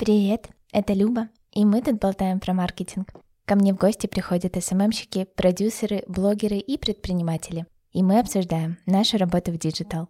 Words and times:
Привет, 0.00 0.48
это 0.72 0.94
Люба, 0.94 1.28
и 1.52 1.66
мы 1.66 1.82
тут 1.82 1.98
болтаем 1.98 2.40
про 2.40 2.54
маркетинг. 2.54 3.12
Ко 3.44 3.54
мне 3.54 3.74
в 3.74 3.76
гости 3.76 4.06
приходят 4.06 4.56
СММщики, 4.58 5.26
продюсеры, 5.36 6.04
блогеры 6.08 6.56
и 6.56 6.78
предприниматели. 6.78 7.66
И 7.92 8.02
мы 8.02 8.18
обсуждаем 8.18 8.78
нашу 8.86 9.18
работу 9.18 9.52
в 9.52 9.58
digital. 9.58 10.08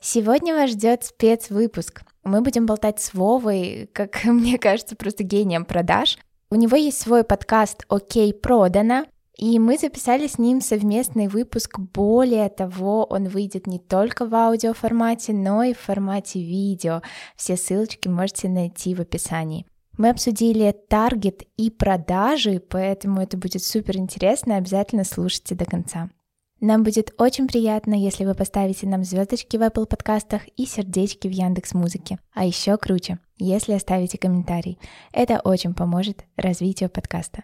Сегодня 0.00 0.54
вас 0.54 0.70
ждет 0.70 1.04
спецвыпуск. 1.04 2.02
Мы 2.24 2.40
будем 2.40 2.66
болтать 2.66 2.98
с 3.00 3.14
Вовой, 3.14 3.88
как 3.92 4.24
мне 4.24 4.58
кажется, 4.58 4.96
просто 4.96 5.22
гением 5.22 5.64
продаж. 5.64 6.18
У 6.50 6.56
него 6.56 6.76
есть 6.76 7.00
свой 7.00 7.22
подкаст 7.22 7.84
«Окей, 7.88 8.34
продано», 8.34 9.04
и 9.36 9.58
мы 9.58 9.78
записали 9.78 10.26
с 10.26 10.38
ним 10.38 10.60
совместный 10.60 11.28
выпуск. 11.28 11.78
Более 11.78 12.48
того, 12.48 13.04
он 13.04 13.28
выйдет 13.28 13.66
не 13.66 13.78
только 13.78 14.26
в 14.26 14.34
аудиоформате, 14.34 15.32
но 15.32 15.62
и 15.62 15.72
в 15.72 15.78
формате 15.78 16.40
видео. 16.40 17.02
Все 17.36 17.56
ссылочки 17.56 18.08
можете 18.08 18.48
найти 18.48 18.94
в 18.94 19.00
описании. 19.00 19.66
Мы 19.98 20.10
обсудили 20.10 20.74
таргет 20.88 21.42
и 21.56 21.70
продажи, 21.70 22.60
поэтому 22.60 23.20
это 23.20 23.36
будет 23.36 23.62
супер 23.62 23.96
интересно. 23.96 24.56
Обязательно 24.56 25.04
слушайте 25.04 25.54
до 25.54 25.64
конца. 25.64 26.10
Нам 26.60 26.84
будет 26.84 27.12
очень 27.18 27.48
приятно, 27.48 27.94
если 27.94 28.24
вы 28.24 28.34
поставите 28.34 28.86
нам 28.86 29.02
звездочки 29.02 29.56
в 29.56 29.62
Apple 29.62 29.86
подкастах 29.86 30.42
и 30.56 30.64
сердечки 30.64 31.26
в 31.26 31.32
Яндекс 31.32 31.74
Музыке. 31.74 32.18
А 32.32 32.44
еще 32.44 32.76
круче, 32.76 33.18
если 33.36 33.72
оставите 33.72 34.16
комментарий. 34.16 34.78
Это 35.12 35.40
очень 35.40 35.74
поможет 35.74 36.24
развитию 36.36 36.88
подкаста. 36.88 37.42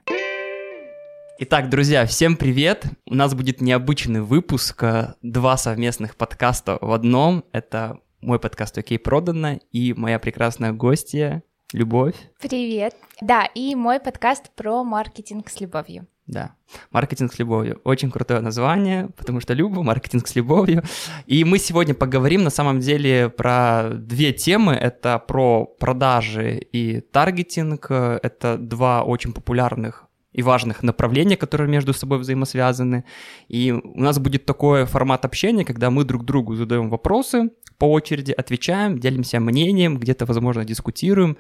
Итак, 1.41 1.70
друзья, 1.70 2.05
всем 2.05 2.37
привет! 2.37 2.84
У 3.06 3.15
нас 3.15 3.33
будет 3.33 3.60
необычный 3.60 4.23
выпуск, 4.23 4.83
э, 4.83 5.15
два 5.23 5.56
совместных 5.56 6.16
подкаста 6.16 6.78
в 6.80 6.91
одном. 6.91 7.45
Это 7.52 8.01
мой 8.20 8.41
подкаст 8.41 8.77
«Окей, 8.77 8.98
продано» 8.98 9.61
и 9.70 9.92
моя 9.92 10.19
прекрасная 10.19 10.73
гостья 10.73 11.45
Любовь. 11.72 12.17
Привет! 12.42 12.97
Да, 13.20 13.45
и 13.55 13.77
мой 13.77 14.00
подкаст 14.00 14.50
про 14.56 14.83
маркетинг 14.83 15.48
с 15.48 15.61
любовью. 15.61 16.08
Да, 16.27 16.56
маркетинг 16.91 17.33
с 17.33 17.39
любовью. 17.39 17.80
Очень 17.84 18.11
крутое 18.11 18.41
название, 18.41 19.08
потому 19.17 19.39
что 19.41 19.55
Люба, 19.55 19.84
маркетинг 19.84 20.27
с 20.27 20.34
любовью. 20.34 20.83
И 21.27 21.45
мы 21.45 21.61
сегодня 21.61 21.95
поговорим 21.95 22.42
на 22.42 22.50
самом 22.50 22.80
деле 22.80 23.28
про 23.28 23.91
две 23.92 24.33
темы. 24.33 24.73
Это 24.73 25.20
про 25.20 25.67
продажи 25.67 26.58
и 26.58 27.00
таргетинг. 27.00 27.92
Это 27.92 28.58
два 28.58 29.05
очень 29.05 29.33
популярных 29.33 30.08
и 30.39 30.42
важных 30.42 30.84
направления, 30.84 31.36
которые 31.36 31.69
между 31.69 31.92
собой 31.92 32.19
взаимосвязаны. 32.19 33.03
И 33.48 33.72
у 33.72 34.00
нас 34.00 34.20
будет 34.20 34.45
такой 34.45 34.84
формат 34.84 35.25
общения, 35.25 35.64
когда 35.64 35.91
мы 35.91 36.05
друг 36.05 36.25
другу 36.25 36.55
задаем 36.55 36.91
вопросы, 36.91 37.50
по 37.77 37.86
очереди 37.91 38.30
отвечаем, 38.30 39.00
делимся 39.00 39.41
мнением, 39.41 39.98
где-то, 39.98 40.27
возможно, 40.27 40.64
дискутируем. 40.64 41.36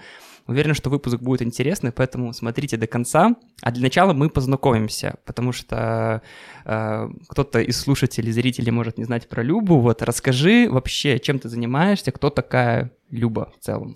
Уверен, 0.48 0.74
что 0.74 0.90
выпуск 0.90 1.18
будет 1.20 1.42
интересный, 1.42 1.92
поэтому 1.92 2.32
смотрите 2.32 2.76
до 2.76 2.88
конца. 2.88 3.36
А 3.62 3.70
для 3.70 3.82
начала 3.82 4.14
мы 4.14 4.30
познакомимся, 4.30 5.14
потому 5.24 5.52
что 5.52 6.20
э, 6.64 7.08
кто-то 7.28 7.60
из 7.60 7.78
слушателей, 7.78 8.32
зрителей 8.32 8.72
может 8.72 8.98
не 8.98 9.04
знать 9.04 9.28
про 9.28 9.44
Любу. 9.44 9.78
Вот 9.78 10.02
расскажи 10.02 10.68
вообще, 10.68 11.20
чем 11.20 11.38
ты 11.38 11.48
занимаешься, 11.48 12.10
кто 12.10 12.30
такая 12.30 12.90
Люба 13.10 13.52
в 13.60 13.64
целом. 13.64 13.94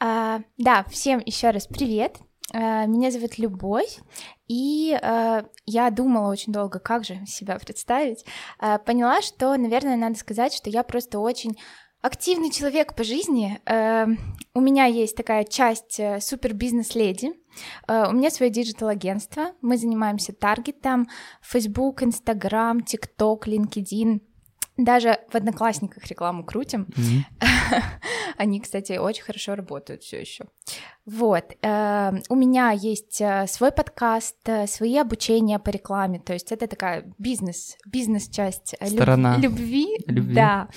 А, 0.00 0.40
да, 0.56 0.84
всем 0.90 1.20
еще 1.26 1.50
раз 1.50 1.66
привет. 1.66 2.20
Э, 2.54 2.86
меня 2.86 3.10
зовут 3.10 3.36
Любовь, 3.38 3.98
и 4.46 4.96
э, 5.00 5.42
я 5.66 5.90
думала 5.90 6.30
очень 6.30 6.52
долго, 6.52 6.78
как 6.78 7.04
же 7.04 7.18
себя 7.26 7.58
представить. 7.58 8.24
Э, 8.60 8.78
поняла, 8.78 9.22
что, 9.22 9.56
наверное, 9.56 9.96
надо 9.96 10.16
сказать, 10.16 10.54
что 10.54 10.70
я 10.70 10.84
просто 10.84 11.18
очень 11.18 11.58
активный 12.00 12.50
человек 12.50 12.94
по 12.94 13.02
жизни. 13.02 13.60
Э, 13.66 14.06
у 14.54 14.60
меня 14.60 14.84
есть 14.84 15.16
такая 15.16 15.44
часть 15.44 15.98
э, 15.98 16.20
супер 16.20 16.52
бизнес-леди. 16.54 17.32
Э, 17.88 18.08
у 18.08 18.12
меня 18.12 18.30
свое 18.30 18.52
диджитал-агентство. 18.52 19.52
Мы 19.60 19.76
занимаемся 19.76 20.32
таргетом, 20.32 21.08
Facebook, 21.42 22.02
Instagram, 22.02 22.80
TikTok, 22.80 23.46
LinkedIn. 23.46 24.20
Даже 24.76 25.20
в 25.30 25.36
Одноклассниках 25.36 26.04
рекламу 26.06 26.44
крутим. 26.44 26.88
Mm-hmm. 26.96 27.80
Они, 28.36 28.60
кстати, 28.60 28.98
очень 28.98 29.22
хорошо 29.22 29.54
работают 29.54 30.02
все 30.02 30.20
еще. 30.20 30.46
Вот. 31.06 31.44
Э, 31.62 32.12
у 32.28 32.34
меня 32.34 32.72
есть 32.72 33.20
э, 33.20 33.46
свой 33.46 33.70
подкаст, 33.70 34.36
э, 34.46 34.66
свои 34.66 34.96
обучения 34.96 35.60
по 35.60 35.70
рекламе. 35.70 36.18
То 36.18 36.32
есть 36.32 36.50
это 36.50 36.66
такая 36.66 37.12
бизнес, 37.18 37.76
бизнес-часть 37.86 38.74
Сторона 38.84 39.36
любви. 39.36 39.86
любви. 40.08 40.34
Да. 40.34 40.68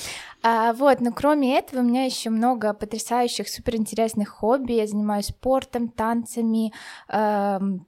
А, 0.43 0.73
вот, 0.73 1.01
но 1.01 1.11
кроме 1.11 1.57
этого 1.57 1.79
у 1.79 1.83
меня 1.83 2.05
еще 2.05 2.29
много 2.29 2.73
потрясающих, 2.73 3.49
суперинтересных 3.49 4.29
хобби. 4.29 4.73
Я 4.73 4.85
занимаюсь 4.85 5.27
спортом, 5.27 5.89
танцами, 5.89 6.71
эм, 7.09 7.87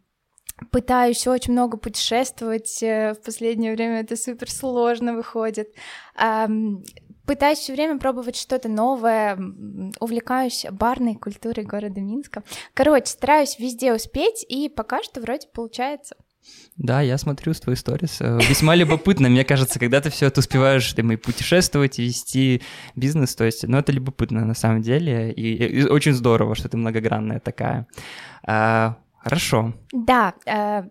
пытаюсь 0.72 1.28
очень 1.28 1.54
много 1.54 1.78
путешествовать. 1.78 2.80
В 2.82 3.18
последнее 3.26 3.74
время 3.74 4.02
это 4.02 4.16
супер 4.16 4.50
сложно 4.50 5.14
выходит. 5.14 5.74
Пытаюсь 7.26 7.60
все 7.60 7.74
время 7.74 8.00
пробовать 8.00 8.36
что-то 8.36 8.70
новое, 8.70 9.38
увлекаюсь 10.00 10.66
барной 10.72 11.14
культурой 11.14 11.64
города 11.64 12.02
Минска. 12.02 12.44
Короче, 12.74 13.06
стараюсь 13.06 13.60
везде 13.60 13.94
успеть, 13.94 14.44
и 14.50 14.68
пока 14.68 15.04
что 15.04 15.22
вроде 15.22 15.48
получается. 15.54 16.16
Да, 16.78 17.02
я 17.02 17.18
смотрю 17.18 17.54
с 17.54 17.60
твоей 17.60 17.78
сторис. 17.78 18.18
Э, 18.22 18.40
весьма 18.48 18.74
любопытно, 18.74 19.30
мне 19.30 19.44
кажется, 19.44 19.80
когда 19.80 20.02
ты 20.02 20.10
все 20.10 20.28
это 20.28 20.40
успеваешь 20.40 20.92
там, 20.94 21.12
и 21.12 21.18
путешествовать, 21.18 22.00
и 22.00 22.06
вести 22.06 22.62
бизнес, 22.96 23.36
то 23.36 23.44
есть, 23.44 23.68
ну, 23.68 23.78
это 23.78 23.92
любопытно 23.92 24.46
на 24.46 24.56
самом 24.56 24.82
деле, 24.82 25.32
и, 25.32 25.54
и 25.54 25.84
очень 25.84 26.14
здорово, 26.14 26.56
что 26.56 26.70
ты 26.70 26.78
многогранная 26.78 27.40
такая. 27.40 27.86
А, 28.44 28.98
хорошо. 29.22 29.74
Да, 29.92 30.34
э, 30.46 30.84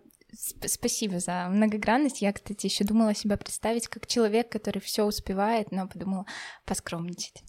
Спасибо 0.65 1.19
за 1.19 1.47
многогранность. 1.49 2.21
Я, 2.21 2.31
кстати, 2.31 2.67
еще 2.67 2.83
думала 2.83 3.15
себя 3.15 3.35
представить 3.35 3.87
как 3.87 4.05
человек, 4.05 4.49
который 4.49 4.79
все 4.79 5.03
успевает, 5.03 5.71
но 5.71 5.87
подумала 5.87 6.25
поскромничать. 6.65 7.43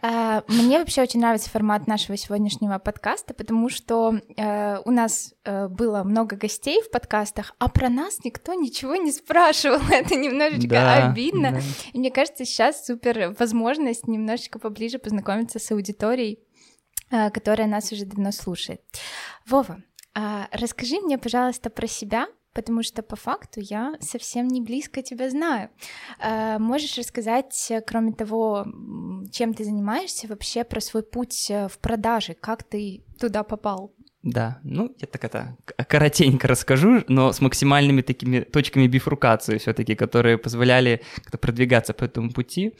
А, 0.00 0.44
мне 0.48 0.78
вообще 0.78 1.02
очень 1.02 1.20
нравится 1.20 1.50
формат 1.50 1.88
нашего 1.88 2.16
сегодняшнего 2.16 2.78
подкаста, 2.78 3.34
потому 3.34 3.68
что 3.68 4.20
э, 4.36 4.78
у 4.84 4.90
нас 4.92 5.34
э, 5.44 5.66
было 5.68 6.04
много 6.04 6.36
гостей 6.36 6.80
в 6.82 6.90
подкастах, 6.90 7.54
а 7.58 7.68
про 7.68 7.88
нас 7.88 8.24
никто 8.24 8.54
ничего 8.54 8.94
не 8.94 9.10
спрашивал. 9.10 9.80
Это 9.90 10.14
немножечко 10.14 10.68
да, 10.68 11.08
обидно. 11.08 11.52
Да. 11.52 11.60
И 11.92 11.98
мне 11.98 12.12
кажется, 12.12 12.44
сейчас 12.44 12.86
супер 12.86 13.34
возможность 13.38 14.06
немножечко 14.06 14.60
поближе 14.60 14.98
познакомиться 14.98 15.58
с 15.58 15.70
аудиторией, 15.72 16.38
э, 17.10 17.30
которая 17.30 17.66
нас 17.66 17.90
уже 17.90 18.06
давно 18.06 18.30
слушает. 18.30 18.80
Вова, 19.46 19.82
а, 20.14 20.48
расскажи 20.52 21.00
мне, 21.00 21.18
пожалуйста, 21.18 21.70
про 21.70 21.86
себя, 21.86 22.28
потому 22.52 22.82
что 22.82 23.02
по 23.02 23.16
факту 23.16 23.60
я 23.60 23.94
совсем 24.00 24.48
не 24.48 24.60
близко 24.60 25.02
тебя 25.02 25.28
знаю. 25.28 25.70
А, 26.18 26.58
можешь 26.58 26.96
рассказать, 26.96 27.72
кроме 27.86 28.12
того, 28.12 28.64
чем 29.32 29.54
ты 29.54 29.64
занимаешься, 29.64 30.28
вообще 30.28 30.64
про 30.64 30.80
свой 30.80 31.02
путь 31.02 31.50
э, 31.50 31.68
в 31.68 31.78
продаже, 31.78 32.34
как 32.34 32.62
ты 32.62 33.04
туда 33.18 33.42
попал? 33.42 33.92
Да, 34.24 34.58
ну, 34.64 34.94
я 34.98 35.06
так 35.06 35.24
это 35.24 35.56
коротенько 35.86 36.48
расскажу, 36.48 37.04
но 37.08 37.32
с 37.32 37.42
максимальными 37.42 38.00
такими 38.00 38.40
точками 38.40 38.86
бифуркации 38.86 39.58
все-таки, 39.58 39.94
которые 39.94 40.38
позволяли 40.38 41.02
как-то 41.16 41.36
продвигаться 41.36 41.92
по 41.92 42.04
этому 42.04 42.32
пути. 42.32 42.72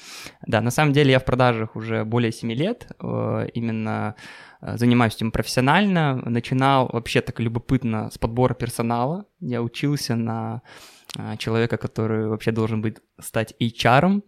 Да, 0.46 0.62
на 0.62 0.70
самом 0.70 0.94
деле 0.94 1.12
я 1.12 1.18
в 1.18 1.24
продажах 1.24 1.76
уже 1.76 2.04
более 2.04 2.32
7 2.32 2.52
лет, 2.52 2.88
э, 2.98 3.48
именно 3.52 4.14
Э, 4.64 4.76
занимаюсь 4.78 5.14
этим 5.14 5.30
профессионально. 5.30 6.22
Начинал 6.24 6.88
вообще 6.92 7.20
так 7.20 7.40
любопытно 7.40 8.10
с 8.10 8.18
подбора 8.18 8.54
персонала. 8.54 9.26
Я 9.40 9.62
учился 9.62 10.16
на 10.16 10.62
э, 11.18 11.36
человека, 11.36 11.76
который 11.76 12.28
вообще 12.28 12.50
должен 12.50 12.80
быть 12.80 12.96
стать 13.20 13.54
HR. 13.60 14.22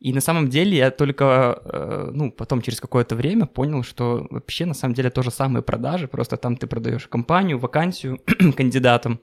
И 0.00 0.12
на 0.12 0.20
самом 0.20 0.48
деле 0.48 0.76
я 0.76 0.90
только, 0.90 1.60
э, 1.64 2.10
ну, 2.12 2.30
потом 2.30 2.62
через 2.62 2.80
какое-то 2.80 3.16
время 3.16 3.46
понял, 3.46 3.82
что 3.82 4.26
вообще 4.30 4.64
на 4.64 4.74
самом 4.74 4.94
деле 4.94 5.10
то 5.10 5.22
же 5.22 5.30
самое 5.30 5.62
продажи, 5.62 6.06
просто 6.06 6.36
там 6.36 6.56
ты 6.56 6.68
продаешь 6.68 7.08
компанию, 7.08 7.58
вакансию 7.58 8.20
кандидатам, 8.56 9.20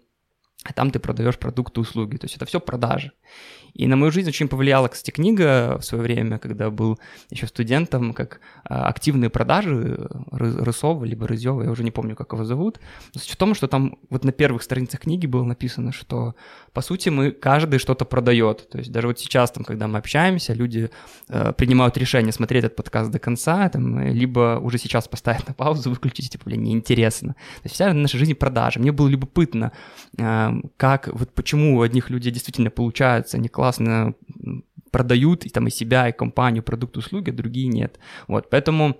а 0.65 0.73
там 0.73 0.91
ты 0.91 0.99
продаешь 0.99 1.37
продукты, 1.37 1.79
услуги. 1.79 2.17
То 2.17 2.25
есть 2.25 2.35
это 2.35 2.45
все 2.45 2.59
продажи. 2.59 3.11
И 3.75 3.87
на 3.87 3.97
мою 3.97 4.11
жизнь 4.11 4.29
очень 4.29 4.47
повлияла, 4.47 4.87
кстати, 4.87 5.11
книга 5.11 5.77
в 5.79 5.83
свое 5.83 6.01
время, 6.01 6.39
когда 6.39 6.69
был 6.69 6.97
еще 7.29 7.45
студентом, 7.45 8.13
как 8.13 8.39
а, 8.63 8.87
активные 8.87 9.29
продажи 9.29 10.07
Рысова, 10.31 11.03
либо 11.03 11.27
Рызева, 11.27 11.61
я 11.61 11.69
уже 11.69 11.83
не 11.83 11.91
помню, 11.91 12.15
как 12.15 12.31
его 12.31 12.45
зовут. 12.45 12.79
Но 13.13 13.19
суть 13.19 13.31
в 13.31 13.35
том, 13.35 13.53
что 13.53 13.67
там 13.67 13.97
вот 14.09 14.23
на 14.23 14.31
первых 14.31 14.63
страницах 14.63 15.01
книги 15.01 15.27
было 15.27 15.43
написано, 15.43 15.91
что 15.91 16.35
по 16.71 16.81
сути 16.81 17.09
мы 17.09 17.31
каждый 17.31 17.79
что-то 17.79 18.05
продает. 18.05 18.69
То 18.69 18.77
есть 18.77 18.91
даже 18.91 19.07
вот 19.07 19.19
сейчас, 19.19 19.51
там, 19.51 19.65
когда 19.65 19.87
мы 19.87 19.99
общаемся, 19.99 20.53
люди 20.53 20.89
э, 21.27 21.51
принимают 21.51 21.97
решение 21.97 22.31
смотреть 22.31 22.63
этот 22.63 22.77
подкаст 22.77 23.11
до 23.11 23.19
конца, 23.19 23.67
там, 23.67 23.99
либо 23.99 24.57
уже 24.61 24.77
сейчас 24.77 25.09
поставить 25.09 25.47
на 25.49 25.53
паузу, 25.53 25.89
выключить, 25.91 26.31
типа, 26.31 26.45
блин, 26.45 26.63
неинтересно. 26.63 27.33
То 27.33 27.65
есть 27.65 27.75
вся 27.75 27.93
наша 27.93 28.17
жизнь 28.17 28.35
продажа. 28.35 28.79
Мне 28.79 28.93
было 28.93 29.09
любопытно, 29.09 29.73
э, 30.17 30.49
как, 30.77 31.09
вот 31.11 31.33
почему 31.33 31.77
у 31.77 31.81
одних 31.81 32.09
людей 32.09 32.31
действительно 32.31 32.69
получается, 32.69 33.35
они 33.35 33.49
классно 33.49 33.64
продают 34.91 35.45
и 35.45 35.49
там 35.49 35.67
и 35.67 35.71
себя, 35.71 36.07
и 36.09 36.11
компанию, 36.13 36.63
продукт, 36.63 36.97
услуги, 36.97 37.31
а 37.31 37.33
другие 37.33 37.67
нет. 37.67 37.99
Вот, 38.27 38.49
поэтому 38.49 38.95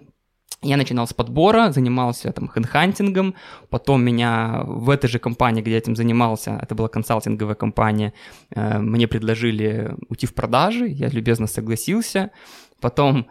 Я 0.61 0.77
начинал 0.77 1.05
с 1.05 1.13
подбора, 1.13 1.71
занимался 1.71 2.31
там 2.31 2.49
хендхантингом, 2.49 3.35
потом 3.69 4.03
меня 4.03 4.63
в 4.65 4.89
этой 4.89 5.07
же 5.07 5.19
компании, 5.19 5.61
где 5.61 5.71
я 5.71 5.77
этим 5.77 5.95
занимался, 5.95 6.59
это 6.61 6.75
была 6.75 6.87
консалтинговая 6.87 7.55
компания, 7.55 8.13
э, 8.55 8.79
мне 8.79 9.07
предложили 9.07 9.95
уйти 10.09 10.25
в 10.25 10.33
продажи, 10.33 10.87
я 10.87 11.09
любезно 11.09 11.47
согласился, 11.47 12.31
потом 12.81 13.27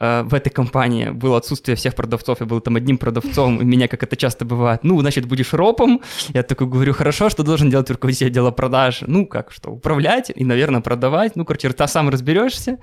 в 0.00 0.34
этой 0.34 0.50
компании 0.50 1.10
было 1.10 1.36
отсутствие 1.36 1.76
всех 1.76 1.94
продавцов, 1.94 2.40
я 2.40 2.46
был 2.46 2.60
там 2.60 2.76
одним 2.76 2.96
продавцом, 2.96 3.60
и 3.60 3.64
меня, 3.64 3.86
как 3.86 4.02
это 4.02 4.16
часто 4.16 4.44
бывает, 4.44 4.82
ну, 4.82 5.00
значит, 5.00 5.26
будешь 5.26 5.52
ропом. 5.52 6.00
Я 6.28 6.42
такой 6.42 6.66
говорю, 6.66 6.94
хорошо, 6.94 7.28
что 7.28 7.42
должен 7.42 7.70
делать 7.70 7.90
руководитель 7.90 8.28
отдела 8.28 8.50
продаж? 8.50 9.02
Ну, 9.06 9.26
как, 9.26 9.52
что, 9.52 9.70
управлять 9.70 10.32
и, 10.34 10.44
наверное, 10.44 10.80
продавать. 10.80 11.36
Ну, 11.36 11.44
короче, 11.44 11.70
ты 11.70 11.86
сам 11.88 12.08
разберешься. 12.08 12.78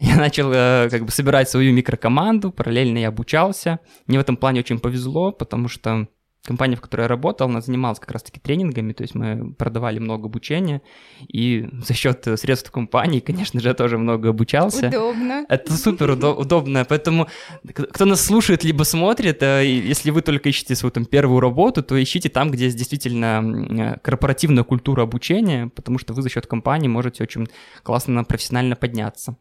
Я 0.00 0.16
начал 0.16 0.50
э, 0.52 0.88
как 0.90 1.04
бы 1.04 1.10
собирать 1.10 1.48
свою 1.48 1.72
микрокоманду, 1.72 2.50
параллельно 2.50 2.98
я 2.98 3.08
обучался. 3.08 3.78
Мне 4.06 4.18
в 4.18 4.20
этом 4.20 4.36
плане 4.36 4.60
очень 4.60 4.78
повезло, 4.78 5.32
потому 5.32 5.68
что 5.68 6.08
компания, 6.46 6.76
в 6.76 6.80
которой 6.80 7.02
я 7.02 7.08
работал, 7.08 7.48
она 7.48 7.60
занималась 7.60 7.98
как 7.98 8.10
раз-таки 8.12 8.40
тренингами, 8.40 8.92
то 8.92 9.02
есть 9.02 9.14
мы 9.14 9.52
продавали 9.54 9.98
много 9.98 10.26
обучения, 10.26 10.80
и 11.28 11.68
за 11.84 11.94
счет 11.94 12.26
средств 12.36 12.70
компании, 12.70 13.20
конечно 13.20 13.60
же, 13.60 13.68
я 13.68 13.74
тоже 13.74 13.98
много 13.98 14.30
обучался. 14.30 14.88
Удобно. 14.88 15.44
Это 15.48 15.72
супер 15.72 16.10
удобно, 16.10 16.84
поэтому 16.88 17.28
кто 17.74 18.04
нас 18.04 18.24
слушает 18.24 18.64
либо 18.64 18.84
смотрит, 18.84 19.42
э, 19.42 19.66
если 19.66 20.10
вы 20.10 20.22
только 20.22 20.48
ищете 20.48 20.74
свою 20.74 20.92
там 20.92 21.04
первую 21.04 21.40
работу, 21.40 21.82
то 21.82 22.02
ищите 22.02 22.28
там, 22.28 22.50
где 22.50 22.64
есть 22.64 22.76
действительно 22.76 23.98
корпоративная 24.02 24.64
культура 24.64 25.02
обучения, 25.02 25.68
потому 25.74 25.98
что 25.98 26.14
вы 26.14 26.22
за 26.22 26.28
счет 26.28 26.46
компании 26.46 26.88
можете 26.88 27.22
очень 27.22 27.48
классно 27.82 28.24
профессионально 28.24 28.76
подняться. 28.76 29.36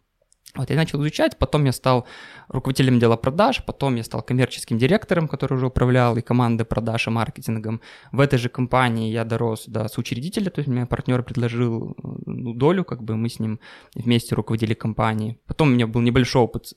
Вот 0.55 0.69
я 0.69 0.75
начал 0.75 1.01
изучать, 1.01 1.37
потом 1.37 1.65
я 1.65 1.71
стал 1.71 2.05
руководителем 2.47 2.99
дела 2.99 3.17
продаж, 3.17 3.63
потом 3.65 3.95
я 3.95 4.03
стал 4.03 4.21
коммерческим 4.21 4.77
директором, 4.77 5.27
который 5.27 5.55
уже 5.55 5.67
управлял 5.67 6.15
и 6.17 6.21
командой 6.21 6.63
продаж, 6.63 7.07
и 7.07 7.09
маркетингом. 7.09 7.81
В 8.11 8.21
этой 8.21 8.39
же 8.39 8.49
компании 8.49 9.11
я 9.11 9.25
дорос 9.25 9.65
до 9.67 9.87
соучредителя, 9.87 10.49
то 10.49 10.59
есть 10.59 10.69
мне 10.69 10.85
партнер 10.85 11.23
предложил 11.23 11.95
ну, 12.25 12.53
долю, 12.53 12.85
как 12.85 13.03
бы 13.03 13.17
мы 13.17 13.29
с 13.29 13.39
ним 13.39 13.59
вместе 13.95 14.35
руководили 14.35 14.73
компанией. 14.73 15.37
Потом 15.45 15.69
у 15.69 15.71
меня 15.71 15.87
был 15.87 16.01
небольшой 16.01 16.43
опыт 16.43 16.73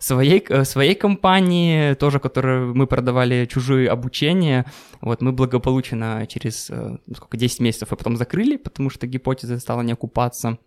своей, 0.00 0.44
э, 0.48 0.64
своей 0.64 0.94
компании, 0.94 1.94
тоже, 1.94 2.18
которую 2.18 2.74
мы 2.74 2.86
продавали 2.86 3.46
чужие 3.46 3.88
обучения. 3.88 4.66
Вот 5.00 5.22
мы 5.22 5.32
благополучно 5.32 6.26
через 6.28 6.70
э, 6.70 6.98
сколько, 7.14 7.36
10 7.36 7.60
месяцев, 7.60 7.92
а 7.92 7.96
потом 7.96 8.16
закрыли, 8.16 8.56
потому 8.56 8.90
что 8.90 9.06
гипотеза 9.06 9.58
стала 9.58 9.82
не 9.82 9.92
окупаться. 9.92 10.58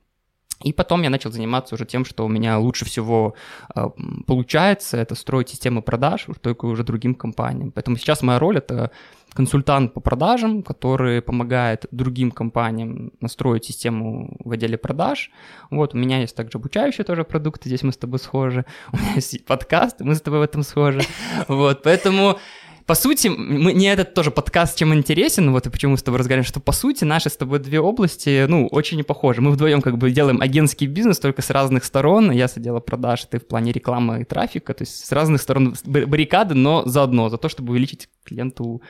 И 0.63 0.73
потом 0.73 1.03
я 1.03 1.09
начал 1.09 1.31
заниматься 1.31 1.75
уже 1.75 1.85
тем, 1.85 2.05
что 2.05 2.25
у 2.25 2.29
меня 2.29 2.57
лучше 2.59 2.85
всего 2.85 3.35
э, 3.75 3.85
получается, 4.25 4.97
это 4.97 5.15
строить 5.15 5.49
системы 5.49 5.81
продаж, 5.81 6.27
только 6.41 6.65
уже 6.65 6.83
другим 6.83 7.13
компаниям. 7.13 7.71
Поэтому 7.71 7.97
сейчас 7.97 8.21
моя 8.21 8.39
роль 8.39 8.57
это 8.57 8.91
консультант 9.35 9.93
по 9.93 9.99
продажам, 9.99 10.63
который 10.63 11.21
помогает 11.21 11.85
другим 11.91 12.31
компаниям 12.31 13.11
настроить 13.19 13.65
систему 13.65 14.37
в 14.39 14.51
отделе 14.51 14.77
продаж. 14.77 15.29
Вот, 15.69 15.93
у 15.93 15.97
меня 15.97 16.21
есть 16.21 16.35
также 16.35 16.57
обучающие 16.57 17.03
тоже 17.03 17.25
продукты, 17.25 17.67
здесь 17.67 17.83
мы 17.83 17.91
с 17.91 17.97
тобой 17.97 18.19
схожи. 18.19 18.65
У 18.93 18.97
меня 18.97 19.15
есть 19.15 19.45
подкаст, 19.45 19.99
мы 19.99 20.15
с 20.15 20.21
тобой 20.21 20.39
в 20.39 20.43
этом 20.43 20.63
схожи. 20.63 21.01
Вот, 21.49 21.83
поэтому 21.83 22.39
по 22.85 22.93
сути, 22.95 23.29
мы, 23.29 23.73
не 23.73 23.87
этот 23.87 24.13
тоже 24.13 24.29
подкаст 24.31 24.77
чем 24.77 24.93
интересен, 24.93 25.51
вот 25.51 25.65
и 25.65 25.69
почему 25.69 25.93
мы 25.93 25.97
с 25.97 26.03
тобой 26.03 26.19
разговариваем, 26.19 26.47
что 26.47 26.59
по 26.59 26.71
сути 26.71 27.03
наши 27.03 27.29
с 27.29 27.37
тобой 27.37 27.59
две 27.59 27.79
области, 27.79 28.45
ну, 28.47 28.67
очень 28.67 29.03
похожи. 29.03 29.41
Мы 29.41 29.51
вдвоем 29.51 29.81
как 29.81 29.97
бы 29.97 30.11
делаем 30.11 30.41
агентский 30.41 30.87
бизнес 30.87 31.19
только 31.19 31.41
с 31.41 31.49
разных 31.49 31.83
сторон. 31.83 32.31
Я 32.31 32.47
с 32.47 32.55
продаж, 32.85 33.25
ты 33.25 33.39
в 33.39 33.47
плане 33.47 33.71
рекламы 33.71 34.21
и 34.21 34.23
трафика, 34.23 34.73
то 34.73 34.83
есть 34.83 35.05
с 35.05 35.11
разных 35.11 35.41
сторон 35.41 35.75
баррикады, 35.85 36.53
но 36.53 36.83
заодно, 36.85 37.29
за 37.29 37.37
то, 37.37 37.49
чтобы 37.49 37.71
увеличить 37.71 38.07
клиенту 38.23 38.81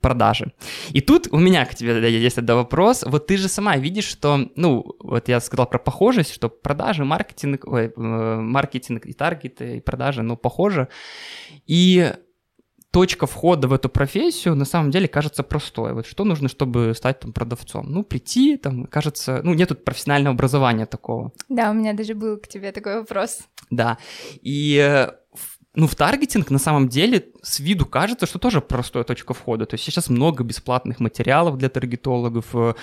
продажи. 0.00 0.52
И 0.90 1.00
тут 1.00 1.28
у 1.30 1.38
меня 1.38 1.64
к 1.64 1.74
тебе 1.74 2.10
есть 2.10 2.38
этот 2.38 2.56
вопрос. 2.56 3.04
Вот 3.06 3.26
ты 3.26 3.36
же 3.36 3.48
сама 3.48 3.76
видишь, 3.76 4.04
что, 4.04 4.50
ну, 4.56 4.96
вот 4.98 5.28
я 5.28 5.40
сказал 5.40 5.66
про 5.66 5.78
похожесть, 5.78 6.34
что 6.34 6.48
продажи, 6.48 7.04
маркетинг, 7.04 7.66
ой, 7.66 7.92
э, 7.96 8.36
маркетинг 8.40 9.06
и 9.06 9.12
таргеты, 9.12 9.76
и 9.76 9.80
продажи, 9.80 10.22
ну, 10.22 10.36
похожи. 10.36 10.88
И 11.66 12.12
точка 12.92 13.26
входа 13.26 13.68
в 13.68 13.72
эту 13.72 13.88
профессию 13.88 14.54
на 14.54 14.64
самом 14.64 14.90
деле 14.90 15.08
кажется 15.08 15.42
простой. 15.42 15.94
Вот 15.94 16.06
что 16.06 16.24
нужно, 16.24 16.48
чтобы 16.48 16.92
стать 16.94 17.20
там 17.20 17.32
продавцом? 17.32 17.86
Ну, 17.90 18.04
прийти, 18.04 18.56
там, 18.56 18.86
кажется, 18.86 19.40
ну, 19.42 19.54
нет 19.54 19.70
тут 19.70 19.84
профессионального 19.84 20.34
образования 20.34 20.86
такого. 20.86 21.32
Да, 21.48 21.70
у 21.70 21.74
меня 21.74 21.94
даже 21.94 22.14
был 22.14 22.36
к 22.36 22.46
тебе 22.46 22.70
такой 22.70 23.00
вопрос. 23.00 23.40
Да, 23.70 23.96
и 24.42 24.76
э, 24.76 25.10
ну, 25.74 25.86
в 25.86 25.94
таргетинг 25.94 26.50
на 26.50 26.58
самом 26.58 26.88
деле 26.88 27.30
с 27.42 27.60
виду 27.60 27.86
кажется, 27.86 28.26
что 28.26 28.38
тоже 28.38 28.60
простая 28.60 29.04
точка 29.04 29.32
входа. 29.32 29.64
То 29.64 29.74
есть 29.74 29.84
сейчас 29.84 30.10
много 30.10 30.44
бесплатных 30.44 31.00
материалов 31.00 31.56
для 31.56 31.70
таргетологов, 31.70 32.54
э, 32.54 32.74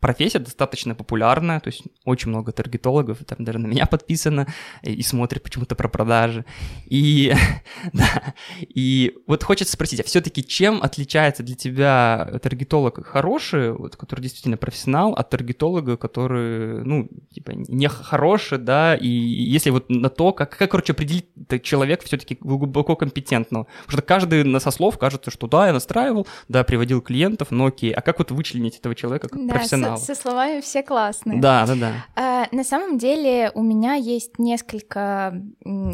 профессия 0.00 0.38
достаточно 0.38 0.94
популярная, 0.94 1.60
то 1.60 1.68
есть 1.68 1.82
очень 2.04 2.30
много 2.30 2.52
таргетологов, 2.52 3.18
там 3.24 3.44
даже 3.44 3.58
на 3.58 3.66
меня 3.66 3.86
подписано 3.90 4.46
и, 4.82 4.94
и 4.94 5.02
смотрят 5.02 5.42
почему-то 5.42 5.74
про 5.74 5.88
продажи. 5.88 6.44
И, 6.86 7.34
да, 7.92 8.34
и 8.60 9.14
вот 9.26 9.44
хочется 9.44 9.74
спросить, 9.74 10.00
а 10.00 10.04
все-таки 10.04 10.44
чем 10.44 10.82
отличается 10.82 11.42
для 11.42 11.54
тебя 11.54 12.40
таргетолог 12.42 13.06
хороший, 13.06 13.72
вот, 13.72 13.96
который 13.96 14.22
действительно 14.22 14.56
профессионал, 14.56 15.12
от 15.12 15.30
таргетолога, 15.30 15.96
который, 15.96 16.82
ну, 16.84 17.08
типа, 17.32 17.52
не 17.52 17.88
хороший, 17.88 18.58
да, 18.58 18.96
и 18.96 19.08
если 19.08 19.70
вот 19.70 19.88
на 19.90 20.08
то, 20.08 20.32
как, 20.32 20.56
как 20.56 20.70
короче, 20.70 20.92
определить 20.92 21.26
человек 21.62 22.02
все-таки 22.04 22.38
глубоко 22.40 22.96
компетентного. 22.96 23.66
Потому 23.84 23.98
что 23.98 24.02
каждый 24.02 24.44
на 24.44 24.60
со 24.60 24.70
слов 24.70 24.98
кажется, 24.98 25.30
что 25.30 25.46
да, 25.46 25.66
я 25.66 25.72
настраивал, 25.72 26.26
да, 26.48 26.64
приводил 26.64 27.00
клиентов, 27.00 27.50
но 27.50 27.66
окей, 27.66 27.92
а 27.92 28.00
как 28.00 28.18
вот 28.18 28.30
вычленить 28.30 28.78
этого 28.78 28.94
человека 28.94 29.28
как 29.28 29.46
да, 29.46 29.54
профессионала? 29.54 29.89
Финал. 29.96 29.98
Со, 29.98 30.14
словами 30.14 30.60
все 30.60 30.82
классные. 30.82 31.40
Да, 31.40 31.66
да, 31.66 31.74
да. 31.74 31.92
А, 32.16 32.46
на 32.52 32.64
самом 32.64 32.98
деле 32.98 33.50
у 33.54 33.62
меня 33.62 33.94
есть 33.94 34.38
несколько 34.38 35.42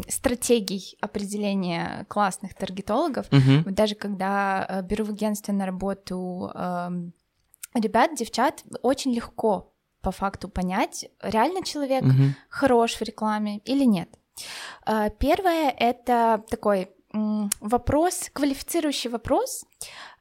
стратегий 0.07 0.97
определения 1.01 2.05
классных 2.09 2.53
таргетологов. 2.55 3.27
Угу. 3.31 3.71
Даже 3.71 3.95
когда 3.95 4.65
э, 4.67 4.81
беру 4.83 5.05
в 5.05 5.09
агентстве 5.11 5.53
на 5.53 5.65
работу 5.65 6.51
э, 6.53 6.89
ребят, 7.75 8.15
девчат, 8.15 8.63
очень 8.81 9.13
легко 9.13 9.73
по 10.01 10.11
факту 10.11 10.49
понять, 10.49 11.09
реально 11.21 11.63
человек 11.63 12.03
угу. 12.03 12.33
хорош 12.49 12.95
в 12.95 13.01
рекламе 13.01 13.59
или 13.59 13.83
нет. 13.83 14.09
Э, 14.85 15.09
первое 15.17 15.69
это 15.69 16.43
такой 16.49 16.91
вопрос, 17.13 18.29
квалифицирующий 18.33 19.09
вопрос. 19.09 19.65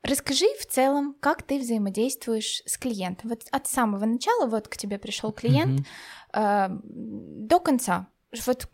Расскажи 0.03 0.47
в 0.61 0.67
целом, 0.67 1.17
как 1.21 1.43
ты 1.43 1.59
взаимодействуешь 1.59 2.63
с 2.65 2.79
клиентом. 2.79 3.31
Вот 3.31 3.43
от 3.51 3.67
самого 3.67 4.05
начала, 4.05 4.47
вот 4.47 4.69
к 4.69 4.77
тебе 4.77 4.99
пришел 4.99 5.33
клиент, 5.33 5.81
mm-hmm. 6.33 6.69
э, 6.69 6.79
до 7.49 7.61
конца, 7.61 8.09
вот 8.47 8.69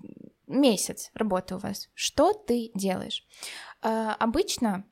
месяц 0.47 1.11
работы 1.15 1.55
у 1.55 1.59
вас, 1.59 1.89
что 1.95 2.33
ты 2.33 2.71
делаешь? 2.75 3.27
Э, 3.83 4.11
обычно 4.19 4.85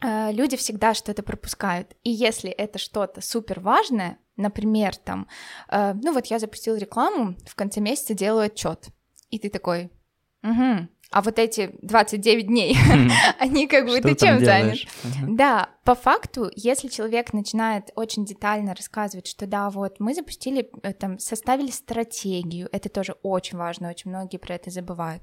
э, 0.00 0.32
люди 0.32 0.56
всегда 0.56 0.94
что-то 0.94 1.22
пропускают, 1.22 1.94
и 2.02 2.10
если 2.10 2.50
это 2.50 2.78
что-то 2.78 3.20
супер 3.20 3.60
важное, 3.60 4.18
например, 4.36 4.96
там, 4.96 5.28
э, 5.68 5.94
ну 5.94 6.12
вот 6.12 6.26
я 6.26 6.38
запустил 6.38 6.76
рекламу, 6.76 7.36
в 7.46 7.54
конце 7.54 7.80
месяца 7.80 8.14
делаю 8.14 8.46
отчет, 8.46 8.88
и 9.30 9.38
ты 9.38 9.50
такой, 9.50 9.90
угу, 10.42 10.88
а 11.10 11.22
вот 11.22 11.38
эти 11.38 11.70
29 11.82 12.46
дней, 12.46 12.76
они 13.38 13.66
как 13.66 13.86
бы 13.86 14.00
ты 14.00 14.14
чем 14.14 14.44
занят? 14.44 14.78
Да, 15.26 15.70
по 15.84 15.94
факту, 15.94 16.50
если 16.54 16.88
человек 16.88 17.32
начинает 17.32 17.90
очень 17.94 18.26
детально 18.26 18.74
рассказывать, 18.74 19.26
что 19.26 19.46
да, 19.46 19.70
вот 19.70 20.00
мы 20.00 20.14
запустили, 20.14 20.70
э, 20.82 20.92
там, 20.92 21.18
составили 21.18 21.70
стратегию, 21.70 22.68
это 22.72 22.90
тоже 22.90 23.14
очень 23.22 23.56
важно, 23.56 23.88
очень 23.88 24.10
многие 24.10 24.36
про 24.36 24.54
это 24.54 24.70
забывают 24.70 25.22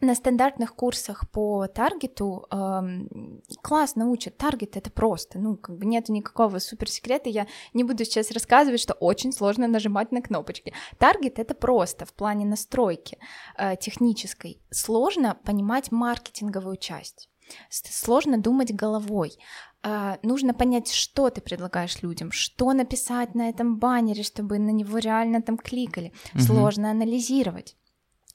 на 0.00 0.14
стандартных 0.14 0.74
курсах 0.74 1.28
по 1.30 1.66
таргету 1.66 2.46
эм, 2.50 3.42
классно 3.62 4.08
учат. 4.08 4.36
Таргет 4.36 4.76
это 4.76 4.90
просто, 4.90 5.38
ну, 5.38 5.56
как 5.56 5.76
бы 5.76 5.86
нет 5.86 6.08
никакого 6.08 6.58
суперсекрета. 6.58 7.28
Я 7.28 7.46
не 7.74 7.82
буду 7.82 8.04
сейчас 8.04 8.30
рассказывать, 8.30 8.80
что 8.80 8.94
очень 8.94 9.32
сложно 9.32 9.66
нажимать 9.66 10.12
на 10.12 10.22
кнопочки. 10.22 10.72
Таргет 10.98 11.38
это 11.38 11.54
просто 11.54 12.06
в 12.06 12.12
плане 12.12 12.46
настройки 12.46 13.18
э, 13.56 13.76
технической. 13.76 14.62
Сложно 14.70 15.36
понимать 15.44 15.90
маркетинговую 15.90 16.76
часть. 16.76 17.28
Сложно 17.70 18.38
думать 18.38 18.74
головой. 18.74 19.38
Uh, 19.84 20.18
нужно 20.24 20.54
понять, 20.54 20.90
что 20.90 21.30
ты 21.30 21.40
предлагаешь 21.40 22.02
людям, 22.02 22.32
что 22.32 22.72
написать 22.72 23.36
на 23.36 23.48
этом 23.48 23.78
баннере, 23.78 24.24
чтобы 24.24 24.58
на 24.58 24.70
него 24.70 24.98
реально 24.98 25.40
там 25.40 25.56
кликали. 25.56 26.12
Uh-huh. 26.34 26.40
Сложно 26.40 26.90
анализировать. 26.90 27.76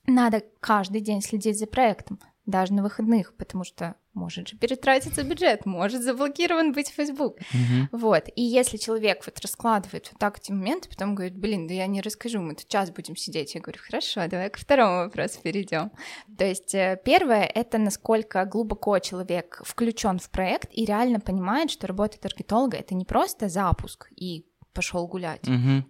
Надо 0.06 0.44
каждый 0.60 1.02
день 1.02 1.22
следить 1.22 1.58
за 1.60 1.68
проектом. 1.68 2.20
даже 2.46 2.74
на 2.74 2.84
выходных, 2.84 3.34
потому 3.38 3.64
что 3.64 3.96
может 4.14 4.50
же 4.50 4.58
перетратиться 4.58 5.24
бюджет, 5.24 5.66
может 5.66 6.02
заблокирован 6.02 6.74
быть 6.74 6.90
Facebook. 6.90 7.38
Мгм. 7.54 7.88
Вот. 7.94 8.26
И 8.36 8.42
если 8.44 8.76
человек 8.76 9.26
вот 9.26 9.40
раскладывает 9.40 10.10
вот 10.12 10.20
так 10.20 10.40
эти 10.40 10.52
моменты, 10.52 10.90
потом 10.90 11.16
говорит, 11.16 11.38
блин, 11.38 11.68
да 11.68 11.74
я 11.74 11.88
не 11.88 12.02
расскажу, 12.02 12.42
мы 12.42 12.56
тут 12.56 12.68
час 12.68 12.92
будем 12.92 13.16
сидеть. 13.16 13.56
Я 13.56 13.62
говорю, 13.62 13.80
хорошо, 13.82 14.28
давай 14.28 14.50
к 14.50 14.58
второму 14.58 15.06
вопросу 15.06 15.40
перейдем. 15.42 15.90
То 16.38 16.44
есть 16.46 16.76
э, 16.76 17.00
первое— 17.06 17.44
это 17.56 17.78
насколько 17.78 18.44
глубоко 18.44 19.00
человек 19.00 19.62
включен 19.64 20.20
в 20.20 20.30
проект 20.30 20.68
и 20.74 20.84
реально 20.84 21.22
понимает, 21.22 21.72
что 21.72 21.88
работа 21.88 22.20
таргетолога— 22.20 22.76
это 22.78 22.94
не 22.94 23.06
просто 23.06 23.48
запуск 23.48 24.10
и 24.18 24.46
пошел 24.74 25.08
гулять, 25.08 25.48
Мгм. 25.48 25.86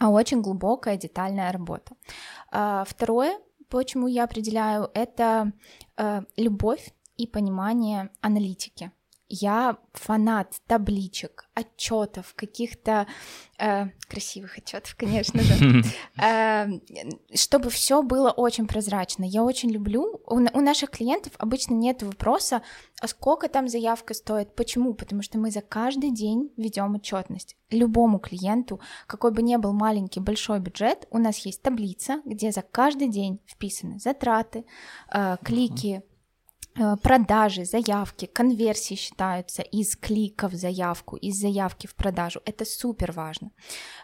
а 0.00 0.10
очень 0.10 0.42
глубокая 0.42 0.98
детальная 0.98 1.50
работа. 1.50 1.94
А, 2.52 2.84
Второе, 2.84 3.38
почему 3.74 4.06
я 4.06 4.22
определяю, 4.22 4.88
это 4.94 5.52
э, 5.96 6.22
любовь 6.36 6.92
и 7.16 7.26
понимание 7.26 8.10
аналитики. 8.20 8.92
Я 9.40 9.78
фанат 9.92 10.60
табличек, 10.66 11.48
отчетов, 11.54 12.34
каких-то 12.36 13.06
э, 13.58 13.86
красивых 14.08 14.58
отчетов, 14.58 14.94
конечно 14.96 15.40
же, 15.42 15.82
Э, 16.22 16.66
чтобы 17.34 17.70
все 17.70 18.02
было 18.02 18.30
очень 18.30 18.66
прозрачно. 18.66 19.24
Я 19.24 19.42
очень 19.42 19.70
люблю. 19.70 20.20
У, 20.26 20.38
на- 20.38 20.50
у 20.54 20.60
наших 20.60 20.90
клиентов 20.90 21.32
обычно 21.38 21.74
нет 21.74 22.02
вопроса, 22.02 22.62
а 23.00 23.08
сколько 23.08 23.48
там 23.48 23.68
заявка 23.68 24.14
стоит. 24.14 24.54
Почему? 24.54 24.94
Потому 24.94 25.22
что 25.22 25.38
мы 25.38 25.50
за 25.50 25.60
каждый 25.60 26.10
день 26.12 26.52
ведем 26.56 26.94
отчетность. 26.94 27.56
Любому 27.70 28.18
клиенту, 28.18 28.80
какой 29.06 29.32
бы 29.32 29.42
ни 29.42 29.56
был 29.56 29.72
маленький, 29.72 30.20
большой 30.20 30.60
бюджет, 30.60 31.06
у 31.10 31.18
нас 31.18 31.38
есть 31.38 31.62
таблица, 31.62 32.20
где 32.24 32.52
за 32.52 32.62
каждый 32.62 33.08
день 33.08 33.40
вписаны 33.46 33.98
затраты, 33.98 34.64
э, 35.12 35.36
клики, 35.44 36.02
продажи, 37.02 37.64
заявки, 37.64 38.26
конверсии 38.26 38.94
считаются 38.94 39.62
из 39.62 39.96
клика 39.96 40.48
в 40.48 40.54
заявку, 40.54 41.16
из 41.16 41.36
заявки 41.40 41.86
в 41.86 41.94
продажу. 41.94 42.40
Это 42.44 42.64
супер 42.64 43.12
важно. 43.12 43.50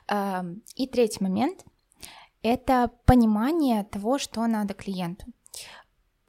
Эм, 0.09 0.63
И 0.77 0.87
третий 0.87 1.23
момент— 1.23 1.65
это 2.43 2.91
понимание 3.05 3.85
того, 3.85 4.19
что 4.19 4.47
надо 4.47 4.75
клиенту. 4.75 5.27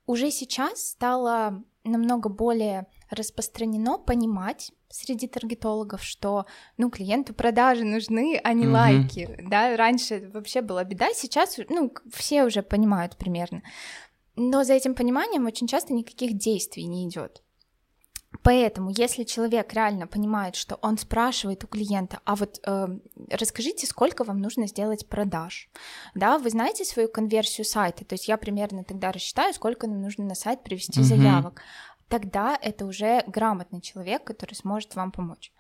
Уже 0.08 0.32
сейчас 0.32 0.88
стало 0.88 1.64
намного 1.84 2.30
более 2.30 2.88
распространено 3.10 3.98
понимать 3.98 4.72
среди 4.90 5.28
таргетологов, 5.28 6.04
что, 6.04 6.46
ну, 6.78 6.90
клиенту 6.90 7.34
продажи 7.34 7.84
нужны, 7.86 8.40
а 8.44 8.54
не 8.54 8.66
Мгм. 8.66 8.74
лайки, 8.74 9.38
да, 9.48 9.78
раньше 9.78 10.30
вообще 10.34 10.62
была 10.62 10.84
беда, 10.84 11.08
сейчас, 11.14 11.60
ну, 11.70 11.92
все 12.12 12.44
уже 12.44 12.62
понимают 12.62 13.16
примерно, 13.18 13.62
но 14.36 14.64
за 14.64 14.74
этим 14.74 14.96
пониманием 14.96 15.46
очень 15.46 15.68
часто 15.68 15.94
никаких 15.94 16.38
действий 16.38 16.86
не 16.86 17.08
идет. 17.08 17.42
Поэтому, 18.44 18.92
если 18.96 19.24
человек 19.24 19.74
реально 19.74 20.08
понимает, 20.08 20.56
что 20.56 20.76
он 20.82 20.98
спрашивает 20.98 21.64
у 21.64 21.68
клиента, 21.68 22.22
а 22.24 22.36
вот 22.36 22.60
э, 22.66 22.88
расскажите, 23.30 23.86
сколько 23.86 24.24
вам 24.24 24.40
нужно 24.40 24.68
сделать 24.68 25.08
продаж, 25.08 25.70
да, 26.16 26.38
вы 26.38 26.50
знаете 26.50 26.86
свою 26.86 27.10
конверсию 27.10 27.66
сайта, 27.66 28.06
то 28.06 28.14
есть 28.14 28.28
я 28.30 28.38
примерно 28.38 28.84
тогда 28.84 29.12
рассчитаю, 29.12 29.54
сколько 29.54 29.86
нам 29.86 30.02
нужно 30.02 30.26
на 30.26 30.36
сайт 30.36 30.64
привести 30.64 31.02
Мгм. 31.02 31.10
заявок, 31.10 31.62
тогда 32.08 32.58
это 32.62 32.86
уже 32.86 33.24
грамотный 33.28 33.82
человек, 33.82 34.24
который 34.24 34.54
сможет 34.56 34.96
вам 34.96 35.12
помочь. 35.12 35.52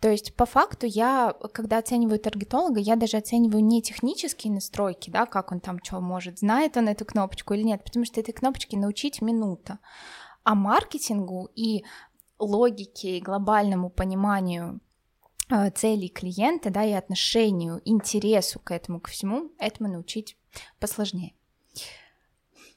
То 0.00 0.10
есть 0.10 0.34
по 0.34 0.44
факту 0.44 0.86
я, 0.86 1.34
когда 1.52 1.78
оцениваю 1.78 2.18
таргетолога, 2.18 2.78
я 2.78 2.96
даже 2.96 3.16
оцениваю 3.16 3.64
не 3.64 3.80
технические 3.80 4.52
настройки, 4.52 5.10
да, 5.10 5.24
как 5.24 5.50
он 5.50 5.60
там 5.60 5.82
что 5.82 6.00
может, 6.00 6.40
знает 6.40 6.76
он 6.76 6.88
эту 6.88 7.04
кнопочку 7.04 7.54
или 7.54 7.62
нет, 7.62 7.82
потому 7.84 8.04
что 8.04 8.20
этой 8.20 8.32
кнопочки 8.32 8.76
научить 8.76 9.22
минута, 9.22 9.78
а 10.42 10.54
маркетингу 10.54 11.48
и 11.54 11.84
логике 12.38 13.18
и 13.18 13.22
глобальному 13.22 13.88
пониманию 13.88 14.80
э, 15.50 15.70
целей 15.70 16.08
клиента, 16.08 16.70
да, 16.70 16.84
и 16.84 16.92
отношению, 16.92 17.80
интересу 17.84 18.60
к 18.60 18.72
этому, 18.72 19.00
ко 19.00 19.10
всему, 19.10 19.52
этому 19.58 19.88
научить 19.90 20.36
посложнее. 20.80 21.34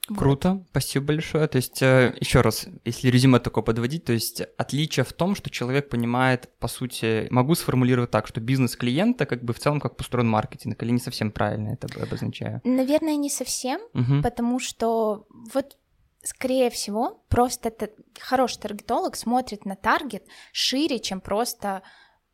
Вот. 0.09 0.17
Круто, 0.17 0.63
спасибо 0.69 1.07
большое. 1.07 1.47
То 1.47 1.57
есть, 1.57 1.81
еще 1.81 2.41
раз, 2.41 2.67
если 2.85 3.09
резюме 3.09 3.39
такое 3.39 3.63
подводить, 3.63 4.05
то 4.05 4.13
есть 4.13 4.41
отличие 4.57 5.03
в 5.03 5.13
том, 5.13 5.35
что 5.35 5.49
человек 5.49 5.89
понимает, 5.89 6.49
по 6.59 6.67
сути, 6.67 7.27
могу 7.29 7.55
сформулировать 7.55 8.11
так, 8.11 8.27
что 8.27 8.39
бизнес 8.39 8.75
клиента 8.75 9.25
как 9.25 9.43
бы 9.43 9.53
в 9.53 9.59
целом 9.59 9.79
как 9.79 9.97
построен 9.97 10.29
маркетинг, 10.29 10.81
или 10.81 10.91
не 10.91 10.99
совсем 10.99 11.31
правильно 11.31 11.69
это 11.73 11.87
обозначаю? 12.01 12.61
Наверное, 12.63 13.15
не 13.17 13.29
совсем, 13.29 13.81
Мгм. 13.93 14.23
потому 14.23 14.59
что 14.59 15.27
вот 15.53 15.77
скорее 16.23 16.69
всего 16.69 17.23
просто 17.29 17.71
хороший 18.19 18.59
таргетолог 18.59 19.15
смотрит 19.15 19.65
на 19.65 19.75
таргет 19.75 20.25
шире, 20.51 20.99
чем 20.99 21.21
просто 21.21 21.81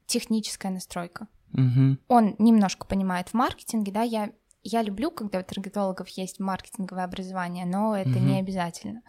техническая 0.05 0.71
настройка. 0.71 1.27
Мгм. 1.51 1.99
Он 2.07 2.35
немножко 2.39 2.85
понимает 2.87 3.29
в 3.29 3.33
маркетинге, 3.35 3.91
да, 3.91 4.01
я 4.01 4.31
я 4.63 4.81
люблю, 4.81 5.11
когда 5.11 5.39
у 5.39 5.43
таргетологов 5.43 6.07
есть 6.09 6.39
маркетинговое 6.39 7.03
образование, 7.05 7.65
но 7.65 7.95
это 7.97 8.09
Мгм. 8.09 8.25
не 8.27 8.39
обязательно. 8.39 9.01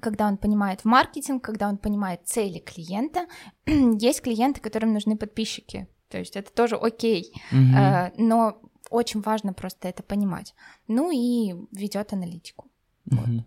Когда 0.00 0.26
он 0.26 0.36
понимает 0.38 0.80
в 0.80 0.84
маркетинг, 0.86 1.44
когда 1.44 1.68
он 1.68 1.76
понимает 1.76 2.26
цели 2.26 2.58
клиента, 2.58 3.26
есть 3.66 4.22
клиенты, 4.22 4.60
которым 4.60 4.92
нужны 4.92 5.16
подписчики, 5.16 5.86
то 6.08 6.18
есть 6.18 6.36
это 6.36 6.52
тоже 6.52 6.76
окей, 6.76 7.32
Мгм. 7.50 7.76
Э, 7.76 8.12
но 8.16 8.60
очень 8.90 9.20
важно 9.20 9.52
просто 9.54 9.88
это 9.88 10.02
понимать. 10.02 10.54
Ну 10.88 11.10
и 11.10 11.54
ведет 11.72 12.12
аналитику. 12.12 12.70
Мгм. 13.06 13.44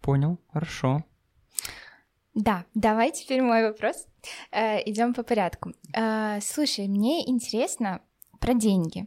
Понял, 0.00 0.38
хорошо. 0.52 1.04
Да, 2.34 2.64
давай 2.74 3.12
теперь 3.12 3.42
мой 3.42 3.62
вопрос. 3.62 4.06
Идем 4.52 5.12
по 5.14 5.22
порядку. 5.22 5.72
Э, 5.94 6.40
Слушай, 6.40 6.88
мне 6.88 7.28
интересно 7.28 8.00
про 8.40 8.54
деньги. 8.54 9.06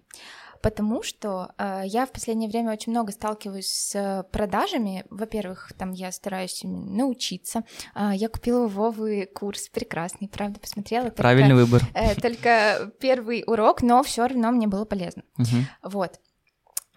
Потому 0.65 1.03
что 1.03 1.51
э, 1.60 1.84
я 1.86 2.07
в 2.07 2.12
последнее 2.12 2.50
время 2.50 2.72
очень 2.72 2.91
много 2.91 3.12
сталкиваюсь 3.12 3.67
с 3.67 4.25
продажами. 4.31 5.05
Во-первых, 5.12 5.72
там 5.77 5.91
я 5.91 6.12
стараюсь 6.12 6.62
научиться. 6.63 7.63
Э, 7.93 8.10
я 8.15 8.29
купила 8.29 8.65
у 8.65 8.67
Вовы 8.67 9.29
курс 9.31 9.69
прекрасный, 9.69 10.27
правда, 10.27 10.60
посмотрела. 10.60 11.03
только- 11.05 11.22
Правильный 11.22 11.53
выбор. 11.53 11.84
э, 11.93 12.15
только 12.19 12.91
первый 13.00 13.43
урок, 13.45 13.84
но 13.84 14.01
все 14.01 14.25
равно 14.25 14.50
мне 14.51 14.65
было 14.67 14.86
полезно. 14.86 15.22
Мгм. 15.38 15.67
Вот. 15.84 16.19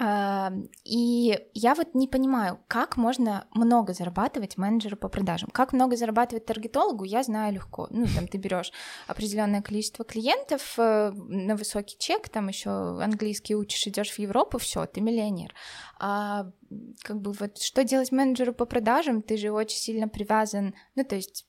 И 0.00 1.38
я 1.54 1.74
вот 1.74 1.94
не 1.94 2.06
понимаю, 2.06 2.60
как 2.68 2.96
можно 2.96 3.48
много 3.52 3.92
зарабатывать 3.92 4.56
менеджеру 4.56 4.96
по 4.96 5.08
продажам. 5.08 5.50
Как 5.50 5.72
много 5.72 5.96
зарабатывать 5.96 6.46
таргетологу, 6.46 7.02
я 7.02 7.24
знаю 7.24 7.54
легко. 7.54 7.88
Ну, 7.90 8.06
там 8.14 8.28
ты 8.28 8.38
берешь 8.38 8.72
определенное 9.08 9.60
количество 9.60 10.04
клиентов 10.04 10.78
э, 10.78 11.10
на 11.10 11.56
высокий 11.56 11.96
чек, 11.98 12.28
там 12.28 12.46
еще 12.46 12.70
английский 13.02 13.56
учишь, 13.56 13.88
идешь 13.88 14.10
в 14.10 14.18
Европу, 14.20 14.58
все, 14.58 14.86
ты 14.86 15.00
миллионер. 15.00 15.52
А 15.98 16.46
как 17.02 17.20
бы 17.20 17.32
вот 17.32 17.58
что 17.58 17.82
делать 17.82 18.12
менеджеру 18.12 18.54
по 18.54 18.66
продажам? 18.66 19.20
Ты 19.20 19.36
же 19.36 19.50
очень 19.50 19.78
сильно 19.78 20.08
привязан, 20.08 20.74
ну, 20.94 21.02
то 21.02 21.16
есть 21.16 21.46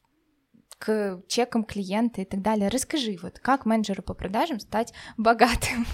к 0.79 1.21
чекам 1.27 1.65
клиента 1.65 2.21
и 2.21 2.25
так 2.25 2.41
далее. 2.41 2.69
Расскажи, 2.69 3.17
вот 3.21 3.37
как 3.39 3.65
менеджеру 3.65 4.01
по 4.01 4.15
продажам 4.15 4.59
стать 4.59 4.93
богатым? 5.17 5.85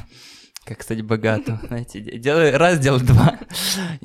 Как 0.65 0.81
стать 0.81 1.03
богатым, 1.03 1.59
знаете, 1.67 1.99
де- 1.99 2.17
делай 2.17 2.51
раз, 2.57 2.79
делай 2.79 2.99
два. 3.01 3.37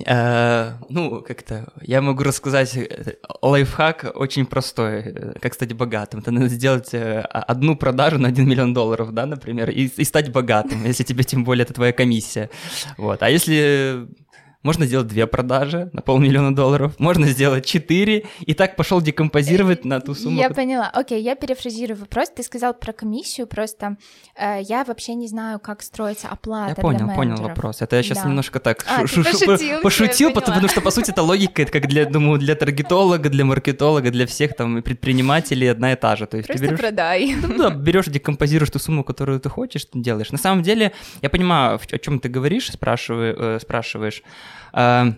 Э, 0.06 0.72
Ну, 0.90 1.22
как-то, 1.22 1.72
я 1.80 2.02
могу 2.02 2.22
рассказать 2.22 2.76
э, 2.76 3.14
лайфхак 3.42 4.12
очень 4.14 4.44
простой, 4.44 5.00
э, 5.00 5.32
как 5.40 5.54
стать 5.54 5.72
богатым. 5.72 6.20
Это 6.20 6.30
надо 6.30 6.48
сделать 6.48 6.92
э, 6.92 7.20
одну 7.22 7.76
продажу 7.76 8.18
на 8.18 8.28
1 8.28 8.46
миллион 8.46 8.74
долларов, 8.74 9.12
да, 9.12 9.24
например, 9.26 9.70
и, 9.70 9.86
и 9.86 10.04
стать 10.04 10.32
богатым, 10.32 10.84
если 10.84 11.02
тебе 11.02 11.24
тем 11.24 11.44
более 11.44 11.62
это 11.64 11.72
твоя 11.72 11.92
комиссия. 11.92 12.50
Вот, 12.98 13.22
а 13.22 13.30
если 13.30 14.06
можно 14.62 14.84
сделать 14.86 15.06
две 15.06 15.26
продажи 15.26 15.88
на 15.92 16.02
полмиллиона 16.02 16.54
долларов, 16.54 16.92
можно 16.98 17.26
сделать 17.28 17.64
четыре, 17.64 18.24
и 18.40 18.52
так 18.54 18.76
пошел 18.76 19.00
декомпозировать 19.00 19.84
на 19.84 20.00
ту 20.00 20.14
сумму. 20.14 20.38
Я 20.38 20.50
поняла. 20.50 20.90
Окей, 20.92 21.22
я 21.22 21.34
перефразирую 21.34 21.98
вопрос. 21.98 22.28
Ты 22.30 22.42
сказал 22.42 22.74
про 22.74 22.92
комиссию, 22.92 23.46
просто 23.46 23.96
э, 24.36 24.60
я 24.62 24.84
вообще 24.84 25.14
не 25.14 25.28
знаю, 25.28 25.58
как 25.60 25.82
строится 25.82 26.28
оплата 26.28 26.68
Я 26.70 26.74
для 26.74 26.82
понял, 26.82 26.98
понял 27.00 27.16
менеджеров. 27.18 27.48
вопрос. 27.48 27.80
Это 27.82 27.96
я 27.96 28.02
сейчас 28.02 28.18
Да. 28.22 28.28
немножко 28.28 28.58
так 28.60 28.84
А, 28.88 29.06
шу- 29.06 29.06
шу- 29.06 29.24
шу- 29.24 29.46
пошутил, 29.46 29.80
пошутил, 29.82 30.28
поняла. 30.30 30.40
потому 30.52 30.68
что, 30.68 30.80
по 30.82 30.90
сути, 30.90 31.10
это 31.10 31.22
логика, 31.22 31.62
это 31.62 31.72
как 31.72 31.86
для, 31.86 32.04
думаю, 32.04 32.38
для 32.38 32.54
таргетолога, 32.54 33.30
для 33.30 33.44
маркетолога, 33.44 34.10
для 34.10 34.26
всех 34.26 34.54
там 34.56 34.82
предпринимателей 34.82 35.68
одна 35.68 35.92
и 35.92 35.96
та 35.96 36.16
же. 36.16 36.26
То 36.26 36.36
есть 36.36 36.46
Просто 36.48 36.64
ты 36.64 36.68
берешь, 36.68 36.80
продай. 36.80 37.34
ну, 37.34 37.56
да, 37.58 37.70
берешь, 37.70 38.06
декомпозируешь 38.06 38.70
ту 38.70 38.78
сумму, 38.78 39.04
которую 39.04 39.40
ты 39.40 39.48
хочешь, 39.48 39.84
ты 39.86 39.98
делаешь. 40.00 40.30
На 40.32 40.38
самом 40.38 40.62
деле, 40.62 40.92
я 41.22 41.30
понимаю, 41.30 41.80
о 41.92 41.98
чем 41.98 42.20
ты 42.20 42.28
говоришь, 42.28 42.70
спрашиваю, 42.70 43.34
э, 43.38 43.58
спрашиваешь. 43.60 44.22
Э, 44.72 45.12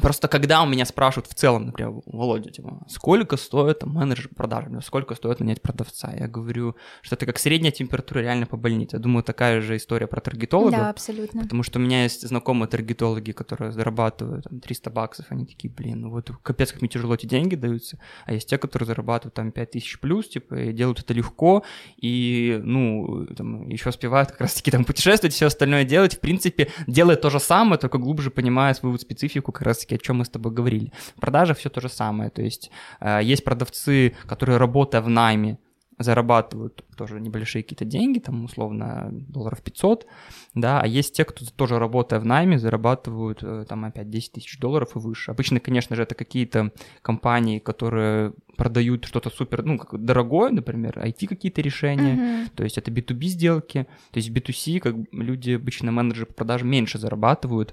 Просто 0.00 0.28
когда 0.28 0.62
у 0.62 0.66
меня 0.66 0.84
спрашивают 0.84 1.28
в 1.28 1.34
целом, 1.34 1.66
например, 1.66 1.92
Володя, 2.06 2.50
типа, 2.50 2.84
сколько 2.88 3.36
стоит 3.36 3.78
там, 3.78 3.90
менеджер 3.90 4.28
продаж, 4.34 4.64
сколько 4.84 5.14
стоит 5.14 5.40
нанять 5.40 5.62
продавца, 5.62 6.12
я 6.12 6.26
говорю, 6.26 6.76
что 7.02 7.14
это 7.14 7.26
как 7.26 7.38
средняя 7.38 7.72
температура 7.72 8.20
реально 8.20 8.46
по 8.46 8.56
больнице. 8.56 8.96
Я 8.96 9.00
думаю, 9.00 9.22
такая 9.22 9.60
же 9.60 9.76
история 9.76 10.06
про 10.06 10.20
таргетолога. 10.20 10.76
Да, 10.76 10.90
абсолютно. 10.90 11.42
Потому 11.42 11.62
что 11.62 11.78
у 11.78 11.82
меня 11.82 12.02
есть 12.02 12.26
знакомые 12.26 12.68
таргетологи, 12.68 13.32
которые 13.32 13.72
зарабатывают 13.72 14.44
там, 14.44 14.60
300 14.60 14.90
баксов, 14.90 15.26
они 15.30 15.46
такие, 15.46 15.72
блин, 15.72 16.00
ну 16.00 16.10
вот 16.10 16.30
капец, 16.42 16.72
как 16.72 16.80
мне 16.80 16.88
тяжело 16.88 17.14
эти 17.14 17.26
деньги 17.26 17.54
даются. 17.54 17.98
А 18.26 18.32
есть 18.32 18.48
те, 18.48 18.58
которые 18.58 18.86
зарабатывают 18.86 19.34
там 19.34 19.52
5000 19.52 20.00
плюс, 20.00 20.28
типа, 20.28 20.54
и 20.54 20.72
делают 20.72 21.00
это 21.00 21.14
легко, 21.14 21.64
и, 21.96 22.60
ну, 22.62 23.26
там, 23.36 23.68
еще 23.68 23.90
успевают 23.90 24.32
как 24.32 24.40
раз-таки 24.40 24.70
там 24.70 24.84
путешествовать, 24.84 25.34
все 25.34 25.46
остальное 25.46 25.84
делать. 25.84 26.16
В 26.16 26.20
принципе, 26.20 26.70
делает 26.86 27.20
то 27.20 27.30
же 27.30 27.38
самое, 27.38 27.78
только 27.78 27.98
глубже 27.98 28.30
понимая 28.30 28.74
свою 28.74 28.98
специфику, 28.98 29.52
как 29.52 29.62
раз-таки 29.84 29.94
о 29.94 29.98
чем 29.98 30.18
мы 30.18 30.24
с 30.24 30.28
тобой 30.28 30.52
говорили. 30.52 30.92
В 31.16 31.20
продажах 31.20 31.58
все 31.58 31.70
то 31.70 31.80
же 31.80 31.88
самое. 31.88 32.30
То 32.30 32.42
есть 32.42 32.70
э, 33.00 33.20
есть 33.22 33.44
продавцы, 33.44 34.14
которые, 34.26 34.58
работая 34.58 35.02
в 35.02 35.08
найме, 35.08 35.58
зарабатывают 35.98 36.84
тоже 36.96 37.20
небольшие 37.20 37.62
какие-то 37.62 37.84
деньги, 37.84 38.18
там 38.18 38.44
условно 38.44 39.10
долларов 39.12 39.62
500, 39.62 40.06
да, 40.54 40.80
а 40.80 40.86
есть 40.88 41.14
те, 41.14 41.24
кто 41.24 41.44
тоже 41.56 41.78
работая 41.78 42.18
в 42.18 42.24
найме, 42.24 42.58
зарабатывают 42.58 43.44
э, 43.44 43.64
там 43.68 43.84
опять 43.84 44.10
10 44.10 44.32
тысяч 44.32 44.58
долларов 44.58 44.96
и 44.96 44.98
выше. 44.98 45.30
Обычно, 45.30 45.60
конечно 45.60 45.94
же, 45.94 46.02
это 46.02 46.16
какие-то 46.16 46.72
компании, 47.00 47.60
которые 47.60 48.32
продают 48.56 49.04
что-то 49.04 49.30
супер, 49.30 49.64
ну, 49.64 49.78
как 49.78 50.04
дорогое, 50.04 50.50
например, 50.50 50.98
IT 50.98 51.28
какие-то 51.28 51.60
решения, 51.60 52.16
uh-huh. 52.16 52.50
то 52.56 52.64
есть 52.64 52.76
это 52.76 52.90
B2B 52.90 53.26
сделки, 53.26 53.86
то 54.10 54.18
есть 54.18 54.30
B2C, 54.30 54.80
как 54.80 54.96
люди, 55.12 55.52
обычно 55.52 55.92
менеджеры 55.92 56.26
по 56.26 56.34
продажам 56.34 56.68
меньше 56.68 56.98
зарабатывают, 56.98 57.72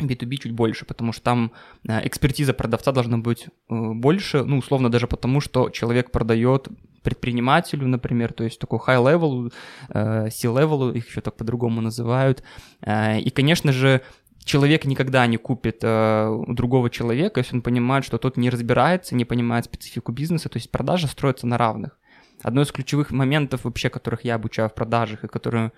B2B 0.00 0.36
чуть 0.36 0.52
больше, 0.52 0.84
потому 0.84 1.12
что 1.12 1.22
там 1.22 1.52
э, 1.88 2.06
экспертиза 2.06 2.52
продавца 2.52 2.92
должна 2.92 3.18
быть 3.18 3.46
э, 3.46 3.48
больше, 3.68 4.44
ну, 4.44 4.58
условно 4.58 4.90
даже 4.90 5.06
потому, 5.06 5.40
что 5.40 5.70
человек 5.70 6.10
продает 6.10 6.68
предпринимателю, 7.02 7.86
например, 7.86 8.32
то 8.32 8.44
есть 8.44 8.58
такой 8.58 8.78
high-level, 8.78 9.52
э, 9.90 10.30
C-level, 10.30 10.96
их 10.96 11.08
еще 11.08 11.20
так 11.20 11.36
по-другому 11.36 11.80
называют. 11.80 12.42
И, 12.82 13.30
конечно 13.34 13.72
же, 13.72 14.00
человек 14.42 14.84
никогда 14.86 15.26
не 15.26 15.36
купит 15.36 15.84
у 15.84 16.54
другого 16.54 16.88
человека, 16.88 17.40
если 17.40 17.56
он 17.56 17.62
понимает, 17.62 18.04
что 18.04 18.16
тот 18.18 18.38
не 18.38 18.48
разбирается, 18.48 19.14
не 19.14 19.26
понимает 19.26 19.66
специфику 19.66 20.12
бизнеса, 20.12 20.48
то 20.48 20.56
есть 20.56 20.70
продажа 20.70 21.08
строится 21.08 21.46
на 21.46 21.58
равных. 21.58 21.98
Одно 22.42 22.62
из 22.62 22.72
ключевых 22.72 23.10
моментов 23.10 23.64
вообще, 23.64 23.90
которых 23.90 24.24
я 24.24 24.36
обучаю 24.36 24.70
в 24.70 24.74
продажах 24.74 25.24
и 25.24 25.28
которые 25.28 25.72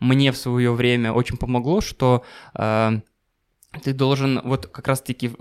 мне 0.00 0.32
в 0.32 0.36
свое 0.36 0.72
время 0.72 1.12
очень 1.12 1.36
помогло, 1.36 1.80
что 1.80 2.24
ты 3.82 3.92
должен 3.92 4.40
вот 4.44 4.66
как 4.66 4.88
раз-таки 4.88 5.32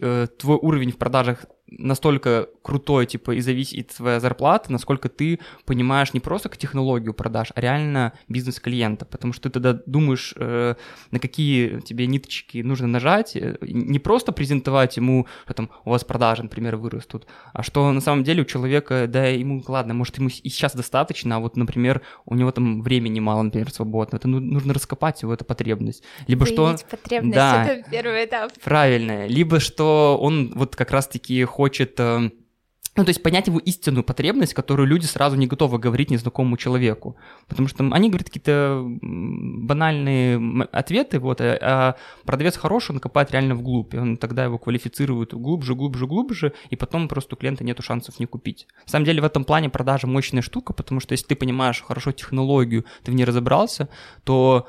э, 0.00 0.26
твой 0.38 0.56
уровень 0.56 0.92
в 0.92 0.98
продажах 0.98 1.46
настолько 1.66 2.48
крутой, 2.62 3.06
типа, 3.06 3.32
и 3.32 3.40
зависит 3.40 3.90
от 3.90 3.96
твоей 3.96 4.20
зарплаты, 4.20 4.70
насколько 4.72 5.08
ты 5.08 5.40
понимаешь 5.64 6.12
не 6.12 6.20
просто 6.20 6.48
как 6.48 6.58
технологию 6.58 7.14
продаж, 7.14 7.48
а 7.54 7.60
реально 7.60 8.12
бизнес 8.28 8.60
клиента, 8.60 9.04
потому 9.04 9.32
что 9.32 9.48
ты 9.48 9.60
тогда 9.60 9.80
думаешь, 9.86 10.34
э, 10.36 10.74
на 11.10 11.18
какие 11.18 11.80
тебе 11.80 12.06
ниточки 12.06 12.58
нужно 12.58 12.86
нажать, 12.86 13.36
э, 13.36 13.56
не 13.62 13.98
просто 13.98 14.32
презентовать 14.32 14.96
ему, 14.96 15.26
что 15.44 15.54
там 15.54 15.70
у 15.84 15.90
вас 15.90 16.04
продажи, 16.04 16.42
например, 16.42 16.76
вырастут, 16.76 17.26
а 17.52 17.62
что 17.62 17.90
на 17.92 18.00
самом 18.00 18.24
деле 18.24 18.42
у 18.42 18.46
человека, 18.46 19.06
да, 19.08 19.26
ему, 19.26 19.62
ладно, 19.66 19.94
может, 19.94 20.18
ему 20.18 20.28
и 20.28 20.48
сейчас 20.48 20.74
достаточно, 20.74 21.36
а 21.36 21.38
вот, 21.40 21.56
например, 21.56 22.02
у 22.26 22.34
него 22.34 22.50
там 22.50 22.82
времени 22.82 23.20
мало, 23.20 23.42
например, 23.42 23.70
свободно, 23.72 24.16
это 24.16 24.28
ну, 24.28 24.38
нужно 24.38 24.74
раскопать 24.74 25.22
его, 25.22 25.32
эту 25.32 25.44
потребность. 25.44 26.02
Либо 26.26 26.44
Выявить 26.44 26.80
что... 26.80 26.86
потребность, 26.90 27.34
да, 27.34 27.64
это 27.64 27.90
первый 27.90 28.24
этап. 28.24 28.52
Правильно. 28.62 29.26
Либо 29.26 29.60
что 29.60 30.18
он 30.20 30.52
вот 30.54 30.76
как 30.76 30.90
раз-таки 30.90 31.44
хочет 31.54 32.00
э, 32.00 32.30
ну, 32.96 33.04
то 33.04 33.10
есть 33.10 33.22
понять 33.22 33.48
его 33.48 33.58
истинную 33.58 34.04
потребность, 34.04 34.54
которую 34.54 34.86
люди 34.86 35.06
сразу 35.06 35.36
не 35.36 35.48
готовы 35.48 35.78
говорить 35.78 36.10
незнакомому 36.10 36.56
человеку. 36.56 37.16
Потому 37.48 37.68
что 37.68 37.84
они 37.90 38.08
говорят 38.08 38.28
какие-то 38.28 38.84
банальные 38.84 40.68
ответы, 40.70 41.18
вот, 41.18 41.40
а, 41.40 41.58
а 41.60 41.96
продавец 42.24 42.56
хороший, 42.56 42.92
он 42.92 43.00
копает 43.00 43.32
реально 43.32 43.56
вглубь, 43.56 43.94
и 43.94 43.98
он 43.98 44.16
тогда 44.16 44.44
его 44.44 44.58
квалифицирует 44.58 45.34
глубже, 45.34 45.74
глубже, 45.74 46.06
глубже, 46.06 46.52
и 46.70 46.76
потом 46.76 47.08
просто 47.08 47.34
у 47.34 47.38
клиента 47.38 47.64
нету 47.64 47.82
шансов 47.82 48.20
не 48.20 48.26
купить. 48.26 48.68
На 48.86 48.90
самом 48.90 49.06
деле 49.06 49.20
в 49.20 49.24
этом 49.24 49.44
плане 49.44 49.70
продажа 49.70 50.06
мощная 50.06 50.42
штука, 50.42 50.72
потому 50.72 51.00
что 51.00 51.14
если 51.14 51.26
ты 51.26 51.34
понимаешь 51.34 51.82
хорошо 51.82 52.12
технологию, 52.12 52.84
ты 53.02 53.10
в 53.10 53.14
ней 53.14 53.24
разобрался, 53.24 53.88
то 54.22 54.68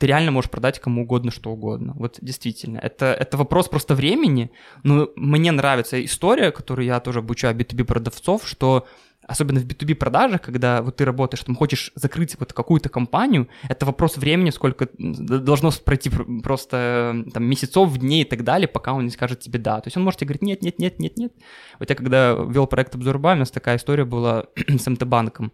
ты 0.00 0.06
реально 0.06 0.30
можешь 0.30 0.50
продать 0.50 0.78
кому 0.78 1.02
угодно 1.02 1.30
что 1.30 1.50
угодно. 1.50 1.92
Вот 1.94 2.16
действительно, 2.22 2.78
это, 2.78 3.12
это 3.12 3.36
вопрос 3.36 3.68
просто 3.68 3.94
времени. 3.94 4.50
Но 4.82 5.10
мне 5.14 5.52
нравится 5.52 6.02
история, 6.02 6.52
которую 6.52 6.86
я 6.86 7.00
тоже 7.00 7.18
обучаю 7.18 7.54
B2B 7.54 7.84
продавцов, 7.84 8.48
что 8.48 8.86
особенно 9.26 9.60
в 9.60 9.66
B2B 9.66 9.96
продажах, 9.96 10.40
когда 10.40 10.80
вот 10.80 10.96
ты 10.96 11.04
работаешь, 11.04 11.44
там 11.44 11.54
хочешь 11.54 11.92
закрыть 11.94 12.34
вот 12.38 12.54
какую-то 12.54 12.88
компанию, 12.88 13.48
это 13.68 13.84
вопрос 13.84 14.16
времени, 14.16 14.48
сколько 14.48 14.88
должно 14.96 15.70
пройти 15.84 16.10
просто 16.42 17.22
там 17.34 17.44
месяцев, 17.44 17.98
дней 17.98 18.22
и 18.22 18.24
так 18.24 18.42
далее, 18.42 18.68
пока 18.68 18.94
он 18.94 19.04
не 19.04 19.10
скажет 19.10 19.40
тебе 19.40 19.58
да. 19.58 19.82
То 19.82 19.88
есть 19.88 19.98
он 19.98 20.02
может 20.02 20.20
тебе 20.20 20.28
говорить 20.28 20.42
нет, 20.42 20.62
нет, 20.62 20.78
нет, 20.78 20.98
нет, 20.98 21.18
нет. 21.18 21.32
Вот 21.78 21.90
я 21.90 21.94
когда 21.94 22.32
вел 22.32 22.66
проект 22.66 22.94
Обзорба, 22.94 23.34
у 23.34 23.36
нас 23.36 23.50
такая 23.50 23.76
история 23.76 24.06
была 24.06 24.46
с 24.66 24.86
МТ-банком. 24.90 25.52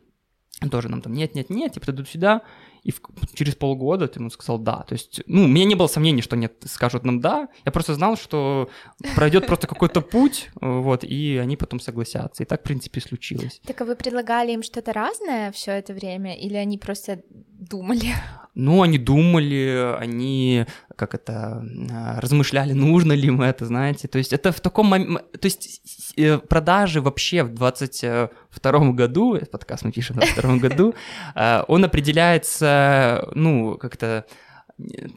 Тоже 0.70 0.88
нам 0.88 1.02
там 1.02 1.12
нет, 1.12 1.35
нет, 1.35 1.50
нет, 1.50 1.72
типа 1.72 1.92
ты 1.92 2.04
сюда, 2.06 2.42
и 2.87 2.92
в, 2.92 3.01
через 3.35 3.57
полгода 3.57 4.07
ты 4.07 4.20
ему 4.20 4.31
сказал 4.31 4.59
да. 4.59 4.85
То 4.88 4.92
есть, 4.92 5.20
ну, 5.27 5.44
у 5.44 5.49
меня 5.49 5.64
не 5.64 5.75
было 5.75 5.88
сомнений, 5.88 6.22
что 6.22 6.37
нет, 6.37 6.53
скажут 6.66 7.05
нам 7.05 7.20
да. 7.20 7.49
Я 7.64 7.72
просто 7.72 7.94
знал, 7.94 8.16
что 8.16 8.68
пройдет 9.16 9.46
просто 9.46 9.66
какой-то 9.66 10.01
путь, 10.01 10.51
вот, 10.61 11.03
и 11.03 11.37
они 11.42 11.57
потом 11.57 11.81
согласятся. 11.81 12.44
И 12.44 12.46
так, 12.46 12.61
в 12.61 12.62
принципе, 12.62 13.01
случилось. 13.01 13.61
Так 13.66 13.81
а 13.81 13.85
вы 13.85 13.96
предлагали 13.96 14.53
им 14.53 14.62
что-то 14.62 14.92
разное 14.92 15.51
все 15.51 15.72
это 15.72 15.94
время, 15.94 16.37
или 16.37 16.55
они 16.55 16.79
просто 16.79 17.22
думали? 17.59 18.14
Ну, 18.55 18.83
они 18.83 18.97
думали, 18.97 19.97
они, 19.99 20.64
как 20.97 21.14
это, 21.14 21.62
а, 21.92 22.21
размышляли, 22.21 22.73
нужно 22.73 23.12
ли 23.12 23.29
им 23.29 23.42
это, 23.42 23.66
знаете. 23.66 24.09
То 24.09 24.19
есть 24.19 24.33
это 24.33 24.51
в 24.51 24.61
таком 24.61 24.87
моменте... 24.87 25.25
То 25.38 25.47
есть 25.47 26.14
э, 26.16 26.38
продажи 26.38 27.03
вообще 27.03 27.42
в 27.42 27.53
22 27.53 28.92
году, 28.92 29.38
подкаст 29.51 29.85
мы 29.85 29.92
пишем 29.92 30.16
в 30.16 30.21
22 30.21 30.57
году, 30.57 30.95
а, 31.35 31.64
он 31.69 31.85
определяется, 31.85 33.29
ну, 33.35 33.77
как-то 33.77 34.25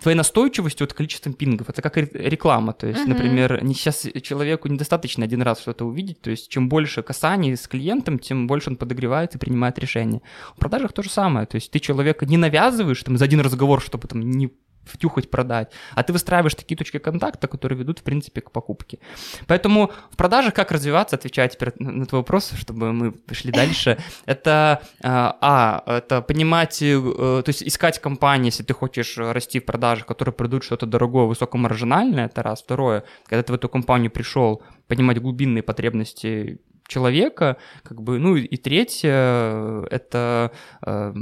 твоей 0.02 0.16
настойчивостью 0.16 0.86
от 0.86 0.94
количеством 0.94 1.34
пингов. 1.34 1.70
Это 1.70 1.82
как 1.82 1.98
реклама. 1.98 2.74
То 2.74 2.88
есть, 2.88 3.02
uh-huh. 3.02 3.10
например, 3.10 3.64
не 3.64 3.74
сейчас 3.74 4.08
человеку 4.22 4.70
недостаточно 4.70 5.26
один 5.26 5.42
раз 5.42 5.60
что-то 5.60 5.86
увидеть. 5.86 6.22
То 6.22 6.32
есть, 6.32 6.50
чем 6.50 6.70
больше 6.70 7.04
касаний 7.04 7.56
с 7.56 7.68
клиентом, 7.68 8.20
тем 8.20 8.48
больше 8.48 8.70
он 8.70 8.78
подогревает 8.78 9.36
и 9.36 9.38
принимает 9.38 9.78
решения. 9.78 10.22
В 10.56 10.60
продажах 10.60 10.94
то 10.94 11.04
же 11.04 11.10
самое. 11.10 11.46
То 11.46 11.56
есть, 11.56 11.72
ты 11.72 11.80
человека 11.80 12.26
не 12.26 12.38
навязываешь 12.38 13.04
там, 13.04 13.18
за 13.18 13.26
один 13.26 13.42
разговор, 13.42 13.82
чтобы 13.82 14.08
там 14.08 14.22
не 14.22 14.50
втюхать, 14.86 15.30
продать, 15.30 15.72
а 15.96 16.04
ты 16.04 16.14
выстраиваешь 16.14 16.56
такие 16.56 16.78
точки 16.78 16.98
контакта, 16.98 17.48
которые 17.48 17.78
ведут, 17.78 18.00
в 18.00 18.04
принципе, 18.04 18.42
к 18.42 18.52
покупке. 18.52 19.00
Поэтому 19.48 19.92
в 20.12 20.18
продажах 20.18 20.54
как 20.54 20.72
развиваться, 20.72 21.16
отвечая 21.16 21.48
теперь 21.48 21.74
на 21.80 22.06
твой 22.06 22.22
вопрос, 22.22 22.52
чтобы 22.58 22.92
мы 22.92 23.12
пошли 23.12 23.52
дальше, 23.52 23.98
это, 24.26 24.82
а, 25.04 25.38
а, 25.42 25.84
это 25.98 26.22
понимать, 26.22 26.82
э, 26.82 27.00
то 27.00 27.44
есть 27.48 27.64
искать 27.64 28.00
компании, 28.00 28.48
если 28.48 28.64
ты 28.64 28.74
хочешь 28.74 29.18
расти 29.18 29.60
в 29.60 29.66
продажах, 29.66 30.06
которые 30.06 30.34
продают 30.34 30.64
что-то 30.64 30.86
дорогое, 30.86 31.26
высокомаржинальное, 31.26 32.26
это 32.26 32.44
раз. 32.44 32.62
Второе, 32.62 33.04
когда 33.26 33.44
ты 33.44 33.52
в 33.54 33.56
эту 33.56 33.70
компанию 33.70 34.12
пришел, 34.12 34.62
понимать 34.88 35.22
глубинные 35.22 35.64
потребности 35.64 36.60
человека, 36.90 37.58
как 37.84 38.02
бы, 38.02 38.20
ну 38.20 38.36
и 38.36 38.58
третье, 38.58 39.86
это 39.90 40.52
э, 40.86 41.14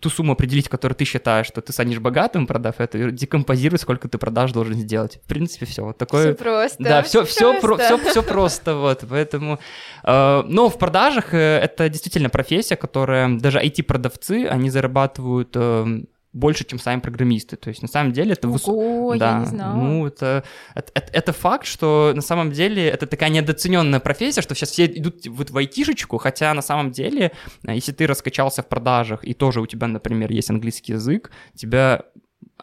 ту 0.00 0.08
сумму 0.08 0.32
определить, 0.32 0.68
которую 0.68 0.96
ты 0.96 1.04
считаешь, 1.04 1.46
что 1.46 1.60
ты 1.60 1.72
станешь 1.72 1.98
богатым, 1.98 2.46
продав 2.46 2.76
это, 2.80 2.96
и 2.98 3.10
декомпозировать, 3.10 3.82
сколько 3.82 4.08
ты 4.08 4.16
продаж 4.16 4.52
должен 4.52 4.74
сделать. 4.74 5.20
В 5.22 5.28
принципе, 5.28 5.66
все 5.66 5.84
вот 5.84 5.98
такое. 5.98 6.34
Все 6.34 6.44
просто. 6.44 6.82
Да, 6.82 7.02
все, 7.02 7.24
все, 7.24 7.60
просто. 7.60 7.88
Про, 7.88 7.98
все, 7.98 8.10
все 8.10 8.22
просто, 8.22 8.76
вот, 8.76 9.04
поэтому. 9.08 9.58
Э, 10.04 10.42
но 10.46 10.68
в 10.68 10.78
продажах 10.78 11.34
э, 11.34 11.58
это 11.58 11.88
действительно 11.88 12.30
профессия, 12.30 12.76
которая 12.76 13.28
даже 13.38 13.58
IT-продавцы, 13.58 14.46
они 14.46 14.70
зарабатывают 14.70 15.50
э, 15.54 16.02
больше, 16.32 16.64
чем 16.64 16.78
сами 16.78 17.00
программисты. 17.00 17.56
То 17.56 17.68
есть 17.68 17.82
на 17.82 17.88
самом 17.88 18.12
деле 18.12 18.32
это... 18.32 18.48
Ого, 18.48 19.08
выс... 19.08 19.18
да, 19.18 19.32
я 19.32 19.38
не 19.40 19.46
знала. 19.46 19.76
Ну, 19.76 20.06
это, 20.06 20.44
это, 20.74 20.92
это, 20.94 21.12
это 21.12 21.32
факт, 21.32 21.66
что 21.66 22.12
на 22.14 22.22
самом 22.22 22.52
деле 22.52 22.86
это 22.88 23.06
такая 23.06 23.30
недооцененная 23.30 24.00
профессия, 24.00 24.42
что 24.42 24.54
сейчас 24.54 24.70
все 24.70 24.86
идут 24.86 25.26
вот 25.26 25.50
в 25.50 25.56
айтишечку, 25.56 26.18
хотя 26.18 26.54
на 26.54 26.62
самом 26.62 26.92
деле, 26.92 27.32
э, 27.66 27.74
если 27.74 27.92
ты 27.92 28.06
раскачался 28.06 28.62
в 28.62 28.68
продажах 28.68 29.24
и 29.24 29.34
тоже 29.34 29.60
у 29.60 29.66
тебя, 29.66 29.88
например, 29.88 30.30
есть 30.30 30.50
английский 30.50 30.92
язык, 30.92 31.30
тебя 31.56 32.04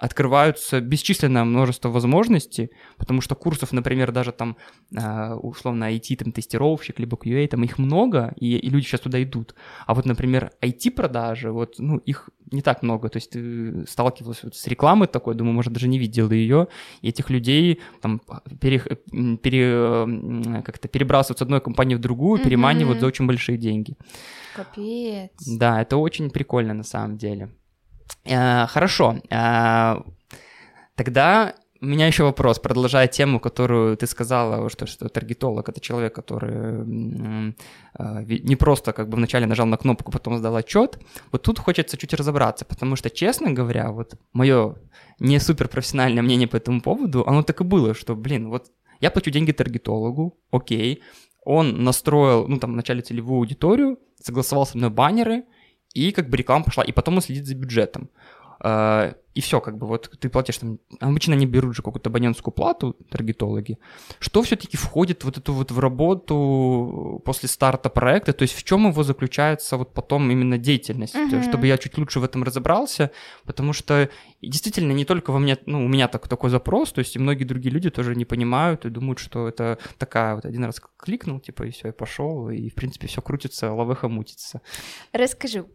открываются 0.01 0.81
бесчисленное 0.81 1.43
множество 1.43 1.89
возможностей, 1.89 2.71
потому 2.97 3.21
что 3.21 3.35
курсов, 3.35 3.71
например, 3.73 4.11
даже 4.11 4.31
там 4.31 4.57
а, 4.95 5.35
условно 5.35 5.91
IT, 5.93 6.15
там 6.17 6.31
тестировщик, 6.31 6.99
либо 6.99 7.17
QA, 7.17 7.47
там 7.47 7.63
их 7.63 7.77
много, 7.77 8.33
и, 8.39 8.57
и 8.57 8.69
люди 8.69 8.85
сейчас 8.85 9.01
туда 9.01 9.21
идут. 9.21 9.55
А 9.85 9.93
вот, 9.93 10.05
например, 10.05 10.51
IT-продажи, 10.61 11.51
вот, 11.51 11.75
ну, 11.79 11.97
их 11.97 12.29
не 12.51 12.61
так 12.61 12.83
много, 12.83 13.09
то 13.09 13.17
есть 13.17 13.31
ты 13.31 13.85
сталкивался 13.87 14.47
вот 14.47 14.55
с 14.55 14.67
рекламой 14.67 15.07
такой, 15.07 15.35
думаю, 15.35 15.53
может, 15.53 15.73
даже 15.73 15.87
не 15.87 15.99
видел 15.99 16.31
ее, 16.31 16.67
и 17.01 17.09
этих 17.09 17.29
людей 17.29 17.81
там 18.01 18.21
пере, 18.61 18.79
пере, 19.41 20.61
как-то 20.63 20.87
перебрасывают 20.87 21.39
с 21.39 21.41
одной 21.41 21.61
компании 21.61 21.95
в 21.95 21.99
другую, 21.99 22.39
mm-hmm. 22.39 22.43
переманивают 22.43 22.99
за 22.99 23.07
очень 23.07 23.27
большие 23.27 23.57
деньги. 23.57 23.95
Капец. 24.55 25.31
Да, 25.45 25.81
это 25.81 25.97
очень 25.97 26.29
прикольно 26.29 26.73
на 26.73 26.83
самом 26.83 27.17
деле. 27.17 27.49
Э, 28.25 28.67
хорошо. 28.67 29.15
Э, 29.29 30.01
тогда 30.95 31.53
у 31.81 31.85
меня 31.85 32.07
еще 32.07 32.23
вопрос, 32.23 32.59
продолжая 32.59 33.07
тему, 33.07 33.39
которую 33.39 33.97
ты 33.97 34.07
сказала, 34.07 34.69
что, 34.69 34.87
что 34.87 35.09
таргетолог— 35.09 35.69
это 35.69 35.79
человек, 35.79 36.15
который 36.15 37.53
э, 37.99 38.23
не 38.25 38.55
просто 38.55 38.93
как 38.93 39.09
бы 39.09 39.17
вначале 39.17 39.45
нажал 39.45 39.67
на 39.67 39.77
кнопку, 39.77 40.11
потом 40.11 40.37
сдал 40.37 40.55
отчет. 40.55 40.99
Вот 41.31 41.43
тут 41.43 41.59
хочется 41.59 41.97
чуть 41.97 42.13
разобраться, 42.13 42.65
потому 42.65 42.95
что, 42.95 43.09
честно 43.09 43.51
говоря, 43.51 43.91
вот 43.91 44.15
мое 44.33 44.75
не 45.19 45.39
суперпрофессиональное 45.39 46.23
мнение 46.23 46.47
по 46.47 46.57
этому 46.57 46.81
поводу, 46.81 47.23
оно 47.27 47.43
так 47.43 47.61
и 47.61 47.63
было, 47.63 47.93
что, 47.93 48.15
блин, 48.15 48.49
вот 48.49 48.71
я 48.99 49.11
плачу 49.11 49.29
деньги 49.29 49.51
таргетологу, 49.51 50.39
окей, 50.51 51.03
он 51.45 51.83
настроил, 51.83 52.47
ну, 52.47 52.57
там, 52.57 52.73
вначале 52.73 53.01
целевую 53.01 53.37
аудиторию, 53.37 53.99
согласовал 54.21 54.65
со 54.65 54.77
мной 54.77 54.89
баннеры, 54.89 55.43
и 55.97 56.11
как 56.11 56.29
бы 56.29 56.37
реклама 56.37 56.63
пошла, 56.63 56.83
и 56.83 56.91
потом 56.91 57.15
он 57.15 57.21
следит 57.21 57.47
за 57.47 57.55
бюджетом. 57.55 58.09
И 59.37 59.41
все, 59.41 59.61
как 59.61 59.77
бы 59.77 59.85
вот 59.85 60.09
ты 60.19 60.29
платишь 60.29 60.57
там, 60.57 60.79
обычно 60.99 61.35
они 61.35 61.45
берут 61.45 61.75
же 61.75 61.83
какую-то 61.83 62.09
абонентскую 62.09 62.51
плату, 62.51 62.95
таргетологи, 63.11 63.77
что 64.19 64.41
все-таки 64.41 64.77
входит 64.77 65.23
вот 65.23 65.37
эту 65.37 65.53
вот 65.53 65.71
в 65.71 65.79
работу 65.79 67.21
после 67.23 67.47
старта 67.47 67.89
проекта, 67.89 68.33
то 68.33 68.41
есть 68.41 68.55
в 68.55 68.63
чем 68.63 68.87
его 68.87 69.03
заключается 69.03 69.77
вот 69.77 69.93
потом 69.93 70.31
именно 70.31 70.57
деятельность, 70.57 71.13
uh-huh. 71.13 71.43
чтобы 71.47 71.67
я 71.67 71.77
чуть 71.77 71.99
лучше 71.99 72.19
в 72.19 72.23
этом 72.23 72.43
разобрался, 72.43 73.11
потому 73.45 73.73
что 73.73 74.09
действительно 74.41 74.91
не 74.91 75.05
только 75.05 75.29
во 75.29 75.37
мне, 75.37 75.55
ну, 75.67 75.85
у 75.85 75.87
меня 75.87 76.07
так, 76.07 76.27
такой 76.27 76.49
запрос, 76.49 76.91
то 76.91 76.99
есть 76.99 77.15
и 77.15 77.19
многие 77.19 77.43
другие 77.43 77.71
люди 77.71 77.91
тоже 77.91 78.15
не 78.15 78.25
понимают 78.25 78.85
и 78.85 78.89
думают, 78.89 79.19
что 79.19 79.47
это 79.47 79.77
такая 79.99 80.33
вот 80.33 80.45
один 80.45 80.63
раз 80.63 80.81
кликнул, 80.97 81.39
типа, 81.39 81.63
и 81.63 81.69
все, 81.69 81.89
и 81.89 81.91
пошел, 81.91 82.49
и 82.49 82.69
в 82.69 82.73
принципе 82.73 83.05
все 83.05 83.21
крутится, 83.21 83.71
лавеха 83.71 84.07
мутится. 84.07 84.61
Расскажу. 85.13 85.67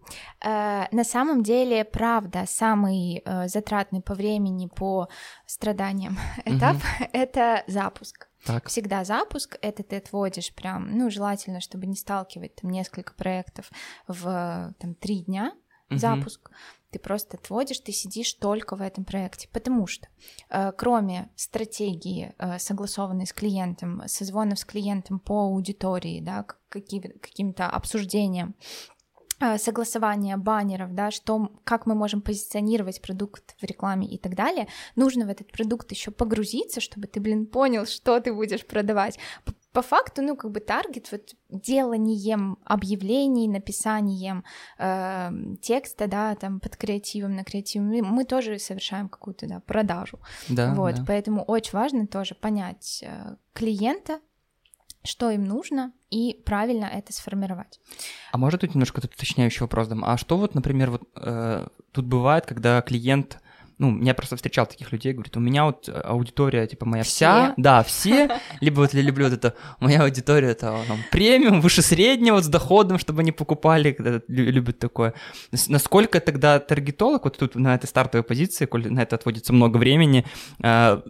Э, 0.45 0.87
на 0.91 1.05
самом 1.05 1.45
деле, 1.45 1.85
правда, 1.85 2.45
самый 2.47 3.23
э, 3.25 3.49
затратный 3.53 4.01
по 4.01 4.15
времени, 4.15 4.67
по 4.67 5.09
страданиям 5.47 6.19
этап 6.45 6.77
угу. 6.77 7.09
это 7.13 7.65
запуск. 7.67 8.29
Так. 8.45 8.69
Всегда 8.69 9.05
запуск, 9.05 9.57
это 9.63 9.85
ты 9.85 9.97
отводишь 9.97 10.53
прям, 10.53 10.97
ну, 10.97 11.11
желательно, 11.11 11.61
чтобы 11.61 11.87
не 11.87 11.95
сталкивать 11.95 12.57
там 12.57 12.71
несколько 12.71 13.15
проектов 13.15 13.71
в 14.09 14.75
там 14.79 14.95
три 14.97 15.21
дня 15.21 15.53
угу. 15.91 15.99
запуск. 15.99 16.51
Ты 16.91 16.99
просто 16.99 17.39
отводишь, 17.39 17.81
ты 17.81 17.91
сидишь 17.91 18.35
только 18.35 18.77
в 18.77 18.83
этом 18.83 19.07
проекте, 19.07 19.49
потому 19.51 19.87
что 19.87 20.09
э, 20.51 20.73
кроме 20.77 21.31
стратегии, 21.37 22.35
э, 22.37 22.59
согласованной 22.59 23.27
с 23.27 23.33
клиентом, 23.33 24.03
созвонов 24.07 24.59
с 24.59 24.65
клиентом 24.67 25.19
по 25.19 25.45
аудитории, 25.45 26.21
да, 26.21 26.45
каким- 26.69 27.19
каким-то 27.19 27.67
обсуждением, 27.67 28.55
согласование 29.59 30.37
баннеров, 30.37 30.95
да, 30.95 31.11
что, 31.11 31.51
как 31.65 31.87
мы 31.87 31.95
можем 31.95 32.23
позиционировать 32.23 33.01
продукт 33.01 33.55
в 33.61 33.65
рекламе 33.65 34.07
и 34.07 34.19
так 34.19 34.35
далее, 34.35 34.69
нужно 34.97 35.27
в 35.27 35.29
этот 35.29 35.51
продукт 35.53 35.91
еще 35.91 36.11
погрузиться, 36.11 36.81
чтобы 36.81 37.07
ты, 37.07 37.21
блин, 37.21 37.47
понял, 37.47 37.87
что 37.87 38.21
ты 38.21 38.33
будешь 38.33 38.67
продавать. 38.67 39.19
По, 39.45 39.53
по 39.73 39.83
факту, 39.83 40.23
ну, 40.23 40.37
как 40.37 40.51
бы 40.51 40.61
таргет 40.61 41.11
вот 41.13 41.35
деланием 41.49 42.59
объявлений, 42.65 43.49
написанием 43.49 44.45
э, 44.79 45.31
текста, 45.61 46.07
да, 46.07 46.35
там 46.35 46.61
под 46.61 46.77
креативом, 46.77 47.37
на 47.37 47.45
креативом, 47.45 47.89
мы, 47.89 48.03
мы 48.03 48.25
тоже 48.25 48.59
совершаем 48.59 49.09
какую-то, 49.09 49.47
да, 49.47 49.61
продажу. 49.61 50.19
Да, 50.49 50.75
вот, 50.75 50.95
да. 50.97 51.05
поэтому 51.07 51.43
очень 51.43 51.73
важно 51.73 52.07
тоже 52.07 52.35
понять 52.35 53.05
э, 53.07 53.37
клиента, 53.53 54.21
что 55.05 55.31
им 55.31 55.45
нужно, 55.45 55.93
и 56.11 56.41
правильно 56.45 56.85
это 56.85 57.13
сформировать. 57.13 57.81
А 58.33 58.39
может 58.39 58.61
тут 58.61 58.75
немножко 58.75 59.01
тут 59.01 59.15
уточняющий 59.15 59.61
вопрос 59.61 59.89
дам? 59.89 60.05
А 60.05 60.17
что 60.17 60.39
вот, 60.39 60.55
например, 60.55 60.91
вот 60.91 61.03
э, 61.17 61.67
тут 61.93 62.07
бывает, 62.07 62.47
когда 62.47 62.81
клиент 62.83 63.42
ну, 63.83 64.01
я 64.01 64.15
просто 64.15 64.37
встречал 64.37 64.67
таких 64.67 64.93
людей, 64.93 65.13
говорит, 65.13 65.37
у 65.37 65.41
меня 65.41 65.65
вот 65.65 65.89
аудитория, 65.89 66.69
типа, 66.69 66.87
моя 66.87 67.03
все. 67.03 67.13
вся, 67.13 67.55
да, 67.57 67.83
все, 67.83 68.29
либо 68.61 68.81
вот 68.81 68.95
я 68.95 69.03
люблю 69.03 69.25
вот 69.25 69.35
это, 69.35 69.55
моя 69.81 70.05
аудитория, 70.05 70.51
это 70.51 70.79
там, 70.87 70.99
премиум, 71.11 71.61
выше 71.61 71.83
среднего, 71.83 72.41
с 72.41 72.47
доходом, 72.47 72.99
чтобы 72.99 73.23
они 73.23 73.33
покупали, 73.33 73.97
любят 74.29 74.79
такое. 74.79 75.15
Насколько 75.69 76.21
тогда 76.21 76.61
таргетолог, 76.61 77.25
вот 77.25 77.39
тут 77.39 77.57
на 77.57 77.75
этой 77.75 77.87
стартовой 77.87 78.23
позиции, 78.23 78.67
коль 78.67 78.89
на 78.89 79.01
это 79.03 79.17
отводится 79.17 79.53
много 79.53 79.79
времени, 79.79 80.25
э, 80.63 81.01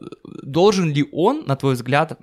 должен 0.42 0.90
ли 0.90 1.06
он, 1.12 1.44
на 1.46 1.56
твой 1.56 1.74
взгляд, 1.74 2.18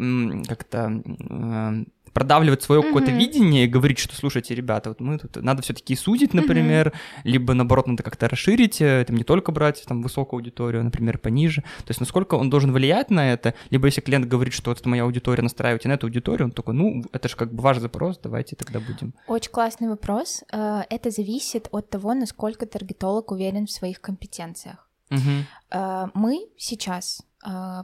как-то 0.47 1.03
э, 1.29 1.83
продавливать 2.13 2.63
свое 2.63 2.81
mm-hmm. 2.81 2.87
какое-то 2.87 3.11
видение 3.11 3.65
и 3.65 3.67
говорить, 3.67 3.99
что 3.99 4.15
слушайте, 4.15 4.55
ребята, 4.55 4.89
вот 4.89 4.99
мы 4.99 5.17
тут 5.17 5.37
надо 5.37 5.61
все-таки 5.61 5.95
судить, 5.95 6.33
например, 6.33 6.87
mm-hmm. 6.87 7.21
либо 7.23 7.53
наоборот 7.53 7.87
надо 7.87 8.03
как-то 8.03 8.27
расширить, 8.27 8.81
э, 8.81 9.03
там 9.05 9.15
не 9.15 9.23
только 9.23 9.51
брать 9.51 9.83
там 9.85 10.01
высокую 10.01 10.39
аудиторию, 10.39 10.83
например, 10.83 11.17
пониже. 11.17 11.61
То 11.61 11.89
есть 11.89 11.99
насколько 11.99 12.35
он 12.35 12.49
должен 12.49 12.71
влиять 12.71 13.09
на 13.09 13.31
это, 13.31 13.53
либо 13.69 13.87
если 13.87 14.01
клиент 14.01 14.25
говорит, 14.25 14.53
что 14.53 14.71
вот 14.71 14.79
это 14.79 14.89
моя 14.89 15.03
аудитория, 15.03 15.43
настраивайте 15.43 15.87
на 15.89 15.93
эту 15.93 16.07
аудиторию, 16.07 16.45
он 16.45 16.51
такой, 16.51 16.73
ну 16.73 17.03
это 17.11 17.29
же 17.29 17.35
как 17.35 17.53
бы 17.53 17.61
ваш 17.61 17.77
запрос, 17.77 18.19
давайте 18.21 18.55
тогда 18.55 18.79
будем. 18.79 19.13
Очень 19.27 19.51
классный 19.51 19.89
вопрос. 19.89 20.43
Э, 20.51 20.81
это 20.89 21.11
зависит 21.11 21.67
от 21.71 21.89
того, 21.89 22.13
насколько 22.13 22.65
таргетолог 22.65 23.31
уверен 23.31 23.65
в 23.65 23.71
своих 23.71 24.01
компетенциях. 24.01 24.87
Mm-hmm. 25.09 26.11
Мы 26.13 26.47
сейчас 26.57 27.23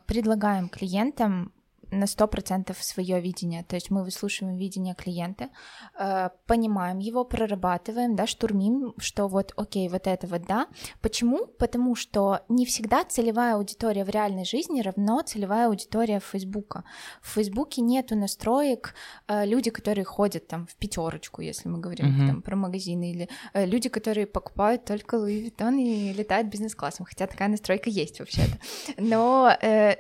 предлагаем 0.06 0.70
клиентам 0.70 1.52
на 1.92 2.06
100% 2.06 2.76
свое 2.80 3.20
видение. 3.22 3.64
То 3.64 3.76
есть 3.76 3.92
мы 3.92 4.04
выслушиваем 4.04 4.58
видение 4.58 4.96
клиента, 4.96 5.50
э, 5.98 6.30
понимаем 6.48 7.00
его, 7.00 7.24
прорабатываем, 7.24 8.16
да, 8.16 8.28
штурмим, 8.28 8.94
что 8.98 9.28
вот, 9.28 9.54
окей, 9.58 9.90
вот 9.90 10.08
это 10.08 10.28
вот 10.28 10.44
да. 10.48 10.68
Почему? 11.02 11.48
Потому 11.48 11.96
что 11.96 12.42
не 12.50 12.66
всегда 12.66 13.04
целевая 13.04 13.56
аудитория 13.56 14.04
в 14.04 14.10
реальной 14.10 14.46
жизни 14.46 14.82
равно 14.82 15.22
целевая 15.22 15.68
аудитория 15.68 16.20
Фейсбука. 16.20 16.84
В 17.22 17.34
Фейсбуке 17.34 17.82
нету 17.82 18.16
настроек 18.16 18.94
э, 19.28 19.46
люди, 19.46 19.70
которые 19.70 20.06
ходят 20.06 20.48
там 20.48 20.68
в 20.68 20.76
пятерочку, 20.76 21.42
если 21.42 21.70
мы 21.70 21.80
говорим 21.80 22.08
mm-hmm. 22.08 22.28
там, 22.28 22.42
про 22.42 22.56
магазины, 22.56 23.12
или 23.12 23.30
э, 23.54 23.66
люди, 23.66 23.90
которые 23.90 24.28
покупают 24.28 24.86
только 24.86 25.18
Louis 25.18 25.52
Vuitton 25.52 25.82
и 25.82 26.14
летают 26.14 26.48
бизнес-классом, 26.48 27.06
хотя 27.06 27.28
такая 27.28 27.50
настройка 27.50 27.90
есть 27.90 28.20
вообще-то. 28.20 28.58
Но, 28.98 29.52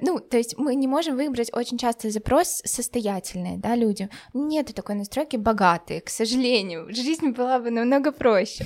ну, 0.01 0.19
то 0.19 0.37
есть 0.37 0.57
мы 0.57 0.75
не 0.75 0.87
можем 0.87 1.15
выбрать 1.15 1.53
очень 1.53 1.74
часто 1.77 2.09
запрос 2.09 2.61
состоятельные, 2.65 3.57
да, 3.57 3.75
люди. 3.75 4.09
Нету 4.33 4.73
такой 4.73 4.95
настройки 4.95 5.37
богатые, 5.37 6.01
к 6.01 6.09
сожалению. 6.09 6.87
Жизнь 6.93 7.29
была 7.29 7.59
бы 7.59 7.71
намного 7.71 8.11
проще. 8.11 8.65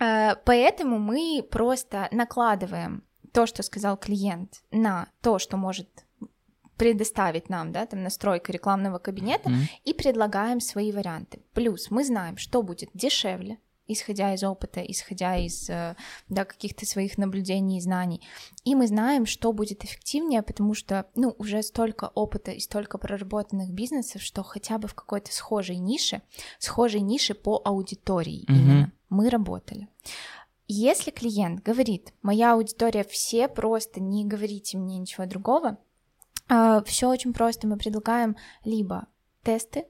А, 0.00 0.36
поэтому 0.44 0.98
мы 0.98 1.46
просто 1.50 2.08
накладываем 2.12 3.02
то, 3.32 3.46
что 3.46 3.62
сказал 3.62 3.96
клиент, 3.96 4.62
на 4.70 5.08
то, 5.22 5.38
что 5.38 5.56
может 5.56 5.88
предоставить 6.76 7.48
нам, 7.48 7.72
да, 7.72 7.86
там 7.86 8.02
настройка 8.02 8.52
рекламного 8.52 8.98
кабинета, 8.98 9.50
mm-hmm. 9.50 9.82
и 9.84 9.92
предлагаем 9.92 10.60
свои 10.60 10.92
варианты. 10.92 11.42
Плюс 11.52 11.90
мы 11.90 12.04
знаем, 12.04 12.36
что 12.36 12.62
будет 12.62 12.90
дешевле, 12.94 13.58
исходя 13.88 14.34
из 14.34 14.44
опыта, 14.44 14.80
исходя 14.80 15.36
из 15.36 15.68
э, 15.68 15.96
да, 16.28 16.44
каких-то 16.44 16.86
своих 16.86 17.18
наблюдений 17.18 17.78
и 17.78 17.80
знаний. 17.80 18.20
И 18.64 18.74
мы 18.74 18.86
знаем, 18.86 19.26
что 19.26 19.52
будет 19.52 19.84
эффективнее, 19.84 20.42
потому 20.42 20.74
что 20.74 21.06
ну, 21.14 21.34
уже 21.38 21.62
столько 21.62 22.12
опыта 22.14 22.52
и 22.52 22.60
столько 22.60 22.98
проработанных 22.98 23.70
бизнесов, 23.70 24.22
что 24.22 24.42
хотя 24.42 24.78
бы 24.78 24.86
в 24.86 24.94
какой-то 24.94 25.32
схожей 25.32 25.78
нише, 25.78 26.22
схожей 26.58 27.00
нише 27.00 27.34
по 27.34 27.60
аудитории 27.64 28.44
mm-hmm. 28.44 28.54
именно 28.54 28.92
мы 29.08 29.30
работали. 29.30 29.88
Если 30.66 31.10
клиент 31.10 31.62
говорит, 31.62 32.12
моя 32.20 32.52
аудитория 32.52 33.04
все 33.04 33.48
просто 33.48 34.00
не 34.00 34.26
говорите 34.26 34.76
мне 34.76 34.98
ничего 34.98 35.24
другого, 35.24 35.78
э, 36.50 36.82
все 36.84 37.08
очень 37.08 37.32
просто, 37.32 37.66
мы 37.66 37.78
предлагаем 37.78 38.36
либо 38.64 39.06
тесты, 39.42 39.86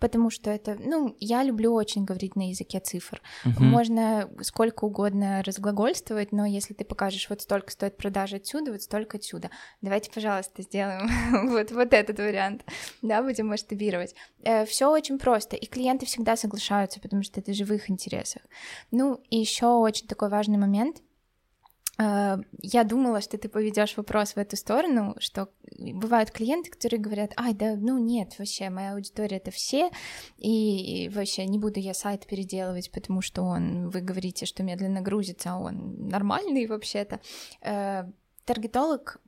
потому 0.00 0.30
что 0.30 0.50
это, 0.50 0.76
ну, 0.78 1.14
я 1.20 1.42
люблю 1.42 1.72
очень 1.74 2.04
говорить 2.04 2.34
на 2.34 2.48
языке 2.48 2.80
цифр. 2.80 3.20
Uh-huh. 3.44 3.62
Можно 3.62 4.30
сколько 4.40 4.84
угодно 4.86 5.42
разглагольствовать, 5.44 6.32
но 6.32 6.46
если 6.46 6.74
ты 6.74 6.84
покажешь, 6.84 7.28
вот 7.28 7.42
столько 7.42 7.70
стоит 7.70 7.96
продажа 7.96 8.36
отсюда, 8.36 8.72
вот 8.72 8.82
столько 8.82 9.18
отсюда, 9.18 9.50
давайте, 9.82 10.10
пожалуйста, 10.10 10.62
сделаем 10.62 11.08
вот, 11.50 11.70
вот 11.70 11.92
этот 11.92 12.18
вариант, 12.18 12.64
да, 13.02 13.22
будем 13.22 13.48
масштабировать. 13.48 14.14
Э, 14.42 14.64
Все 14.64 14.90
очень 14.90 15.18
просто, 15.18 15.56
и 15.56 15.66
клиенты 15.66 16.06
всегда 16.06 16.36
соглашаются, 16.36 17.00
потому 17.00 17.22
что 17.22 17.40
это 17.40 17.52
же 17.52 17.64
в 17.64 17.72
их 17.72 17.90
интересах. 17.90 18.42
Ну, 18.90 19.20
и 19.30 19.36
еще 19.36 19.66
очень 19.66 20.06
такой 20.06 20.30
важный 20.30 20.58
момент— 20.58 21.02
я 22.00 22.84
думала, 22.84 23.20
что 23.20 23.36
ты 23.36 23.48
поведешь 23.48 23.96
вопрос 23.96 24.32
в 24.32 24.38
эту 24.38 24.56
сторону, 24.56 25.16
что 25.18 25.50
бывают 25.78 26.30
клиенты, 26.30 26.70
которые 26.70 26.98
говорят, 26.98 27.32
ай, 27.36 27.52
да, 27.52 27.76
ну 27.76 27.98
нет, 27.98 28.38
вообще, 28.38 28.70
моя 28.70 28.94
аудитория 28.94 29.36
это 29.36 29.50
все, 29.50 29.90
и 30.38 31.10
вообще 31.14 31.44
не 31.44 31.58
буду 31.58 31.78
я 31.78 31.92
сайт 31.92 32.26
переделывать, 32.26 32.90
потому 32.90 33.20
что 33.20 33.42
он, 33.42 33.90
вы 33.90 34.00
говорите, 34.00 34.46
что 34.46 34.62
медленно 34.62 35.02
грузится, 35.02 35.52
а 35.52 35.58
он 35.58 36.08
нормальный 36.08 36.66
вообще-то. 36.66 37.20
Э, 37.62 38.04
таргетолог 38.46 39.20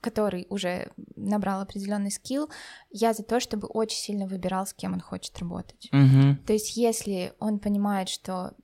который 0.00 0.46
уже 0.48 0.92
набрал 1.16 1.60
определенный 1.60 2.12
скилл, 2.12 2.48
я 2.90 3.12
за 3.12 3.24
то, 3.24 3.40
чтобы 3.40 3.66
очень 3.66 3.98
сильно 3.98 4.28
выбирал, 4.28 4.64
с 4.64 4.72
кем 4.72 4.92
он 4.92 5.00
хочет 5.00 5.36
работать. 5.40 5.88
Угу. 5.92 6.46
То 6.46 6.52
есть, 6.52 6.76
если 6.76 7.32
он 7.40 7.58
понимает, 7.58 8.08
что 8.08 8.54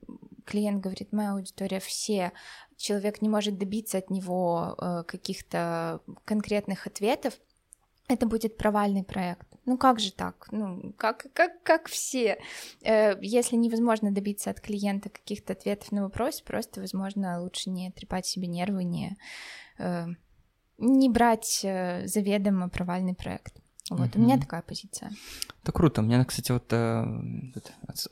клиент 0.44 0.80
говорит, 0.80 1.12
моя 1.12 1.32
аудитория 1.32 1.80
все, 1.80 2.32
человек 2.76 3.22
не 3.22 3.28
может 3.28 3.58
добиться 3.58 3.98
от 3.98 4.10
него 4.10 4.76
э, 4.78 5.04
каких-то 5.06 6.00
конкретных 6.24 6.86
ответов, 6.86 7.34
это 8.08 8.26
будет 8.26 8.56
провальный 8.56 9.02
проект. 9.02 9.46
Ну 9.64 9.78
как 9.78 9.98
же 9.98 10.12
так? 10.12 10.48
Ну 10.50 10.92
как, 10.98 11.26
как, 11.32 11.62
как 11.62 11.88
все? 11.88 12.38
Э, 12.82 13.14
если 13.20 13.56
невозможно 13.56 14.10
добиться 14.10 14.50
от 14.50 14.60
клиента 14.60 15.08
каких-то 15.08 15.54
ответов 15.54 15.92
на 15.92 16.02
вопрос, 16.02 16.40
просто, 16.40 16.80
возможно, 16.80 17.40
лучше 17.40 17.70
не 17.70 17.90
трепать 17.90 18.26
себе 18.26 18.46
нервы, 18.46 18.84
не, 18.84 19.16
э, 19.78 20.06
не 20.78 21.08
брать 21.08 21.60
заведомо 21.60 22.68
провальный 22.68 23.14
проект. 23.14 23.63
Вот, 23.90 24.00
mm-hmm. 24.00 24.18
у 24.18 24.20
меня 24.20 24.38
такая 24.38 24.62
позиция. 24.62 25.10
Это 25.62 25.72
круто. 25.72 26.00
У 26.00 26.04
меня, 26.04 26.24
кстати, 26.24 26.52
вот 26.52 26.64
э, 26.70 27.04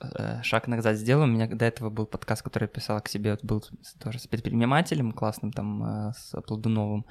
э, 0.00 0.42
шаг 0.42 0.68
назад 0.68 0.96
сделал. 0.96 1.24
У 1.24 1.26
меня 1.26 1.46
до 1.46 1.64
этого 1.64 1.88
был 1.88 2.04
подкаст, 2.04 2.42
который 2.42 2.64
я 2.64 2.68
писал 2.68 3.00
к 3.00 3.08
себе, 3.08 3.30
вот 3.30 3.44
был 3.44 3.64
тоже 3.98 4.18
с 4.18 4.26
предпринимателем 4.26 5.12
классным, 5.12 5.50
там, 5.50 5.82
э, 5.82 6.12
с 6.12 6.38
Плодуновым. 6.42 7.06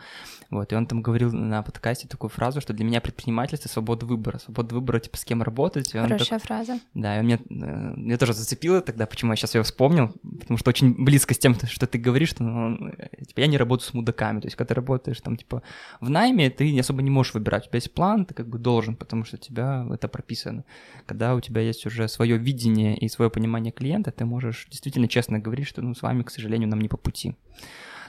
Вот, 0.51 0.71
и 0.71 0.75
он 0.75 0.85
там 0.85 1.01
говорил 1.01 1.31
на 1.31 1.63
подкасте 1.63 2.07
такую 2.07 2.29
фразу, 2.29 2.61
что 2.61 2.73
для 2.73 2.85
меня 2.85 3.01
предпринимательство— 3.01 3.67
свобода 3.71 4.05
выбора. 4.05 4.37
Свобода 4.37 4.75
выбора, 4.75 4.99
типа, 4.99 5.17
с 5.17 5.25
кем 5.25 5.41
работать. 5.41 5.91
Хорошая 5.91 6.39
так... 6.39 6.43
фраза. 6.43 6.79
Да, 6.93 7.19
и 7.19 7.23
меня, 7.23 7.37
э, 7.37 7.93
меня 7.95 8.17
тоже 8.19 8.33
зацепило 8.33 8.81
тогда, 8.81 9.07
почему 9.07 9.31
я 9.31 9.37
сейчас 9.37 9.55
ее 9.55 9.63
вспомнил, 9.63 10.13
потому 10.39 10.59
что 10.59 10.69
очень 10.69 11.03
близко 11.03 11.33
с 11.33 11.39
тем, 11.39 11.55
что 11.55 11.87
ты 11.87 11.97
говоришь, 11.97 12.29
что 12.29 12.43
ну, 12.43 12.91
типа, 13.27 13.39
я 13.39 13.47
не 13.47 13.57
работаю 13.57 13.87
с 13.87 13.93
мудаками. 13.95 14.39
То 14.39 14.47
есть, 14.47 14.55
когда 14.55 14.69
ты 14.69 14.75
работаешь 14.75 15.19
там, 15.21 15.35
типа, 15.35 15.63
в 15.99 16.11
найме, 16.11 16.51
ты 16.51 16.79
особо 16.79 17.01
не 17.01 17.09
можешь 17.09 17.33
выбирать. 17.33 17.65
У 17.65 17.69
тебя 17.69 17.77
есть 17.77 17.91
план, 17.93 18.25
ты 18.25 18.35
как 18.35 18.50
бы 18.51 18.59
должен, 18.59 18.95
потому 18.95 19.25
что 19.25 19.37
у 19.37 19.39
тебя 19.39 19.87
это 19.91 20.07
прописано. 20.07 20.63
Когда 21.05 21.33
у 21.35 21.41
тебя 21.41 21.61
есть 21.61 21.85
уже 21.85 22.07
свое 22.07 22.37
видение 22.37 22.95
и 22.97 23.09
свое 23.09 23.31
понимание 23.31 23.71
клиента, 23.71 24.11
ты 24.11 24.25
можешь 24.25 24.67
действительно 24.69 25.07
честно 25.07 25.39
говорить, 25.39 25.67
что 25.67 25.81
ну, 25.81 25.95
с 25.95 26.01
вами, 26.01 26.23
к 26.23 26.29
сожалению, 26.29 26.69
нам 26.69 26.81
не 26.81 26.89
по 26.89 26.97
пути. 26.97 27.35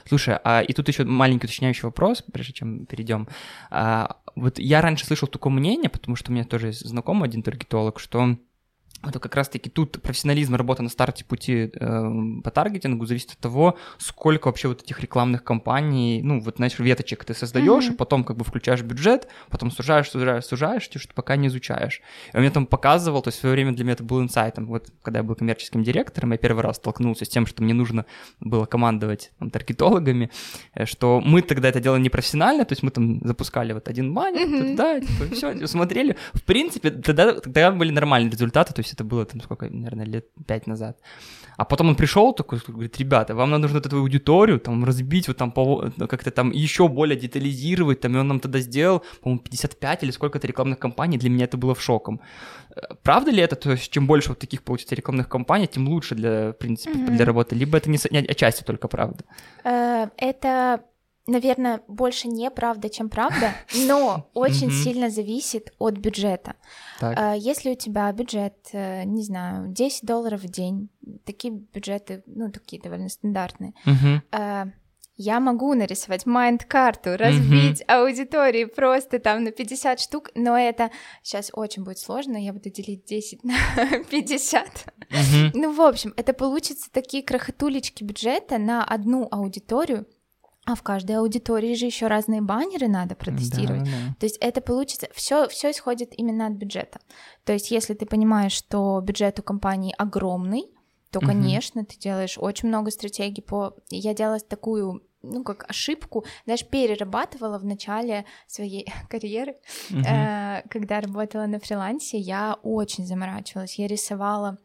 Слушай, 0.06 0.38
а 0.44 0.60
и 0.60 0.72
тут 0.72 0.88
еще 0.88 1.04
маленький 1.04 1.46
уточняющий 1.46 1.84
вопрос, 1.84 2.22
прежде 2.32 2.52
чем 2.52 2.86
перейдем. 2.86 3.28
А, 3.70 4.16
вот 4.34 4.58
я 4.58 4.80
раньше 4.80 5.06
слышал 5.06 5.28
такое 5.28 5.52
мнение, 5.52 5.88
потому 5.88 6.16
что 6.16 6.30
у 6.30 6.34
меня 6.34 6.44
тоже 6.44 6.68
есть 6.68 6.86
знакомый 6.86 7.28
один 7.28 7.42
таргетолог, 7.42 8.00
что 8.00 8.36
это 9.08 9.18
как 9.18 9.34
раз-таки 9.34 9.68
тут 9.68 10.00
профессионализм 10.00 10.54
работы 10.54 10.82
на 10.82 10.88
старте 10.88 11.24
пути 11.24 11.70
э, 11.72 12.12
по 12.42 12.50
таргетингу 12.50 13.04
зависит 13.06 13.32
от 13.32 13.38
того, 13.38 13.76
сколько 13.98 14.46
вообще 14.46 14.68
вот 14.68 14.82
этих 14.82 15.00
рекламных 15.00 15.42
кампаний, 15.42 16.22
ну, 16.22 16.40
вот, 16.40 16.56
знаешь, 16.56 16.78
веточек 16.78 17.24
ты 17.24 17.34
создаешь, 17.34 17.88
mm-hmm. 17.88 17.94
и 17.94 17.96
потом 17.96 18.24
как 18.24 18.36
бы 18.36 18.44
включаешь 18.44 18.82
бюджет, 18.82 19.28
потом 19.50 19.70
сужаешь, 19.70 20.10
сужаешь, 20.10 20.44
сужаешь, 20.44 20.86
ты 20.86 20.98
что 20.98 21.14
пока 21.14 21.36
не 21.36 21.48
изучаешь. 21.48 22.00
И 22.32 22.36
он 22.36 22.42
мне 22.42 22.50
там 22.50 22.66
показывал, 22.66 23.22
то 23.22 23.28
есть 23.28 23.38
в 23.38 23.40
свое 23.40 23.54
время 23.54 23.72
для 23.72 23.84
меня 23.84 23.94
это 23.94 24.04
был 24.04 24.22
инсайтом. 24.22 24.66
Вот 24.66 24.88
когда 25.02 25.18
я 25.20 25.24
был 25.24 25.34
коммерческим 25.34 25.82
директором, 25.82 26.32
я 26.32 26.38
первый 26.38 26.62
раз 26.62 26.76
столкнулся 26.76 27.24
с 27.24 27.28
тем, 27.28 27.46
что 27.46 27.62
мне 27.62 27.74
нужно 27.74 28.06
было 28.40 28.66
командовать 28.66 29.32
там, 29.38 29.50
таргетологами, 29.50 30.30
э, 30.74 30.86
что 30.86 31.20
мы 31.20 31.42
тогда 31.42 31.68
это 31.68 31.80
делали 31.80 32.02
непрофессионально, 32.02 32.64
то 32.64 32.72
есть 32.72 32.82
мы 32.82 32.90
там 32.90 33.20
запускали 33.24 33.72
вот 33.72 33.88
один 33.88 34.14
баннер, 34.14 34.46
mm-hmm. 34.46 34.76
да, 34.76 35.00
типа, 35.00 35.34
все, 35.34 35.66
смотрели. 35.66 36.16
В 36.34 36.42
принципе, 36.44 36.90
тогда, 36.90 37.40
тогда 37.40 37.72
были 37.72 37.90
нормальные 37.90 38.30
результаты, 38.30 38.72
то 38.72 38.80
есть 38.80 38.91
это 38.92 39.04
было 39.04 39.24
там 39.24 39.40
сколько, 39.40 39.68
наверное, 39.68 40.06
лет 40.06 40.26
пять 40.46 40.66
назад. 40.66 40.98
А 41.56 41.64
потом 41.64 41.88
он 41.88 41.96
пришел 41.96 42.32
такой, 42.32 42.60
говорит, 42.66 42.98
ребята, 42.98 43.34
вам 43.34 43.50
нужно 43.50 43.78
вот 43.78 43.86
эту 43.86 43.98
аудиторию 43.98 44.58
там 44.58 44.84
разбить, 44.84 45.28
вот 45.28 45.36
там 45.36 45.52
по, 45.52 45.90
как-то 46.08 46.30
там 46.30 46.50
еще 46.50 46.88
более 46.88 47.18
детализировать, 47.18 48.00
там, 48.00 48.16
и 48.16 48.18
он 48.18 48.28
нам 48.28 48.40
тогда 48.40 48.60
сделал, 48.60 49.02
по-моему, 49.20 49.42
55 49.42 50.02
или 50.02 50.10
сколько-то 50.10 50.46
рекламных 50.46 50.78
кампаний, 50.78 51.18
для 51.18 51.30
меня 51.30 51.44
это 51.44 51.56
было 51.56 51.74
в 51.74 51.82
шоком. 51.82 52.20
Правда 53.02 53.30
ли 53.30 53.42
это? 53.42 53.56
То 53.56 53.72
есть, 53.72 53.90
чем 53.90 54.06
больше 54.06 54.30
вот 54.30 54.38
таких 54.38 54.62
получится 54.62 54.94
рекламных 54.94 55.28
кампаний, 55.28 55.66
тем 55.66 55.88
лучше 55.88 56.14
для, 56.14 56.52
в 56.52 56.54
принципе, 56.54 56.98
mm-hmm. 56.98 57.16
для 57.16 57.24
работы, 57.24 57.54
либо 57.54 57.76
это 57.76 57.90
не, 57.90 57.98
не 58.10 58.18
отчасти 58.18 58.64
только 58.64 58.88
правда? 58.88 59.24
Э, 59.64 60.08
это 60.16 60.80
наверное, 61.26 61.82
больше 61.88 62.28
не 62.28 62.50
правда, 62.50 62.88
чем 62.88 63.08
правда, 63.08 63.54
но 63.86 64.28
очень 64.34 64.70
сильно 64.70 65.10
зависит 65.10 65.72
от 65.78 65.96
бюджета. 65.96 66.56
А, 67.00 67.34
если 67.34 67.72
у 67.72 67.74
тебя 67.74 68.10
бюджет, 68.12 68.56
э, 68.72 69.04
не 69.04 69.22
знаю, 69.22 69.68
10 69.68 70.04
долларов 70.04 70.42
в 70.42 70.48
день, 70.48 70.88
такие 71.24 71.52
бюджеты, 71.52 72.22
ну, 72.26 72.50
такие 72.50 72.80
довольно 72.82 73.08
стандартные, 73.08 73.74
а, 74.30 74.66
я 75.16 75.40
могу 75.40 75.74
нарисовать 75.74 76.26
майнд-карту, 76.26 77.16
разбить 77.16 77.84
аудитории 77.86 78.64
просто 78.64 79.18
там 79.18 79.44
на 79.44 79.52
50 79.52 80.00
штук, 80.00 80.30
но 80.34 80.58
это 80.58 80.90
сейчас 81.22 81.50
очень 81.52 81.84
будет 81.84 81.98
сложно, 81.98 82.36
я 82.36 82.52
буду 82.52 82.70
делить 82.70 83.04
10 83.04 83.44
на 83.44 83.54
50. 84.10 84.66
Mm-hmm. 84.66 85.50
Ну, 85.54 85.72
в 85.72 85.80
общем, 85.82 86.14
это 86.16 86.32
получится 86.32 86.90
такие 86.90 87.22
крохотулечки 87.22 88.02
бюджета 88.02 88.58
на 88.58 88.84
одну 88.84 89.28
аудиторию, 89.30 90.06
а 90.64 90.76
в 90.76 90.82
каждой 90.82 91.16
аудитории 91.16 91.74
же 91.74 91.86
еще 91.86 92.06
разные 92.06 92.40
баннеры 92.40 92.86
надо 92.86 93.16
протестировать. 93.16 93.82
Да, 93.84 93.90
да. 93.90 94.14
То 94.20 94.26
есть 94.26 94.38
это 94.40 94.60
получится, 94.60 95.08
все, 95.12 95.48
все 95.48 95.72
исходит 95.72 96.12
именно 96.16 96.46
от 96.46 96.52
бюджета. 96.52 97.00
То 97.44 97.52
есть 97.52 97.70
если 97.72 97.94
ты 97.94 98.06
понимаешь, 98.06 98.52
что 98.52 99.00
бюджет 99.00 99.40
у 99.40 99.42
компании 99.42 99.94
огромный, 99.98 100.70
то, 101.10 101.18
угу. 101.18 101.26
конечно, 101.26 101.84
ты 101.84 101.98
делаешь 101.98 102.38
очень 102.38 102.68
много 102.68 102.90
стратегий 102.90 103.42
по. 103.42 103.74
Я 103.90 104.14
делала 104.14 104.38
такую 104.38 105.02
ну, 105.22 105.44
как 105.44 105.68
ошибку, 105.68 106.24
знаешь, 106.44 106.66
перерабатывала 106.66 107.58
в 107.58 107.64
начале 107.64 108.24
своей 108.46 108.92
карьеры, 109.08 109.56
угу. 109.90 110.00
э, 110.00 110.62
когда 110.68 111.00
работала 111.00 111.46
на 111.46 111.60
фрилансе, 111.60 112.18
я 112.18 112.56
очень 112.62 113.06
заморачивалась, 113.06 113.78
я 113.78 113.86
рисовала 113.86 114.58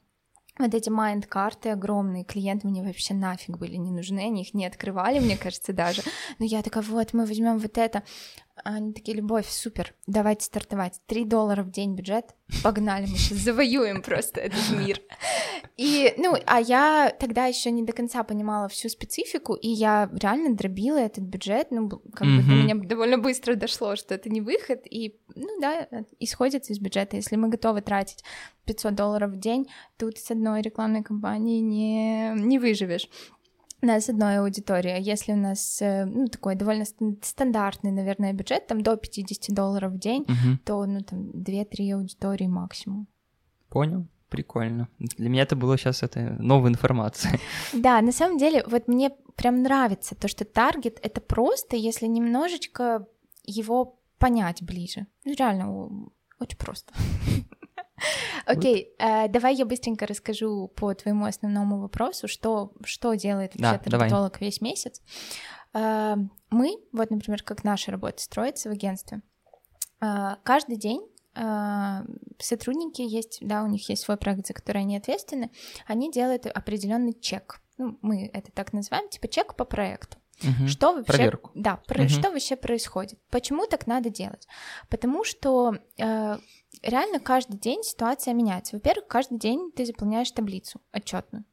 вот 0.60 0.74
эти 0.74 0.90
майнд-карты 0.90 1.70
огромные, 1.70 2.24
клиенты 2.24 2.68
мне 2.68 2.84
вообще 2.84 3.14
нафиг 3.14 3.58
были 3.58 3.76
не 3.76 3.92
нужны, 3.92 4.20
они 4.20 4.42
их 4.42 4.54
не 4.54 4.66
открывали, 4.66 5.20
мне 5.20 5.38
кажется, 5.38 5.74
даже. 5.74 6.02
Но 6.40 6.46
я 6.46 6.62
такая, 6.62 6.84
вот, 6.84 7.14
мы 7.14 7.26
возьмем 7.26 7.60
вот 7.60 7.78
это. 7.78 8.04
Они 8.64 8.94
такие, 8.94 9.18
любовь, 9.18 9.48
супер, 9.48 9.94
давайте 10.08 10.46
стартовать. 10.46 11.00
Три 11.06 11.26
доллара 11.26 11.64
в 11.64 11.72
день 11.72 11.96
бюджет, 11.96 12.36
погнали, 12.64 13.06
мы 13.06 13.18
сейчас 13.18 13.40
завоюем 13.40 14.02
просто 14.02 14.42
этот 14.42 14.70
мир. 14.72 15.00
И, 15.78 16.14
ну, 16.18 16.36
а 16.46 16.60
я 16.60 17.16
тогда 17.20 17.46
еще 17.46 17.70
не 17.70 17.84
до 17.84 17.94
конца 17.94 18.24
понимала 18.24 18.68
всю 18.68 18.90
специфику, 18.90 19.54
и 19.54 19.68
я 19.68 20.10
реально 20.12 20.56
дробила 20.56 20.98
этот 20.98 21.24
бюджет, 21.24 21.68
ну, 21.70 21.88
как 21.90 22.28
mm-hmm. 22.28 22.38
бы 22.38 22.44
до 22.44 22.54
меня 22.56 22.76
довольно 22.76 23.18
быстро 23.18 23.56
дошло, 23.56 23.96
что 23.96 24.16
это 24.16 24.30
не 24.30 24.42
выход, 24.42 24.82
и, 24.90 25.20
ну, 25.36 25.60
да, 25.62 25.88
исходит 26.20 26.70
из 26.70 26.80
бюджета. 26.80 27.16
Если 27.16 27.36
мы 27.36 27.50
готовы 27.50 27.82
тратить 27.82 28.24
500 28.66 28.96
долларов 28.96 29.32
в 29.32 29.40
день, 29.40 29.68
тут 29.98 30.18
с 30.18 30.32
одной 30.32 30.62
рекламной 30.62 31.04
кампании 31.04 31.60
не, 31.60 32.34
не 32.36 32.58
выживешь 32.58 33.10
на 33.82 34.02
с 34.02 34.10
одной 34.10 34.40
аудитории. 34.40 34.92
А 34.92 34.98
если 34.98 35.34
у 35.34 35.36
нас 35.36 35.82
э, 35.82 36.06
ну, 36.06 36.28
такой 36.28 36.56
довольно 36.56 36.86
стандартный, 37.22 37.92
наверное, 37.92 38.34
бюджет, 38.34 38.68
там 38.68 38.82
до 38.82 38.96
50 38.96 39.56
долларов 39.56 39.94
в 39.94 40.00
день, 40.00 40.24
угу. 40.24 40.58
то 40.66 40.86
ну 40.86 41.02
там 41.02 41.30
2-3 41.32 41.94
аудитории 41.94 42.48
максимум. 42.48 43.08
Понял. 43.70 44.08
Прикольно. 44.30 44.90
Для 45.00 45.30
меня 45.30 45.44
это 45.44 45.56
было 45.56 45.78
сейчас 45.78 46.04
это 46.04 46.36
новая 46.40 46.72
информация. 46.72 47.40
Да, 47.74 48.02
на 48.02 48.12
самом 48.12 48.38
деле, 48.38 48.64
вот 48.68 48.88
мне 48.88 49.12
прям 49.36 49.62
нравится 49.64 50.16
то, 50.16 50.28
что 50.28 50.44
таргет 50.44 51.00
это 51.02 51.22
просто, 51.22 51.78
если 51.78 52.08
немножечко 52.08 53.08
его 53.44 54.00
понять 54.18 54.62
ближе. 54.64 55.08
Ну, 55.24 55.34
реально, 55.34 56.10
очень 56.40 56.58
просто. 56.58 56.94
Окей, 58.46 58.94
okay, 59.00 59.26
э, 59.26 59.28
давай 59.28 59.56
я 59.56 59.66
быстренько 59.66 60.06
расскажу 60.06 60.68
по 60.70 60.94
твоему 60.94 61.26
основному 61.26 61.80
вопросу, 61.80 62.28
что, 62.28 62.74
что 62.84 63.14
делает 63.16 63.56
вообще 63.56 63.82
да, 63.84 63.98
таргетолог 63.98 64.40
весь 64.42 64.62
месяц. 64.62 65.02
Э, 65.74 66.16
мы, 66.50 66.78
вот, 66.92 67.10
например, 67.10 67.44
как 67.44 67.64
наша 67.64 67.92
работа 67.92 68.22
строится 68.22 68.70
в 68.70 68.74
агентстве, 68.74 69.22
э, 70.02 70.36
каждый 70.44 70.78
день 70.78 71.02
сотрудники 72.40 73.04
есть, 73.04 73.38
да, 73.42 73.62
у 73.62 73.68
них 73.68 73.88
есть 73.90 74.02
свой 74.02 74.18
проект, 74.18 74.48
за 74.48 74.56
который 74.56 74.82
они 74.82 74.98
ответственны, 74.98 75.52
они 75.86 76.12
делают 76.12 76.48
определенный 76.48 77.14
чек. 77.14 77.62
Ну, 77.78 78.00
мы 78.02 78.28
это 78.34 78.52
так 78.52 78.74
называем, 78.74 79.08
типа 79.08 79.28
чек 79.28 79.54
по 79.54 79.64
проекту. 79.64 80.18
Угу. 80.42 80.68
Что 80.68 80.94
вообще, 80.94 81.12
Проверку. 81.12 81.52
Да, 81.56 81.78
про, 81.88 82.04
угу. 82.04 82.10
что 82.10 82.32
вообще 82.32 82.56
происходит? 82.56 83.20
Почему 83.30 83.66
так 83.66 83.88
надо 83.88 84.10
делать? 84.10 84.48
Потому 84.90 85.24
что 85.24 85.76
э, 85.98 86.38
реально 86.84 87.20
каждый 87.20 87.58
день 87.58 87.84
ситуация 87.84 88.34
меняется. 88.34 88.76
Во-первых, 88.76 89.08
каждый 89.08 89.40
день 89.40 89.72
ты 89.72 89.86
заполняешь 89.86 90.32
таблицу 90.32 90.82
отчетную. 90.92 91.44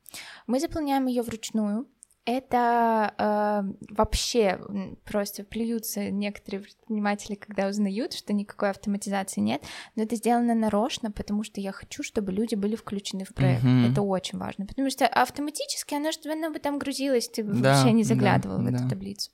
Мы 0.46 0.60
заполняем 0.60 1.06
ее 1.06 1.22
вручную, 1.22 1.88
это 2.26 3.14
э, 3.18 3.62
вообще 3.90 4.58
просто 5.04 5.44
плюются 5.44 6.10
некоторые 6.10 6.62
предприниматели, 6.62 7.34
когда 7.34 7.68
узнают, 7.68 8.14
что 8.14 8.32
никакой 8.32 8.70
автоматизации 8.70 9.40
нет, 9.40 9.62
но 9.94 10.04
это 10.04 10.16
сделано 10.16 10.54
нарочно, 10.54 11.10
потому 11.10 11.44
что 11.44 11.60
я 11.60 11.72
хочу, 11.72 12.02
чтобы 12.02 12.32
люди 12.32 12.54
были 12.54 12.76
включены 12.76 13.24
в 13.24 13.34
проект. 13.34 13.64
Mm-hmm. 13.64 13.92
Это 13.92 14.02
очень 14.02 14.38
важно, 14.38 14.64
потому 14.66 14.88
что 14.90 15.06
автоматически 15.06 15.94
оно, 15.94 16.12
что 16.12 16.32
оно 16.32 16.50
бы 16.50 16.58
там 16.58 16.78
грузилось, 16.78 17.28
ты 17.28 17.42
да, 17.42 17.74
вообще 17.74 17.92
не 17.92 18.04
заглядывал 18.04 18.58
да, 18.58 18.62
в 18.62 18.66
эту 18.66 18.82
да. 18.84 18.88
таблицу. 18.88 19.30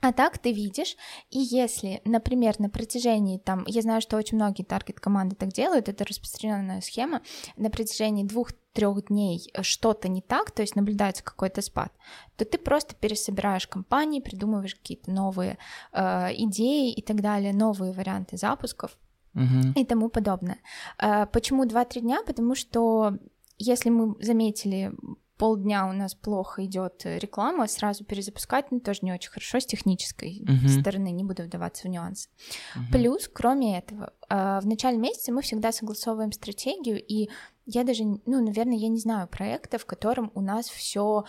А 0.00 0.12
так 0.12 0.38
ты 0.38 0.52
видишь, 0.52 0.96
и 1.30 1.38
если, 1.38 2.00
например, 2.04 2.58
на 2.58 2.70
протяжении, 2.70 3.38
там, 3.38 3.64
я 3.66 3.82
знаю, 3.82 4.00
что 4.00 4.16
очень 4.16 4.36
многие 4.36 4.62
таргет-команды 4.62 5.36
так 5.36 5.50
делают, 5.50 5.88
это 5.90 6.04
распространенная 6.06 6.80
схема, 6.80 7.20
на 7.56 7.68
протяжении 7.68 8.24
двух-трех 8.24 9.06
дней 9.08 9.52
что-то 9.60 10.08
не 10.08 10.22
так, 10.22 10.52
то 10.52 10.62
есть 10.62 10.74
наблюдается 10.74 11.22
какой-то 11.22 11.60
спад, 11.60 11.92
то 12.36 12.46
ты 12.46 12.56
просто 12.56 12.94
пересобираешь 12.94 13.66
компании, 13.66 14.20
придумываешь 14.20 14.74
какие-то 14.74 15.10
новые 15.10 15.58
э, 15.92 16.34
идеи 16.34 16.92
и 16.92 17.02
так 17.02 17.20
далее, 17.20 17.52
новые 17.52 17.92
варианты 17.92 18.38
запусков 18.38 18.96
uh-huh. 19.34 19.74
и 19.74 19.84
тому 19.84 20.08
подобное. 20.08 20.58
Э, 20.98 21.26
почему 21.26 21.66
2-3 21.66 22.00
дня? 22.00 22.22
Потому 22.24 22.54
что 22.54 23.18
если 23.58 23.90
мы 23.90 24.14
заметили 24.22 24.92
полдня 25.40 25.86
у 25.86 25.92
нас 25.94 26.14
плохо 26.14 26.66
идет 26.66 27.00
реклама, 27.06 27.66
сразу 27.66 28.04
перезапускать, 28.04 28.70
ну, 28.70 28.78
тоже 28.78 28.98
не 29.02 29.12
очень 29.12 29.30
хорошо 29.30 29.58
с 29.58 29.64
технической 29.64 30.42
uh-huh. 30.42 30.80
стороны, 30.80 31.10
не 31.10 31.24
буду 31.24 31.44
вдаваться 31.44 31.88
в 31.88 31.90
нюансы. 31.90 32.28
Uh-huh. 32.28 32.92
Плюс, 32.92 33.26
кроме 33.26 33.78
этого, 33.78 34.12
а, 34.28 34.60
в 34.60 34.66
начале 34.66 34.98
месяца 34.98 35.32
мы 35.32 35.40
всегда 35.40 35.72
согласовываем 35.72 36.32
стратегию, 36.32 37.02
и 37.02 37.30
я 37.64 37.84
даже, 37.84 38.04
ну, 38.04 38.44
наверное, 38.44 38.76
я 38.76 38.88
не 38.88 38.98
знаю 38.98 39.28
проекта, 39.28 39.78
в 39.78 39.86
котором 39.86 40.30
у 40.34 40.42
нас 40.42 40.68
все 40.68 41.24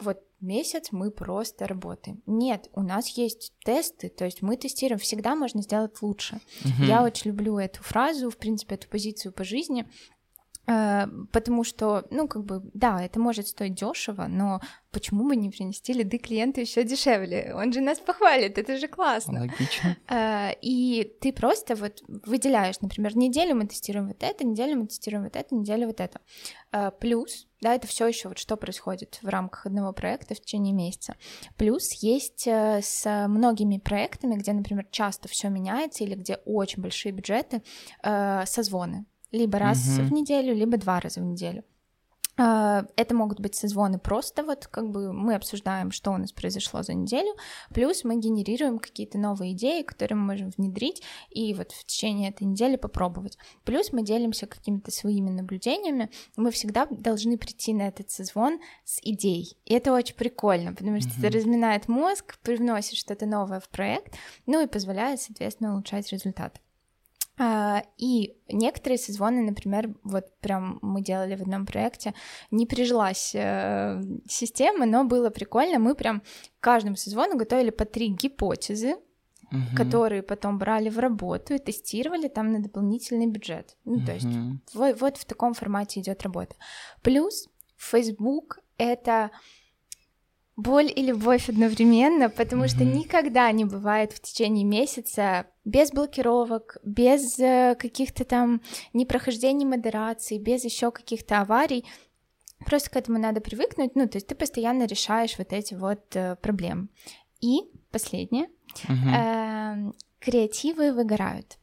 вот 0.00 0.20
месяц 0.40 0.88
мы 0.90 1.12
просто 1.12 1.68
работаем. 1.68 2.20
Нет, 2.26 2.68
у 2.72 2.82
нас 2.82 3.06
есть 3.10 3.52
тесты, 3.64 4.08
то 4.08 4.24
есть 4.24 4.42
мы 4.42 4.56
тестируем, 4.56 4.98
всегда 4.98 5.36
можно 5.36 5.62
сделать 5.62 6.02
лучше. 6.02 6.40
Uh-huh. 6.64 6.86
Я 6.86 7.04
очень 7.04 7.30
люблю 7.30 7.56
эту 7.58 7.84
фразу, 7.84 8.30
в 8.30 8.36
принципе, 8.36 8.74
эту 8.74 8.88
позицию 8.88 9.32
по 9.32 9.44
жизни. 9.44 9.86
Э, 10.68 11.06
потому 11.32 11.64
что, 11.64 12.04
ну, 12.10 12.28
как 12.28 12.44
бы, 12.44 12.62
да, 12.74 13.02
это 13.02 13.18
может 13.18 13.48
стоить 13.48 13.74
дешево, 13.74 14.26
но 14.28 14.60
почему 14.90 15.26
бы 15.26 15.34
не 15.34 15.48
принести 15.50 15.94
лиды 15.94 16.18
клиенту 16.18 16.60
еще 16.60 16.84
дешевле? 16.84 17.54
Он 17.54 17.72
же 17.72 17.80
нас 17.80 17.98
похвалит, 17.98 18.58
это 18.58 18.76
же 18.76 18.86
классно. 18.86 19.40
Логично. 19.40 19.96
Э, 20.08 20.52
и 20.60 21.10
ты 21.20 21.32
просто 21.32 21.74
вот 21.74 22.02
выделяешь, 22.06 22.80
например, 22.80 23.16
неделю 23.16 23.54
мы 23.54 23.66
тестируем 23.66 24.08
вот 24.08 24.22
это, 24.22 24.46
неделю 24.46 24.76
мы 24.80 24.86
тестируем 24.86 25.24
вот 25.24 25.36
это, 25.36 25.54
неделю 25.54 25.86
вот 25.86 26.00
это. 26.00 26.20
Э, 26.72 26.90
плюс, 27.00 27.46
да, 27.62 27.74
это 27.74 27.86
все 27.86 28.06
еще 28.06 28.28
вот 28.28 28.38
что 28.38 28.56
происходит 28.56 29.18
в 29.22 29.28
рамках 29.28 29.66
одного 29.66 29.92
проекта 29.92 30.34
в 30.34 30.40
течение 30.40 30.74
месяца. 30.74 31.16
Плюс 31.56 31.92
есть 31.92 32.46
с 32.46 33.26
многими 33.26 33.78
проектами, 33.78 34.36
где, 34.36 34.52
например, 34.52 34.86
часто 34.90 35.28
все 35.28 35.48
меняется 35.48 36.04
или 36.04 36.14
где 36.14 36.36
очень 36.44 36.82
большие 36.82 37.12
бюджеты, 37.12 37.62
созвоны 38.02 39.06
либо 39.32 39.58
раз 39.58 39.98
угу. 39.98 40.06
в 40.06 40.12
неделю, 40.12 40.54
либо 40.54 40.76
два 40.76 41.00
раза 41.00 41.20
в 41.20 41.24
неделю. 41.24 41.64
А, 42.40 42.86
это 42.94 43.16
могут 43.16 43.40
быть 43.40 43.56
созвоны 43.56 43.98
просто, 43.98 44.44
вот 44.44 44.68
как 44.68 44.90
бы 44.90 45.12
мы 45.12 45.34
обсуждаем, 45.34 45.90
что 45.90 46.12
у 46.12 46.16
нас 46.16 46.30
произошло 46.30 46.82
за 46.84 46.94
неделю, 46.94 47.34
плюс 47.74 48.04
мы 48.04 48.16
генерируем 48.16 48.78
какие-то 48.78 49.18
новые 49.18 49.52
идеи, 49.52 49.82
которые 49.82 50.16
мы 50.16 50.26
можем 50.26 50.50
внедрить 50.56 51.02
и 51.30 51.52
вот 51.54 51.72
в 51.72 51.84
течение 51.84 52.30
этой 52.30 52.44
недели 52.44 52.76
попробовать. 52.76 53.36
Плюс 53.64 53.92
мы 53.92 54.02
делимся 54.02 54.46
какими-то 54.46 54.92
своими 54.92 55.30
наблюдениями, 55.30 56.10
мы 56.36 56.52
всегда 56.52 56.86
должны 56.86 57.38
прийти 57.38 57.74
на 57.74 57.88
этот 57.88 58.10
созвон 58.12 58.60
с 58.84 59.00
идеей. 59.02 59.56
И 59.64 59.74
это 59.74 59.92
очень 59.92 60.14
прикольно, 60.14 60.72
потому 60.74 61.00
что 61.00 61.10
mm-hmm. 61.10 61.26
это 61.26 61.36
разминает 61.36 61.88
мозг, 61.88 62.38
привносит 62.38 62.96
что-то 62.96 63.26
новое 63.26 63.58
в 63.58 63.68
проект, 63.68 64.14
ну 64.46 64.62
и 64.62 64.68
позволяет, 64.68 65.20
соответственно, 65.20 65.72
улучшать 65.72 66.12
результаты. 66.12 66.60
А, 67.38 67.84
и 67.96 68.36
некоторые 68.48 68.98
созвоны, 68.98 69.42
например, 69.42 69.94
вот 70.02 70.26
прям 70.40 70.78
мы 70.82 71.02
делали 71.02 71.36
в 71.36 71.42
одном 71.42 71.66
проекте, 71.66 72.14
не 72.50 72.66
прижилась 72.66 73.32
э, 73.34 74.02
система, 74.28 74.86
но 74.86 75.04
было 75.04 75.30
прикольно. 75.30 75.78
Мы 75.78 75.94
прям 75.94 76.22
каждому 76.60 76.96
созвону 76.96 77.36
готовили 77.36 77.70
по 77.70 77.84
три 77.84 78.08
гипотезы, 78.08 78.96
угу. 79.52 79.76
которые 79.76 80.22
потом 80.22 80.58
брали 80.58 80.88
в 80.88 80.98
работу 80.98 81.54
и 81.54 81.58
тестировали 81.58 82.28
там 82.28 82.52
на 82.52 82.60
дополнительный 82.60 83.26
бюджет. 83.26 83.76
Ну, 83.84 83.96
угу. 83.96 84.06
то 84.06 84.12
есть 84.12 84.28
вот, 84.74 85.00
вот 85.00 85.16
в 85.16 85.24
таком 85.24 85.54
формате 85.54 86.00
идет 86.00 86.22
работа. 86.22 86.56
Плюс 87.02 87.48
Facebook 87.76 88.60
это 88.78 89.30
боль 90.58 90.92
и 90.94 91.02
любовь 91.02 91.48
одновременно, 91.48 92.28
потому 92.28 92.64
mm-hmm. 92.64 92.68
что 92.68 92.84
никогда 92.84 93.50
не 93.52 93.64
бывает 93.64 94.12
в 94.12 94.20
течение 94.20 94.64
месяца 94.64 95.46
без 95.68 95.90
блокировок, 95.92 96.78
без 96.82 97.38
э, 97.38 97.76
каких-то 97.78 98.24
там 98.24 98.62
непрохождений 98.94 99.66
модерации, 99.66 100.38
без 100.38 100.64
еще 100.64 100.90
каких-то 100.90 101.42
аварий. 101.42 101.84
Просто 102.64 102.90
к 102.90 102.96
этому 102.96 103.18
надо 103.18 103.40
привыкнуть, 103.40 103.94
ну, 103.94 104.08
то 104.08 104.16
есть 104.16 104.26
ты 104.26 104.34
постоянно 104.34 104.86
решаешь 104.86 105.36
вот 105.38 105.52
эти 105.52 105.74
вот 105.74 106.16
э, 106.16 106.36
проблемы. 106.36 106.88
И 107.40 107.60
последнее, 107.90 108.48
mm-hmm. 108.88 109.90
э, 109.90 109.92
креативы 110.20 110.92
выгорают. 110.92 111.58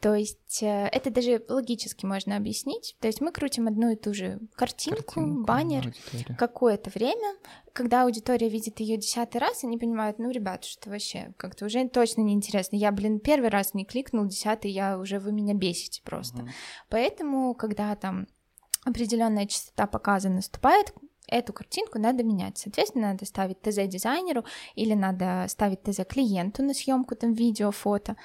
То 0.00 0.14
есть 0.14 0.62
э, 0.62 0.88
это 0.92 1.10
даже 1.10 1.42
логически 1.48 2.06
можно 2.06 2.36
объяснить. 2.36 2.96
То 3.00 3.06
есть 3.06 3.20
мы 3.20 3.32
крутим 3.32 3.68
одну 3.68 3.90
и 3.90 3.96
ту 3.96 4.12
же 4.12 4.40
картинку, 4.54 5.02
картинку 5.02 5.44
баннер 5.44 5.94
какое-то 6.38 6.90
время. 6.90 7.36
Когда 7.72 8.04
аудитория 8.04 8.48
видит 8.48 8.80
ее 8.80 8.96
десятый 8.96 9.40
раз, 9.40 9.64
они 9.64 9.78
понимают, 9.78 10.18
ну, 10.18 10.30
ребят, 10.30 10.64
что 10.64 10.90
вообще 10.90 11.34
как-то 11.36 11.66
уже 11.66 11.88
точно 11.88 12.22
неинтересно. 12.22 12.76
Я, 12.76 12.90
блин, 12.92 13.20
первый 13.20 13.50
раз 13.50 13.74
не 13.74 13.84
кликнул, 13.84 14.24
десятый, 14.26 14.70
я 14.70 14.98
уже 14.98 15.18
вы 15.18 15.32
меня 15.32 15.54
бесите 15.54 16.02
просто. 16.02 16.42
Угу. 16.42 16.48
Поэтому, 16.88 17.54
когда 17.54 17.94
там 17.96 18.26
определенная 18.84 19.46
частота 19.46 19.86
показа 19.86 20.28
наступает, 20.28 20.94
эту 21.26 21.52
картинку 21.52 21.98
надо 21.98 22.22
менять. 22.22 22.58
Соответственно, 22.58 23.12
надо 23.12 23.24
ставить 23.24 23.60
ТЗ 23.60 23.86
дизайнеру 23.86 24.44
или 24.74 24.94
надо 24.94 25.46
ставить 25.48 25.82
ТЗ 25.82 26.00
клиенту 26.08 26.62
на 26.62 26.74
съемку 26.74 27.14
там 27.16 27.32
видео, 27.32 27.70
фото 27.70 28.16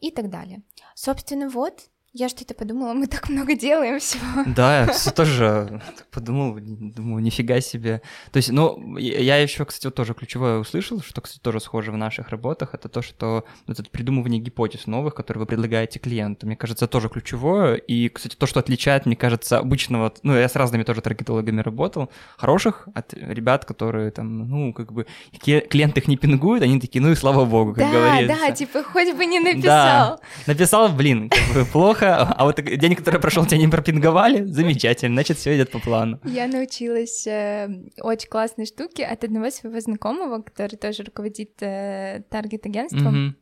и 0.00 0.10
так 0.10 0.30
далее. 0.30 0.62
Собственно, 0.94 1.48
вот 1.48 1.90
я 2.12 2.28
что-то 2.28 2.54
подумала, 2.54 2.92
мы 2.92 3.06
так 3.06 3.28
много 3.28 3.54
делаем 3.54 4.00
всего. 4.00 4.44
Да, 4.46 4.80
я 4.80 4.88
тоже 5.14 5.80
подумал, 6.10 6.58
думаю, 6.58 7.22
нифига 7.22 7.60
себе. 7.60 8.02
То 8.32 8.38
есть, 8.38 8.50
ну, 8.50 8.96
я 8.96 9.36
еще, 9.36 9.64
кстати, 9.64 9.86
вот 9.86 9.94
тоже 9.94 10.14
ключевое 10.14 10.58
услышал, 10.58 11.00
что, 11.02 11.20
кстати, 11.20 11.40
тоже 11.40 11.60
схоже 11.60 11.92
в 11.92 11.96
наших 11.96 12.30
работах, 12.30 12.74
это 12.74 12.88
то, 12.88 13.00
что 13.00 13.44
ну, 13.68 13.74
это 13.74 13.84
придумывание 13.84 14.40
гипотез 14.40 14.88
новых, 14.88 15.14
которые 15.14 15.42
вы 15.42 15.46
предлагаете 15.46 16.00
клиенту. 16.00 16.46
Мне 16.46 16.56
кажется, 16.56 16.88
тоже 16.88 17.08
ключевое. 17.08 17.76
И, 17.76 18.08
кстати, 18.08 18.34
то, 18.34 18.46
что 18.46 18.58
отличает, 18.58 19.06
мне 19.06 19.14
кажется, 19.14 19.58
обычного, 19.58 20.12
ну, 20.24 20.36
я 20.36 20.48
с 20.48 20.56
разными 20.56 20.82
тоже 20.82 21.02
таргетологами 21.02 21.60
работал, 21.60 22.10
хороших 22.36 22.88
от 22.92 23.14
ребят, 23.14 23.64
которые 23.64 24.10
там, 24.10 24.48
ну, 24.48 24.72
как 24.72 24.92
бы, 24.92 25.06
клиент 25.44 25.96
их 25.96 26.08
не 26.08 26.16
пингует, 26.16 26.64
они 26.64 26.80
такие, 26.80 27.00
ну 27.00 27.12
и 27.12 27.14
слава 27.14 27.44
богу, 27.44 27.72
как 27.72 27.84
да, 27.84 27.92
говорится. 27.92 28.36
Да, 28.36 28.48
да, 28.48 28.52
типа, 28.52 28.82
хоть 28.82 29.14
бы 29.14 29.26
не 29.26 29.38
написал. 29.38 29.62
Да, 29.62 30.20
написал, 30.46 30.88
блин, 30.88 31.28
как 31.28 31.54
бы 31.54 31.64
плохо, 31.64 31.99
плохо, 32.00 32.34
а 32.36 32.44
вот 32.44 32.62
день, 32.62 32.94
который 32.94 33.20
прошел, 33.20 33.46
тебя 33.46 33.58
не 33.58 33.68
пропинговали, 33.68 34.44
замечательно, 34.44 35.14
значит, 35.14 35.38
все 35.38 35.54
идет 35.56 35.70
по 35.70 35.78
плану. 35.78 36.20
Я 36.24 36.46
научилась 36.46 37.26
э, 37.26 37.68
очень 38.00 38.28
классной 38.28 38.66
штуке 38.66 39.04
от 39.04 39.24
одного 39.24 39.50
своего 39.50 39.80
знакомого, 39.80 40.42
который 40.42 40.76
тоже 40.76 41.02
руководит 41.02 41.62
э, 41.62 42.22
таргет-агентством. 42.30 43.36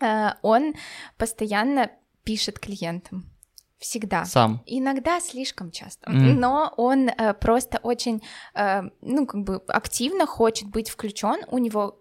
Mm-hmm. 0.00 0.06
Э, 0.06 0.34
он 0.42 0.74
постоянно 1.16 1.90
пишет 2.24 2.58
клиентам. 2.58 3.24
Всегда. 3.78 4.26
Сам. 4.26 4.62
Иногда 4.66 5.20
слишком 5.20 5.70
часто. 5.70 6.10
Mm. 6.10 6.34
Но 6.34 6.74
он 6.76 7.08
э, 7.08 7.32
просто 7.32 7.78
очень, 7.82 8.22
э, 8.54 8.82
ну, 9.00 9.26
как 9.26 9.42
бы 9.42 9.62
активно 9.68 10.26
хочет 10.26 10.68
быть 10.68 10.90
включен. 10.90 11.46
У 11.48 11.56
него 11.56 11.98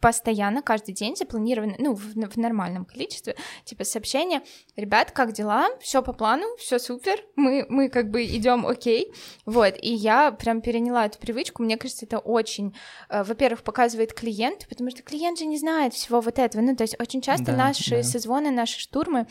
постоянно, 0.00 0.62
каждый 0.62 0.92
день 0.92 1.14
запланированы, 1.14 1.76
ну, 1.78 1.94
в, 1.94 2.14
в 2.14 2.36
нормальном 2.36 2.84
количестве, 2.84 3.36
типа 3.64 3.84
сообщения, 3.84 4.42
ребят, 4.76 5.12
как 5.12 5.32
дела, 5.32 5.68
все 5.80 6.02
по 6.02 6.12
плану, 6.12 6.46
все 6.58 6.78
супер, 6.78 7.20
мы, 7.36 7.66
мы 7.68 7.88
как 7.88 8.10
бы 8.10 8.24
идем 8.24 8.66
окей, 8.66 9.12
вот, 9.44 9.74
и 9.80 9.92
я 9.92 10.32
прям 10.32 10.62
переняла 10.62 11.06
эту 11.06 11.18
привычку, 11.18 11.62
мне 11.62 11.76
кажется, 11.76 12.06
это 12.06 12.18
очень, 12.18 12.74
э, 13.08 13.22
во-первых, 13.22 13.62
показывает 13.62 14.14
клиент, 14.14 14.66
потому 14.68 14.90
что 14.90 15.02
клиент 15.02 15.38
же 15.38 15.44
не 15.44 15.58
знает 15.58 15.94
всего 15.94 16.20
вот 16.20 16.38
этого, 16.38 16.62
ну, 16.62 16.74
то 16.74 16.82
есть 16.82 16.96
очень 16.98 17.20
часто 17.20 17.46
да, 17.46 17.56
наши 17.56 17.96
да. 17.96 18.02
созвоны, 18.02 18.50
наши 18.50 18.80
штурмы, 18.80 19.26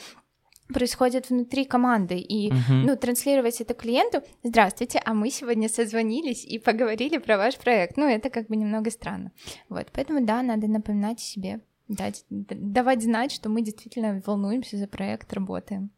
происходит 0.73 1.29
внутри 1.29 1.65
команды. 1.65 2.17
И 2.17 2.51
uh-huh. 2.51 2.83
ну 2.85 2.95
транслировать 2.95 3.61
это 3.61 3.73
клиенту 3.73 4.21
здравствуйте 4.43 5.01
а 5.03 5.13
мы 5.13 5.29
сегодня 5.29 5.69
созвонились 5.69 6.45
и 6.45 6.59
поговорили 6.59 7.17
про 7.17 7.37
ваш 7.37 7.57
проект 7.57 7.97
ну 7.97 8.07
это 8.07 8.29
как 8.29 8.47
бы 8.47 8.55
немного 8.55 8.91
странно. 8.91 9.31
Вот 9.67 9.87
поэтому 9.91 10.25
да 10.25 10.41
надо 10.41 10.67
напоминать 10.67 11.19
себе 11.19 11.61
дать 11.87 12.23
давать 12.29 13.03
знать 13.03 13.31
что 13.31 13.49
мы 13.49 13.61
действительно 13.61 14.21
волнуемся 14.25 14.77
за 14.77 14.87
проект 14.87 15.33
работаем 15.33 15.89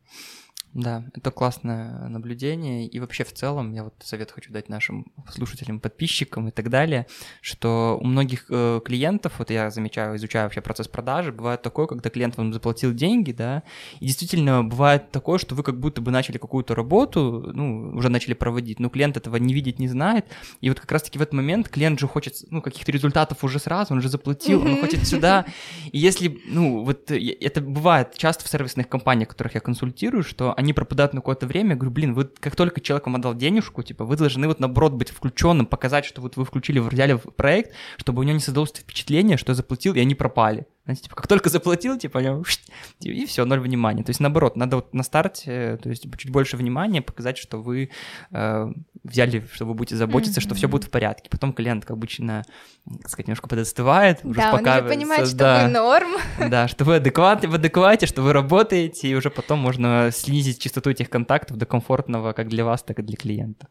Да, 0.73 1.03
это 1.13 1.31
классное 1.31 2.07
наблюдение. 2.07 2.87
И 2.87 2.99
вообще 3.01 3.25
в 3.25 3.33
целом 3.33 3.73
я 3.73 3.83
вот 3.83 3.93
совет 3.99 4.31
хочу 4.31 4.53
дать 4.53 4.69
нашим 4.69 5.05
слушателям, 5.29 5.81
подписчикам 5.81 6.47
и 6.47 6.51
так 6.51 6.69
далее, 6.69 7.07
что 7.41 7.99
у 8.01 8.05
многих 8.05 8.45
э, 8.49 8.79
клиентов, 8.85 9.33
вот 9.39 9.49
я 9.49 9.69
замечаю, 9.69 10.15
изучаю 10.15 10.45
вообще 10.45 10.61
процесс 10.61 10.87
продажи, 10.87 11.33
бывает 11.33 11.61
такое, 11.61 11.87
когда 11.87 12.09
клиент 12.09 12.37
вам 12.37 12.53
заплатил 12.53 12.93
деньги, 12.93 13.33
да, 13.33 13.63
и 13.99 14.05
действительно 14.05 14.63
бывает 14.63 15.11
такое, 15.11 15.39
что 15.39 15.55
вы 15.55 15.63
как 15.63 15.77
будто 15.77 15.99
бы 15.99 16.09
начали 16.09 16.37
какую-то 16.37 16.73
работу, 16.73 17.51
ну, 17.53 17.91
уже 17.93 18.07
начали 18.07 18.33
проводить, 18.33 18.79
но 18.79 18.89
клиент 18.89 19.17
этого 19.17 19.35
не 19.35 19.53
видит, 19.53 19.77
не 19.77 19.89
знает, 19.89 20.25
и 20.61 20.69
вот 20.69 20.79
как 20.79 20.91
раз-таки 20.91 21.19
в 21.19 21.21
этот 21.21 21.33
момент 21.33 21.67
клиент 21.67 21.99
же 21.99 22.07
хочет, 22.07 22.35
ну, 22.49 22.61
каких-то 22.61 22.93
результатов 22.93 23.43
уже 23.43 23.59
сразу, 23.59 23.93
он 23.93 23.99
уже 23.99 24.07
заплатил, 24.07 24.61
он 24.61 24.79
хочет 24.79 25.05
сюда, 25.05 25.45
и 25.91 25.97
если, 25.97 26.39
ну, 26.45 26.85
вот 26.85 27.11
это 27.11 27.59
бывает 27.59 28.15
часто 28.15 28.45
в 28.45 28.47
сервисных 28.47 28.87
компаниях, 28.87 29.27
которых 29.27 29.55
я 29.55 29.59
консультирую, 29.59 30.23
что 30.23 30.53
они 30.61 30.73
пропадают 30.73 31.13
на 31.13 31.21
какое-то 31.21 31.47
время, 31.47 31.71
я 31.71 31.75
говорю, 31.75 31.91
блин, 31.91 32.13
вы 32.13 32.25
как 32.25 32.55
только 32.55 32.81
человек 32.81 33.07
отдал 33.07 33.35
денежку, 33.35 33.83
типа, 33.83 34.05
вы 34.05 34.15
должны 34.15 34.47
вот 34.47 34.59
наоборот 34.59 34.93
быть 34.93 35.09
включенным, 35.09 35.65
показать, 35.65 36.05
что 36.05 36.21
вот 36.21 36.37
вы 36.37 36.45
включили, 36.45 36.79
взяли 36.79 37.13
в 37.13 37.31
проект, 37.35 37.73
чтобы 37.97 38.21
у 38.21 38.23
него 38.23 38.33
не 38.33 38.39
создалось 38.39 38.71
впечатление, 38.71 39.37
что 39.37 39.51
я 39.51 39.55
заплатил, 39.55 39.93
и 39.95 39.99
они 39.99 40.15
пропали. 40.15 40.65
Знаете, 40.91 41.03
типа, 41.03 41.15
как 41.15 41.27
только 41.27 41.49
заплатил, 41.49 41.97
типа, 41.97 42.21
и 42.99 43.25
все, 43.25 43.45
ноль 43.45 43.59
внимания. 43.59 44.03
То 44.03 44.09
есть, 44.09 44.19
наоборот, 44.19 44.57
надо 44.57 44.77
вот 44.77 44.93
на 44.93 45.03
старте, 45.03 45.79
то 45.81 45.89
есть, 45.89 46.05
чуть 46.17 46.31
больше 46.31 46.57
внимания, 46.57 47.01
показать, 47.01 47.37
что 47.37 47.61
вы 47.61 47.91
э, 48.31 48.67
взяли, 49.03 49.47
что 49.53 49.65
вы 49.65 49.73
будете 49.73 49.95
заботиться, 49.95 50.39
mm-hmm. 50.39 50.43
что 50.43 50.55
все 50.55 50.67
будет 50.67 50.85
в 50.85 50.89
порядке. 50.89 51.29
Потом 51.29 51.53
клиент, 51.53 51.85
как 51.85 51.91
обычно, 51.91 52.43
так 52.85 53.09
сказать, 53.09 53.27
немножко 53.27 53.47
подостывает, 53.47 54.19
уже 54.23 54.39
да, 54.39 54.53
он 54.53 54.67
уже 54.67 54.83
понимает, 54.83 55.27
что 55.27 55.37
да, 55.37 55.63
вы 55.63 55.71
норм. 55.71 56.11
Да, 56.49 56.67
что 56.67 56.83
вы 56.83 56.95
адекватны, 56.95 57.47
в 57.47 57.55
адеквате, 57.55 58.05
что 58.05 58.21
вы 58.21 58.33
работаете, 58.33 59.07
и 59.07 59.15
уже 59.15 59.29
потом 59.29 59.59
можно 59.59 60.09
снизить 60.11 60.59
частоту 60.59 60.89
этих 60.89 61.09
контактов 61.09 61.57
до 61.57 61.65
комфортного 61.65 62.33
как 62.33 62.49
для 62.49 62.65
вас, 62.65 62.83
так 62.83 62.99
и 62.99 63.01
для 63.01 63.15
клиента. 63.15 63.67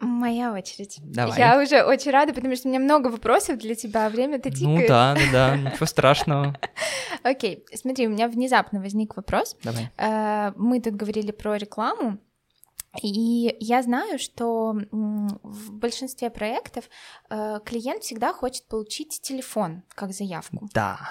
Моя 0.00 0.52
очередь. 0.52 0.98
Давай. 1.02 1.36
Я 1.38 1.60
уже 1.60 1.82
очень 1.82 2.12
рада, 2.12 2.32
потому 2.32 2.54
что 2.54 2.68
у 2.68 2.70
меня 2.70 2.80
много 2.80 3.08
вопросов 3.08 3.58
для 3.58 3.74
тебя, 3.74 4.06
а 4.06 4.10
время-то 4.10 4.50
тикает. 4.50 4.80
Ну 4.82 4.86
да, 4.86 5.14
да, 5.14 5.32
да, 5.32 5.56
ничего 5.56 5.86
страшного. 5.86 6.56
Окей, 7.24 7.64
смотри, 7.74 8.06
у 8.06 8.10
меня 8.10 8.28
внезапно 8.28 8.80
возник 8.80 9.16
вопрос. 9.16 9.56
Давай. 9.64 9.90
Э, 9.96 10.52
мы 10.56 10.80
тут 10.80 10.94
говорили 10.94 11.32
про 11.32 11.56
рекламу, 11.56 12.18
и 13.02 13.56
я 13.60 13.82
знаю, 13.82 14.18
что 14.18 14.72
в 14.90 15.72
большинстве 15.72 16.30
проектов 16.30 16.84
э, 17.28 17.58
клиент 17.64 18.02
всегда 18.02 18.32
хочет 18.32 18.66
получить 18.66 19.20
телефон 19.20 19.82
как 19.94 20.12
заявку. 20.12 20.68
Да. 20.72 21.10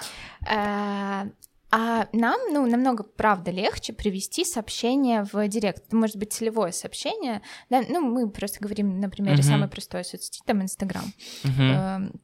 А 1.70 2.08
нам, 2.12 2.40
ну, 2.50 2.66
намного, 2.66 3.04
правда, 3.04 3.50
легче 3.50 3.92
привести 3.92 4.44
сообщение 4.44 5.24
в 5.30 5.48
директ. 5.48 5.86
Это 5.86 5.96
может 5.96 6.16
быть 6.16 6.32
целевое 6.32 6.72
сообщение. 6.72 7.42
Да? 7.68 7.82
Ну, 7.88 8.00
мы 8.00 8.30
просто 8.30 8.58
говорим 8.60 9.00
на 9.00 9.10
примере 9.10 9.38
uh-huh. 9.38 9.42
самой 9.42 9.68
простой 9.68 10.04
соцсети, 10.04 10.40
там, 10.46 10.62
Инстаграм. 10.62 11.04
Uh-huh. 11.44 12.18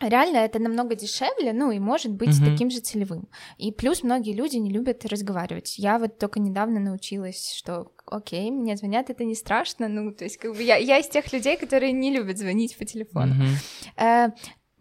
Реально 0.00 0.38
это 0.38 0.58
намного 0.58 0.96
дешевле, 0.96 1.52
ну 1.52 1.70
и 1.70 1.78
может 1.78 2.12
быть 2.12 2.30
uh-huh. 2.30 2.50
таким 2.50 2.70
же 2.70 2.80
целевым. 2.80 3.28
И 3.58 3.72
плюс 3.72 4.02
многие 4.02 4.32
люди 4.32 4.56
не 4.56 4.70
любят 4.70 5.04
разговаривать. 5.06 5.78
Я 5.78 5.98
вот 5.98 6.18
только 6.18 6.40
недавно 6.40 6.78
научилась, 6.78 7.52
что 7.52 7.92
окей, 8.06 8.50
мне 8.50 8.76
звонят, 8.76 9.10
это 9.10 9.24
не 9.24 9.34
страшно. 9.34 9.88
Ну, 9.88 10.12
то 10.12 10.24
есть, 10.24 10.36
как 10.36 10.54
бы 10.54 10.62
я, 10.62 10.76
я 10.76 10.98
из 10.98 11.08
тех 11.08 11.32
людей, 11.32 11.56
которые 11.56 11.92
не 11.92 12.12
любят 12.12 12.38
звонить 12.38 12.76
по 12.76 12.84
телефону. 12.84 13.34
Uh-huh. 13.96 14.32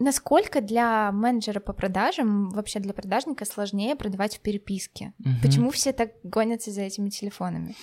Насколько 0.04 0.60
для 0.60 1.14
менеджера 1.14 1.62
по 1.62 1.72
продажам, 1.72 2.50
вообще 2.50 2.80
для 2.80 2.94
продажника 2.94 3.46
сложнее 3.46 3.96
продавать 3.96 4.36
в 4.36 4.42
переписке? 4.42 5.14
Угу. 5.20 5.30
Почему 5.42 5.72
все 5.72 5.94
так 5.94 6.12
гонятся 6.24 6.72
за 6.72 6.82
этими 6.82 7.08
телефонами? 7.08 7.74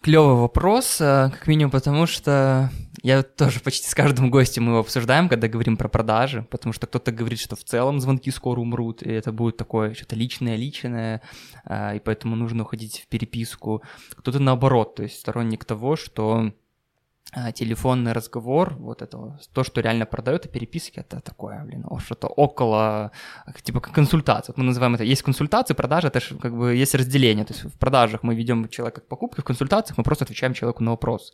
Клевый 0.00 0.36
вопрос, 0.36 1.02
э, 1.02 1.28
как 1.30 1.46
минимум 1.46 1.70
потому, 1.70 2.06
что 2.06 2.70
я 3.02 3.22
тоже 3.22 3.60
почти 3.60 3.88
с 3.88 3.94
каждым 3.94 4.30
гостем 4.30 4.64
мы 4.64 4.70
его 4.70 4.80
обсуждаем, 4.80 5.28
когда 5.28 5.48
говорим 5.48 5.76
про 5.76 5.88
продажи, 5.88 6.46
потому 6.50 6.72
что 6.72 6.86
кто-то 6.86 7.12
говорит, 7.12 7.40
что 7.40 7.56
в 7.56 7.62
целом 7.62 8.00
звонки 8.00 8.30
скоро 8.30 8.60
умрут, 8.60 9.02
и 9.02 9.12
это 9.12 9.32
будет 9.32 9.58
такое 9.58 9.92
что-то 9.92 10.16
личное-личное, 10.16 11.20
э, 11.66 11.96
и 11.96 12.00
поэтому 12.00 12.36
нужно 12.36 12.62
уходить 12.62 13.00
в 13.00 13.08
переписку. 13.08 13.82
Кто-то 14.16 14.38
наоборот, 14.38 14.94
то 14.94 15.02
есть 15.02 15.20
сторонник 15.20 15.66
того, 15.66 15.96
что 15.96 16.52
телефонный 17.54 18.12
разговор, 18.12 18.74
вот 18.78 19.02
это, 19.02 19.38
то, 19.52 19.64
что 19.64 19.80
реально 19.80 20.06
продает, 20.06 20.46
и 20.46 20.48
переписки, 20.48 21.00
это 21.00 21.20
такое, 21.20 21.64
блин, 21.64 21.84
что-то 21.98 22.26
около, 22.26 23.10
типа 23.62 23.80
как 23.80 23.94
консультация, 23.94 24.52
вот 24.52 24.58
мы 24.58 24.64
называем 24.64 24.94
это, 24.94 25.04
есть 25.04 25.22
консультации, 25.22 25.74
продажи, 25.74 26.08
это 26.08 26.20
же 26.20 26.36
как 26.36 26.54
бы 26.54 26.74
есть 26.74 26.94
разделение, 26.94 27.44
то 27.44 27.54
есть 27.54 27.64
в 27.64 27.78
продажах 27.78 28.22
мы 28.22 28.34
ведем 28.34 28.68
человека 28.68 29.00
к 29.00 29.08
покупке, 29.08 29.40
в 29.40 29.44
консультациях 29.44 29.98
мы 29.98 30.04
просто 30.04 30.24
отвечаем 30.24 30.52
человеку 30.52 30.84
на 30.84 30.90
вопрос, 30.90 31.32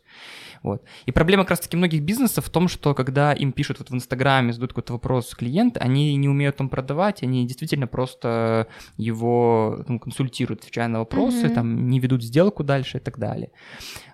вот. 0.63 0.83
И 1.05 1.11
проблема 1.11 1.43
как 1.43 1.51
раз-таки 1.51 1.77
многих 1.77 2.01
бизнесов 2.03 2.45
в 2.45 2.49
том, 2.49 2.69
что 2.69 2.93
когда 2.93 3.33
им 3.33 3.51
пишут 3.51 3.79
вот 3.79 3.89
в 3.89 3.93
Инстаграме, 3.95 4.53
задают 4.53 4.71
какой-то 4.71 4.93
вопрос 4.93 5.35
клиент, 5.35 5.77
они 5.77 6.15
не 6.15 6.29
умеют 6.29 6.55
там 6.57 6.69
продавать, 6.69 7.23
они 7.23 7.45
действительно 7.45 7.87
просто 7.87 8.67
его 8.97 9.83
ну, 9.87 9.99
консультируют, 9.99 10.61
отвечая 10.61 10.87
на 10.87 10.99
вопросы, 10.99 11.47
mm-hmm. 11.47 11.53
там 11.53 11.89
не 11.89 11.99
ведут 11.99 12.23
сделку 12.23 12.63
дальше 12.63 12.97
и 12.97 13.01
так 13.01 13.17
далее. 13.19 13.51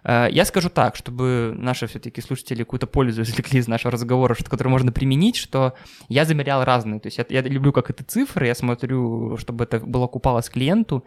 Э, 0.06 0.28
я 0.32 0.46
скажу 0.46 0.70
так, 0.70 0.96
чтобы 0.96 1.54
наши 1.58 1.88
все-таки 1.88 2.22
слушатели 2.22 2.64
какую-то 2.64 2.88
пользу 2.88 3.22
извлекли 3.24 3.60
из 3.60 3.68
нашего 3.68 3.92
разговора, 3.92 4.36
что, 4.36 4.50
который 4.50 4.70
можно 4.70 4.92
применить, 4.92 5.36
что 5.36 5.74
я 6.08 6.26
замерял 6.26 6.64
разные. 6.64 7.00
То 7.00 7.08
есть 7.08 7.18
я, 7.18 7.26
я 7.30 7.42
люблю 7.42 7.74
как 7.74 7.90
это 7.90 8.04
цифры, 8.04 8.48
я 8.48 8.56
смотрю, 8.56 9.38
чтобы 9.38 9.64
это 9.64 9.80
было 9.80 10.06
окупалось 10.06 10.50
клиенту, 10.50 11.04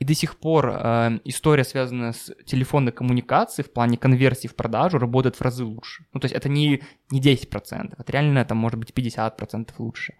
и 0.00 0.04
до 0.04 0.14
сих 0.14 0.36
пор 0.36 0.70
э, 0.70 1.18
история, 1.24 1.62
связанная 1.62 2.12
с 2.12 2.34
телефонной 2.46 2.90
коммуникацией 2.90 3.66
в 3.66 3.72
плане 3.72 3.98
конверсии 3.98 4.48
в 4.48 4.54
продажу, 4.54 4.98
работает 4.98 5.36
в 5.36 5.42
разы 5.42 5.64
лучше. 5.64 6.06
Ну, 6.14 6.20
то 6.20 6.24
есть 6.24 6.34
это 6.34 6.48
не, 6.48 6.82
не 7.10 7.20
10%, 7.20 7.94
это 7.98 8.12
реально 8.12 8.38
это 8.38 8.54
может 8.54 8.78
быть 8.78 8.90
50% 8.90 9.68
лучше. 9.78 10.14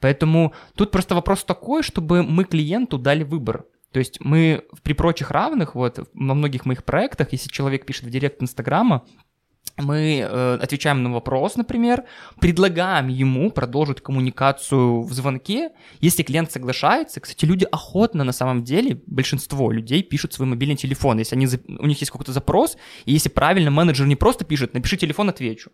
Поэтому 0.00 0.52
тут 0.76 0.92
просто 0.92 1.16
вопрос 1.16 1.42
такой, 1.42 1.82
чтобы 1.82 2.22
мы 2.22 2.44
клиенту 2.44 2.96
дали 2.96 3.24
выбор. 3.24 3.64
То 3.94 4.00
есть 4.00 4.18
мы 4.18 4.64
при 4.82 4.92
прочих 4.92 5.30
равных, 5.30 5.76
вот 5.76 6.08
на 6.14 6.34
многих 6.34 6.66
моих 6.66 6.82
проектах, 6.82 7.28
если 7.30 7.48
человек 7.48 7.86
пишет 7.86 8.02
в 8.02 8.10
директ 8.10 8.42
Инстаграма, 8.42 9.04
мы 9.76 10.18
э, 10.18 10.58
отвечаем 10.60 11.04
на 11.04 11.12
вопрос, 11.12 11.54
например, 11.54 12.02
предлагаем 12.40 13.06
ему 13.06 13.52
продолжить 13.52 14.00
коммуникацию 14.00 15.02
в 15.02 15.12
звонке, 15.12 15.70
если 16.00 16.24
клиент 16.24 16.50
соглашается. 16.50 17.20
Кстати, 17.20 17.44
люди 17.44 17.68
охотно 17.70 18.24
на 18.24 18.32
самом 18.32 18.64
деле, 18.64 19.00
большинство 19.06 19.70
людей 19.70 20.02
пишут 20.02 20.32
свой 20.32 20.48
мобильный 20.48 20.76
телефон, 20.76 21.20
если 21.20 21.36
они, 21.36 21.46
у 21.78 21.86
них 21.86 22.00
есть 22.00 22.10
какой-то 22.10 22.32
запрос, 22.32 22.76
и 23.04 23.12
если 23.12 23.28
правильно 23.28 23.70
менеджер 23.70 24.08
не 24.08 24.16
просто 24.16 24.44
пишет, 24.44 24.74
напиши 24.74 24.96
телефон, 24.96 25.28
отвечу. 25.28 25.70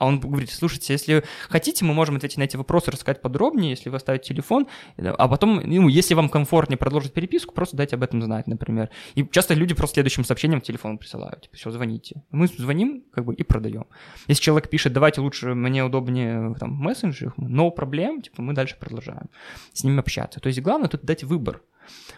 А 0.00 0.06
он 0.06 0.18
говорит, 0.18 0.50
слушайте, 0.50 0.94
если 0.94 1.22
хотите, 1.50 1.84
мы 1.84 1.92
можем 1.92 2.16
ответить 2.16 2.38
на 2.38 2.44
эти 2.44 2.56
вопросы, 2.56 2.90
рассказать 2.90 3.20
подробнее, 3.20 3.70
если 3.70 3.90
вы 3.90 3.96
оставите 3.96 4.28
телефон, 4.28 4.66
а 4.96 5.28
потом, 5.28 5.60
ну, 5.62 5.88
если 5.88 6.14
вам 6.14 6.30
комфортнее 6.30 6.78
продолжить 6.78 7.12
переписку, 7.12 7.52
просто 7.52 7.76
дайте 7.76 7.96
об 7.96 8.02
этом 8.02 8.22
знать, 8.22 8.46
например. 8.46 8.88
И 9.14 9.28
часто 9.30 9.52
люди 9.52 9.74
просто 9.74 9.94
следующим 9.94 10.24
сообщением 10.24 10.62
телефон 10.62 10.96
присылают, 10.96 11.42
типа, 11.42 11.56
все, 11.56 11.70
звоните. 11.70 12.22
Мы 12.30 12.46
звоним, 12.46 13.04
как 13.12 13.26
бы, 13.26 13.34
и 13.34 13.42
продаем. 13.42 13.84
Если 14.26 14.42
человек 14.42 14.70
пишет, 14.70 14.94
давайте 14.94 15.20
лучше, 15.20 15.54
мне 15.54 15.84
удобнее 15.84 16.54
там, 16.58 16.78
в 16.78 16.80
мессенджерах, 16.80 17.34
no 17.36 17.70
проблем, 17.70 18.22
типа, 18.22 18.40
мы 18.40 18.54
дальше 18.54 18.76
продолжаем 18.80 19.28
с 19.74 19.84
ними 19.84 19.98
общаться. 19.98 20.40
То 20.40 20.46
есть 20.46 20.62
главное 20.62 20.88
тут 20.88 21.04
дать 21.04 21.24
выбор. 21.24 21.60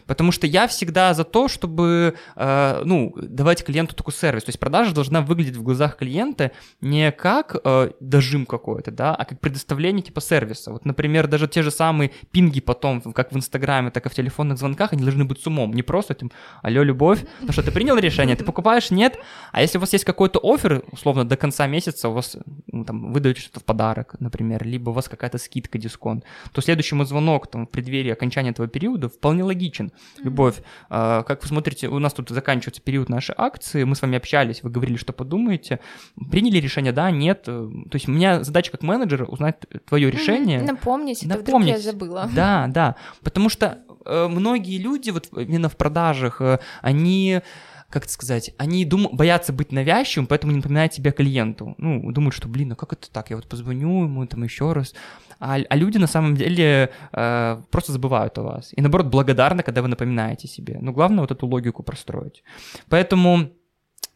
Потому 0.07 0.33
что 0.33 0.47
я 0.47 0.67
всегда 0.67 1.15
за 1.15 1.25
то, 1.25 1.49
чтобы 1.49 2.15
э, 2.37 2.83
ну, 2.85 3.15
давать 3.17 3.65
клиенту 3.65 3.95
такой 3.95 4.13
сервис. 4.13 4.45
То 4.45 4.49
есть 4.51 4.59
продажа 4.59 4.95
должна 4.95 5.21
выглядеть 5.21 5.57
в 5.57 5.63
глазах 5.63 5.97
клиента 5.97 6.51
не 6.81 7.13
как 7.13 7.57
э, 7.65 7.91
дожим 8.01 8.47
какой-то, 8.47 8.91
да, 8.91 9.15
а 9.15 9.25
как 9.25 9.41
предоставление 9.41 10.03
типа 10.03 10.21
сервиса. 10.21 10.73
Вот, 10.73 10.85
например, 10.85 11.29
даже 11.29 11.49
те 11.49 11.63
же 11.63 11.71
самые 11.71 12.11
пинги 12.31 12.61
потом, 12.61 13.01
как 13.01 13.33
в 13.33 13.37
Инстаграме, 13.37 13.91
так 13.91 14.07
и 14.07 14.09
в 14.09 14.15
телефонных 14.15 14.59
звонках, 14.59 14.93
они 14.93 15.03
должны 15.03 15.25
быть 15.25 15.41
с 15.41 15.47
умом. 15.47 15.73
Не 15.73 15.83
просто 15.83 16.15
этим, 16.15 16.31
алло, 16.63 16.83
любовь, 16.83 17.25
ну 17.41 17.53
что, 17.53 17.63
ты 17.63 17.71
принял 17.71 17.97
решение, 17.97 18.37
ты 18.37 18.45
покупаешь? 18.45 18.91
Нет. 18.91 19.19
А 19.53 19.63
если 19.63 19.79
у 19.79 19.81
вас 19.81 19.93
есть 19.93 20.05
какой-то 20.05 20.41
офер, 20.43 20.83
условно, 20.91 21.25
до 21.25 21.37
конца 21.37 21.67
месяца 21.67 22.09
у 22.09 22.13
вас 22.13 22.37
ну, 22.71 22.85
там, 22.85 23.13
вы 23.13 23.35
что-то 23.35 23.61
в 23.61 23.65
подарок, 23.65 24.17
например, 24.21 24.65
либо 24.67 24.91
у 24.91 24.93
вас 24.93 25.09
какая-то 25.09 25.39
скидка, 25.39 25.79
дисконт, 25.79 26.25
то 26.53 26.61
следующему 26.61 27.05
звонок 27.05 27.51
там, 27.51 27.67
в 27.67 27.71
преддверии 27.71 28.11
окончания 28.11 28.51
этого 28.51 28.69
периода 28.69 29.09
вполне 29.09 29.45
логичен. 29.53 29.93
Любовь, 30.19 30.57
а, 30.89 31.23
как 31.23 31.43
вы 31.43 31.49
смотрите, 31.49 31.89
у 31.89 31.99
нас 31.99 32.13
тут 32.13 32.31
заканчивается 32.31 32.81
период 32.83 33.09
нашей 33.09 33.35
акции, 33.37 33.85
мы 33.85 33.95
с 33.95 34.03
вами 34.03 34.17
общались, 34.17 34.63
вы 34.63 34.71
говорили, 34.71 34.97
что 34.97 35.13
подумаете, 35.13 35.81
приняли 36.31 36.59
решение, 36.59 36.93
да, 36.93 37.11
нет. 37.11 37.43
То 37.45 37.71
есть 37.93 38.09
у 38.09 38.13
меня 38.13 38.43
задача 38.43 38.71
как 38.73 38.83
менеджера 38.83 39.25
узнать 39.25 39.57
твое 39.89 40.11
решение. 40.11 40.63
Напомнить, 40.63 41.25
напомнить. 41.25 41.49
вдруг 41.49 41.65
я 41.65 41.79
забыла. 41.79 42.31
Да, 42.35 42.67
да, 42.69 42.97
потому 43.23 43.49
что 43.49 43.79
э, 44.05 44.29
многие 44.29 44.79
люди 44.79 45.11
вот 45.11 45.29
именно 45.33 45.69
в 45.69 45.77
продажах, 45.77 46.41
э, 46.41 46.59
они 46.81 47.43
как 47.93 48.05
это 48.05 48.13
сказать, 48.13 48.55
они 48.57 48.87
дум... 48.87 49.11
боятся 49.13 49.53
быть 49.53 49.71
навязчивым, 49.71 50.27
поэтому 50.27 50.53
не 50.53 50.57
напоминают 50.57 50.93
тебя 50.93 51.13
клиенту. 51.13 51.75
Ну, 51.77 52.11
думают, 52.11 52.35
что, 52.35 52.49
блин, 52.49 52.71
ну 52.71 52.77
как 52.77 52.95
это 52.95 53.11
так, 53.11 53.29
я 53.29 53.37
вот 53.37 53.47
позвоню 53.47 54.05
ему 54.05 54.27
там 54.27 54.43
еще 54.43 54.73
раз. 54.73 54.95
А, 55.43 55.59
а 55.69 55.77
люди 55.77 55.99
на 55.99 56.07
самом 56.07 56.37
деле 56.37 56.91
э, 57.13 57.63
просто 57.71 57.93
забывают 57.93 58.39
о 58.39 58.43
вас. 58.43 58.73
И 58.79 58.81
наоборот, 58.81 59.07
благодарны, 59.09 59.65
когда 59.65 59.83
вы 59.83 59.89
напоминаете 59.89 60.47
себе. 60.47 60.79
Но 60.81 60.93
главное 60.93 61.21
вот 61.21 61.33
эту 61.33 61.47
логику 61.47 61.83
простроить. 61.83 62.45
Поэтому 62.89 63.51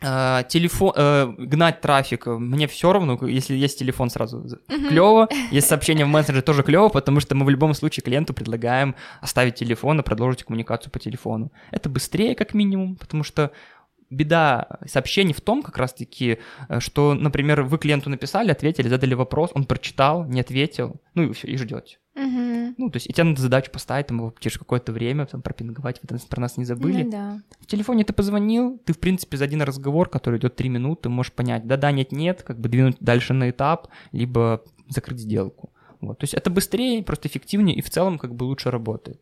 Uh, 0.03 0.45
телефон, 0.47 0.93
uh, 0.95 1.35
гнать 1.39 1.81
трафик, 1.81 2.27
мне 2.27 2.67
все 2.67 2.93
равно, 2.93 3.19
если 3.23 3.55
есть 3.57 3.79
телефон 3.79 4.11
сразу 4.11 4.45
mm-hmm. 4.45 4.89
клево, 4.89 5.29
есть 5.51 5.69
сообщение 5.69 6.05
в 6.05 6.09
мессенджере 6.09 6.43
тоже 6.43 6.63
клево, 6.63 6.91
потому 6.91 7.21
что 7.21 7.35
мы 7.35 7.47
в 7.47 7.49
любом 7.49 7.73
случае 7.73 8.03
клиенту 8.05 8.35
предлагаем 8.35 8.95
оставить 9.23 9.55
телефон 9.55 10.01
и 10.01 10.03
продолжить 10.03 10.45
коммуникацию 10.45 10.93
по 10.93 10.99
телефону. 10.99 11.51
Это 11.71 11.89
быстрее 11.89 12.35
как 12.35 12.53
минимум, 12.53 12.97
потому 12.97 13.25
что 13.25 13.51
беда 14.11 14.79
сообщений 14.87 15.35
в 15.35 15.41
том 15.41 15.63
как 15.63 15.79
раз-таки, 15.79 16.39
э, 16.69 16.81
что, 16.81 17.15
например, 17.15 17.63
вы 17.63 17.79
клиенту 17.79 18.11
написали, 18.11 18.51
ответили, 18.51 18.89
задали 18.89 19.15
вопрос, 19.15 19.51
он 19.55 19.65
прочитал, 19.65 20.25
не 20.25 20.41
ответил, 20.41 20.97
ну 21.15 21.25
и 21.25 21.33
все, 21.33 21.49
и 21.49 21.57
ждете. 21.57 21.99
Угу. 22.15 22.75
Ну, 22.79 22.91
то 22.91 22.97
есть 22.97 23.09
и 23.09 23.13
тебе 23.13 23.25
надо 23.25 23.43
задачу 23.43 23.71
поставить, 23.71 24.07
там, 24.07 24.19
его 24.19 24.35
через 24.39 24.59
какое-то 24.59 24.93
время, 24.93 25.27
там, 25.27 25.43
пропинговать, 25.43 26.01
вы 26.03 26.19
про 26.19 26.41
нас 26.41 26.57
не 26.57 26.65
забыли. 26.65 27.03
Ну, 27.03 27.11
да. 27.11 27.43
В 27.61 27.67
телефоне 27.67 28.05
ты 28.05 28.13
позвонил, 28.13 28.79
ты, 28.85 28.93
в 28.95 28.99
принципе, 28.99 29.37
за 29.37 29.45
один 29.45 29.63
разговор, 29.63 30.09
который 30.09 30.39
идет 30.39 30.57
три 30.57 30.69
минуты, 30.69 31.09
можешь 31.09 31.33
понять, 31.33 31.67
да-да, 31.67 31.93
нет-нет, 31.93 32.43
как 32.43 32.59
бы 32.59 32.69
двинуть 32.69 32.97
дальше 33.01 33.35
на 33.35 33.51
этап, 33.51 33.89
либо 34.13 34.63
закрыть 34.89 35.21
сделку. 35.21 35.71
Вот. 36.01 36.19
То 36.19 36.25
есть 36.25 36.35
это 36.35 36.51
быстрее, 36.51 37.03
просто 37.03 37.29
эффективнее 37.29 37.77
и 37.77 37.83
в 37.83 37.91
целом 37.91 38.19
как 38.19 38.35
бы 38.35 38.45
лучше 38.45 38.71
работает. 38.71 39.21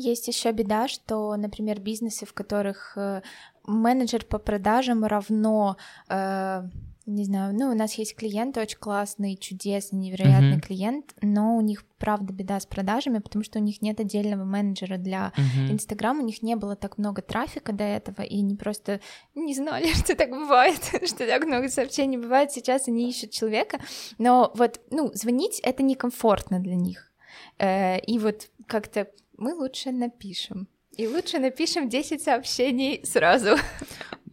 Есть 0.00 0.28
еще 0.28 0.52
беда, 0.52 0.88
что, 0.88 1.36
например, 1.36 1.80
бизнесы, 1.80 2.26
в 2.26 2.32
которых 2.32 2.92
э, 2.96 3.22
менеджер 3.66 4.24
по 4.24 4.38
продажам 4.38 5.04
равно 5.04 5.76
э, 6.08 6.62
не 7.06 7.24
знаю, 7.24 7.54
ну, 7.54 7.70
у 7.70 7.74
нас 7.74 7.94
есть 7.94 8.14
клиент 8.14 8.56
очень 8.56 8.78
классный, 8.78 9.36
чудесный, 9.36 9.98
невероятный 9.98 10.58
uh-huh. 10.58 10.66
клиент, 10.66 11.14
но 11.20 11.56
у 11.56 11.60
них, 11.60 11.84
правда, 11.98 12.32
беда 12.32 12.60
с 12.60 12.66
продажами, 12.66 13.18
потому 13.18 13.44
что 13.44 13.58
у 13.58 13.62
них 13.62 13.82
нет 13.82 14.00
отдельного 14.00 14.44
менеджера 14.44 14.96
для 14.96 15.32
Инстаграм, 15.68 16.18
uh-huh. 16.18 16.22
у 16.22 16.26
них 16.26 16.42
не 16.42 16.56
было 16.56 16.76
так 16.76 16.98
много 16.98 17.22
трафика 17.22 17.72
до 17.72 17.84
этого, 17.84 18.22
и 18.22 18.38
они 18.38 18.54
просто 18.54 19.00
не 19.34 19.54
знали, 19.54 19.86
что 19.94 20.14
так 20.14 20.30
бывает, 20.30 20.80
что 21.06 21.26
так 21.26 21.44
много 21.44 21.68
сообщений 21.68 22.16
бывает, 22.16 22.52
сейчас 22.52 22.88
они 22.88 23.08
ищут 23.08 23.30
человека, 23.30 23.80
но 24.18 24.52
вот, 24.54 24.80
ну, 24.90 25.10
звонить— 25.14 25.60
это 25.64 25.82
некомфортно 25.82 26.60
для 26.60 26.76
них, 26.76 27.10
э, 27.58 27.98
и 28.00 28.18
вот 28.18 28.50
как-то 28.66 29.08
мы 29.40 29.54
лучше 29.54 29.90
напишем. 29.90 30.68
И 30.96 31.06
лучше 31.06 31.38
напишем 31.38 31.88
10 31.88 32.22
сообщений 32.22 33.00
сразу. 33.04 33.56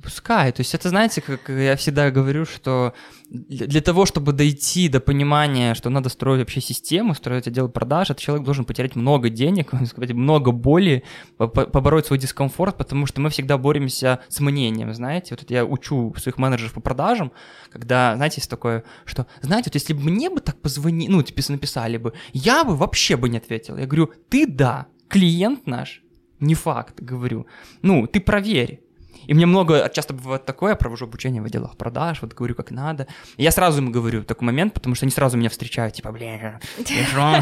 Пускай. 0.03 0.51
То 0.51 0.61
есть 0.61 0.73
это, 0.75 0.89
знаете, 0.89 1.21
как 1.21 1.49
я 1.49 1.75
всегда 1.75 2.11
говорю, 2.11 2.45
что 2.45 2.93
для 3.29 3.81
того, 3.81 4.05
чтобы 4.05 4.31
дойти 4.31 4.89
до 4.89 4.99
понимания, 4.99 5.73
что 5.73 5.89
надо 5.89 6.09
строить 6.09 6.39
вообще 6.39 6.61
систему, 6.61 7.13
строить 7.15 7.47
отдел 7.47 7.67
продаж, 7.67 8.09
этот 8.09 8.21
человек 8.21 8.45
должен 8.45 8.63
потерять 8.63 8.95
много 8.95 9.29
денег, 9.29 9.71
много 9.97 10.51
боли, 10.51 11.03
побороть 11.37 12.05
свой 12.05 12.19
дискомфорт, 12.19 12.77
потому 12.77 13.05
что 13.05 13.21
мы 13.21 13.29
всегда 13.29 13.57
боремся 13.57 14.19
с 14.29 14.39
мнением, 14.39 14.93
знаете. 14.93 15.35
Вот 15.35 15.49
я 15.49 15.65
учу 15.65 16.13
своих 16.17 16.37
менеджеров 16.37 16.73
по 16.73 16.79
продажам, 16.79 17.31
когда, 17.71 18.15
знаете, 18.15 18.35
есть 18.37 18.49
такое, 18.49 18.83
что, 19.05 19.25
знаете, 19.41 19.69
вот 19.69 19.75
если 19.75 19.93
бы 19.93 20.01
мне 20.03 20.29
бы 20.29 20.41
так 20.41 20.61
позвонили, 20.61 21.11
ну, 21.11 21.23
типа 21.23 21.41
написали 21.49 21.97
бы, 21.97 22.13
я 22.33 22.63
бы 22.63 22.75
вообще 22.75 23.17
бы 23.17 23.29
не 23.29 23.37
ответил. 23.37 23.77
Я 23.77 23.87
говорю, 23.87 24.11
ты 24.29 24.45
да, 24.47 24.87
клиент 25.09 25.67
наш, 25.67 26.01
не 26.39 26.55
факт, 26.55 27.01
говорю. 27.01 27.47
Ну, 27.81 28.07
ты 28.07 28.19
проверь. 28.19 28.81
И 29.27 29.33
мне 29.33 29.45
много, 29.45 29.89
часто 29.93 30.13
бывает 30.13 30.45
такое, 30.45 30.71
я 30.71 30.75
провожу 30.75 31.05
обучение 31.05 31.41
в 31.41 31.45
отделах 31.45 31.75
продаж, 31.75 32.21
вот 32.21 32.33
говорю, 32.33 32.55
как 32.55 32.71
надо. 32.71 33.07
И 33.35 33.43
я 33.43 33.51
сразу 33.51 33.81
им 33.81 33.91
говорю 33.91 34.23
такой 34.23 34.45
момент, 34.45 34.73
потому 34.73 34.95
что 34.95 35.05
они 35.05 35.11
сразу 35.11 35.37
меня 35.37 35.49
встречают, 35.49 35.95
типа, 35.95 36.11
блин, 36.11 36.39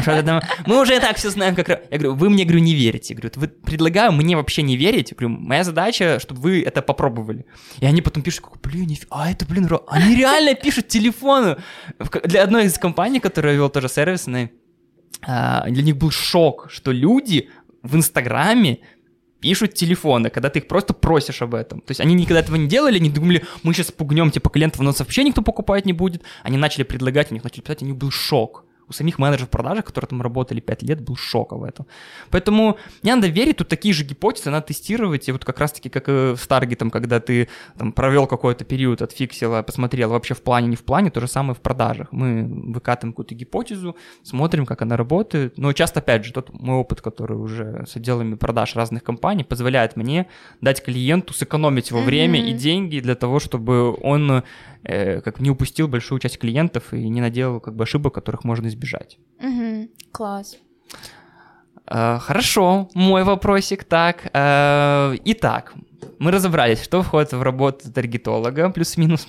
ты 0.02 0.22
там? 0.22 0.42
Мы 0.66 0.80
уже 0.80 0.96
и 0.96 1.00
так 1.00 1.16
все 1.16 1.30
знаем, 1.30 1.54
как... 1.54 1.68
Я 1.68 1.98
говорю, 1.98 2.14
вы 2.14 2.28
мне, 2.28 2.44
говорю, 2.44 2.60
не 2.60 2.74
верите. 2.74 3.14
Я 3.14 3.20
говорю, 3.20 3.32
вы 3.36 3.48
предлагаю 3.48 4.12
мне 4.12 4.36
вообще 4.36 4.62
не 4.62 4.76
верить. 4.76 5.12
Я 5.12 5.16
говорю, 5.16 5.36
моя 5.38 5.62
задача, 5.62 6.18
чтобы 6.18 6.40
вы 6.40 6.62
это 6.62 6.82
попробовали. 6.82 7.46
И 7.78 7.86
они 7.86 8.02
потом 8.02 8.22
пишут, 8.22 8.44
блин, 8.62 8.96
а 9.10 9.30
это, 9.30 9.46
блин, 9.46 9.68
они 9.88 10.16
реально 10.16 10.54
пишут 10.54 10.88
телефону. 10.88 11.56
Для 12.24 12.42
одной 12.42 12.64
из 12.64 12.78
компаний, 12.78 13.20
которая 13.20 13.54
вел 13.54 13.70
тоже 13.70 13.88
сервисный, 13.88 14.50
для 15.22 15.82
них 15.82 15.96
был 15.96 16.10
шок, 16.10 16.68
что 16.70 16.92
люди 16.92 17.48
в 17.82 17.96
Инстаграме 17.96 18.80
пишут 19.40 19.74
телефоны, 19.74 20.30
когда 20.30 20.50
ты 20.50 20.58
их 20.58 20.68
просто 20.68 20.92
просишь 20.92 21.42
об 21.42 21.54
этом. 21.54 21.80
То 21.80 21.90
есть 21.92 22.00
они 22.00 22.14
никогда 22.14 22.40
этого 22.40 22.56
не 22.56 22.68
делали, 22.68 22.98
не 22.98 23.10
думали, 23.10 23.44
мы 23.62 23.72
сейчас 23.72 23.92
пугнем 23.92 24.30
типа 24.30 24.50
клиентов, 24.50 24.80
но 24.80 24.86
нас 24.86 24.98
вообще 24.98 25.24
никто 25.24 25.42
покупать 25.42 25.86
не 25.86 25.92
будет. 25.92 26.22
Они 26.42 26.56
начали 26.56 26.82
предлагать, 26.82 27.30
у 27.30 27.34
них 27.34 27.44
начали 27.44 27.60
писать, 27.60 27.82
у 27.82 27.86
них 27.86 27.96
был 27.96 28.10
шок 28.10 28.65
у 28.88 28.92
самих 28.92 29.18
менеджеров 29.18 29.50
продажи, 29.50 29.82
которые 29.82 30.08
там 30.08 30.22
работали 30.22 30.60
5 30.60 30.82
лет, 30.82 31.00
был 31.00 31.16
шок 31.16 31.52
в 31.52 31.64
этом. 31.64 31.86
Поэтому 32.30 32.78
не 33.02 33.14
надо 33.14 33.28
верить, 33.28 33.56
тут 33.56 33.68
такие 33.68 33.94
же 33.94 34.04
гипотезы 34.04 34.50
надо 34.50 34.66
тестировать, 34.66 35.28
и 35.28 35.32
вот 35.32 35.44
как 35.44 35.58
раз-таки, 35.58 35.88
как 35.88 36.08
и 36.08 36.34
с 36.36 36.46
таргетом, 36.46 36.90
когда 36.90 37.20
ты 37.20 37.48
там 37.78 37.92
провел 37.92 38.26
какой-то 38.26 38.64
период, 38.64 39.02
отфиксил, 39.02 39.62
посмотрел 39.62 40.10
вообще 40.10 40.34
в 40.34 40.42
плане, 40.42 40.68
не 40.68 40.76
в 40.76 40.84
плане, 40.84 41.10
то 41.10 41.20
же 41.20 41.28
самое 41.28 41.54
в 41.54 41.60
продажах. 41.60 42.08
Мы 42.12 42.44
выкатываем 42.72 43.12
какую-то 43.12 43.34
гипотезу, 43.34 43.96
смотрим, 44.22 44.66
как 44.66 44.82
она 44.82 44.96
работает, 44.96 45.58
но 45.58 45.72
часто, 45.72 46.00
опять 46.00 46.24
же, 46.24 46.32
тот 46.32 46.52
мой 46.52 46.76
опыт, 46.76 47.00
который 47.00 47.36
уже 47.36 47.84
с 47.86 47.96
отделами 47.96 48.34
продаж 48.34 48.76
разных 48.76 49.02
компаний, 49.02 49.44
позволяет 49.44 49.96
мне 49.96 50.26
дать 50.60 50.82
клиенту 50.84 51.34
сэкономить 51.34 51.90
его 51.90 52.00
mm-hmm. 52.00 52.04
время 52.04 52.48
и 52.48 52.52
деньги 52.52 53.00
для 53.00 53.14
того, 53.14 53.40
чтобы 53.40 53.96
он 54.02 54.42
э, 54.82 55.20
как 55.20 55.40
не 55.40 55.50
упустил 55.50 55.88
большую 55.88 56.18
часть 56.20 56.38
клиентов 56.38 56.92
и 56.92 57.08
не 57.08 57.20
наделал 57.20 57.60
как 57.60 57.74
бы 57.74 57.84
ошибок, 57.84 58.14
которых 58.14 58.44
можно 58.44 58.68
избежать. 58.68 58.75
Угу, 59.40 59.88
класс. 60.12 60.56
Э, 61.86 62.18
хорошо, 62.18 62.88
мой 62.94 63.24
вопросик 63.24 63.84
так. 63.84 64.30
Э, 64.32 65.14
итак, 65.24 65.74
мы 66.18 66.30
разобрались, 66.30 66.82
что 66.82 67.02
входит 67.02 67.32
в 67.32 67.42
работу 67.42 67.92
таргетолога, 67.92 68.70
плюс-минус. 68.70 69.26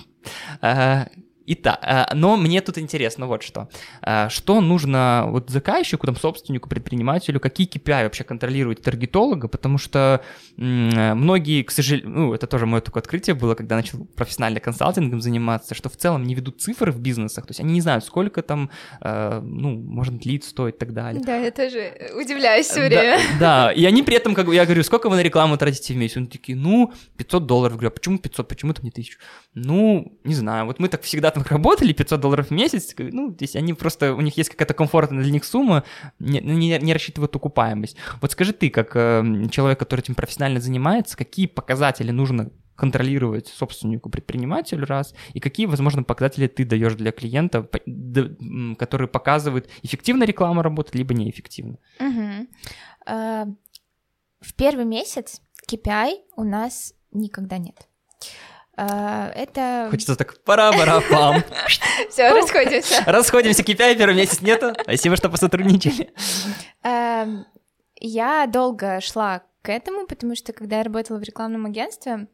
Э, 0.62 1.06
Итак, 1.50 1.80
э, 1.82 2.14
но 2.14 2.36
мне 2.36 2.60
тут 2.60 2.78
интересно 2.78 3.26
вот 3.26 3.42
что. 3.42 3.68
Э, 4.02 4.28
что 4.28 4.60
нужно 4.60 5.26
вот 5.28 5.50
заказчику, 5.50 6.06
там, 6.06 6.16
собственнику, 6.16 6.68
предпринимателю, 6.68 7.40
какие 7.40 7.68
KPI 7.68 8.04
вообще 8.04 8.24
контролирует 8.24 8.82
таргетолога, 8.82 9.48
потому 9.48 9.78
что 9.78 10.22
многие, 10.56 11.62
к 11.62 11.70
сожалению, 11.70 12.10
ну, 12.10 12.34
это 12.34 12.46
тоже 12.46 12.66
мое 12.66 12.80
такое 12.80 13.02
открытие 13.02 13.34
было, 13.34 13.54
когда 13.54 13.76
начал 13.76 14.04
профессионально 14.16 14.60
консалтингом 14.60 15.20
заниматься, 15.20 15.74
что 15.74 15.88
в 15.88 15.96
целом 15.96 16.24
не 16.24 16.34
ведут 16.34 16.60
цифры 16.60 16.92
в 16.92 17.00
бизнесах, 17.00 17.46
то 17.46 17.50
есть 17.50 17.60
они 17.60 17.72
не 17.72 17.80
знают, 17.80 18.04
сколько 18.04 18.42
там, 18.42 18.70
э, 19.00 19.40
ну, 19.42 19.70
может, 19.70 20.26
лид 20.26 20.44
стоит 20.44 20.76
и 20.76 20.78
так 20.78 20.92
далее. 20.92 21.22
Да, 21.24 21.36
я 21.36 21.50
тоже 21.50 21.92
удивляюсь 22.14 22.66
все 22.66 22.86
время. 22.86 23.18
Да, 23.38 23.68
да, 23.68 23.72
и 23.72 23.84
они 23.84 24.02
при 24.02 24.16
этом, 24.16 24.34
как 24.34 24.46
бы, 24.46 24.54
я 24.54 24.64
говорю, 24.64 24.82
сколько 24.82 25.08
вы 25.08 25.16
на 25.16 25.22
рекламу 25.22 25.56
тратите 25.56 25.94
в 25.94 25.96
месяц? 25.96 26.16
Они 26.16 26.26
такие, 26.26 26.56
ну, 26.56 26.92
500 27.16 27.46
долларов. 27.46 27.72
Я 27.72 27.78
говорю, 27.78 27.88
а 27.88 27.96
почему 27.96 28.18
500, 28.18 28.48
почему 28.48 28.72
там 28.72 28.84
не 28.84 28.90
1000? 28.90 29.18
Ну, 29.54 30.18
не 30.24 30.34
знаю, 30.34 30.66
вот 30.66 30.78
мы 30.78 30.88
так 30.88 31.02
всегда 31.02 31.30
там 31.38 31.46
работали, 31.48 31.92
500 31.92 32.20
долларов 32.20 32.48
в 32.48 32.50
месяц, 32.50 32.94
ну, 32.98 33.32
здесь 33.32 33.56
они 33.56 33.74
просто, 33.74 34.14
у 34.14 34.20
них 34.20 34.36
есть 34.36 34.50
какая-то 34.50 34.74
комфортная 34.74 35.22
для 35.22 35.32
них 35.32 35.44
сумма, 35.44 35.84
не, 36.18 36.40
не, 36.40 36.78
не 36.78 36.92
рассчитывают 36.92 37.34
окупаемость. 37.34 37.96
Вот 38.20 38.32
скажи 38.32 38.52
ты, 38.52 38.70
как 38.70 38.94
э, 38.94 39.48
человек, 39.50 39.78
который 39.78 40.00
этим 40.00 40.14
профессионально 40.14 40.60
занимается, 40.60 41.16
какие 41.16 41.46
показатели 41.46 42.10
нужно 42.10 42.50
контролировать 42.76 43.48
собственнику 43.48 44.08
предпринимателю 44.08 44.86
раз, 44.86 45.12
и 45.34 45.40
какие, 45.40 45.66
возможно, 45.66 46.04
показатели 46.04 46.46
ты 46.46 46.64
даешь 46.64 46.94
для 46.94 47.10
клиента, 47.10 47.68
которые 48.78 49.08
показывают, 49.08 49.68
эффективно 49.82 50.22
реклама 50.22 50.62
работает, 50.62 50.94
либо 50.94 51.12
неэффективно. 51.12 51.78
Угу. 51.98 52.46
В 54.40 54.54
первый 54.54 54.84
месяц 54.84 55.40
KPI 55.68 56.18
у 56.36 56.44
нас 56.44 56.94
никогда 57.10 57.58
нет. 57.58 57.88
А, 58.80 59.32
это... 59.34 59.88
Хочется 59.90 60.14
так 60.14 60.40
пара-пара-пам. 60.44 61.42
Все, 62.10 62.30
расходимся. 62.30 63.02
Расходимся, 63.06 63.64
первый 63.96 64.14
месяц 64.14 64.40
нету. 64.40 64.72
Спасибо, 64.82 65.16
что 65.16 65.28
посотрудничали. 65.28 66.12
Эм, 66.84 67.44
я 67.96 68.46
долго 68.46 69.00
шла 69.00 69.42
к 69.62 69.68
этому, 69.68 70.06
потому 70.06 70.36
что 70.36 70.52
когда 70.52 70.78
я 70.78 70.84
работала 70.84 71.18
в 71.18 71.24
рекламном 71.24 71.66
агентстве, 71.66 72.28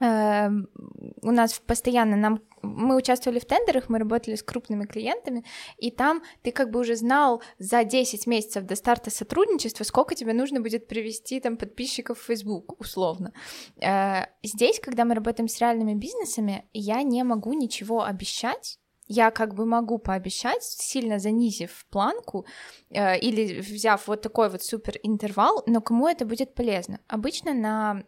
у 0.00 1.30
нас 1.30 1.62
постоянно 1.66 2.16
нам 2.16 2.40
мы 2.64 2.96
участвовали 2.96 3.38
в 3.38 3.44
тендерах, 3.44 3.88
мы 3.88 3.98
работали 3.98 4.34
с 4.34 4.42
крупными 4.42 4.86
клиентами, 4.86 5.44
и 5.78 5.90
там 5.90 6.22
ты 6.42 6.52
как 6.52 6.70
бы 6.70 6.80
уже 6.80 6.96
знал 6.96 7.42
за 7.58 7.84
10 7.84 8.26
месяцев 8.26 8.64
до 8.64 8.74
старта 8.74 9.10
сотрудничества, 9.10 9.84
сколько 9.84 10.14
тебе 10.14 10.32
нужно 10.32 10.60
будет 10.60 10.88
привести 10.88 11.40
там 11.40 11.56
подписчиков 11.56 12.18
в 12.18 12.24
Facebook, 12.24 12.80
условно. 12.80 13.32
Э, 13.80 14.26
здесь, 14.42 14.80
когда 14.80 15.04
мы 15.04 15.14
работаем 15.14 15.48
с 15.48 15.60
реальными 15.60 15.94
бизнесами, 15.94 16.64
я 16.72 17.02
не 17.02 17.22
могу 17.22 17.52
ничего 17.52 18.02
обещать, 18.02 18.78
я 19.06 19.30
как 19.30 19.54
бы 19.54 19.66
могу 19.66 19.98
пообещать, 19.98 20.62
сильно 20.62 21.18
занизив 21.18 21.86
планку 21.90 22.46
э, 22.90 23.18
или 23.18 23.60
взяв 23.60 24.08
вот 24.08 24.22
такой 24.22 24.48
вот 24.48 24.62
супер 24.62 24.98
интервал, 25.02 25.62
но 25.66 25.80
кому 25.82 26.08
это 26.08 26.24
будет 26.24 26.54
полезно? 26.54 27.00
Обычно 27.06 27.52
на 27.52 28.04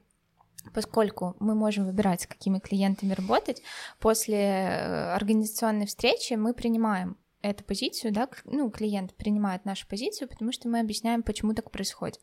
поскольку 0.75 1.37
мы 1.41 1.55
можем 1.55 1.87
выбирать, 1.87 2.23
с 2.23 2.27
какими 2.27 2.59
клиентами 2.59 3.13
работать, 3.13 3.63
после 3.99 4.39
э, 4.39 5.15
организационной 5.15 5.87
встречи 5.87 6.35
мы 6.35 6.55
принимаем 6.55 7.17
эту 7.43 7.65
позицию, 7.65 8.13
да, 8.13 8.29
ну, 8.45 8.71
клиент 8.71 9.15
принимает 9.15 9.65
нашу 9.65 9.87
позицию, 9.87 10.29
потому 10.29 10.53
что 10.53 10.69
мы 10.69 10.81
объясняем, 10.81 11.23
почему 11.23 11.55
так 11.55 11.71
происходит. 11.71 12.21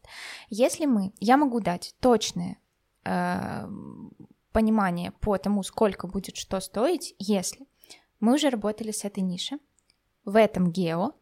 Если 0.50 0.86
мы, 0.86 1.14
я 1.20 1.38
могу 1.38 1.60
дать 1.60 1.96
точное 2.00 2.58
э, 3.06 3.68
понимание 4.52 5.12
по 5.12 5.38
тому, 5.38 5.64
сколько 5.64 6.08
будет 6.08 6.36
что 6.36 6.60
стоить, 6.60 7.16
если 7.20 7.66
мы 8.20 8.36
уже 8.36 8.50
работали 8.50 8.92
с 8.92 9.06
этой 9.06 9.22
нишей, 9.22 9.60
в 10.26 10.38
этом 10.38 10.72
гео, 10.72 11.14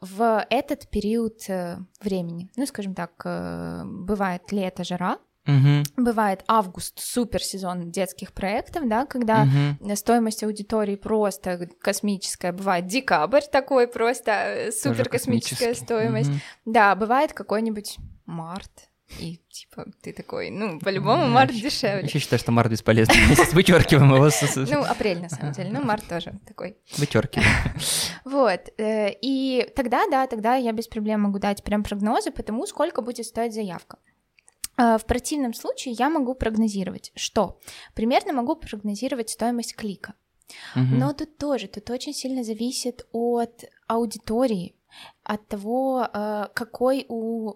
в 0.00 0.46
этот 0.50 0.88
период 0.88 1.48
э, 1.48 1.78
времени, 2.00 2.50
ну, 2.56 2.66
скажем 2.66 2.94
так, 2.94 3.12
э, 3.24 3.82
бывает 3.84 4.52
лето, 4.52 4.84
жара, 4.84 5.18
Угу. 5.48 6.04
Бывает 6.04 6.44
август, 6.46 7.00
супер 7.00 7.42
сезон 7.42 7.90
детских 7.90 8.32
проектов, 8.32 8.86
да, 8.86 9.06
когда 9.06 9.46
Мгм. 9.46 9.96
стоимость 9.96 10.44
аудитории 10.44 10.96
просто 10.96 11.68
космическая. 11.80 12.52
Бывает 12.52 12.86
декабрь 12.86 13.42
такой 13.50 13.88
просто 13.88 14.30
э, 14.32 14.72
супер 14.72 15.08
космическая 15.08 15.74
стоимость. 15.74 16.28
Мгм. 16.30 16.40
Да, 16.66 16.94
бывает 16.94 17.32
какой-нибудь 17.32 17.96
март. 18.26 18.70
И 19.18 19.40
типа 19.50 19.86
ты 20.02 20.12
такой, 20.12 20.50
ну, 20.50 20.78
по-любому 20.80 21.22
Я 21.22 21.28
март 21.28 21.50
дешевле. 21.52 22.10
Я 22.12 22.20
считаю, 22.20 22.38
что 22.38 22.52
март 22.52 22.70
бесполезный 22.70 23.16
месяц. 23.30 23.54
Вычеркиваем 23.54 24.14
его. 24.14 24.28
Ну, 24.70 24.82
апрель 24.82 25.22
на 25.22 25.30
самом 25.30 25.52
деле, 25.52 25.70
ну, 25.72 25.82
март 25.82 26.06
тоже 26.06 26.38
такой. 26.46 26.76
Вычеркиваем. 26.98 27.48
Вот, 28.24 28.60
э, 28.76 29.12
и 29.22 29.66
тогда, 29.74 30.06
да, 30.10 30.26
тогда 30.26 30.56
я 30.56 30.72
без 30.72 30.86
проблем 30.86 31.22
могу 31.22 31.38
дать 31.38 31.64
прям 31.64 31.82
прогнозы 31.82 32.30
по 32.30 32.42
тому, 32.42 32.66
сколько 32.66 33.00
будет 33.00 33.24
стоить 33.24 33.54
заявка. 33.54 33.96
Э, 34.78 34.96
В 34.98 35.04
противном 35.04 35.54
случае 35.54 35.94
я 35.98 36.08
могу 36.08 36.34
прогнозировать, 36.34 37.12
что 37.14 37.58
примерно 37.94 38.32
могу 38.32 38.56
прогнозировать 38.56 39.30
стоимость 39.30 39.76
клика. 39.76 40.14
Мгм. 40.74 40.98
Но 40.98 41.12
тут 41.12 41.36
тоже, 41.36 41.68
тут 41.68 41.90
очень 41.90 42.14
сильно 42.14 42.42
зависит 42.42 43.06
от 43.12 43.64
аудитории, 43.86 44.74
от 45.22 45.46
того, 45.48 46.08
э, 46.10 46.46
какой 46.54 47.04
у 47.08 47.54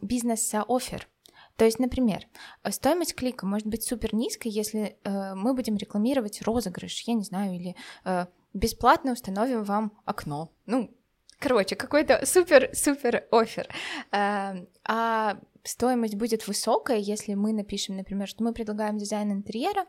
бизнеса 0.00 0.64
офер. 0.68 1.08
То 1.56 1.66
есть, 1.66 1.78
например, 1.78 2.26
стоимость 2.70 3.14
клика 3.14 3.44
может 3.44 3.66
быть 3.66 3.82
супер 3.84 4.14
низкой, 4.14 4.48
если 4.48 4.96
э, 5.04 5.34
мы 5.34 5.52
будем 5.52 5.76
рекламировать 5.76 6.40
розыгрыш, 6.40 7.02
я 7.02 7.12
не 7.14 7.24
знаю, 7.24 7.54
или 7.54 7.76
э, 8.06 8.26
бесплатно 8.54 9.12
установим 9.12 9.64
вам 9.64 9.92
окно. 10.06 10.50
Ну, 10.64 10.90
короче, 11.38 11.76
какой-то 11.76 12.24
супер-супер 12.24 13.26
офер. 13.30 13.68
А 14.10 15.38
стоимость 15.64 16.14
будет 16.14 16.46
высокая, 16.46 16.98
если 16.98 17.34
мы 17.34 17.52
напишем, 17.52 17.96
например, 17.96 18.28
что 18.28 18.42
мы 18.44 18.52
предлагаем 18.52 18.98
дизайн 18.98 19.32
интерьера, 19.32 19.86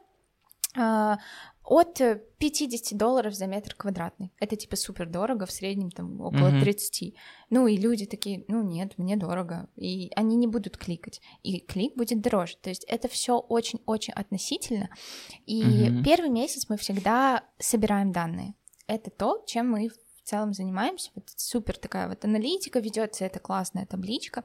а, 0.78 1.20
от 1.64 2.00
э, 2.02 2.22
50 2.40 2.98
долларов 2.98 3.34
за 3.36 3.46
метр 3.46 3.76
квадратный. 3.76 4.32
Это 4.40 4.56
типа 4.56 4.76
супер 4.76 5.08
дорого, 5.08 5.46
в 5.46 5.52
среднем 5.52 5.92
там 5.92 6.20
около. 6.22 6.50
30. 6.62 7.14
Ну 7.50 7.68
и 7.68 7.78
люди 7.78 8.06
такие, 8.06 8.46
ну 8.48 8.64
нет, 8.64 8.98
мне 8.98 9.16
дорого. 9.18 9.68
И 9.76 10.12
они 10.16 10.36
не 10.38 10.48
будут 10.48 10.78
кликать. 10.78 11.22
И 11.44 11.60
клик 11.60 11.96
будет 11.96 12.22
дороже. 12.22 12.56
То 12.62 12.70
есть 12.70 12.86
это 12.86 13.08
все 13.10 13.38
очень-очень 13.38 14.14
относительно. 14.14 14.90
И 15.46 15.62
Мгм. 15.64 16.04
первый 16.04 16.30
месяц 16.30 16.68
мы 16.70 16.78
всегда 16.78 17.44
собираем 17.60 18.12
данные. 18.12 18.56
Это 18.88 19.12
то, 19.12 19.44
чем 19.46 19.70
мы 19.72 19.90
в 20.24 20.30
целом 20.30 20.54
занимаемся. 20.54 21.12
Вот 21.16 21.26
супер 21.36 21.78
такая 21.78 22.08
вот 22.08 22.24
аналитика 22.26 22.80
ведется, 22.80 23.26
это 23.26 23.40
классная 23.40 23.86
табличка. 23.86 24.44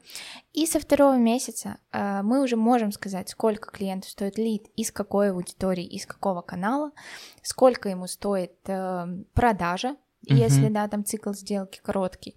И 0.53 0.67
со 0.67 0.81
второго 0.81 1.17
месяца 1.17 1.79
э, 1.93 2.23
мы 2.23 2.43
уже 2.43 2.57
можем 2.57 2.93
сказать, 2.93 3.29
сколько 3.29 3.71
клиенту 3.71 4.09
стоит 4.09 4.39
лид, 4.39 4.67
из 4.77 4.91
какой 4.91 5.31
аудитории, 5.31 5.85
из 5.85 6.07
какого 6.07 6.43
канала, 6.43 6.93
сколько 7.43 7.89
ему 7.89 8.07
стоит 8.07 8.57
э, 8.67 9.07
продажа, 9.35 9.97
Мгм. 10.29 10.37
если, 10.37 10.69
да, 10.69 10.89
там 10.89 11.05
цикл 11.05 11.33
сделки 11.33 11.81
короткий. 11.83 12.37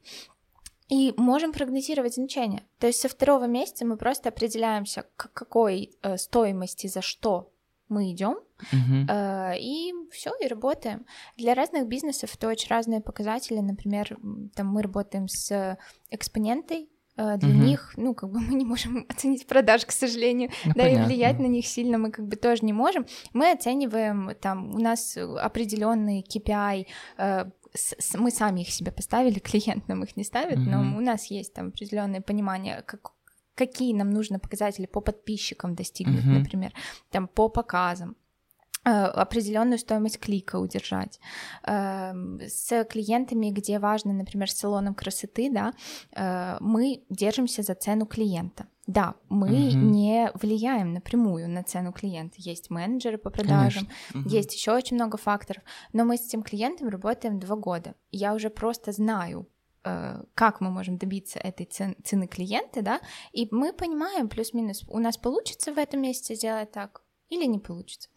И 0.90 1.14
можем 1.18 1.54
прогнозировать 1.54 2.16
значения. 2.16 2.64
То 2.80 2.88
есть 2.88 3.00
со 3.00 3.10
второго 3.10 3.46
месяца 3.46 3.86
мы 3.86 3.96
просто 3.98 4.30
определяемся, 4.30 5.06
к 5.16 5.32
какой 5.34 5.96
э, 6.02 6.18
стоимости 6.18 6.88
за 6.88 7.02
что 7.02 7.52
мы 7.90 8.12
идем, 8.12 8.38
Мгм. 8.72 9.08
Э, 9.10 9.56
И 9.60 9.94
все, 10.12 10.32
и 10.42 10.48
работаем. 10.48 11.06
Для 11.38 11.54
разных 11.56 11.88
бизнесов 11.88 12.36
это 12.36 12.48
очень 12.50 12.70
разные 12.70 13.00
показатели. 13.02 13.60
Например, 13.60 14.18
там 14.56 14.68
мы 14.68 14.82
работаем 14.82 15.28
с 15.30 15.78
экспонентой. 16.12 16.90
э, 17.18 17.38
Для 17.38 17.50
Мгм. 17.54 17.62
них, 17.66 17.94
ну, 17.98 18.14
как 18.14 18.30
бы 18.32 18.40
мы 18.40 18.54
не 18.54 18.66
можем 18.66 19.06
оценить 19.10 19.46
продаж, 19.48 19.86
к 19.86 19.92
сожалению, 19.92 20.50
Ну, 20.66 20.74
да, 20.76 20.84
и 20.88 20.94
понятно. 20.94 21.06
влиять 21.08 21.40
на 21.40 21.48
них 21.48 21.68
сильно 21.68 21.98
мы 21.98 22.12
как 22.12 22.26
бы 22.28 22.36
тоже 22.38 22.64
не 22.66 22.72
можем. 22.74 23.06
Мы 23.34 23.52
оцениваем, 23.52 24.32
там, 24.42 24.74
у 24.76 24.80
нас 24.80 25.18
определенный 25.18 26.22
KPI, 26.24 26.86
э, 27.18 27.46
с- 27.74 27.96
с- 28.00 28.18
мы 28.18 28.32
сами 28.32 28.62
их 28.62 28.70
себе 28.70 28.92
поставили, 28.92 29.40
клиент 29.40 29.88
нам 29.90 30.04
их 30.04 30.16
не 30.18 30.24
ставит, 30.24 30.58
но 30.58 30.78
Мгм. 30.82 30.98
у 30.98 31.02
нас 31.02 31.26
есть 31.32 31.54
там 31.54 31.68
определенное 31.68 32.22
понимание, 32.22 32.84
как, 32.86 33.12
какие 33.60 33.94
нам 33.94 34.10
нужно 34.10 34.40
показатели 34.40 34.88
по 34.88 35.02
подписчикам 35.02 35.76
достигнуть, 35.76 36.24
Мгм. 36.26 36.34
например, 36.40 36.74
там 37.12 37.28
по 37.28 37.50
показам 37.50 38.16
э, 38.86 38.92
определенную 38.92 39.78
стоимость 39.78 40.20
клика 40.20 40.56
удержать. 40.60 41.20
Эм, 41.68 42.40
С 42.42 42.84
клиентами, 42.86 43.52
где 43.52 43.78
важно, 43.80 44.14
например, 44.14 44.48
с 44.48 44.58
салоном 44.58 44.94
красоты, 44.96 45.50
да, 45.52 45.74
э, 46.16 46.58
мы 46.62 47.04
держимся 47.10 47.62
за 47.64 47.76
цену 47.76 48.06
клиента. 48.06 48.64
Да, 48.88 49.14
мы 49.30 49.50
Мгм. 49.50 49.92
не 49.92 50.32
влияем 50.42 50.94
напрямую 50.94 51.50
на 51.50 51.64
цену 51.64 51.92
клиента. 51.92 52.36
Есть 52.38 52.70
менеджеры 52.72 53.18
по 53.18 53.30
продажам, 53.30 53.86
Конечно. 53.86 54.20
Мгм. 54.20 54.30
есть 54.30 54.54
еще 54.56 54.72
очень 54.72 54.96
много 54.96 55.18
факторов, 55.18 55.64
но 55.94 56.06
мы 56.06 56.16
с 56.16 56.26
этим 56.28 56.42
клиентом 56.42 56.88
работаем 56.90 57.40
два 57.40 57.56
года. 57.56 57.94
Я 58.12 58.34
уже 58.34 58.50
просто 58.50 58.92
знаю, 58.92 59.46
как 59.82 60.62
мы 60.62 60.70
можем 60.70 60.98
добиться 60.98 61.40
этой 61.40 61.66
цен- 61.66 61.96
цены 62.04 62.28
клиента, 62.28 62.82
да, 62.82 63.00
и 63.32 63.48
мы 63.52 63.74
понимаем 63.74 64.28
плюс-минус, 64.28 64.84
у 64.88 65.00
нас 65.00 65.18
получится 65.18 65.74
в 65.74 65.78
этом 65.78 66.02
месяце 66.02 66.36
сделать 66.36 66.72
так 66.72 67.02
или 67.30 67.46
не 67.46 67.60
получится. 67.60 68.10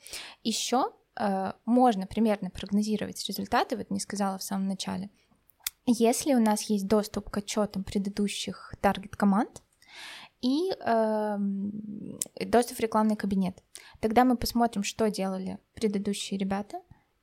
Еще 0.43 0.91
э, 1.17 1.53
можно 1.65 2.07
примерно 2.07 2.51
прогнозировать 2.51 3.25
результаты, 3.29 3.77
вот 3.77 3.91
не 3.91 4.01
сказала 4.01 4.39
в 4.39 4.43
самом 4.43 4.67
начале. 4.67 5.11
Если 5.87 6.35
у 6.35 6.41
нас 6.41 6.63
есть 6.63 6.87
доступ 6.87 7.31
к 7.31 7.39
отчетам 7.39 7.83
предыдущих 7.83 8.75
таргет 8.81 9.17
команд 9.17 9.63
и 10.41 10.71
эм, 10.81 12.19
доступ 12.41 12.79
в 12.79 12.81
рекламный 12.81 13.17
кабинет, 13.17 13.63
тогда 14.01 14.25
мы 14.25 14.37
посмотрим, 14.37 14.85
что 14.85 15.11
делали 15.11 15.59
предыдущие 15.75 16.39
ребята, 16.39 16.81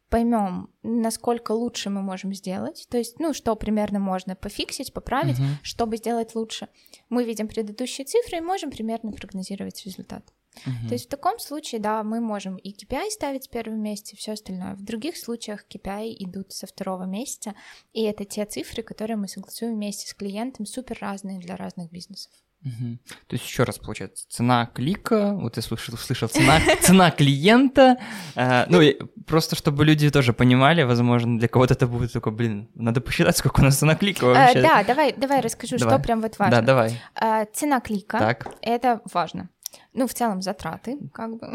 поймем, 0.09 0.69
насколько 0.83 1.51
лучше 1.51 1.89
мы 1.89 2.01
можем 2.01 2.33
сделать, 2.33 2.87
то 2.89 2.97
есть, 2.97 3.19
ну, 3.19 3.33
что 3.33 3.55
примерно 3.55 3.99
можно 3.99 4.35
пофиксить, 4.35 4.93
поправить, 4.93 5.39
Мгм. 5.39 5.57
чтобы 5.63 5.97
сделать 5.97 6.35
лучше. 6.35 6.67
Мы 7.09 7.23
видим 7.23 7.47
предыдущие 7.47 8.05
цифры 8.05 8.37
и 8.37 8.41
можем 8.41 8.71
примерно 8.71 9.11
прогнозировать 9.11 9.85
результат. 9.85 10.33
Мгм. 10.65 10.87
То 10.87 10.93
есть 10.95 11.05
в 11.05 11.09
таком 11.09 11.39
случае, 11.39 11.79
да, 11.79 12.03
мы 12.03 12.19
можем 12.21 12.57
и 12.57 12.73
KPI 12.73 13.11
ставить 13.11 13.47
в 13.47 13.49
первом 13.51 13.81
месяце, 13.81 14.15
все 14.15 14.31
остальное. 14.33 14.75
В 14.75 14.81
других 14.83 15.15
случаях 15.15 15.65
KPI 15.69 16.15
идут 16.19 16.51
со 16.51 16.65
второго 16.65 17.03
месяца, 17.03 17.53
и 17.93 18.01
это 18.03 18.25
те 18.25 18.45
цифры, 18.45 18.81
которые 18.83 19.17
мы 19.17 19.27
согласуем 19.27 19.75
вместе 19.75 20.07
с 20.07 20.13
клиентом, 20.13 20.65
супер 20.65 20.97
разные 20.99 21.39
для 21.39 21.55
разных 21.55 21.91
бизнесов. 21.91 22.31
То 22.63 23.33
есть 23.35 23.45
еще 23.45 23.63
раз 23.63 23.77
получается 23.77 24.25
цена 24.29 24.65
клика, 24.65 25.33
вот 25.33 25.55
я 25.55 25.61
слышал, 25.63 25.97
слышал 25.97 26.27
цена, 26.27 26.59
цена 26.81 27.09
клиента, 27.11 27.97
э, 28.35 28.65
ну 28.67 28.81
и 28.81 28.97
просто 29.25 29.55
чтобы 29.55 29.85
люди 29.85 30.09
тоже 30.11 30.33
понимали, 30.33 30.83
возможно, 30.83 31.39
для 31.39 31.47
кого-то 31.47 31.73
это 31.73 31.87
будет 31.87 32.11
такой, 32.11 32.33
блин, 32.33 32.69
надо 32.75 32.99
посчитать, 33.01 33.37
сколько 33.37 33.61
у 33.61 33.63
нас 33.63 33.77
цена 33.77 33.95
клика 33.95 34.25
Э, 34.25 34.33
вообще. 34.33 34.61
да, 34.61 34.83
давай, 34.83 35.13
давай 35.15 35.39
расскажу, 35.41 35.77
Давай. 35.77 35.95
что 35.95 36.03
прям 36.03 36.21
вот 36.21 36.37
важно. 36.37 36.57
Да, 36.57 36.61
давай. 36.61 37.01
Э, 37.21 37.45
цена 37.53 37.79
клика, 37.79 38.17
Так, 38.19 38.47
это 38.61 39.01
важно. 39.13 39.49
Ну, 39.93 40.07
в 40.07 40.13
целом 40.13 40.41
затраты, 40.41 40.97
как 41.13 41.37
бы. 41.37 41.47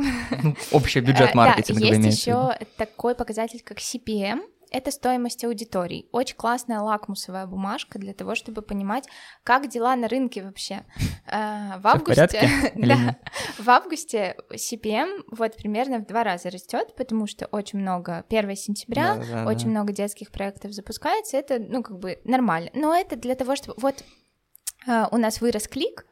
ну, 0.42 0.56
общий 0.72 1.00
бюджет 1.00 1.30
Э, 1.32 1.36
маркетинга 1.36 1.80
Да, 1.80 1.86
есть 1.96 2.18
еще 2.26 2.56
такой 2.76 3.14
показатель, 3.14 3.60
как 3.64 3.78
CPM. 3.78 4.40
Это 4.74 4.90
стоимость 4.90 5.44
аудитории. 5.44 6.08
Очень 6.10 6.34
классная 6.34 6.80
лакмусовая 6.80 7.46
бумажка 7.46 8.00
для 8.00 8.12
того, 8.12 8.34
чтобы 8.34 8.60
понимать, 8.60 9.06
как 9.44 9.68
дела 9.68 9.94
на 9.94 10.08
рынке 10.08 10.42
вообще. 10.42 10.84
Э, 11.26 11.78
В 11.78 11.86
августе, 11.86 12.72
да, 12.74 13.16
в 13.58 13.70
августе 13.70 14.36
CPM 14.52 15.22
вот 15.30 15.56
примерно 15.56 15.98
в 15.98 16.06
два 16.06 16.22
раза 16.22 16.50
растет, 16.50 16.94
потому 16.96 17.26
что 17.26 17.46
очень 17.46 17.78
много 17.78 18.24
1 18.28 18.56
сентября, 18.56 19.14
Да, 19.16 19.44
да, 19.44 19.46
очень 19.50 19.66
да. 19.66 19.70
много 19.70 19.92
детских 19.92 20.30
проектов 20.30 20.72
запускается. 20.72 21.36
Это, 21.38 21.58
ну, 21.58 21.82
как 21.82 21.98
бы 21.98 22.20
нормально. 22.24 22.70
Но 22.74 22.94
это 22.94 23.16
для 23.16 23.36
того, 23.36 23.56
чтобы 23.56 23.80
вот 23.80 24.04
э, 24.86 25.04
у 25.12 25.16
нас 25.16 25.40
вырос 25.40 25.66
клик, 25.68 26.04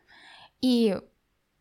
и 0.61 0.97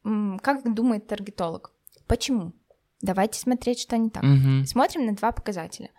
как 0.03 0.73
думает 0.73 1.07
таргетолог? 1.07 1.73
Почему? 2.07 2.53
Давайте 3.01 3.39
смотреть, 3.39 3.79
что 3.79 3.97
не 3.97 4.09
так. 4.11 4.23
Мгм. 4.23 4.65
Смотрим 4.65 5.07
на 5.07 5.15
два 5.15 5.31
показателя. 5.31 5.89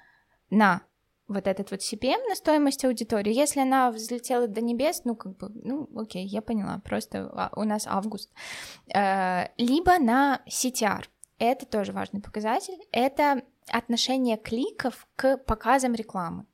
На 0.51 0.83
вот 1.29 1.47
этот 1.47 1.71
вот 1.71 1.81
CPM 1.81 2.29
на 2.29 2.35
стоимость 2.35 2.85
аудитории. 2.85 3.33
Если 3.33 3.61
она 3.61 3.91
взлетела 3.91 4.47
до 4.47 4.61
небес, 4.61 5.03
ну, 5.05 5.15
как 5.17 5.37
бы, 5.37 5.51
ну, 5.55 5.89
окей, 5.97 6.27
я 6.27 6.43
поняла, 6.43 6.81
просто 6.85 7.31
а, 7.33 7.51
у 7.57 7.65
нас 7.65 7.87
август. 7.87 8.31
Э, 8.95 9.49
либо 9.57 9.99
на 9.99 10.43
CTR. 10.49 11.05
Это 11.39 11.67
тоже 11.67 11.93
важный 11.93 12.21
показатель. 12.21 12.79
Это 12.93 13.43
отношение 13.69 14.37
кликов 14.37 15.07
к 15.17 15.39
показам 15.39 15.95
рекламы. 15.95 16.47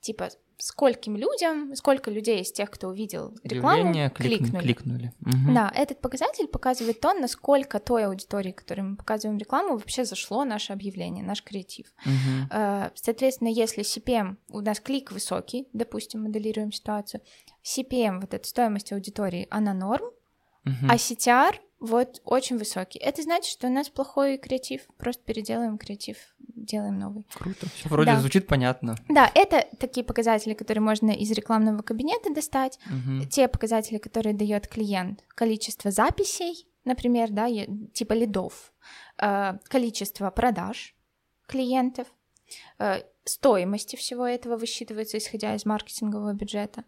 Типа, 0.00 0.30
скольким 0.60 1.16
людям, 1.16 1.74
сколько 1.74 2.10
людей 2.10 2.42
из 2.42 2.52
тех, 2.52 2.70
кто 2.70 2.88
увидел 2.88 3.34
рекламу, 3.42 3.80
Объявление 3.80 4.08
клик- 4.10 4.38
кликнули. 4.38 4.62
кликнули. 4.62 5.12
Мгм. 5.20 5.54
Да, 5.54 5.72
этот 5.74 6.00
показатель 6.00 6.46
показывает 6.46 7.00
то, 7.00 7.12
насколько 7.14 7.78
той 7.80 8.04
аудитории, 8.06 8.52
которой 8.52 8.82
мы 8.82 8.96
показываем 8.96 9.38
рекламу, 9.38 9.72
вообще 9.78 10.04
зашло 10.04 10.44
наше 10.44 10.72
объявление, 10.72 11.24
наш 11.24 11.42
креатив. 11.42 11.86
Э, 12.50 12.90
Соответственно, 12.94 13.48
если 13.48 13.82
CPM, 13.82 14.36
у 14.50 14.60
нас 14.60 14.80
клик 14.80 15.12
высокий, 15.12 15.68
допустим, 15.72 16.22
моделируем 16.22 16.72
ситуацию, 16.72 17.20
CPM, 17.64 18.20
вот 18.20 18.34
эта 18.34 18.46
стоимость 18.46 18.92
аудитории, 18.92 19.46
она 19.50 19.74
норм, 19.74 20.10
Мгм. 20.64 20.90
а 20.90 20.94
CTR 20.96 21.54
вот 21.80 22.20
очень 22.24 22.58
высокий. 22.58 22.98
Это 22.98 23.22
значит, 23.22 23.50
что 23.50 23.66
у 23.66 23.70
нас 23.70 23.88
плохой 23.88 24.36
креатив, 24.38 24.86
просто 24.98 25.22
переделаем 25.24 25.78
креатив, 25.78 26.16
делаем 26.38 26.98
новый. 26.98 27.26
Круто. 27.34 27.66
Все 27.70 27.88
вроде 27.88 28.12
Да. 28.12 28.20
звучит 28.20 28.46
понятно. 28.46 28.96
Да, 29.08 29.30
это 29.34 29.66
такие 29.78 30.04
показатели, 30.04 30.52
которые 30.54 30.82
можно 30.82 31.10
из 31.10 31.30
рекламного 31.30 31.82
кабинета 31.82 32.32
достать. 32.34 32.78
Мгм. 32.86 33.28
Те 33.28 33.48
показатели, 33.48 33.98
которые 33.98 34.34
дает 34.34 34.68
клиент, 34.68 35.24
количество 35.28 35.90
записей, 35.90 36.66
например, 36.84 37.30
да, 37.30 37.48
типа 37.94 38.12
лидов, 38.12 38.72
э, 39.18 39.58
количество 39.68 40.30
продаж 40.30 40.94
клиентов, 41.46 42.06
э, 42.78 43.02
стоимости 43.24 43.96
всего 43.96 44.26
этого 44.26 44.56
высчитывается, 44.56 45.18
исходя 45.18 45.54
из 45.54 45.64
маркетингового 45.64 46.32
бюджета. 46.34 46.84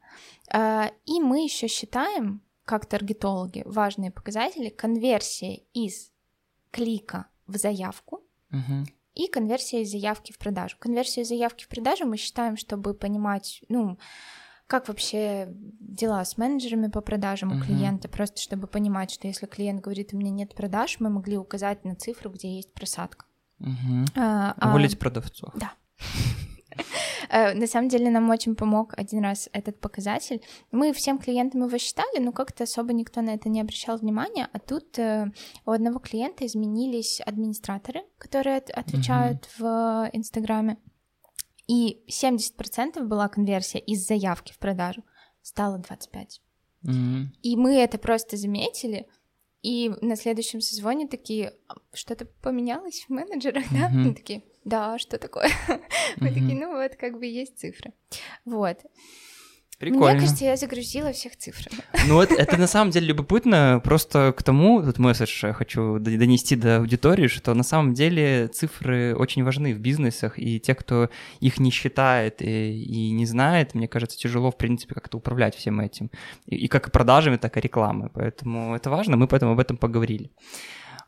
Э, 0.53 0.91
И 1.07 1.21
мы 1.21 1.45
еще 1.45 1.67
считаем, 1.69 2.43
как 2.73 2.87
таргетологи, 2.87 3.65
важные 3.67 4.11
показатели 4.11 4.71
конверсии 4.71 5.67
из 5.75 6.11
клика 6.71 7.27
в 7.47 7.59
заявку 7.59 8.23
Мгм. 8.49 8.87
и 9.13 9.27
конверсия 9.29 9.83
из 9.83 9.91
заявки 9.91 10.33
в 10.33 10.39
продажу. 10.39 10.79
Конверсию 10.79 11.27
заявки 11.27 11.65
в 11.65 11.69
продажу 11.69 12.07
мы 12.07 12.17
считаем, 12.17 12.57
чтобы 12.57 12.95
понимать, 12.95 13.63
ну, 13.69 13.99
как 14.67 14.89
вообще 14.89 15.49
дела 15.51 16.25
с 16.25 16.39
менеджерами 16.39 16.87
по 16.89 17.03
продажам 17.03 17.53
у 17.53 17.57
Мгм. 17.57 17.63
клиента, 17.63 18.09
просто 18.09 18.41
чтобы 18.41 18.67
понимать, 18.69 19.11
что 19.11 19.27
если 19.29 19.45
клиент 19.45 19.83
говорит, 19.83 20.15
у 20.15 20.17
меня 20.17 20.31
нет 20.31 20.55
продаж, 20.55 20.97
мы 20.99 21.11
могли 21.11 21.37
указать 21.37 21.85
на 21.85 21.95
цифру, 21.95 22.31
где 22.31 22.57
есть 22.57 22.73
просадка. 22.73 23.27
Мгм. 23.59 24.07
А, 24.17 24.55
а, 24.59 24.69
Уволить 24.71 24.99
продавцов. 24.99 25.53
э, 25.57 25.61
на 27.31 27.67
самом 27.67 27.89
деле 27.89 28.11
нам 28.11 28.29
очень 28.31 28.55
помог 28.55 28.95
один 28.97 29.23
раз 29.23 29.49
этот 29.53 29.81
показатель. 29.81 30.43
Мы 30.71 30.93
всем 30.93 31.19
клиентам 31.19 31.67
его 31.67 31.79
считали, 31.79 32.19
но 32.21 32.33
как-то 32.33 32.65
особо 32.65 32.93
никто 32.93 33.21
на 33.21 33.31
это 33.31 33.49
не 33.49 33.61
обращал 33.61 33.99
внимания, 33.99 34.49
а 34.53 34.59
тут 34.59 34.99
э, 34.99 35.31
у 35.67 35.71
одного 35.71 35.99
клиента 35.99 36.47
изменились 36.47 37.21
администраторы, 37.21 38.03
которые 38.19 38.57
от- 38.59 38.71
отвечают 38.71 39.49
в 39.59 40.11
Инстаграме, 40.13 40.79
и 41.69 42.05
70% 42.09 43.03
была 43.05 43.29
конверсия 43.29 43.79
из 43.79 44.07
заявки 44.07 44.53
в 44.53 44.59
продажу, 44.59 45.05
стало 45.43 45.79
25%. 45.79 46.41
Мгм. 46.83 47.33
И 47.43 47.57
мы 47.57 47.77
это 47.77 47.99
просто 47.99 48.37
заметили, 48.37 49.07
и 49.63 49.93
на 50.01 50.17
следующем 50.17 50.61
созвоне 50.61 51.07
такие, 51.07 51.55
«А, 51.69 51.75
что-то 51.93 52.27
поменялось 52.27 53.05
в 53.07 53.11
менеджерах, 53.11 53.65
да? 53.73 53.89
Мы 53.89 54.15
такие, 54.15 54.43
да, 54.65 54.99
что 54.99 55.19
такое? 55.19 55.51
Мы 56.17 56.29
такие, 56.29 56.55
ну 56.55 56.73
вот, 56.73 56.97
как 56.97 57.19
бы 57.19 57.27
есть 57.27 57.59
цифры. 57.59 57.93
Вот. 58.45 58.79
Прикольно. 59.79 60.13
Мне 60.13 60.21
кажется, 60.21 60.45
я 60.45 60.57
загрузила 60.57 61.13
всех 61.13 61.37
цифрами. 61.37 61.81
Ну, 62.07 62.21
это, 62.21 62.35
это 62.35 62.57
на 62.57 62.69
самом 62.69 62.93
деле 62.93 63.07
любопытно, 63.09 63.81
просто 63.83 64.33
к 64.37 64.43
тому, 64.45 64.81
тут 64.83 64.99
месседж 64.99 65.45
я 65.47 65.53
хочу 65.53 65.99
донести 65.99 66.55
до 66.55 66.77
аудитории, 66.77 67.27
что 67.27 67.53
на 67.55 67.65
самом 67.65 67.93
деле 67.93 68.47
цифры 68.47 69.17
очень 69.17 69.43
важны 69.43 69.75
в 69.75 69.81
бизнесах, 69.81 70.39
и 70.39 70.61
те, 70.61 70.77
кто 70.77 71.11
их 71.41 71.59
не 71.59 71.71
считает 71.73 72.43
и, 72.43 72.81
и 72.81 73.11
не 73.11 73.27
знает, 73.27 73.75
мне 73.75 73.89
кажется, 73.89 74.17
тяжело, 74.17 74.53
в 74.53 74.57
принципе, 74.57 74.95
как-то 74.95 75.17
управлять 75.19 75.57
всем 75.57 75.81
этим. 75.81 76.13
И, 76.47 76.55
и 76.57 76.69
как 76.69 76.87
и 76.87 76.91
продажами, 76.93 77.37
так 77.37 77.57
и 77.57 77.61
рекламой. 77.61 78.09
Поэтому 78.15 78.77
это 78.77 78.89
важно, 78.89 79.17
мы 79.17 79.27
поэтому 79.27 79.53
об 79.53 79.59
этом 79.59 79.77
поговорили. 79.77 80.31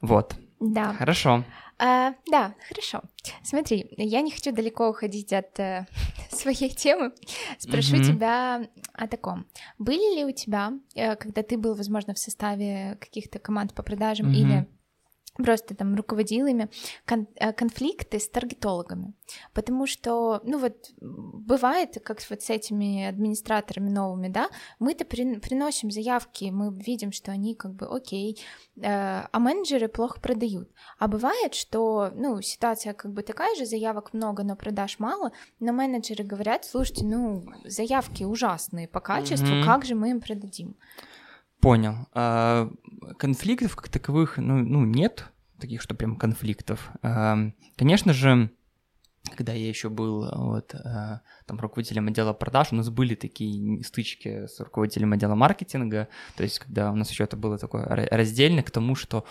Вот, 0.00 0.34
Да. 0.58 0.94
хорошо. 0.94 1.44
А, 1.78 2.14
да, 2.30 2.54
хорошо. 2.68 3.02
Смотри, 3.42 3.86
я 3.96 4.20
не 4.20 4.30
хочу 4.30 4.52
далеко 4.52 4.88
уходить 4.88 5.32
от 5.32 5.58
э, 5.58 5.86
своей 6.30 6.70
темы. 6.70 7.12
Спрошу 7.58 7.96
Мгм. 7.96 8.04
тебя 8.04 8.68
о 8.92 9.08
таком. 9.08 9.46
Были 9.78 10.18
ли 10.18 10.24
у 10.24 10.30
тебя, 10.32 10.72
э, 10.94 11.16
когда 11.16 11.42
ты 11.42 11.58
был, 11.58 11.74
возможно, 11.74 12.14
в 12.14 12.18
составе 12.18 12.96
каких-то 13.00 13.38
команд 13.38 13.74
по 13.74 13.82
продажам 13.82 14.28
Мгм. 14.28 14.34
или 14.36 14.66
просто 15.36 15.74
там 15.74 15.94
руководил 15.94 16.46
ими, 16.46 16.68
кон- 17.06 17.28
э, 17.36 17.52
конфликты 17.52 18.18
с 18.18 18.28
таргетологами? 18.28 19.14
Потому 19.52 19.86
что, 19.86 20.40
ну 20.44 20.58
вот, 20.58 20.90
бывает, 21.00 21.98
как 22.04 22.20
вот 22.30 22.42
с 22.42 22.50
этими 22.50 23.04
администраторами 23.06 23.90
новыми, 23.90 24.28
да, 24.28 24.48
мы-то 24.78 25.04
прин- 25.04 25.40
приносим 25.40 25.90
заявки, 25.90 26.50
мы 26.52 26.72
видим, 26.72 27.12
что 27.12 27.32
они 27.32 27.54
как 27.54 27.72
бы 27.74 27.86
окей, 27.86 28.40
э, 28.76 28.82
а 28.82 29.38
менеджеры 29.38 29.88
плохо 29.88 30.20
продают. 30.20 30.70
А 30.98 31.08
бывает, 31.08 31.54
что, 31.54 32.10
ну, 32.14 32.40
ситуация 32.42 32.92
как 32.94 33.12
бы 33.12 33.22
такая 33.22 33.54
же, 33.56 33.66
заявок 33.66 34.12
много, 34.14 34.42
но 34.44 34.56
продаж 34.56 34.98
мало, 34.98 35.32
но 35.60 35.72
менеджеры 35.72 36.24
говорят, 36.24 36.64
слушайте, 36.64 37.04
ну, 37.04 37.44
заявки 37.64 38.24
ужасные 38.24 38.88
по 38.88 39.00
качеству, 39.00 39.54
Мгм. 39.56 39.64
как 39.64 39.84
же 39.84 39.94
мы 39.94 40.10
им 40.10 40.20
продадим? 40.20 40.76
Понял. 41.64 42.08
А, 42.12 42.70
конфликтов 43.18 43.74
как 43.74 43.88
таковых, 43.88 44.36
ну, 44.36 44.58
ну, 44.58 44.84
нет 44.84 45.32
таких, 45.58 45.80
что 45.80 45.94
прям 45.94 46.16
конфликтов. 46.16 46.90
А, 47.00 47.38
конечно 47.76 48.12
же, 48.12 48.50
когда 49.34 49.54
я 49.54 49.66
еще 49.66 49.88
был 49.88 50.30
вот, 50.30 50.74
а, 50.74 51.22
там 51.46 51.58
руководителем 51.58 52.08
отдела 52.08 52.34
продаж, 52.34 52.68
у 52.72 52.74
нас 52.76 52.90
были 52.90 53.14
такие 53.14 53.82
стычки 53.82 54.46
с 54.46 54.60
руководителем 54.60 55.14
отдела 55.14 55.34
маркетинга, 55.34 56.08
то 56.36 56.42
есть 56.42 56.58
когда 56.58 56.92
у 56.92 56.96
нас 56.96 57.10
еще 57.10 57.24
это 57.24 57.38
было 57.38 57.56
такое 57.56 57.86
ра- 57.86 58.08
раздельно 58.10 58.62
к 58.62 58.70
тому, 58.70 58.94
что 58.94 59.24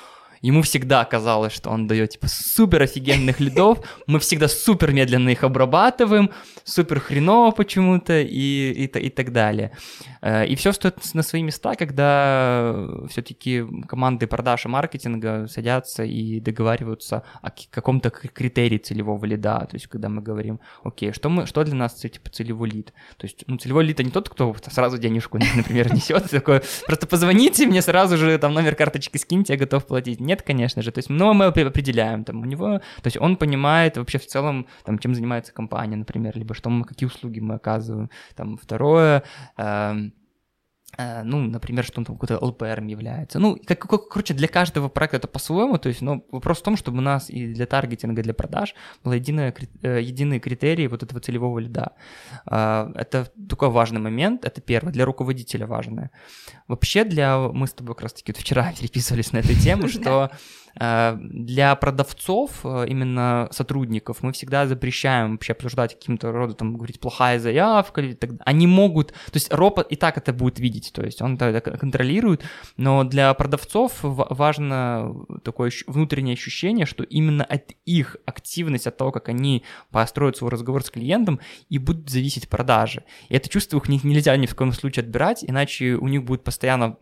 Ему 0.43 0.61
всегда 0.61 1.03
казалось, 1.05 1.53
что 1.53 1.69
он 1.69 1.87
дает 1.87 2.11
типа 2.11 2.27
супер 2.27 2.81
офигенных 2.83 3.39
лидов, 3.39 3.79
мы 4.07 4.19
всегда 4.19 4.47
супер 4.47 4.91
медленно 4.91 5.29
их 5.29 5.43
обрабатываем, 5.43 6.29
супер 6.63 6.99
хреново 6.99 7.51
почему-то 7.51 8.19
и, 8.19 8.71
и, 8.71 8.85
и 8.85 9.09
так 9.09 9.31
далее. 9.31 9.71
Э, 10.21 10.45
И 10.45 10.55
все 10.55 10.71
стоит 10.73 10.95
на 11.13 11.23
свои 11.23 11.41
места, 11.43 11.75
когда 11.75 12.87
все-таки 13.09 13.63
команды 13.87 14.27
продаж 14.27 14.65
и 14.65 14.69
маркетинга 14.69 15.47
садятся 15.47 16.03
и 16.03 16.39
договариваются 16.39 17.23
о 17.41 17.49
каком-то 17.71 18.09
критерии 18.09 18.77
целевого 18.77 19.25
лида. 19.25 19.67
То 19.69 19.75
есть, 19.75 19.87
когда 19.87 20.09
мы 20.09 20.21
говорим, 20.21 20.59
окей, 20.83 21.13
что, 21.13 21.29
мы, 21.29 21.45
что 21.45 21.63
для 21.63 21.75
нас 21.75 21.93
типа, 21.93 22.29
целевой 22.29 22.69
лид? 22.69 22.93
То 23.17 23.25
есть, 23.25 23.43
ну, 23.47 23.57
целевой 23.57 23.85
лид 23.85 23.93
это 23.93 24.03
не 24.03 24.11
тот, 24.11 24.27
кто 24.27 24.53
сразу 24.71 24.97
денежку, 24.97 25.37
например, 25.55 25.93
несет, 25.93 26.29
такой, 26.29 26.61
просто 26.85 27.07
позвоните 27.07 27.65
мне 27.65 27.81
сразу 27.81 28.17
же, 28.17 28.37
там, 28.37 28.53
номер 28.53 28.75
карточки 28.75 29.17
скиньте, 29.17 29.53
я 29.53 29.59
готов 29.59 29.85
платить. 29.85 30.19
Нет, 30.19 30.32
конечно 30.41 30.81
же. 30.81 30.91
То 30.91 30.99
есть, 30.99 31.09
но 31.09 31.33
мы 31.33 31.45
опре- 31.45 31.67
определяем, 31.67 32.23
там, 32.23 32.41
у 32.41 32.45
него, 32.45 32.79
то 32.79 33.05
есть, 33.05 33.17
он 33.17 33.37
понимает 33.37 33.97
вообще 33.97 34.17
в 34.17 34.25
целом, 34.25 34.67
там, 34.85 34.97
чем 34.99 35.13
занимается 35.13 35.53
компания, 35.53 35.95
например, 35.95 36.37
либо 36.37 36.55
что 36.55 36.69
мы, 36.69 36.85
какие 36.85 37.07
услуги 37.07 37.39
мы 37.39 37.55
оказываем. 37.55 38.09
Там, 38.35 38.57
второе, 38.57 39.23
э, 39.57 39.95
ну, 40.97 41.39
например, 41.39 41.83
что 41.85 41.99
он 41.99 42.05
там 42.05 42.15
какой-то 42.15 42.43
ЛПР 42.45 42.83
является. 42.83 43.39
Ну, 43.39 43.57
как, 43.65 43.79
как- 43.79 44.09
короче, 44.09 44.33
для 44.33 44.47
каждого 44.47 44.89
проекта 44.89 45.17
это 45.17 45.27
по-своему, 45.27 45.77
то 45.77 45.89
есть, 45.89 46.01
ну, 46.01 46.25
вопрос 46.31 46.59
в 46.59 46.63
том, 46.63 46.77
чтобы 46.77 46.99
у 46.99 47.01
нас 47.01 47.29
и 47.29 47.53
для 47.53 47.65
таргетинга, 47.65 48.21
и 48.21 48.23
для 48.23 48.33
продаж 48.33 48.75
было 49.03 49.13
единое, 49.13 49.53
э, 49.81 50.01
единые 50.01 50.39
критерии 50.39 50.87
вот 50.87 51.03
этого 51.03 51.19
целевого 51.19 51.59
лида. 51.59 51.93
А, 52.45 52.91
Это 52.95 53.31
такой 53.49 53.69
важный 53.69 53.99
момент, 53.99 54.45
это 54.45 54.61
первое, 54.61 54.93
для 54.93 55.05
руководителя 55.05 55.65
важное. 55.67 56.11
Вообще 56.67 57.03
для, 57.03 57.37
мы 57.37 57.65
с 57.67 57.73
тобой 57.73 57.95
как 57.95 58.03
раз-таки 58.03 58.31
вот 58.31 58.41
вчера 58.41 58.71
переписывались 58.79 59.33
на 59.33 59.39
эту 59.39 59.53
тему, 59.55 59.87
что 59.89 60.29
э, 60.31 60.35
для 60.75 61.75
продавцов, 61.75 62.61
э, 62.63 62.85
именно 62.87 63.47
сотрудников, 63.51 64.23
мы 64.23 64.31
всегда 64.31 64.65
запрещаем 64.65 65.33
вообще 65.33 65.53
обсуждать 65.53 65.93
каким-то 65.93 66.31
рода, 66.31 66.55
там, 66.55 66.75
говорить, 66.75 66.99
плохая 66.99 67.39
заявка, 67.39 68.01
или 68.01 68.13
так. 68.13 68.31
Они 68.45 68.65
могут, 68.65 69.09
то 69.09 69.35
есть 69.35 69.53
робот 69.53 69.91
и 69.91 69.95
так 69.95 70.17
это 70.17 70.33
будет 70.33 70.59
видеть, 70.59 70.91
то 70.93 71.03
есть 71.03 71.21
он 71.21 71.35
это 71.35 71.61
контролирует, 71.77 72.43
но 72.77 73.03
для 73.03 73.33
продавцов 73.35 73.99
ва- 74.01 74.27
важно 74.31 75.13
такое 75.43 75.71
внутреннее 75.85 76.33
ощущение, 76.33 76.85
что 76.85 77.03
именно 77.03 77.43
от 77.43 77.71
их 77.85 78.17
активности, 78.25 78.87
от 78.87 78.97
того, 78.97 79.11
как 79.11 79.29
они 79.29 79.63
построят 79.91 80.37
свой 80.37 80.49
разговор 80.49 80.83
с 80.83 80.89
клиентом, 80.89 81.39
и 81.69 81.77
будут 81.77 82.09
зависеть 82.09 82.49
продажи. 82.49 83.03
И 83.29 83.35
это 83.35 83.47
чувство 83.47 83.81
у 83.85 83.91
них 83.91 84.03
нельзя 84.03 84.35
ни 84.37 84.47
в 84.47 84.55
коем 84.55 84.71
случае 84.71 85.03
отбирать, 85.03 85.43
иначе 85.47 85.95
у 85.95 86.07
них 86.07 86.23
будут 86.23 86.43
постоянно 86.43 86.97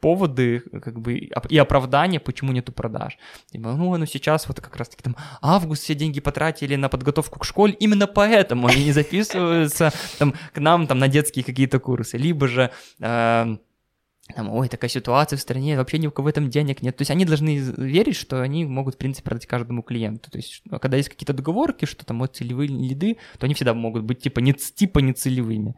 поводы 0.00 0.60
как 0.82 1.00
бы, 1.00 1.14
и 1.48 1.58
оправдания, 1.58 2.18
почему 2.18 2.52
нету 2.52 2.72
продаж. 2.72 3.03
Продаж. 3.04 3.18
Типа, 3.52 3.72
ну, 3.72 3.96
ну 3.96 4.06
сейчас 4.06 4.48
вот 4.48 4.60
как 4.60 4.76
раз-таки 4.76 5.02
там 5.02 5.16
август 5.40 5.82
все 5.82 5.94
деньги 5.94 6.20
потратили 6.20 6.76
на 6.76 6.88
подготовку 6.88 7.38
к 7.38 7.44
школе, 7.44 7.76
именно 7.80 8.06
поэтому 8.06 8.66
они 8.66 8.84
не 8.84 8.92
записываются 8.92 9.92
там, 10.18 10.34
к 10.52 10.60
нам 10.60 10.86
там 10.86 10.98
на 10.98 11.08
детские 11.08 11.44
какие-то 11.44 11.78
курсы. 11.78 12.18
Либо 12.18 12.48
же... 12.48 12.70
Э, 13.00 13.56
там, 14.32 14.50
ой, 14.50 14.68
такая 14.68 14.88
ситуация 14.88 15.36
в 15.36 15.40
стране, 15.40 15.76
вообще 15.76 15.98
ни 15.98 16.06
у 16.06 16.10
кого 16.10 16.30
этом 16.30 16.48
денег 16.48 16.80
нет. 16.80 16.96
То 16.96 17.02
есть 17.02 17.10
они 17.10 17.26
должны 17.26 17.58
верить, 17.58 18.16
что 18.16 18.40
они 18.40 18.64
могут, 18.64 18.94
в 18.94 18.98
принципе, 18.98 19.28
продать 19.28 19.46
каждому 19.46 19.82
клиенту. 19.82 20.30
То 20.30 20.38
есть, 20.38 20.62
когда 20.80 20.96
есть 20.96 21.10
какие-то 21.10 21.34
договорки, 21.34 21.84
что 21.84 22.06
там 22.06 22.20
вот 22.20 22.34
целевые 22.34 22.68
лиды, 22.68 23.18
то 23.38 23.44
они 23.44 23.52
всегда 23.52 23.74
могут 23.74 24.02
быть 24.04 24.20
типа 24.20 24.40
не, 24.40 24.54
типа 24.54 25.00
не 25.00 25.12
целевыми. 25.12 25.76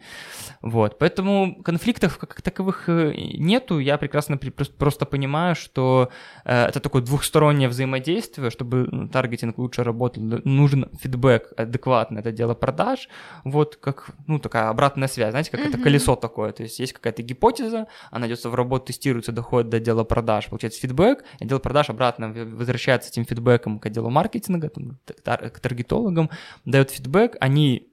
Вот, 0.63 0.97
поэтому 0.99 1.61
конфликтов 1.65 2.19
как 2.19 2.41
таковых 2.41 2.89
э, 2.89 3.15
нету. 3.17 3.81
Я 3.81 3.99
прекрасно 3.99 4.39
просто 4.39 5.07
понимаю, 5.07 5.57
что 5.57 6.11
э, 6.45 6.67
это 6.67 6.79
такое 6.79 7.03
двухстороннее 7.03 7.69
взаимодействие, 7.69 8.51
чтобы 8.51 8.87
ну, 8.93 9.09
таргетинг 9.09 9.59
лучше 9.59 9.83
работал, 9.83 10.23
нужен 10.23 10.89
фидбэк 11.01 11.53
адекватный, 11.57 12.21
это 12.21 12.31
дело 12.31 12.55
продаж. 12.55 13.09
Вот 13.43 13.75
как, 13.75 14.11
ну, 14.29 14.39
такая 14.39 14.69
обратная 14.69 15.09
связь, 15.09 15.31
знаете, 15.31 15.51
как 15.51 15.61
mm-hmm. 15.61 15.69
это 15.71 15.79
колесо 15.79 16.15
такое. 16.15 16.53
То 16.53 16.63
есть 16.63 16.79
есть 16.79 16.93
какая-то 16.93 17.23
гипотеза, 17.23 17.89
она 18.13 18.29
идет 18.29 18.36
идется 18.37 18.51
в 18.51 18.55
работу, 18.55 18.87
тестируется, 18.87 19.33
доходит 19.33 19.71
до 19.71 19.79
отдела 19.79 20.05
продаж, 20.05 20.49
получается 20.49 20.81
фидбэк, 20.81 21.25
отдел 21.41 21.59
продаж 21.59 21.91
обратно 21.91 22.33
возвращается 22.33 23.11
этим 23.11 23.25
фидбэком 23.25 23.79
к 23.79 23.87
отделу 23.87 24.11
маркетинга, 24.11 24.69
там, 24.69 24.99
к 25.05 25.61
таргетологам, 25.61 26.31
дает 26.65 26.91
фидбэк, 26.91 27.37
они 27.41 27.89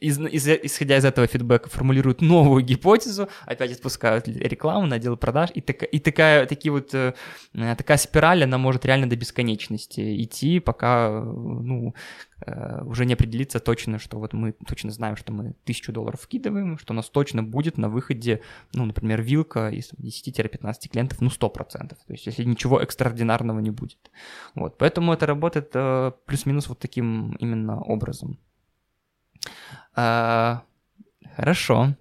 из, 0.00 0.18
из, 0.18 0.48
исходя 0.48 0.96
из 0.96 1.04
этого 1.04 1.26
фидбэка 1.26 1.68
формулируют 1.68 2.20
новую 2.20 2.64
гипотезу, 2.64 3.28
опять 3.44 3.72
отпускают 3.72 4.26
рекламу 4.28 4.86
на 4.86 4.96
отдел 4.96 5.16
продаж, 5.16 5.50
и, 5.54 5.60
так, 5.60 5.82
и 5.82 5.98
такая, 5.98 6.46
такие 6.46 6.72
вот, 6.72 6.94
э, 6.94 7.14
такая 7.52 7.96
спираль, 7.96 8.44
она 8.44 8.58
может 8.58 8.84
реально 8.84 9.08
до 9.08 9.16
бесконечности 9.16 10.22
идти, 10.22 10.60
пока 10.60 11.10
ну, 11.10 11.94
э, 12.44 12.82
уже 12.84 13.06
не 13.06 13.14
определиться 13.14 13.60
точно, 13.60 13.98
что 13.98 14.18
вот 14.18 14.32
мы 14.32 14.54
точно 14.66 14.90
знаем, 14.90 15.16
что 15.16 15.32
мы 15.32 15.54
тысячу 15.64 15.92
долларов 15.92 16.20
вкидываем, 16.20 16.78
что 16.78 16.92
у 16.92 16.96
нас 16.96 17.08
точно 17.08 17.42
будет 17.42 17.78
на 17.78 17.88
выходе, 17.88 18.40
ну, 18.74 18.84
например, 18.84 19.22
вилка 19.22 19.68
из 19.68 19.92
10-15 19.92 20.88
клиентов, 20.90 21.20
ну, 21.20 21.30
100%. 21.30 21.88
То 21.88 21.96
есть 22.08 22.26
если 22.26 22.44
ничего 22.44 22.80
экстраординарного 22.80 23.60
не 23.60 23.70
будет. 23.70 24.10
Вот, 24.54 24.78
поэтому 24.78 25.12
это 25.12 25.26
работает 25.26 25.70
э, 25.74 26.12
плюс-минус 26.26 26.68
вот 26.68 26.78
таким 26.78 27.36
именно 27.36 27.80
образом. 27.80 28.38
А, 29.94 30.62
хорошо. 31.36 31.94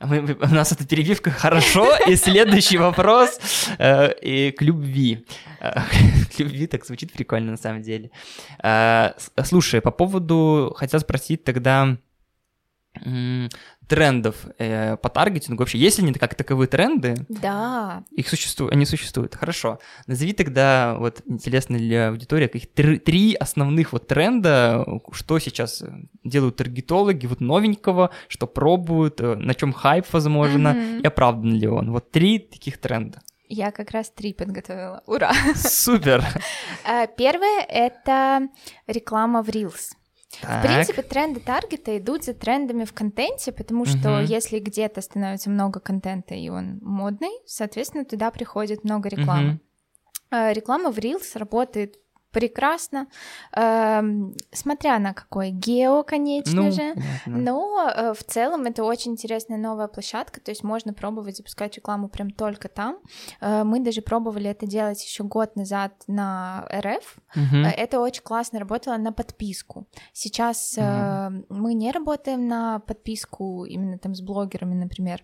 Мы, 0.00 0.20
у 0.20 0.48
нас 0.48 0.72
эта 0.72 0.86
перебивка 0.86 1.30
хорошо, 1.30 1.96
и 2.06 2.16
следующий 2.16 2.78
вопрос 2.78 3.38
э, 3.78 4.12
и 4.20 4.50
к 4.50 4.60
любви. 4.60 5.24
Э, 5.60 5.80
к 6.36 6.38
любви 6.38 6.66
так 6.66 6.84
звучит 6.84 7.12
прикольно 7.12 7.52
на 7.52 7.56
самом 7.56 7.82
деле. 7.82 8.10
Э, 8.62 9.12
слушай, 9.44 9.80
по 9.80 9.90
поводу, 9.90 10.74
хотел 10.76 11.00
спросить 11.00 11.44
тогда, 11.44 11.96
трендов 13.86 14.46
э, 14.58 14.96
по 14.96 15.08
таргетингу 15.08 15.62
вообще 15.62 15.78
есть 15.78 15.98
ли 15.98 16.04
они 16.04 16.14
как 16.14 16.34
таковые 16.34 16.68
тренды? 16.68 17.14
Да. 17.28 18.04
Их 18.10 18.28
существуют, 18.28 18.72
они 18.72 18.86
существуют. 18.86 19.34
Хорошо. 19.34 19.78
Назови 20.06 20.32
тогда 20.32 20.96
вот 20.98 21.22
интересно 21.26 21.78
для 21.78 22.08
аудитории 22.08 22.46
каких 22.46 22.72
три, 22.72 22.98
три 22.98 23.34
основных 23.34 23.92
вот 23.92 24.06
тренда, 24.06 24.84
что 25.12 25.38
сейчас 25.38 25.82
делают 26.22 26.56
таргетологи 26.56 27.26
вот 27.26 27.40
новенького, 27.40 28.10
что 28.28 28.46
пробуют, 28.46 29.20
э, 29.20 29.34
на 29.34 29.54
чем 29.54 29.72
хайп 29.72 30.06
возможно 30.12 30.68
mm-hmm. 30.68 31.02
и 31.02 31.06
оправдан 31.06 31.54
ли 31.54 31.68
он. 31.68 31.90
Вот 31.92 32.10
три 32.10 32.38
таких 32.38 32.78
тренда. 32.78 33.20
Я 33.46 33.70
как 33.70 33.90
раз 33.90 34.10
три 34.10 34.32
подготовила. 34.32 35.02
Ура! 35.06 35.32
Супер! 35.54 36.24
Э, 36.86 37.06
первое— 37.16 37.64
это 37.68 38.48
реклама 38.86 39.42
в 39.42 39.48
Reels. 39.48 39.92
Так. 40.40 40.64
В 40.64 40.66
принципе, 40.66 41.02
тренды 41.02 41.40
таргета 41.40 41.96
идут 41.98 42.24
за 42.24 42.34
трендами 42.34 42.84
в 42.84 42.92
контенте, 42.92 43.52
потому 43.52 43.84
что 43.84 44.18
угу. 44.18 44.24
если 44.26 44.58
где-то 44.58 45.00
становится 45.00 45.50
много 45.50 45.80
контента 45.80 46.34
и 46.34 46.48
он 46.48 46.78
модный, 46.82 47.32
соответственно, 47.46 48.04
туда 48.04 48.30
приходит 48.30 48.84
много 48.84 49.08
рекламы. 49.08 49.52
Угу. 49.52 49.60
Реклама 50.52 50.90
в 50.90 50.98
Reels 50.98 51.38
работает 51.38 51.98
прекрасно, 52.34 53.06
э, 53.56 54.02
смотря 54.52 54.98
на 54.98 55.14
какой 55.14 55.50
гео, 55.50 56.02
конечно 56.02 56.62
ну, 56.62 56.72
же, 56.72 56.94
понятно. 56.94 57.36
но 57.36 57.88
э, 57.88 58.12
в 58.12 58.24
целом 58.24 58.64
это 58.64 58.82
очень 58.82 59.12
интересная 59.12 59.56
новая 59.56 59.86
площадка, 59.86 60.40
то 60.40 60.50
есть 60.50 60.64
можно 60.64 60.92
пробовать 60.92 61.36
запускать 61.36 61.76
рекламу 61.76 62.08
прям 62.08 62.30
только 62.30 62.68
там. 62.68 62.98
Э, 63.40 63.62
мы 63.62 63.78
даже 63.80 64.02
пробовали 64.02 64.50
это 64.50 64.66
делать 64.66 65.02
еще 65.04 65.22
год 65.22 65.54
назад 65.54 65.92
на 66.08 66.66
РФ. 66.72 67.16
Угу. 67.36 67.56
Э, 67.56 67.70
это 67.70 68.00
очень 68.00 68.22
классно 68.22 68.58
работало 68.58 68.96
на 68.96 69.12
подписку. 69.12 69.86
Сейчас 70.12 70.74
угу. 70.76 70.86
э, 70.86 71.30
мы 71.48 71.74
не 71.74 71.92
работаем 71.92 72.48
на 72.48 72.80
подписку 72.80 73.64
именно 73.64 73.96
там 73.98 74.14
с 74.14 74.20
блогерами, 74.20 74.74
например. 74.74 75.22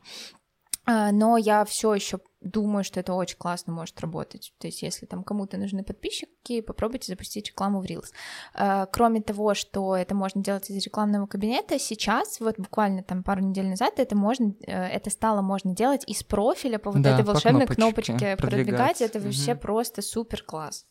А, 0.86 1.12
но 1.12 1.36
я 1.36 1.64
все 1.64 1.94
еще 1.94 2.20
думаю, 2.40 2.84
что 2.84 3.00
это 3.00 3.12
очень 3.12 3.36
классно 3.36 3.72
может 3.72 4.00
работать. 4.00 4.54
То 4.58 4.66
есть, 4.66 4.82
если 4.82 5.04
там 5.04 5.22
кому-то 5.22 5.58
нужны 5.58 5.84
подписчики, 5.84 6.62
попробуйте 6.62 7.12
запустить 7.12 7.48
рекламу 7.48 7.80
в 7.80 7.84
Reels. 7.84 8.12
А, 8.54 8.86
кроме 8.86 9.20
того, 9.20 9.54
что 9.54 9.94
это 9.94 10.14
можно 10.14 10.42
делать 10.42 10.70
из 10.70 10.84
рекламного 10.84 11.26
кабинета, 11.26 11.78
сейчас, 11.78 12.40
вот 12.40 12.58
буквально 12.58 13.02
там 13.02 13.22
пару 13.22 13.42
недель 13.42 13.68
назад, 13.68 13.98
это 13.98 14.16
можно, 14.16 14.54
э, 14.66 14.72
это 14.72 15.10
стало 15.10 15.42
можно 15.42 15.74
делать 15.74 16.02
из 16.06 16.22
профиля 16.22 16.78
по 16.78 16.90
вот 16.90 17.02
да, 17.02 17.14
этой 17.14 17.24
волшебной 17.24 17.66
по 17.66 17.74
кнопочке, 17.74 18.12
кнопочке 18.12 18.36
продвигать. 18.36 18.66
продвигать. 18.66 19.00
Это 19.02 19.18
угу. 19.18 19.26
вообще 19.26 19.54
просто 19.54 20.02
супер 20.02 20.42
класс. 20.42 20.86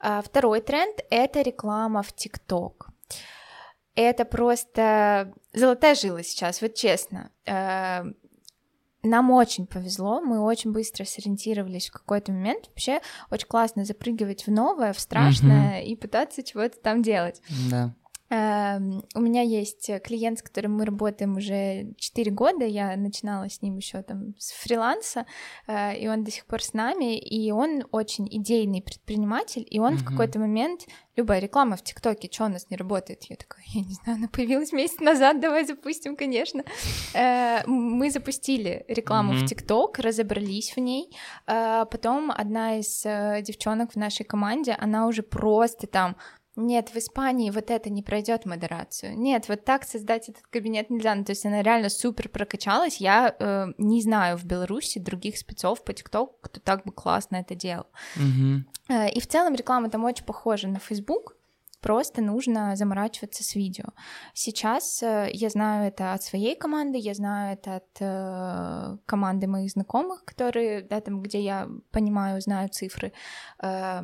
А, 0.00 0.22
второй 0.22 0.60
тренд— 0.60 1.00
это 1.10 1.42
реклама 1.42 2.02
в 2.02 2.12
ТикТок 2.12 2.90
это 3.96 4.26
просто 4.26 5.32
золотая 5.54 5.94
жила 5.94 6.22
сейчас, 6.22 6.60
вот 6.60 6.74
честно. 6.74 7.32
Нам 9.06 9.30
очень 9.30 9.66
повезло, 9.66 10.20
мы 10.20 10.40
очень 10.40 10.72
быстро 10.72 11.04
сориентировались 11.04 11.88
в 11.88 11.92
какой-то 11.92 12.32
момент. 12.32 12.68
Вообще 12.68 13.00
очень 13.30 13.46
классно 13.46 13.84
запрыгивать 13.84 14.46
в 14.46 14.50
новое, 14.50 14.92
в 14.92 15.00
страшное 15.00 15.80
mm-hmm. 15.80 15.86
и 15.86 15.96
пытаться 15.96 16.42
чего-то 16.42 16.78
там 16.80 17.02
делать. 17.02 17.40
Да. 17.70 17.94
Эм, 18.28 19.04
у 19.14 19.20
меня 19.20 19.42
есть 19.42 19.88
клиент, 20.02 20.40
с 20.40 20.42
которым 20.42 20.76
мы 20.76 20.84
работаем 20.84 21.36
уже 21.36 21.94
4 21.96 22.30
года. 22.32 22.64
Я 22.64 22.96
начинала 22.96 23.48
с 23.48 23.62
ним 23.62 23.76
еще 23.76 24.02
там 24.02 24.34
с 24.38 24.52
фриланса, 24.52 25.26
э, 25.68 25.96
и 25.96 26.08
он 26.08 26.24
до 26.24 26.30
сих 26.30 26.46
пор 26.46 26.62
с 26.62 26.72
нами. 26.72 27.18
И 27.18 27.52
он 27.52 27.84
очень 27.92 28.26
идейный 28.28 28.82
предприниматель, 28.82 29.66
и 29.70 29.78
он 29.78 29.94
mm-hmm. 29.94 29.98
в 29.98 30.04
какой-то 30.04 30.38
момент 30.40 30.86
любая 31.14 31.38
реклама 31.38 31.76
в 31.76 31.82
ТикТоке, 31.82 32.28
что 32.30 32.46
у 32.46 32.48
нас 32.48 32.68
не 32.68 32.76
работает? 32.76 33.24
Я 33.24 33.36
такая, 33.36 33.64
я 33.68 33.82
не 33.82 33.94
знаю, 33.94 34.18
она 34.18 34.28
появилась 34.28 34.72
месяц 34.72 34.98
назад, 34.98 35.40
давай 35.40 35.64
запустим, 35.64 36.16
конечно. 36.16 36.64
Э, 37.14 37.64
мы 37.66 38.10
запустили 38.10 38.84
рекламу 38.88 39.34
mm-hmm. 39.34 39.44
в 39.44 39.48
ТикТок, 39.48 39.98
разобрались 40.00 40.74
в 40.74 40.80
ней. 40.80 41.16
Э, 41.46 41.84
потом 41.88 42.32
одна 42.32 42.78
из 42.78 43.02
девчонок 43.46 43.92
в 43.92 43.96
нашей 43.96 44.24
команде, 44.24 44.76
она 44.78 45.06
уже 45.06 45.22
просто 45.22 45.86
там 45.86 46.16
нет, 46.56 46.88
в 46.88 46.96
Испании 46.96 47.50
вот 47.50 47.70
это 47.70 47.90
не 47.90 48.02
пройдет 48.02 48.46
модерацию. 48.46 49.16
Нет, 49.16 49.48
вот 49.48 49.64
так 49.64 49.84
создать 49.84 50.30
этот 50.30 50.46
кабинет 50.46 50.88
нельзя. 50.88 51.14
Ну, 51.14 51.22
то 51.22 51.32
есть 51.32 51.44
она 51.44 51.62
реально 51.62 51.90
супер 51.90 52.30
прокачалась. 52.30 52.96
Я 52.96 53.36
э, 53.38 53.66
не 53.76 54.00
знаю 54.00 54.38
в 54.38 54.44
Беларуси 54.44 54.98
других 54.98 55.36
спецов 55.36 55.84
по 55.84 55.92
ТикТоку, 55.92 56.38
кто 56.40 56.58
так 56.60 56.84
бы 56.84 56.92
классно 56.92 57.36
это 57.36 57.54
делал. 57.54 57.86
Угу. 58.16 58.64
Э, 58.88 59.10
и 59.10 59.20
в 59.20 59.26
целом 59.26 59.54
реклама 59.54 59.90
там 59.90 60.04
очень 60.04 60.24
похожа 60.24 60.66
на 60.68 60.78
Facebook 60.78 61.35
просто 61.80 62.22
нужно 62.22 62.76
заморачиваться 62.76 63.44
с 63.44 63.54
видео. 63.54 63.86
Сейчас 64.34 65.02
э, 65.02 65.30
я 65.32 65.50
знаю 65.50 65.88
это 65.88 66.12
от 66.12 66.22
своей 66.22 66.56
команды, 66.56 66.98
я 66.98 67.14
знаю 67.14 67.54
это 67.54 67.76
от 67.76 67.96
э, 68.00 68.98
команды 69.06 69.46
моих 69.46 69.70
знакомых, 69.70 70.24
которые, 70.24 70.82
да, 70.82 71.00
там, 71.00 71.22
где 71.22 71.40
я 71.40 71.68
понимаю, 71.90 72.40
знаю 72.40 72.68
цифры. 72.68 73.12
Э, 73.60 74.02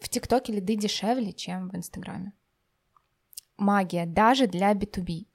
в 0.00 0.08
ТикТоке 0.08 0.52
лиды 0.52 0.76
дешевле, 0.76 1.32
чем 1.32 1.68
в 1.68 1.76
Инстаграме. 1.76 2.32
Магия, 3.56 4.06
даже 4.06 4.46
для 4.46 4.72
B2B. 4.72 5.26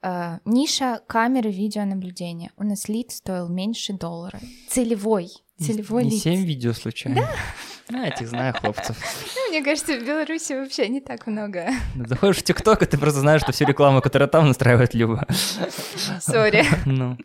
Uh, 0.00 0.38
ниша 0.44 1.02
камеры 1.08 1.50
видеонаблюдения. 1.50 2.52
У 2.56 2.62
нас 2.62 2.88
лид 2.88 3.10
стоил 3.10 3.48
меньше 3.48 3.94
доллара. 3.94 4.38
Целевой. 4.68 5.28
Целевой 5.58 6.04
не, 6.04 6.10
лид. 6.10 6.24
Не 6.24 6.36
7 6.36 6.44
видео 6.44 6.72
случайно? 6.72 7.22
Да. 7.22 7.30
А, 7.92 8.06
этих 8.06 8.28
знаю 8.28 8.54
хлопцев. 8.54 8.96
Ну, 9.34 9.50
мне 9.50 9.62
кажется, 9.62 9.98
в 9.98 10.04
Беларуси 10.04 10.52
вообще 10.52 10.88
не 10.88 11.00
так 11.00 11.26
много. 11.26 11.68
Ну, 11.94 12.06
заходишь 12.06 12.38
в 12.38 12.42
ТикТок, 12.42 12.82
и 12.82 12.86
ты 12.86 12.98
просто 12.98 13.20
знаешь, 13.20 13.40
что 13.42 13.52
всю 13.52 13.64
рекламу, 13.64 14.02
которая 14.02 14.28
там 14.28 14.48
настраивает 14.48 14.94
Люба. 14.94 15.26
Сори. 16.20 16.64
Ну, 16.84 17.16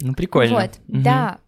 ну, 0.00 0.14
прикольно. 0.14 0.60
Вот, 0.60 0.70
да. 0.86 1.38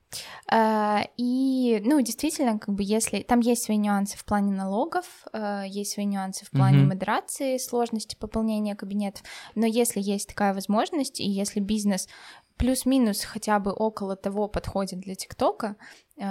Uh, 0.50 1.06
и, 1.18 1.82
ну, 1.84 2.00
действительно, 2.00 2.58
как 2.58 2.74
бы 2.74 2.82
если... 2.82 3.20
Там 3.20 3.40
есть 3.40 3.64
свои 3.64 3.76
нюансы 3.76 4.16
в 4.16 4.24
плане 4.24 4.52
налогов, 4.52 5.04
uh, 5.34 5.68
есть 5.68 5.92
свои 5.92 6.06
нюансы 6.06 6.46
в 6.46 6.50
плане 6.50 6.78
uh-huh. 6.78 6.86
модерации, 6.86 7.58
сложности 7.58 8.16
пополнения 8.18 8.74
кабинетов, 8.74 9.24
но 9.54 9.66
если 9.66 10.00
есть 10.00 10.28
такая 10.28 10.54
возможность, 10.54 11.20
и 11.20 11.28
если 11.28 11.60
бизнес 11.60 12.08
плюс-минус 12.58 13.24
хотя 13.24 13.58
бы 13.58 13.72
около 13.72 14.16
того 14.16 14.48
подходит 14.48 15.00
для 15.00 15.14
ТикТока, 15.14 15.76
э, 16.16 16.22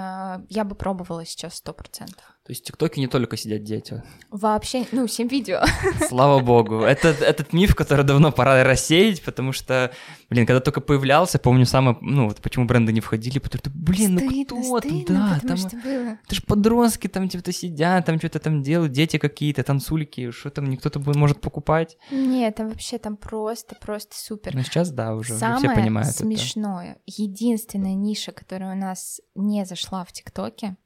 я 0.48 0.64
бы 0.64 0.74
пробовала 0.74 1.24
сейчас 1.24 1.54
сто 1.54 1.72
процентов. 1.72 2.22
То 2.44 2.52
есть 2.52 2.62
в 2.62 2.66
ТикТоке 2.66 3.00
не 3.00 3.08
только 3.08 3.36
сидят 3.36 3.64
дети. 3.64 4.02
Вообще, 4.30 4.86
ну, 4.92 5.06
7 5.06 5.28
видео. 5.28 5.62
Слава 6.08 6.40
богу. 6.40 6.80
Это 6.80 7.08
этот 7.08 7.52
миф, 7.52 7.74
который 7.74 8.04
давно 8.04 8.30
пора 8.30 8.62
рассеять, 8.62 9.22
потому 9.22 9.52
что, 9.52 9.90
блин, 10.30 10.46
когда 10.46 10.60
только 10.60 10.80
появлялся, 10.80 11.38
помню 11.38 11.66
самое, 11.66 11.98
ну, 12.00 12.28
вот 12.28 12.40
почему 12.40 12.66
бренды 12.66 12.92
не 12.92 13.00
входили, 13.00 13.38
потому 13.38 13.58
что, 13.58 13.70
блин, 13.70 14.07
стыдно, 14.16 14.56
ну 14.56 14.62
кто 14.62 14.78
стыдно, 14.80 15.04
туда? 15.04 15.38
Потому 15.40 15.48
Там, 15.48 15.56
что 15.68 15.76
было. 15.76 16.18
это 16.24 16.34
же 16.34 16.42
подростки 16.42 17.08
там 17.08 17.28
типа 17.28 17.52
сидят, 17.52 18.06
там 18.06 18.18
что-то 18.18 18.38
там 18.38 18.62
делают, 18.62 18.92
дети 18.92 19.18
какие-то, 19.18 19.62
танцульки, 19.62 20.30
что 20.30 20.50
там 20.50 20.68
никто 20.70 20.90
то 20.90 21.00
может 21.00 21.40
покупать. 21.40 21.96
Нет, 22.10 22.56
там 22.56 22.68
вообще 22.68 22.98
там 22.98 23.16
просто, 23.16 23.74
просто 23.76 24.16
супер. 24.16 24.54
Но 24.54 24.62
сейчас, 24.62 24.90
да, 24.90 25.14
уже, 25.14 25.34
Самое 25.34 25.58
все 25.58 25.74
понимают 25.74 26.08
это. 26.10 26.18
смешное, 26.18 26.98
единственная 27.06 27.94
ниша, 27.94 28.32
которая 28.32 28.74
у 28.74 28.78
нас 28.78 29.20
не 29.34 29.64
зашла 29.64 30.04
в 30.04 30.12
ТикТоке, 30.12 30.76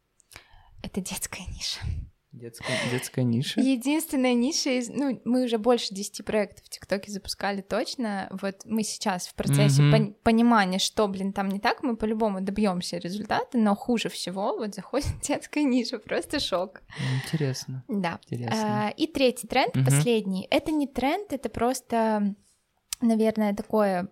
это 0.83 1.01
детская 1.01 1.45
ниша. 1.47 1.79
Детская, 2.33 2.75
детская 2.91 3.25
ниша. 3.25 3.61
Единственная 3.61 4.33
ниша 4.33 4.71
из... 4.71 4.89
Ну, 4.89 5.21
мы 5.27 5.45
уже 5.45 5.59
больше 5.59 5.95
10 5.95 6.25
проектов 6.25 6.65
в 6.65 6.69
ТикТоке 6.71 7.13
запускали 7.13 7.61
точно. 7.61 8.29
Вот 8.41 8.63
мы 8.65 8.83
сейчас 8.85 9.27
в 9.29 9.35
процессе 9.35 9.83
Мгм. 9.83 9.95
пон- 9.95 10.15
понимания, 10.23 10.79
что, 10.79 11.07
блин, 11.09 11.35
там 11.35 11.51
не 11.51 11.61
так, 11.61 11.83
мы 11.83 11.95
по-любому 11.95 12.41
добьемся 12.41 12.97
результата, 12.97 13.59
но 13.59 13.75
хуже 13.77 14.09
всего 14.09 14.57
вот 14.57 14.75
заходит 14.75 15.09
детская 15.29 15.65
ниша, 15.65 15.99
просто 15.99 16.41
шок. 16.41 16.81
Интересно. 17.23 17.85
Да. 17.89 18.19
Интересно. 18.25 18.87
А, 18.87 18.91
И 18.97 19.07
третий 19.07 19.47
тренд, 19.47 19.75
Мгм. 19.77 19.85
последний. 19.85 20.47
Это 20.51 20.71
не 20.73 20.87
тренд, 20.87 21.33
это 21.35 21.51
просто, 21.51 22.35
наверное, 23.03 23.55
такое... 23.55 24.09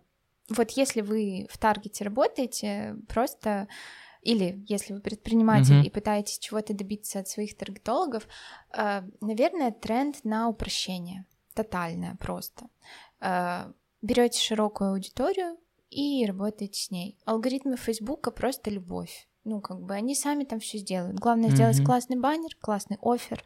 Вот 0.51 0.73
если 0.73 1.01
вы 1.01 1.47
в 1.49 1.57
таргете 1.57 2.05
работаете, 2.05 2.97
просто... 3.09 3.66
Или 4.23 4.64
если 4.68 4.93
вы 4.93 5.01
предприниматель 5.01 5.77
Мгм. 5.77 5.85
и 5.87 5.91
пытаетесь 5.91 6.39
чего-то 6.39 6.75
добиться 6.75 7.21
от 7.21 7.29
своих 7.29 7.57
таргетологов, 7.57 8.29
э, 8.73 9.03
наверное, 9.21 9.71
тренд 9.71 10.23
на 10.25 10.49
упрощение. 10.49 11.25
Тотальное 11.55 12.16
просто. 12.16 12.68
Берете 14.03 14.41
широкую 14.41 14.93
аудиторию 14.93 15.59
и 15.91 16.25
работаете 16.25 16.81
с 16.81 16.91
ней. 16.91 17.18
Алгоритмы 17.25 17.77
Фейсбука 17.77 18.31
просто 18.31 18.71
любовь. 18.71 19.29
Ну, 19.45 19.62
как 19.62 19.80
бы 19.80 19.95
они 19.95 20.14
сами 20.14 20.45
там 20.45 20.61
все 20.61 20.76
сделают. 20.78 21.18
Главное 21.18 21.51
сделать 21.51 21.78
Мгм. 21.78 21.86
классный 21.86 22.18
баннер, 22.18 22.51
классный 22.61 22.99
офер, 23.01 23.43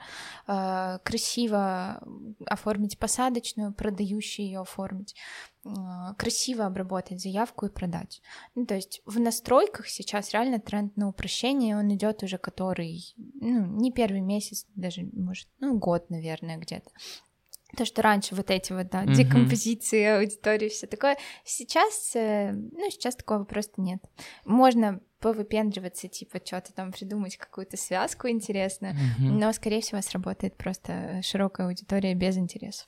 э, 0.48 0.98
красиво 1.04 2.02
оформить 2.46 2.98
посадочную, 2.98 3.72
продающую 3.72 4.44
ее 4.44 4.60
оформить, 4.60 5.14
э, 5.64 5.70
красиво 6.18 6.66
обработать 6.66 7.20
заявку 7.22 7.66
и 7.66 7.70
продать. 7.70 8.22
Ну, 8.56 8.66
то 8.66 8.74
есть 8.74 9.02
в 9.06 9.20
настройках 9.20 9.86
сейчас 9.86 10.32
реально 10.32 10.58
тренд 10.58 10.96
на 10.96 11.08
упрощение, 11.08 11.76
он 11.76 11.94
идет 11.94 12.24
уже 12.24 12.38
который, 12.38 13.14
ну, 13.16 13.64
не 13.64 13.92
первый 13.92 14.20
месяц, 14.20 14.66
даже, 14.74 15.08
может, 15.12 15.48
ну, 15.60 15.78
год, 15.78 16.10
наверное, 16.10 16.56
где-то. 16.56 16.90
То, 17.76 17.84
что 17.84 18.02
раньше 18.02 18.34
вот 18.34 18.50
эти 18.50 18.72
вот, 18.72 18.88
да, 18.88 19.02
Мгм. 19.02 19.14
декомпозиции 19.14 20.04
аудитории, 20.04 20.68
все 20.68 20.86
такое. 20.86 21.16
Сейчас, 21.44 22.14
э, 22.14 22.52
ну, 22.52 22.90
сейчас 22.90 23.16
такого 23.16 23.44
просто 23.44 23.80
нет. 23.80 24.00
Можно 24.44 25.00
повыпендриваться, 25.24 26.06
типа, 26.06 26.38
что-то 26.44 26.74
там 26.74 26.92
придумать, 26.92 27.38
какую-то 27.38 27.78
связку 27.78 28.28
интересную, 28.28 28.94
Мгм. 29.18 29.38
но, 29.38 29.52
скорее 29.54 29.80
всего, 29.80 30.02
сработает 30.02 30.54
просто 30.56 31.20
широкая 31.22 31.66
аудитория 31.66 32.14
без 32.14 32.36
интересов. 32.36 32.86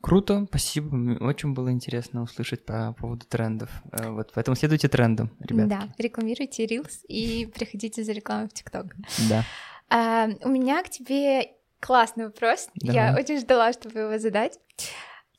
Круто, 0.00 0.44
спасибо. 0.48 0.94
Очень 1.24 1.54
было 1.54 1.72
интересно 1.72 2.22
услышать 2.22 2.64
по 2.64 2.92
поводу 3.00 3.26
трендов. 3.26 3.70
Э, 3.90 4.10
Вот, 4.10 4.30
поэтому 4.34 4.54
следуйте 4.54 4.88
трендам, 4.88 5.30
ребят. 5.40 5.68
Да, 5.68 5.88
рекламируйте 5.98 6.66
Reels 6.66 7.04
и 7.08 7.46
приходите 7.46 8.04
за 8.04 8.12
рекламой 8.12 8.46
в 8.48 8.52
ТикТок. 8.52 8.94
Да. 9.28 9.44
А, 9.88 10.28
у 10.44 10.48
меня 10.50 10.82
к 10.84 10.90
тебе 10.90 11.48
классный 11.80 12.26
вопрос. 12.26 12.68
Я 12.74 13.06
Давай. 13.08 13.22
очень 13.22 13.40
ждала, 13.40 13.72
чтобы 13.72 13.98
его 14.00 14.18
задать. 14.18 14.60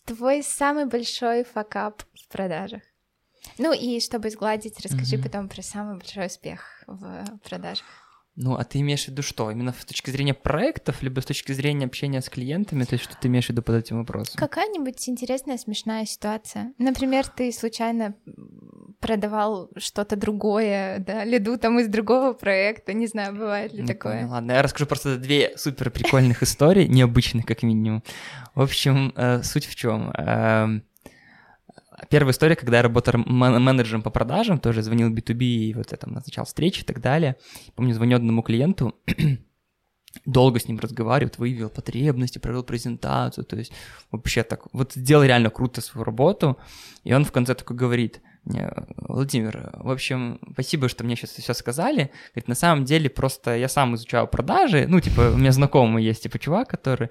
Твой 0.04 0.43
самый 0.43 0.88
большой 0.88 1.43
факап 1.46 2.04
в 2.14 2.28
продажах. 2.28 2.82
Ну 3.58 3.74
и 3.74 4.00
чтобы 4.00 4.30
сгладить, 4.30 4.80
расскажи 4.84 5.16
Мгм. 5.18 5.24
потом 5.24 5.50
про 5.50 5.62
самый 5.62 5.98
большой 5.98 6.28
успех 6.28 6.84
в 6.88 7.26
продажах. 7.48 7.86
Ну, 8.38 8.56
а 8.56 8.66
ты 8.66 8.82
имеешь 8.82 9.06
в 9.06 9.08
виду 9.08 9.22
что? 9.22 9.50
Именно 9.50 9.74
с 9.80 9.86
точки 9.86 10.10
зрения 10.10 10.34
проектов, 10.34 11.02
либо 11.02 11.22
с 11.22 11.26
точки 11.26 11.54
зрения 11.54 11.86
общения 11.86 12.22
с 12.22 12.28
клиентами? 12.30 12.84
То 12.84 12.96
есть 12.96 13.06
что 13.06 13.16
ты 13.16 13.30
имеешь 13.30 13.46
в 13.46 13.50
виду 13.52 13.62
под 13.62 13.76
этим 13.76 14.00
вопросом? 14.00 14.36
Какая-нибудь 14.38 15.08
интересная, 15.08 15.58
смешная 15.58 16.06
ситуация. 16.06 16.74
Например, 16.78 17.26
ты 17.26 17.50
случайно 17.54 18.14
продавал 19.00 19.70
что-то 19.78 20.18
другое, 20.18 21.00
да, 21.00 21.24
лиду 21.24 21.58
там 21.58 21.80
из 21.80 21.88
другого 21.88 22.34
проекта, 22.34 22.91
не 22.91 23.08
знаю, 23.08 23.34
бывает 23.34 23.72
ли 23.72 23.84
Не 23.84 23.88
такое. 23.88 24.18
понял. 24.20 24.32
Ладно, 24.32 24.52
я 24.52 24.62
расскажу 24.62 24.86
просто 24.86 25.18
две 25.18 25.54
супер 25.58 25.89
прикольных 25.89 26.43
истории, 26.43 26.88
необычных 26.88 27.46
как 27.46 27.64
минимум. 27.64 28.04
В 28.54 28.62
общем, 28.62 29.14
э, 29.16 29.43
суть 29.43 29.66
в 29.66 29.76
чем? 29.76 30.12
Первая 32.10 32.34
история, 32.34 32.56
когда 32.56 32.78
я 32.78 32.84
работал 32.84 33.20
мен- 33.20 33.62
менеджером 33.62 34.02
по 34.02 34.10
продажам, 34.10 34.60
тоже 34.60 34.82
звонил 34.82 35.14
B2B 35.14 35.43
и 35.43 35.74
вот 35.74 35.88
там 35.88 36.14
назначал 36.14 36.46
встречи 36.46 36.82
и 36.82 36.84
так 36.84 37.02
далее. 37.02 37.38
Помню, 37.76 37.93
звоню 37.93 38.18
одному 38.18 38.41
клиенту, 38.41 38.96
долго 40.26 40.60
с 40.60 40.68
ним 40.68 40.80
разговаривал, 40.80 41.32
выявил 41.38 41.70
потребности, 41.70 42.39
провел 42.39 42.64
презентацию, 42.64 43.46
то 43.46 43.56
есть 43.56 43.72
вообще 44.12 44.43
так, 44.43 44.68
вот 44.74 44.93
сделал 44.93 45.24
реально 45.24 45.50
круто 45.50 45.82
свою 45.82 46.04
работу, 46.04 46.58
и 47.04 47.14
он 47.14 47.26
в 47.26 47.32
конце 47.32 47.56
такой 47.56 47.78
говорит, 47.78 48.22
Владимир, 48.46 49.72
в 49.74 49.89
общем, 49.89 50.39
спасибо, 50.54 50.88
что 50.88 51.04
мне 51.04 51.16
сейчас 51.16 51.32
все 51.32 51.54
сказали. 51.54 52.12
Говорит, 52.34 52.48
на 52.48 52.56
самом 52.56 52.86
деле 52.86 53.10
просто 53.10 53.56
я 53.56 53.68
сам 53.68 53.96
изучаю 53.96 54.28
продажи. 54.28 54.86
Ну, 54.88 55.00
типа, 55.00 55.32
у 55.34 55.38
меня 55.38 55.52
знакомый 55.52 56.04
есть, 56.04 56.24
типа, 56.24 56.38
чувак, 56.38 56.70
который 56.70 57.10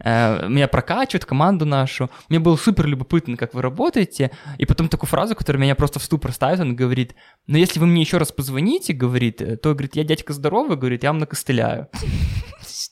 э, 0.00 0.48
меня 0.48 0.68
прокачивает, 0.68 1.24
команду 1.24 1.66
нашу. 1.66 2.08
Мне 2.28 2.38
было 2.38 2.56
супер 2.56 2.86
любопытно, 2.86 3.36
как 3.36 3.54
вы 3.54 3.62
работаете. 3.62 4.30
И 4.58 4.66
потом 4.66 4.88
такую 4.88 5.08
фразу, 5.08 5.34
которая 5.34 5.60
меня 5.60 5.74
просто 5.74 5.98
в 5.98 6.04
ступор 6.04 6.32
ставит, 6.32 6.60
он 6.60 6.76
говорит, 6.76 7.16
ну, 7.48 7.58
если 7.58 7.80
вы 7.80 7.86
мне 7.86 8.02
еще 8.02 8.18
раз 8.18 8.30
позвоните, 8.30 8.92
говорит, 8.92 9.42
э, 9.42 9.56
то, 9.56 9.72
говорит, 9.72 9.96
я 9.96 10.04
дядька 10.04 10.32
здоровый, 10.32 10.76
говорит, 10.76 11.02
я 11.02 11.10
вам 11.10 11.18
накостыляю. 11.18 11.88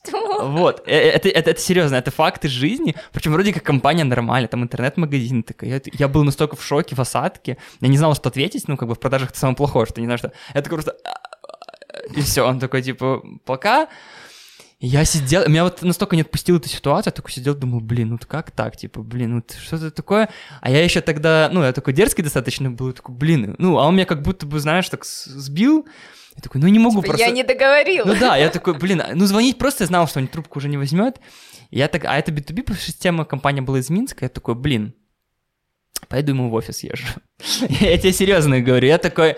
Что? 0.03 0.47
Вот, 0.49 0.83
э, 0.85 0.91
э, 0.91 1.09
это, 1.11 1.29
это, 1.29 1.51
это 1.51 1.61
серьезно, 1.61 1.95
это 1.95 2.11
факты 2.11 2.47
жизни. 2.47 2.95
Причем 3.11 3.33
вроде 3.33 3.53
как 3.53 3.63
компания 3.63 4.03
нормальная, 4.03 4.47
там 4.47 4.63
интернет-магазин 4.63 5.43
такой. 5.43 5.69
Я, 5.69 5.81
я 5.93 6.07
был 6.07 6.23
настолько 6.23 6.55
в 6.55 6.63
шоке, 6.63 6.95
в 6.95 6.99
осадке. 6.99 7.57
Я 7.81 7.87
не 7.87 7.97
знал, 7.97 8.15
что 8.15 8.29
ответить, 8.29 8.67
ну, 8.67 8.77
как 8.77 8.87
бы 8.87 8.95
в 8.95 8.99
продажах 8.99 9.29
это 9.31 9.39
самое 9.39 9.55
плохое, 9.55 9.85
что 9.85 10.01
не 10.01 10.07
знаю, 10.07 10.17
что... 10.17 10.31
Такой 10.53 10.77
просто... 10.77 10.95
И 12.15 12.21
все, 12.21 12.45
он 12.45 12.59
такой, 12.59 12.81
типа, 12.81 13.23
пока. 13.45 13.87
Я 14.79 15.05
сидел, 15.05 15.47
меня 15.47 15.63
вот 15.63 15.81
настолько 15.81 16.15
не 16.15 16.23
отпустила 16.23 16.57
эта 16.57 16.67
ситуация, 16.67 17.09
я 17.09 17.15
такой 17.15 17.31
сидел, 17.31 17.55
думал, 17.55 17.79
блин, 17.79 18.09
ну 18.09 18.19
как 18.27 18.51
так, 18.51 18.75
типа, 18.75 19.01
блин, 19.01 19.37
ну 19.37 19.43
что 19.65 19.77
это 19.77 19.89
такое? 19.89 20.29
А 20.59 20.69
я 20.69 20.83
еще 20.83 20.99
тогда, 20.99 21.49
ну, 21.51 21.63
я 21.63 21.71
такой 21.71 21.93
дерзкий 21.93 22.23
достаточно 22.23 22.69
был, 22.69 22.91
такой, 22.91 23.15
блин, 23.15 23.55
ну, 23.57 23.79
а 23.79 23.87
он 23.87 23.95
меня 23.95 24.05
как 24.05 24.21
будто 24.21 24.45
бы, 24.45 24.59
знаешь, 24.59 24.89
так 24.89 25.05
сбил. 25.05 25.87
Я 26.35 26.41
такой, 26.41 26.61
ну 26.61 26.67
не 26.67 26.79
могу 26.79 26.97
Типа, 26.97 27.07
просто... 27.13 27.25
Я 27.25 27.31
не 27.31 27.43
договорила. 27.43 28.05
Ну 28.05 28.15
да, 28.19 28.35
я 28.35 28.49
такой, 28.49 28.77
блин, 28.77 29.01
ну 29.13 29.25
звонить 29.25 29.57
просто 29.57 29.83
я 29.83 29.87
знал, 29.87 30.07
что 30.07 30.19
он 30.19 30.27
трубку 30.27 30.59
уже 30.59 30.67
не 30.67 30.77
возьмет. 30.77 31.19
Я 31.71 31.87
так, 31.87 32.05
а 32.05 32.17
это 32.17 32.31
B2B 32.31 32.77
система, 32.77 33.25
компания 33.25 33.61
была 33.61 33.79
из 33.79 33.89
Минска, 33.89 34.25
я 34.25 34.29
такой, 34.29 34.55
блин, 34.55 34.93
пойду 36.07 36.33
ему 36.33 36.49
в 36.49 36.53
офис 36.53 36.83
езжу. 36.83 37.05
Я 37.69 37.97
тебе 37.97 38.13
серьезно 38.13 38.61
говорю, 38.61 38.87
я 38.87 38.97
такой, 38.97 39.35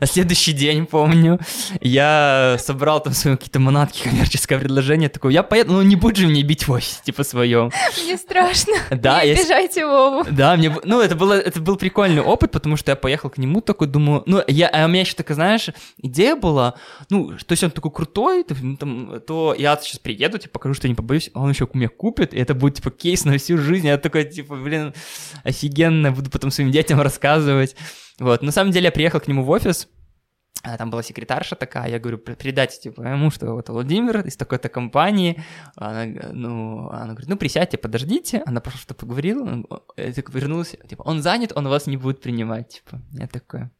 на 0.00 0.06
следующий 0.06 0.52
день, 0.52 0.86
помню, 0.86 1.38
я 1.80 2.56
собрал 2.58 3.02
там 3.02 3.12
свои 3.12 3.36
какие-то 3.36 3.58
манатки, 3.60 4.04
коммерческое 4.04 4.58
предложение, 4.58 5.08
такой, 5.08 5.34
я 5.34 5.42
поеду, 5.42 5.72
ну 5.72 5.82
не 5.82 5.96
будь 5.96 6.16
же 6.16 6.26
мне 6.26 6.42
бить 6.42 6.68
в 6.68 6.72
офисе, 6.72 7.00
типа, 7.04 7.24
своем. 7.24 7.70
Мне 8.02 8.16
страшно. 8.16 8.74
Да, 8.90 9.22
не 9.22 9.30
я 9.30 9.34
обижайте 9.34 9.86
Вову. 9.86 10.24
да, 10.30 10.56
мне, 10.56 10.74
ну, 10.84 11.00
это, 11.00 11.16
было, 11.16 11.34
это 11.34 11.60
был 11.60 11.76
прикольный 11.76 12.22
опыт, 12.22 12.50
потому 12.50 12.76
что 12.76 12.92
я 12.92 12.96
поехал 12.96 13.30
к 13.30 13.38
нему 13.38 13.60
такой, 13.60 13.88
думаю, 13.88 14.22
ну, 14.26 14.42
я, 14.46 14.68
а 14.68 14.84
у 14.84 14.88
меня 14.88 15.00
еще 15.00 15.14
такая, 15.14 15.34
знаешь, 15.34 15.68
идея 15.98 16.36
была, 16.36 16.74
ну, 17.08 17.32
то 17.32 17.52
есть 17.52 17.64
он 17.64 17.70
такой 17.70 17.90
крутой, 17.90 18.44
то, 18.44 18.54
ну, 18.60 18.76
там, 18.76 19.20
то 19.26 19.54
я 19.58 19.76
сейчас 19.82 19.98
приеду, 19.98 20.38
типа, 20.38 20.54
покажу, 20.54 20.74
что 20.74 20.86
я 20.86 20.90
не 20.90 20.94
побоюсь, 20.94 21.30
а 21.34 21.40
он 21.40 21.50
еще 21.50 21.68
меня 21.72 21.88
купит, 21.88 22.34
и 22.34 22.38
это 22.38 22.54
будет, 22.54 22.76
типа, 22.76 22.90
кейс 22.90 23.24
на 23.24 23.38
всю 23.38 23.58
жизнь, 23.58 23.86
я 23.86 23.98
такой, 23.98 24.24
типа, 24.24 24.56
блин, 24.56 24.94
офигенно, 25.44 26.09
буду 26.12 26.30
потом 26.30 26.50
своим 26.50 26.70
детям 26.70 27.00
рассказывать, 27.02 27.76
вот, 28.18 28.42
на 28.42 28.52
самом 28.52 28.70
деле 28.72 28.86
я 28.86 28.92
приехал 28.92 29.20
к 29.20 29.28
нему 29.28 29.44
в 29.44 29.50
офис, 29.50 29.88
а 30.62 30.76
там 30.76 30.90
была 30.90 31.02
секретарша 31.02 31.56
такая, 31.56 31.88
я 31.88 31.98
говорю, 31.98 32.18
«При- 32.18 32.34
передайте, 32.34 32.78
типа, 32.80 33.00
ему, 33.02 33.30
что 33.30 33.46
вот 33.54 33.70
Владимир 33.70 34.20
из 34.26 34.36
такой-то 34.36 34.68
компании, 34.68 35.42
она, 35.74 36.04
ну, 36.32 36.90
она 36.90 37.12
говорит, 37.12 37.28
ну, 37.30 37.36
присядьте, 37.38 37.78
подождите, 37.78 38.42
она 38.44 38.60
просто 38.60 38.92
поговорила, 38.94 39.42
он- 39.42 39.66
э, 39.96 40.12
так 40.12 40.28
вернулась, 40.34 40.76
типа, 40.86 41.02
он 41.02 41.22
занят, 41.22 41.52
он 41.54 41.66
вас 41.68 41.86
не 41.86 41.96
будет 41.96 42.20
принимать, 42.20 42.68
типа, 42.84 43.00
я 43.12 43.26
такой, 43.26 43.70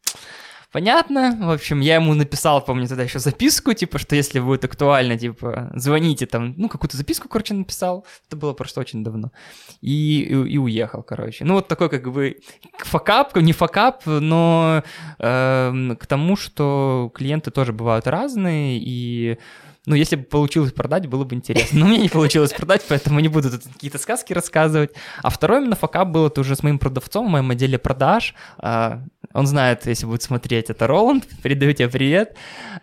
понятно. 0.71 1.37
В 1.39 1.51
общем, 1.51 1.81
я 1.81 1.95
ему 1.95 2.13
написал, 2.13 2.63
помню, 2.63 2.87
тогда 2.87 3.03
еще 3.03 3.19
записку, 3.19 3.73
типа, 3.73 3.99
что 3.99 4.15
если 4.15 4.39
будет 4.39 4.65
актуально, 4.65 5.17
типа, 5.17 5.71
звоните 5.75 6.25
там, 6.25 6.53
ну, 6.57 6.69
какую-то 6.69 6.97
записку, 6.97 7.27
короче, 7.27 7.53
написал. 7.53 8.05
Это 8.27 8.37
было 8.37 8.53
просто 8.53 8.79
очень 8.79 9.03
давно. 9.03 9.31
И, 9.81 10.21
и, 10.21 10.53
и 10.53 10.57
уехал, 10.57 11.03
короче. 11.03 11.45
Ну, 11.45 11.55
вот 11.55 11.67
такой, 11.67 11.89
как 11.89 12.11
бы, 12.11 12.37
fuckup, 12.79 13.35
не 13.35 13.53
fuckup, 13.53 14.05
но 14.05 14.83
э, 15.19 15.95
к 15.99 16.05
тому, 16.07 16.35
что 16.35 17.11
клиенты 17.13 17.51
тоже 17.51 17.73
бывают 17.73 18.07
разные, 18.07 18.79
и 18.79 19.37
ну, 19.87 19.95
если 19.95 20.15
бы 20.15 20.23
получилось 20.23 20.73
продать, 20.73 21.07
было 21.07 21.23
бы 21.23 21.35
интересно. 21.35 21.79
Но 21.79 21.87
мне 21.87 21.97
не 21.97 22.09
получилось 22.09 22.53
продать, 22.53 22.85
поэтому 22.87 23.19
не 23.19 23.29
буду 23.29 23.49
тут 23.49 23.63
какие-то 23.63 23.97
сказки 23.97 24.31
рассказывать. 24.31 24.91
А 25.23 25.31
второй 25.31 25.61
именно 25.61 25.75
fuckup 25.75 26.09
был 26.09 26.27
это 26.27 26.41
уже 26.41 26.55
с 26.55 26.61
моим 26.61 26.77
продавцом 26.77 27.25
в 27.25 27.29
моем 27.29 27.49
отделе 27.49 27.79
продаж. 27.79 28.35
А, 28.59 29.03
он 29.33 29.47
знает, 29.47 29.87
если 29.87 30.05
будет 30.05 30.21
смотреть, 30.21 30.69
это 30.69 30.85
Роланд. 30.85 31.27
Передаю 31.43 31.73
тебе 31.73 31.89
привет. 31.89 32.35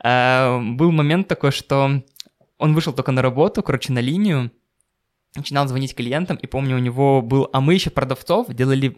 А, 0.03 0.59
был 0.61 0.91
момент 0.91 1.29
такой, 1.29 1.53
что 1.53 2.03
он 2.59 2.75
вышел 2.75 2.93
только 2.93 3.13
на 3.13 3.23
работу, 3.23 3.63
короче, 3.63 3.93
на 3.93 4.01
линию, 4.01 4.51
начинал 5.37 5.69
звонить 5.69 5.95
клиентам, 5.95 6.37
и 6.37 6.47
помню, 6.47 6.77
у 6.77 6.79
него 6.79 7.23
был, 7.23 7.49
а 7.53 7.61
мы 7.61 7.75
еще 7.75 7.91
продавцов 7.91 8.49
делали, 8.49 8.97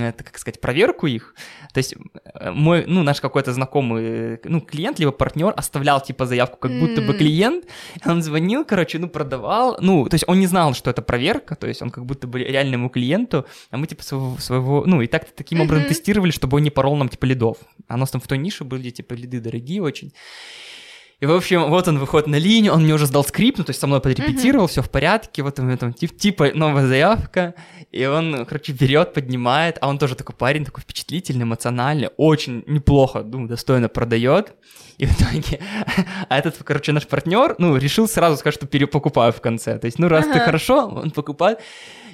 это, 0.00 0.24
как 0.24 0.38
сказать, 0.38 0.60
проверку 0.60 1.06
их, 1.06 1.34
то 1.72 1.78
есть 1.78 1.94
э, 2.34 2.50
мой, 2.50 2.84
ну, 2.86 3.02
наш 3.02 3.20
какой-то 3.20 3.52
знакомый, 3.52 4.38
ну, 4.44 4.60
клиент, 4.60 4.98
либо 4.98 5.10
партнер 5.10 5.52
оставлял, 5.56 6.00
типа, 6.00 6.26
заявку, 6.26 6.58
как 6.58 6.78
будто 6.78 7.00
бы 7.00 7.14
клиент, 7.14 7.64
он 8.04 8.22
звонил, 8.22 8.64
короче, 8.64 8.98
ну, 8.98 9.08
продавал, 9.08 9.78
ну, 9.80 10.06
то 10.06 10.14
есть 10.14 10.24
он 10.28 10.38
не 10.38 10.46
знал, 10.46 10.74
что 10.74 10.90
это 10.90 11.02
проверка, 11.02 11.56
то 11.56 11.66
есть 11.66 11.82
он 11.82 11.90
как 11.90 12.04
будто 12.04 12.26
бы 12.26 12.40
реальному 12.40 12.90
клиенту, 12.90 13.46
а 13.70 13.76
мы, 13.76 13.86
типа, 13.86 14.02
своего, 14.02 14.36
своего 14.38 14.84
ну, 14.86 15.00
и 15.00 15.06
так 15.06 15.30
таким 15.30 15.60
образом 15.60 15.86
тестировали, 15.88 16.30
чтобы 16.30 16.58
он 16.58 16.62
не 16.62 16.70
порол 16.70 16.96
нам, 16.96 17.08
типа, 17.08 17.24
лидов, 17.24 17.56
а 17.88 17.94
у 17.94 17.98
нас 17.98 18.10
там 18.10 18.20
в 18.20 18.26
той 18.26 18.38
нише 18.38 18.64
были, 18.64 18.90
типа, 18.90 19.14
лиды 19.14 19.40
дорогие 19.40 19.82
очень, 19.82 20.12
и, 21.20 21.26
в 21.26 21.32
общем, 21.32 21.68
вот 21.68 21.86
он 21.86 21.98
выходит 21.98 22.28
на 22.28 22.36
линию, 22.36 22.72
он 22.72 22.82
мне 22.82 22.94
уже 22.94 23.06
сдал 23.06 23.24
скрипт, 23.24 23.58
ну, 23.58 23.64
то 23.64 23.70
есть 23.70 23.80
со 23.80 23.86
мной 23.86 24.00
подрепетировал, 24.00 24.64
mm-hmm. 24.64 24.70
все 24.70 24.82
в 24.82 24.88
порядке, 24.88 25.42
вот 25.42 25.58
у 25.58 25.62
меня 25.62 25.76
там 25.76 25.92
тип, 25.92 26.16
типа 26.16 26.52
новая 26.54 26.86
заявка, 26.86 27.54
и 27.92 28.06
он, 28.06 28.46
короче, 28.46 28.72
берет, 28.72 29.12
поднимает, 29.12 29.76
а 29.82 29.88
он 29.88 29.98
тоже 29.98 30.14
такой 30.14 30.34
парень, 30.34 30.64
такой 30.64 30.82
впечатлительный, 30.82 31.42
эмоциональный, 31.42 32.08
очень 32.16 32.64
неплохо, 32.66 33.22
думаю, 33.22 33.48
достойно 33.48 33.90
продает. 33.90 34.54
И 34.96 35.06
в 35.06 35.12
итоге, 35.12 35.60
а 36.28 36.38
этот, 36.38 36.56
короче, 36.62 36.92
наш 36.92 37.06
партнер, 37.06 37.54
ну, 37.58 37.76
решил 37.76 38.06
сразу 38.06 38.36
сказать, 38.36 38.54
что 38.54 38.66
перепокупаю 38.66 39.32
в 39.32 39.40
конце. 39.40 39.78
То 39.78 39.86
есть, 39.86 39.98
ну, 39.98 40.08
раз 40.08 40.24
ага. 40.24 40.34
ты 40.34 40.40
хорошо, 40.40 40.88
он 40.88 41.10
покупает. 41.10 41.58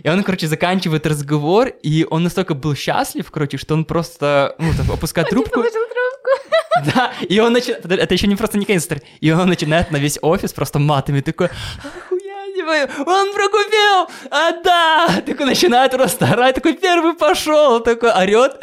И 0.04 0.08
он, 0.08 0.22
короче, 0.22 0.46
заканчивает 0.46 1.04
разговор, 1.06 1.68
и 1.82 2.06
он 2.08 2.22
настолько 2.22 2.54
был 2.54 2.76
счастлив, 2.76 3.28
короче, 3.30 3.56
что 3.56 3.74
он 3.74 3.84
просто, 3.84 4.54
ну, 4.58 4.70
так, 4.76 4.88
опускает 4.88 5.30
трубку. 5.30 5.62
Да, 6.94 7.12
и 7.28 7.40
он 7.40 7.52
начинает... 7.52 7.84
Это 7.86 8.14
еще 8.14 8.26
не 8.26 8.36
просто 8.36 8.58
не 8.58 8.64
конец 8.64 8.88
И 9.20 9.30
он 9.30 9.48
начинает 9.48 9.90
на 9.90 9.96
весь 9.96 10.18
офис 10.22 10.52
просто 10.52 10.78
матами 10.78 11.20
такой... 11.20 11.48
Он 13.06 13.32
прокупил! 13.32 14.08
А 14.30 14.52
да! 14.62 15.22
Такой 15.24 15.46
начинает 15.46 15.92
просто 15.92 16.26
орать, 16.26 16.54
такой 16.54 16.74
первый 16.74 17.14
пошел, 17.14 17.80
такой 17.80 18.10
орет. 18.10 18.60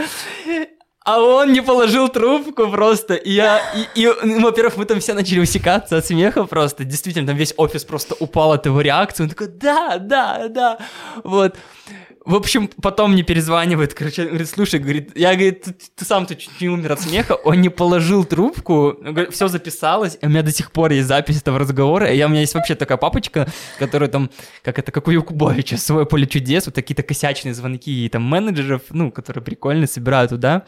А 1.06 1.22
он 1.22 1.52
не 1.52 1.62
положил 1.62 2.08
трубку 2.08 2.70
просто, 2.70 3.16
и 3.16 3.32
я, 3.32 3.62
и, 3.76 4.04
и 4.04 4.14
ну, 4.24 4.42
во-первых, 4.42 4.78
мы 4.78 4.86
там 4.86 5.02
все 5.02 5.14
начали 5.14 5.40
усекаться 5.40 5.98
от 5.98 6.06
смеха 6.06 6.46
просто, 6.46 6.86
действительно, 6.86 7.28
там 7.28 7.36
весь 7.36 7.54
офис 7.58 7.84
просто 7.84 8.16
упал 8.20 8.54
от 8.54 8.66
его 8.66 8.80
реакции, 8.80 9.24
он 9.24 9.30
такой, 9.30 9.48
да, 9.48 9.98
да, 9.98 10.48
да, 10.48 10.78
вот. 11.26 11.58
В 12.26 12.36
общем, 12.36 12.70
потом 12.82 13.12
мне 13.12 13.24
перезванивает, 13.24 13.94
короче, 13.94 14.26
говорит, 14.26 14.50
слушай, 14.50 14.80
говорит, 14.80 15.12
я, 15.16 15.34
говорит, 15.34 15.64
ты, 15.64 15.74
ты 15.74 16.06
сам 16.06 16.26
ты 16.26 16.36
чуть 16.36 16.62
не 16.62 16.70
умер 16.70 16.94
от 16.94 17.02
смеха, 17.02 17.34
он 17.34 17.60
не 17.60 17.68
положил 17.68 18.24
трубку, 18.24 18.98
все 19.32 19.50
записалось, 19.50 20.18
и 20.22 20.26
у 20.26 20.30
меня 20.30 20.42
до 20.42 20.52
сих 20.52 20.72
пор 20.72 20.92
есть 20.92 21.08
запись 21.08 21.42
этого 21.42 21.60
разговора, 21.60 22.10
и 22.10 22.16
я, 22.16 22.28
у 22.28 22.30
меня 22.30 22.40
есть 22.42 22.54
вообще 22.54 22.76
такая 22.76 22.98
папочка, 22.98 23.48
которая 23.78 24.10
там, 24.10 24.30
как 24.62 24.80
это, 24.80 24.94
как 24.94 25.08
у 25.08 25.12
Якубовича, 25.12 25.78
свое 25.78 26.06
поле 26.06 26.26
чудес, 26.26 26.66
вот 26.66 26.76
такие-то 26.76 27.04
косячные 27.04 27.54
звонки 27.54 28.06
и 28.06 28.10
там 28.10 28.24
менеджеров, 28.24 28.84
ну, 28.92 29.12
которые 29.12 29.44
прикольно 29.44 29.86
собирают 29.86 30.30
туда, 30.30 30.66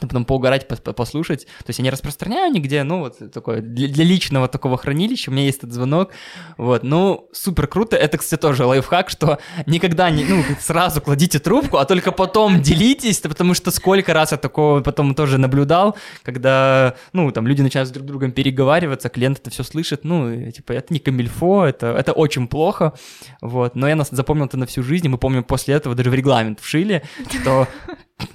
потом 0.00 0.24
поугарать, 0.24 0.68
послушать. 0.68 1.46
То 1.46 1.68
есть 1.68 1.78
я 1.78 1.82
не 1.82 1.90
распространяю 1.90 2.52
нигде, 2.52 2.82
ну 2.82 3.00
вот 3.00 3.32
такое, 3.32 3.60
для, 3.60 3.88
для 3.88 4.04
личного 4.04 4.48
такого 4.48 4.76
хранилища. 4.76 5.30
У 5.30 5.34
меня 5.34 5.44
есть 5.44 5.58
этот 5.58 5.72
звонок, 5.72 6.10
вот, 6.56 6.82
ну, 6.82 7.28
супер 7.32 7.66
круто. 7.66 7.96
Это, 7.96 8.18
кстати, 8.18 8.40
тоже 8.40 8.64
лайфхак, 8.64 9.10
что 9.10 9.38
никогда 9.66 10.10
не, 10.10 10.24
ну, 10.24 10.44
сразу 10.60 11.00
кладите 11.00 11.38
трубку, 11.38 11.78
а 11.78 11.84
только 11.84 12.12
потом 12.12 12.62
делитесь, 12.62 13.20
потому 13.20 13.54
что 13.54 13.70
сколько 13.70 14.12
раз 14.12 14.32
я 14.32 14.38
такого 14.38 14.80
потом 14.80 15.14
тоже 15.14 15.38
наблюдал, 15.38 15.96
когда, 16.22 16.94
ну, 17.12 17.30
там 17.32 17.46
люди 17.46 17.62
начинают 17.62 17.90
друг 17.90 18.06
другом 18.06 18.32
переговариваться, 18.32 19.08
клиент 19.08 19.38
это 19.38 19.50
все 19.50 19.62
слышит, 19.62 20.04
ну, 20.04 20.50
типа, 20.50 20.72
это 20.72 20.92
не 20.92 21.00
камильфо, 21.00 21.66
это, 21.66 21.88
это 21.88 22.12
очень 22.12 22.46
плохо, 22.46 22.92
вот, 23.40 23.74
но 23.74 23.88
я 23.88 23.96
нас 23.96 24.08
запомнил 24.10 24.46
это 24.46 24.56
на 24.56 24.66
всю 24.66 24.82
жизнь, 24.82 25.08
мы 25.08 25.18
помним 25.18 25.44
после 25.44 25.74
этого 25.74 25.94
даже 25.94 26.10
в 26.10 26.14
регламент 26.14 26.60
вшили, 26.60 27.02
что 27.28 27.66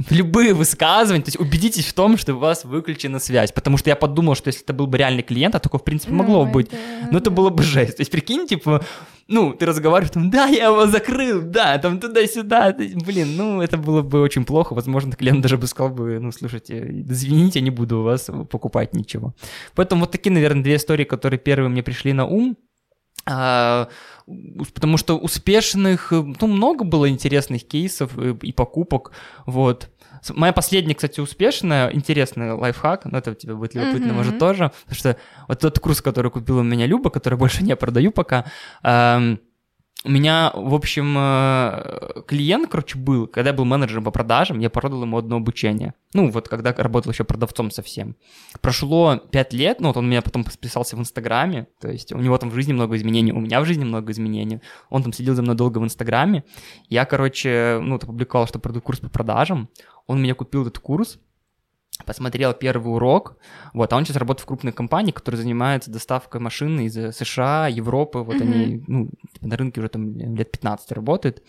любые 0.10 0.54
высказывания, 0.54 1.24
то 1.24 1.30
есть 1.30 1.40
убедитесь 1.44 1.86
в 1.86 1.94
том, 1.94 2.18
что 2.18 2.34
у 2.34 2.40
вас 2.40 2.66
выключена 2.66 3.20
связь, 3.20 3.52
потому 3.52 3.78
что 3.78 3.90
я 3.90 3.96
подумал, 3.96 4.36
что 4.36 4.48
если 4.48 4.64
это 4.64 4.74
был 4.74 4.88
бы 4.88 4.98
реальный 4.98 5.24
клиент, 5.24 5.56
а 5.56 5.60
такое, 5.60 5.80
в 5.80 5.84
принципе, 5.84 6.14
могло 6.14 6.46
бы 6.46 6.52
быть, 6.52 6.72
но 7.12 7.18
это 7.18 7.30
было 7.30 7.50
бы 7.50 7.64
жесть. 7.64 7.98
То 7.98 8.02
есть, 8.02 8.12
прикинь, 8.12 8.48
типа, 8.48 8.84
ну, 9.28 9.54
ты 9.54 9.66
разговариваешь, 9.66 10.14
там, 10.14 10.30
да, 10.30 10.48
я 10.48 10.66
его 10.66 10.88
закрыл, 10.88 11.42
да, 11.42 11.78
там 11.78 12.00
туда-сюда, 12.00 12.76
блин, 12.78 13.38
ну, 13.38 13.62
это 13.62 13.78
было 13.78 14.02
бы 14.02 14.22
очень 14.22 14.46
плохо, 14.46 14.74
возможно, 14.74 15.16
клиент 15.16 15.42
даже 15.42 15.58
бы 15.58 15.68
сказал 15.68 15.94
бы, 15.94 16.20
ну, 16.20 16.32
слушайте, 16.32 17.04
извините, 17.08 17.62
не 17.62 17.70
буду 17.70 18.00
у 18.00 18.04
вас 18.04 18.30
покупать 18.50 18.94
ничего. 18.94 19.34
Поэтому 19.76 20.02
вот 20.02 20.12
такие, 20.12 20.32
наверное, 20.32 20.64
две 20.64 20.76
истории, 20.76 21.06
которые 21.06 21.40
первые 21.40 21.70
мне 21.70 21.84
пришли 21.84 22.14
на 22.14 22.26
ум, 22.26 22.58
а, 23.26 23.88
потому 24.74 24.98
что 24.98 25.18
успешных, 25.18 26.12
ну, 26.12 26.48
много 26.48 26.84
было 26.84 27.10
интересных 27.10 27.66
кейсов 27.66 28.18
и, 28.18 28.36
и 28.48 28.52
покупок, 28.52 29.12
вот. 29.46 29.90
Моя 30.30 30.54
последняя, 30.54 30.96
кстати, 30.96 31.20
успешная, 31.20 31.90
интересный 31.92 32.54
лайфхак, 32.54 33.06
но 33.06 33.18
это 33.18 33.32
у 33.32 33.34
тебя 33.34 33.56
будет 33.56 33.76
любопытно, 33.76 34.12
mm-hmm. 34.12 34.14
может, 34.14 34.40
тоже, 34.40 34.72
потому 34.86 34.98
что 34.98 35.18
вот 35.48 35.60
тот 35.60 35.80
курс, 35.80 36.02
который 36.02 36.32
купила 36.32 36.62
у 36.62 36.64
меня 36.64 36.86
Люба, 36.86 37.10
который 37.10 37.36
больше 37.38 37.64
не 37.64 37.76
продаю 37.76 38.12
пока, 38.12 38.46
эм, 38.84 39.40
у 40.06 40.10
меня, 40.10 40.52
в 40.54 40.74
общем, 40.74 41.16
э, 41.18 42.24
клиент, 42.28 42.70
короче, 42.70 42.98
был, 42.98 43.26
когда 43.26 43.52
я 43.52 43.56
был 43.56 43.64
менеджером 43.64 44.04
по 44.04 44.12
продажам, 44.12 44.60
я 44.60 44.70
продал 44.70 45.04
ему 45.04 45.18
одно 45.18 45.38
обучение. 45.38 45.94
Ну, 46.14 46.30
вот 46.30 46.50
когда 46.50 46.74
работал 46.74 47.14
еще 47.14 47.24
продавцом 47.24 47.72
совсем. 47.72 48.18
Прошло 48.60 49.16
пять 49.32 49.54
лет, 49.54 49.80
ну, 49.80 49.88
вот 49.88 49.98
он 49.98 50.10
меня 50.10 50.22
потом 50.22 50.44
подписался 50.44 50.98
в 50.98 51.00
Инстаграме, 51.00 51.68
то 51.80 51.90
есть 51.90 52.12
у 52.12 52.18
него 52.18 52.38
там 52.38 52.50
в 52.50 52.54
жизни 52.54 52.74
много 52.74 52.98
изменений, 52.98 53.32
у 53.32 53.40
меня 53.40 53.62
в 53.62 53.66
жизни 53.66 53.86
много 53.86 54.12
изменений. 54.12 54.60
Он 54.90 55.04
там 55.04 55.14
следил 55.14 55.36
за 55.36 55.42
мной 55.42 55.56
долго 55.56 55.78
в 55.78 55.86
Инстаграме. 55.86 56.44
Я, 56.90 57.06
короче, 57.06 57.80
ну, 57.82 57.96
опубликовал, 57.96 58.46
что 58.46 58.60
продаю 58.60 58.82
курс 58.82 59.00
по 59.00 59.10
продажам. 59.10 59.70
Он 60.08 60.22
меня 60.22 60.36
купил 60.36 60.64
этот 60.64 60.80
курс, 60.80 61.20
посмотрел 62.06 62.54
первый 62.54 62.94
урок, 62.94 63.38
вот, 63.74 63.94
а 63.94 63.98
он 63.98 64.06
сейчас 64.06 64.18
работает 64.18 64.44
в 64.44 64.48
крупной 64.48 64.74
компании, 64.74 65.12
которая 65.12 65.42
занимается 65.42 65.92
доставкой 65.92 66.42
машин 66.42 66.80
из 66.80 67.16
США, 67.16 67.68
Европы, 67.68 68.20
вот 68.20 68.36
mm-hmm. 68.36 68.42
они, 68.42 68.84
ну, 68.88 69.10
на 69.42 69.56
рынке 69.56 69.80
уже 69.80 69.90
там 69.90 70.18
лет 70.18 70.52
15 70.52 70.92
работают, 70.92 71.44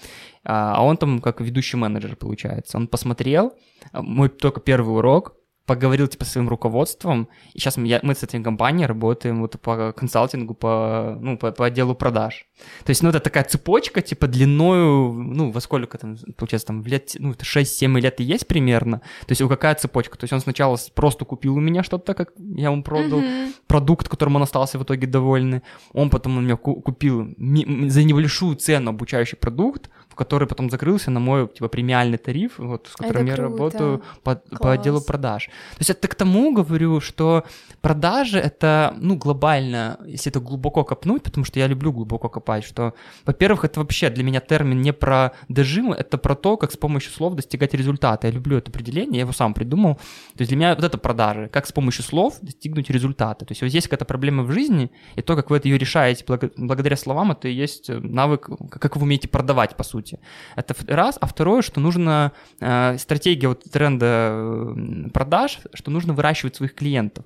а 0.44 0.84
он 0.84 0.96
там 0.96 1.20
как 1.20 1.40
ведущий 1.40 1.76
менеджер, 1.76 2.16
получается. 2.16 2.76
Он 2.76 2.86
посмотрел, 2.88 3.54
мой 3.92 4.28
только 4.28 4.60
первый 4.60 4.96
урок, 4.96 5.34
поговорил 5.66 6.08
типа 6.08 6.24
с 6.24 6.32
своим 6.32 6.48
руководством, 6.48 7.28
и 7.54 7.58
сейчас 7.58 7.76
мы, 7.76 7.86
я, 7.86 8.00
мы 8.02 8.14
с 8.14 8.22
этой 8.22 8.42
компанией 8.42 8.86
работаем 8.86 9.40
вот 9.40 9.58
по 9.60 9.92
консалтингу, 9.92 10.54
по, 10.54 11.16
ну, 11.20 11.38
по, 11.38 11.52
по 11.52 11.66
отделу 11.66 11.94
продаж. 11.94 12.46
То 12.84 12.90
есть, 12.90 13.02
ну, 13.02 13.08
это 13.08 13.20
такая 13.20 13.44
цепочка, 13.44 14.02
типа, 14.02 14.26
длиною, 14.26 15.12
ну, 15.12 15.50
во 15.50 15.60
сколько 15.60 15.96
там, 15.96 16.16
получается, 16.36 16.68
там, 16.68 16.82
в 16.82 16.86
лет, 16.86 17.12
ну, 17.18 17.32
6-7 17.32 18.00
лет 18.00 18.20
и 18.20 18.24
есть 18.24 18.46
примерно. 18.46 18.98
То 19.20 19.30
есть, 19.30 19.40
у 19.40 19.48
какая 19.48 19.74
цепочка? 19.74 20.18
То 20.18 20.24
есть, 20.24 20.32
он 20.32 20.40
сначала 20.40 20.78
просто 20.94 21.24
купил 21.24 21.56
у 21.56 21.60
меня 21.60 21.82
что-то, 21.82 22.14
как 22.14 22.32
я 22.38 22.70
ему 22.70 22.82
продал, 22.82 23.20
mm-hmm. 23.20 23.52
продукт, 23.66 24.08
которым 24.08 24.36
он 24.36 24.42
остался 24.42 24.78
в 24.78 24.82
итоге 24.82 25.06
довольный. 25.06 25.62
Он 25.92 26.10
потом 26.10 26.36
у 26.36 26.40
меня 26.40 26.56
купил 26.56 27.34
за 27.38 28.02
небольшую 28.04 28.56
цену 28.56 28.90
обучающий 28.90 29.38
продукт, 29.38 29.90
который 30.14 30.46
потом 30.48 30.70
закрылся 30.70 31.10
на 31.10 31.20
мой, 31.20 31.48
типа, 31.48 31.68
премиальный 31.68 32.18
тариф, 32.18 32.58
вот, 32.58 32.88
с 32.90 32.96
которым 32.96 33.26
я 33.26 33.36
работаю 33.36 34.02
по, 34.22 34.36
по 34.36 34.72
отделу 34.72 35.00
продаж. 35.00 35.46
То 35.46 35.80
есть 35.80 35.90
это 35.90 36.08
к 36.08 36.14
тому 36.14 36.52
говорю, 36.52 37.00
что 37.00 37.44
продажи— 37.80 38.38
это, 38.44 38.94
ну, 38.98 39.16
глобально, 39.16 39.98
если 40.06 40.30
это 40.30 40.40
глубоко 40.40 40.84
копнуть, 40.84 41.22
потому 41.22 41.44
что 41.44 41.58
я 41.58 41.66
люблю 41.66 41.92
глубоко 41.92 42.28
копать, 42.28 42.64
что, 42.64 42.94
во-первых, 43.26 43.64
это 43.64 43.80
вообще 43.80 44.10
для 44.10 44.24
меня 44.24 44.40
термин 44.40 44.80
не 44.80 44.92
про 44.92 45.32
дожимы, 45.48 45.94
это 45.94 46.18
про 46.18 46.34
то, 46.34 46.56
как 46.56 46.72
с 46.72 46.76
помощью 46.76 47.12
слов 47.12 47.34
достигать 47.34 47.74
результата. 47.74 48.26
Я 48.26 48.32
люблю 48.32 48.58
это 48.58 48.70
определение, 48.70 49.16
я 49.16 49.20
его 49.20 49.32
сам 49.32 49.54
придумал. 49.54 49.96
То 50.34 50.40
есть 50.40 50.48
для 50.48 50.56
меня 50.56 50.74
вот 50.74 50.84
это 50.84 50.98
продажи, 50.98 51.48
как 51.52 51.66
с 51.66 51.72
помощью 51.72 52.04
слов 52.04 52.38
достигнуть 52.40 52.90
результата. 52.90 53.44
То 53.44 53.52
есть 53.52 53.62
вот 53.62 53.68
есть 53.68 53.88
какая-то 53.88 54.04
проблема 54.04 54.42
в 54.44 54.50
жизни, 54.50 54.90
и 55.16 55.22
то, 55.22 55.36
как 55.36 55.50
вы 55.50 55.56
это 55.56 55.68
ее 55.68 55.78
решаете 55.78 56.24
благодаря 56.56 56.96
словам, 56.96 57.32
это 57.32 57.48
и 57.48 57.52
есть 57.52 57.88
навык, 57.88 58.48
как 58.70 58.96
вы 58.96 59.02
умеете 59.02 59.28
продавать, 59.28 59.76
по 59.76 59.84
сути. 59.84 60.03
Это 60.56 60.74
раз. 60.86 61.16
А 61.20 61.26
второе, 61.26 61.62
что 61.62 61.80
нужно 61.80 62.32
э, 62.60 62.96
стратегия 62.98 63.48
вот 63.48 63.64
тренда 63.64 64.74
продаж, 65.12 65.60
что 65.72 65.90
нужно 65.90 66.12
выращивать 66.12 66.56
своих 66.56 66.74
клиентов. 66.74 67.24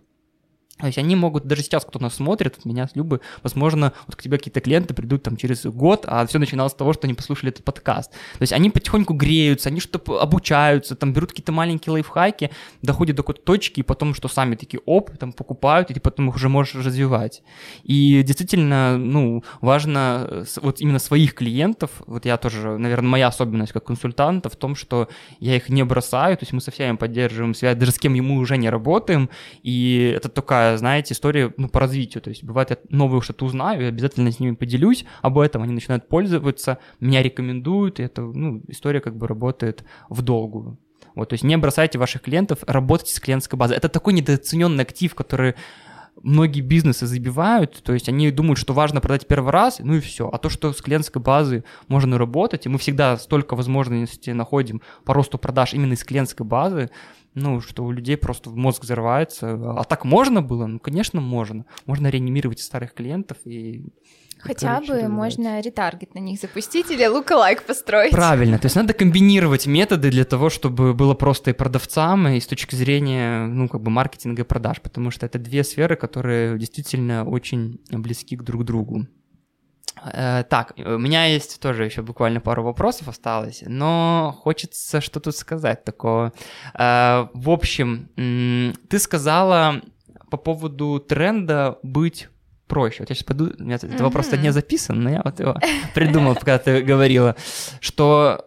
То 0.78 0.86
есть 0.86 0.98
они 0.98 1.16
могут, 1.16 1.46
даже 1.46 1.62
сейчас 1.62 1.84
кто 1.84 1.98
нас 1.98 2.14
смотрит, 2.14 2.64
меня 2.64 2.88
Любы, 2.94 3.20
возможно, 3.42 3.92
вот 4.06 4.16
к 4.16 4.22
тебе 4.22 4.38
какие-то 4.38 4.60
клиенты 4.60 4.94
придут 4.94 5.22
там 5.22 5.36
через 5.36 5.64
год, 5.66 6.04
а 6.06 6.26
все 6.26 6.38
начиналось 6.38 6.72
с 6.72 6.76
того, 6.76 6.92
что 6.92 7.06
они 7.06 7.14
послушали 7.14 7.52
этот 7.52 7.64
подкаст. 7.64 8.12
То 8.12 8.42
есть 8.42 8.52
они 8.52 8.70
потихоньку 8.70 9.14
греются, 9.14 9.68
они 9.68 9.80
что-то 9.80 10.20
обучаются, 10.20 10.96
там 10.96 11.12
берут 11.12 11.30
какие-то 11.30 11.52
маленькие 11.52 11.92
лайфхаки, 11.92 12.50
доходят 12.82 13.16
до 13.16 13.22
какой-то 13.22 13.42
точки, 13.42 13.80
и 13.80 13.82
потом, 13.82 14.14
что 14.14 14.28
сами 14.28 14.54
такие, 14.54 14.80
оп, 14.86 15.16
там 15.18 15.32
покупают, 15.32 15.90
и 15.90 15.94
ты 15.94 16.00
потом 16.00 16.28
их 16.28 16.36
уже 16.36 16.48
можешь 16.48 16.74
развивать. 16.74 17.42
И 17.82 18.22
действительно, 18.22 18.96
ну, 18.96 19.44
важно 19.60 20.44
вот 20.62 20.80
именно 20.80 20.98
своих 20.98 21.34
клиентов, 21.34 21.90
вот 22.06 22.24
я 22.24 22.36
тоже, 22.36 22.78
наверное, 22.78 23.08
моя 23.08 23.28
особенность 23.28 23.72
как 23.72 23.84
консультанта 23.84 24.48
в 24.48 24.56
том, 24.56 24.74
что 24.74 25.08
я 25.40 25.56
их 25.56 25.68
не 25.68 25.84
бросаю, 25.84 26.36
то 26.36 26.42
есть 26.42 26.52
мы 26.52 26.60
со 26.60 26.70
всеми 26.70 26.96
поддерживаем 26.96 27.54
связь, 27.54 27.76
даже 27.76 27.92
с 27.92 27.98
кем 27.98 28.14
мы 28.14 28.38
уже 28.38 28.56
не 28.56 28.70
работаем, 28.70 29.30
и 29.62 30.12
это 30.16 30.28
такая 30.28 30.67
знаете, 30.76 31.14
история 31.14 31.52
ну, 31.56 31.68
по 31.68 31.80
развитию. 31.80 32.22
То 32.22 32.30
есть 32.30 32.44
бывает, 32.44 32.70
я 32.70 32.78
новое 32.90 33.20
что-то 33.20 33.44
узнаю, 33.46 33.82
и 33.82 33.86
обязательно 33.86 34.30
с 34.30 34.40
ними 34.40 34.54
поделюсь 34.54 35.04
об 35.22 35.38
этом, 35.38 35.62
они 35.62 35.72
начинают 35.72 36.08
пользоваться, 36.08 36.78
меня 37.00 37.22
рекомендуют, 37.22 38.00
и 38.00 38.02
это, 38.02 38.22
ну, 38.22 38.62
история 38.68 39.00
как 39.00 39.16
бы 39.16 39.26
работает 39.26 39.84
в 40.08 40.22
долгую. 40.22 40.78
Вот, 41.14 41.30
то 41.30 41.34
есть 41.34 41.44
не 41.44 41.56
бросайте 41.56 41.98
ваших 41.98 42.22
клиентов, 42.22 42.60
работайте 42.66 43.14
с 43.14 43.20
клиентской 43.20 43.58
базой. 43.58 43.76
Это 43.76 43.88
такой 43.88 44.12
недооцененный 44.12 44.84
актив, 44.84 45.14
который 45.14 45.54
многие 46.22 46.60
бизнесы 46.60 47.06
забивают, 47.06 47.82
то 47.82 47.92
есть 47.92 48.08
они 48.08 48.30
думают, 48.30 48.58
что 48.58 48.72
важно 48.72 49.00
продать 49.00 49.26
первый 49.26 49.52
раз, 49.52 49.78
ну 49.78 49.94
и 49.94 50.00
все. 50.00 50.28
А 50.28 50.38
то, 50.38 50.48
что 50.48 50.72
с 50.72 50.80
клиентской 50.80 51.22
базы 51.22 51.64
можно 51.86 52.18
работать, 52.18 52.66
и 52.66 52.68
мы 52.68 52.78
всегда 52.78 53.16
столько 53.16 53.56
возможностей 53.56 54.32
находим 54.32 54.82
по 55.04 55.14
росту 55.14 55.38
продаж 55.38 55.74
именно 55.74 55.92
из 55.92 56.04
клиентской 56.04 56.46
базы, 56.46 56.90
ну, 57.38 57.60
что 57.60 57.84
у 57.84 57.90
людей 57.90 58.16
просто 58.16 58.50
мозг 58.50 58.82
взрывается. 58.82 59.52
А 59.78 59.84
так 59.84 60.04
можно 60.04 60.42
было? 60.42 60.66
Ну, 60.66 60.78
конечно, 60.78 61.20
можно. 61.20 61.64
Можно 61.86 62.08
реанимировать 62.08 62.60
старых 62.60 62.94
клиентов 62.94 63.38
и 63.44 63.86
Хотя 64.40 64.80
бы 64.80 65.08
можно 65.08 65.60
ретаргет 65.60 66.14
на 66.14 66.20
них 66.20 66.40
запустить 66.40 66.90
или 66.90 67.06
лайк 67.34 67.64
построить. 67.64 68.12
Правильно, 68.12 68.58
то 68.58 68.66
есть 68.66 68.76
надо 68.76 68.92
комбинировать 68.92 69.66
методы 69.66 70.10
для 70.10 70.24
того, 70.24 70.48
чтобы 70.48 70.94
было 70.94 71.14
просто 71.14 71.50
и 71.50 71.54
продавцам, 71.54 72.28
и 72.28 72.40
с 72.40 72.46
точки 72.46 72.74
зрения, 72.74 73.46
ну, 73.46 73.68
как 73.68 73.82
бы 73.82 73.90
маркетинга 73.90 74.42
и 74.42 74.44
продаж, 74.44 74.80
потому 74.80 75.10
что 75.10 75.26
это 75.26 75.38
две 75.38 75.64
сферы, 75.64 75.96
которые 75.96 76.58
действительно 76.58 77.24
очень 77.24 77.80
близки 77.90 78.36
к 78.36 78.42
друг 78.42 78.64
другу. 78.64 79.06
Э, 80.04 80.44
так, 80.48 80.74
у 80.76 80.98
меня 80.98 81.26
есть 81.26 81.60
тоже 81.60 81.84
еще 81.84 82.02
буквально 82.02 82.40
пару 82.40 82.62
вопросов 82.62 83.08
осталось, 83.08 83.62
но 83.66 84.36
хочется 84.42 85.00
что 85.00 85.20
тут 85.20 85.36
сказать 85.36 85.84
такого. 85.84 86.32
Э, 86.74 87.28
в 87.34 87.50
общем, 87.50 88.08
ты 88.88 88.98
сказала 88.98 89.80
по 90.30 90.36
поводу 90.36 90.98
тренда 91.00 91.78
быть 91.82 92.28
проще. 92.66 92.98
Вот 93.00 93.10
я 93.10 93.14
сейчас 93.14 93.24
пойду, 93.24 93.50
у 93.58 93.62
меня 93.62 93.76
mm-hmm. 93.76 93.86
этот 93.86 94.00
вопрос 94.00 94.30
не 94.32 94.52
записан, 94.52 95.00
но 95.00 95.10
я 95.10 95.22
вот 95.24 95.40
его 95.40 95.56
придумал, 95.94 96.34
пока 96.34 96.58
ты 96.58 96.82
говорила, 96.82 97.34
что 97.80 98.44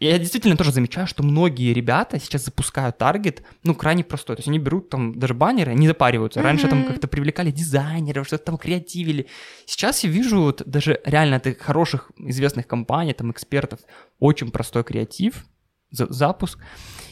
я 0.00 0.18
действительно 0.18 0.56
тоже 0.56 0.72
замечаю, 0.72 1.06
что 1.06 1.22
многие 1.22 1.72
ребята 1.72 2.18
сейчас 2.18 2.44
запускают 2.44 2.98
таргет, 2.98 3.42
ну, 3.62 3.74
крайне 3.74 4.04
простой. 4.04 4.36
То 4.36 4.40
есть 4.40 4.48
они 4.48 4.58
берут 4.58 4.90
там 4.90 5.18
даже 5.18 5.34
баннеры, 5.34 5.74
не 5.74 5.88
запариваются. 5.88 6.42
Раньше 6.42 6.66
mm-hmm. 6.66 6.70
там 6.70 6.84
как-то 6.84 7.08
привлекали 7.08 7.50
дизайнеров, 7.50 8.26
что-то 8.26 8.44
там 8.44 8.58
креативили. 8.58 9.26
Сейчас 9.64 10.04
я 10.04 10.10
вижу 10.10 10.40
вот 10.40 10.62
даже 10.66 11.00
реально 11.04 11.36
от 11.36 11.60
хороших 11.60 12.10
известных 12.18 12.66
компаний, 12.66 13.14
там 13.14 13.30
экспертов, 13.30 13.80
очень 14.18 14.50
простой 14.50 14.84
креатив, 14.84 15.46
за- 15.90 16.12
запуск. 16.12 16.58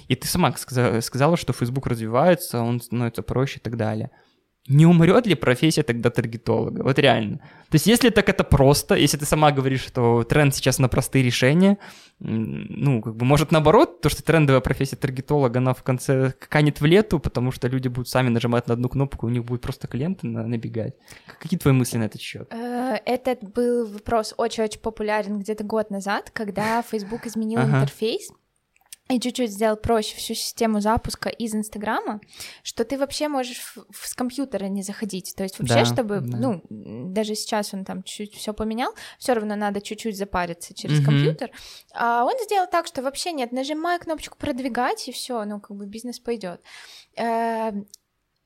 И 0.09 0.15
ты 0.15 0.29
сама 0.29 0.53
сказала, 0.53 1.37
что 1.37 1.53
Facebook 1.53 1.87
развивается, 1.87 2.61
он 2.61 2.81
становится 2.81 3.23
проще 3.23 3.59
и 3.59 3.63
так 3.63 3.77
далее 3.77 4.11
не 4.67 4.87
умрет 4.87 5.27
ли 5.27 5.35
профессия 5.35 5.83
тогда 5.83 6.11
таргетолога? 6.11 6.83
Вот 6.83 6.99
реально. 6.99 7.39
То 7.69 7.77
есть 7.77 7.87
если 7.87 8.11
так 8.11 8.29
это 8.29 8.45
просто, 8.45 8.95
если 8.95 9.19
ты 9.19 9.27
сама 9.27 9.51
говоришь, 9.51 9.83
что 9.83 10.23
тренд 10.25 10.55
сейчас 10.55 10.79
на 10.79 10.89
простые 10.89 11.23
решения, 11.23 11.79
ну, 12.19 13.03
как 13.03 13.17
бы, 13.17 13.27
может, 13.27 13.53
наоборот, 13.53 14.01
то, 14.01 14.09
что 14.09 14.23
трендовая 14.23 14.61
профессия 14.61 14.97
таргетолога, 14.97 15.59
она 15.59 15.75
в 15.75 15.83
конце 15.83 16.33
канет 16.49 16.81
в 16.81 16.87
лету, 16.87 17.19
потому 17.19 17.53
что 17.53 17.69
люди 17.69 17.89
будут 17.89 18.09
сами 18.09 18.29
нажимать 18.29 18.67
на 18.69 18.75
одну 18.75 18.89
кнопку, 18.89 19.27
у 19.27 19.31
них 19.31 19.45
будут 19.45 19.63
просто 19.63 19.87
клиенты 19.87 20.27
набегать. 20.29 20.95
Какие 21.41 21.59
твои 21.59 21.75
мысли 21.75 21.99
на 21.99 22.05
этот 22.05 22.21
счет? 22.21 22.49
Э, 22.53 22.97
этот 23.05 23.43
был 23.43 23.87
вопрос 23.87 24.35
очень-очень 24.37 24.81
популярен 24.81 25.41
где-то 25.41 25.65
год 25.65 25.91
назад, 25.91 26.31
когда 26.33 26.83
Facebook 26.83 27.27
изменил 27.27 27.61
интерфейс, 27.61 28.31
и 29.11 29.21
чуть-чуть 29.21 29.53
сделал 29.53 29.77
проще 29.77 30.17
всю 30.17 30.35
систему 30.35 30.81
запуска 30.81 31.29
из 31.29 31.55
Инстаграма, 31.55 32.21
что 32.63 32.85
ты 32.85 32.97
вообще 32.97 33.29
можешь 33.29 33.59
в, 33.59 34.07
с 34.07 34.15
компьютера 34.15 34.65
не 34.67 34.83
заходить. 34.83 35.35
То 35.37 35.43
есть 35.43 35.59
вообще, 35.59 35.75
да, 35.75 35.85
чтобы, 35.85 36.21
да. 36.21 36.39
ну, 36.39 36.63
даже 36.71 37.35
сейчас 37.35 37.75
он 37.75 37.85
там 37.85 38.03
чуть-чуть 38.03 38.35
все 38.35 38.55
поменял, 38.55 38.95
все 39.19 39.35
равно 39.35 39.57
надо 39.57 39.83
чуть-чуть 39.83 40.17
запариться 40.17 40.73
через 40.73 41.01
mm-hmm. 41.01 41.05
компьютер. 41.05 41.51
А 41.93 42.25
он 42.25 42.33
сделал 42.45 42.67
так, 42.67 42.87
что 42.87 43.03
вообще 43.03 43.33
нет, 43.33 43.53
нажимай 43.53 43.99
кнопочку 43.99 44.39
продвигать 44.39 45.07
и 45.07 45.13
все, 45.13 45.45
ну 45.45 45.61
как 45.61 45.77
бы 45.77 45.85
бизнес 45.85 46.19
пойдет. 46.19 46.63
Э, 47.17 47.73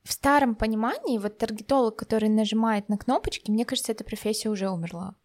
в 0.03 0.11
старом 0.11 0.55
понимании 0.55 1.19
вот 1.19 1.37
таргетолог, 1.37 1.95
который 1.95 2.27
нажимает 2.27 2.89
на 2.89 2.97
кнопочки, 2.97 3.49
мне 3.49 3.63
кажется, 3.63 3.93
эта 3.93 4.03
профессия 4.03 4.49
уже 4.49 4.69
умерла. 4.69 5.15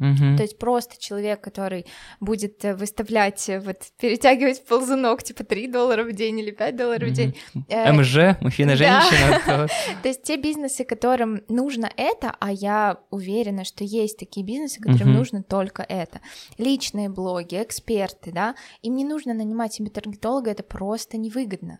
Угу. 0.00 0.36
То 0.36 0.42
есть 0.42 0.58
просто 0.58 1.00
человек, 1.00 1.40
который 1.40 1.86
будет 2.18 2.64
э, 2.64 2.74
выставлять, 2.74 3.48
э, 3.48 3.60
вот 3.60 3.76
перетягивать 4.00 4.64
ползунок, 4.66 5.22
типа 5.22 5.44
3 5.44 5.68
доллара 5.68 6.02
в 6.02 6.12
день 6.12 6.40
или 6.40 6.50
5 6.50 6.76
долларов 6.76 7.02
угу. 7.04 7.10
в 7.10 7.14
день. 7.14 7.36
Э, 7.68 7.92
МЖ, 7.92 8.40
мужчина-женщина. 8.40 9.68
То 10.02 10.08
есть 10.08 10.24
те 10.24 10.36
бизнесы, 10.36 10.84
которым 10.84 11.42
нужно 11.48 11.88
это, 11.96 12.34
а 12.40 12.50
я 12.50 12.98
уверена, 13.10 13.64
что 13.64 13.84
есть 13.84 14.18
такие 14.18 14.44
бизнесы, 14.44 14.80
которым 14.80 15.14
нужно 15.14 15.42
только 15.44 15.82
это. 15.82 16.20
Личные 16.58 17.08
блоги, 17.08 17.62
эксперты, 17.62 18.32
да, 18.32 18.56
им 18.82 18.96
не 18.96 19.04
нужно 19.04 19.32
нанимать 19.32 19.74
себе 19.74 19.90
таргетолога, 19.90 20.50
это 20.50 20.64
просто 20.64 21.16
невыгодно. 21.18 21.78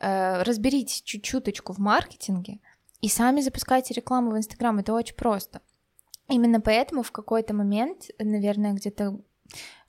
Разберитесь 0.00 1.02
чуть-чуточку 1.02 1.72
в 1.72 1.78
маркетинге, 1.78 2.58
и 3.00 3.08
сами 3.08 3.40
запускайте 3.40 3.94
рекламу 3.94 4.32
в 4.32 4.36
Инстаграм, 4.36 4.78
это 4.78 4.92
очень 4.92 5.14
просто. 5.14 5.60
Именно 6.28 6.60
поэтому 6.60 7.02
в 7.02 7.12
какой-то 7.12 7.54
момент, 7.54 8.10
наверное, 8.18 8.72
где-то 8.72 9.18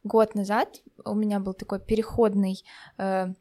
год 0.04 0.36
назад 0.36 0.82
у 1.06 1.14
меня 1.14 1.40
был 1.40 1.54
такой 1.54 1.80
переходный 1.80 2.64
э, 2.98 3.34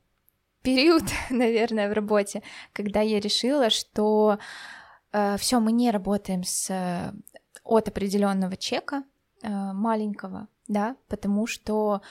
период, 0.62 1.04
наверное, 1.30 1.88
в 1.88 1.92
работе, 1.92 2.42
когда 2.72 3.00
я 3.00 3.20
решила, 3.20 3.70
что 3.70 4.38
э, 5.12 5.36
все, 5.36 5.60
мы 5.60 5.72
не 5.72 5.90
работаем 5.90 6.42
с 6.42 6.70
э, 6.70 7.12
от 7.64 7.88
определенного 7.88 8.56
чека 8.56 9.04
э, 9.42 9.48
маленького, 9.48 10.48
да, 10.66 10.96
потому 11.08 11.46
что, 11.46 12.02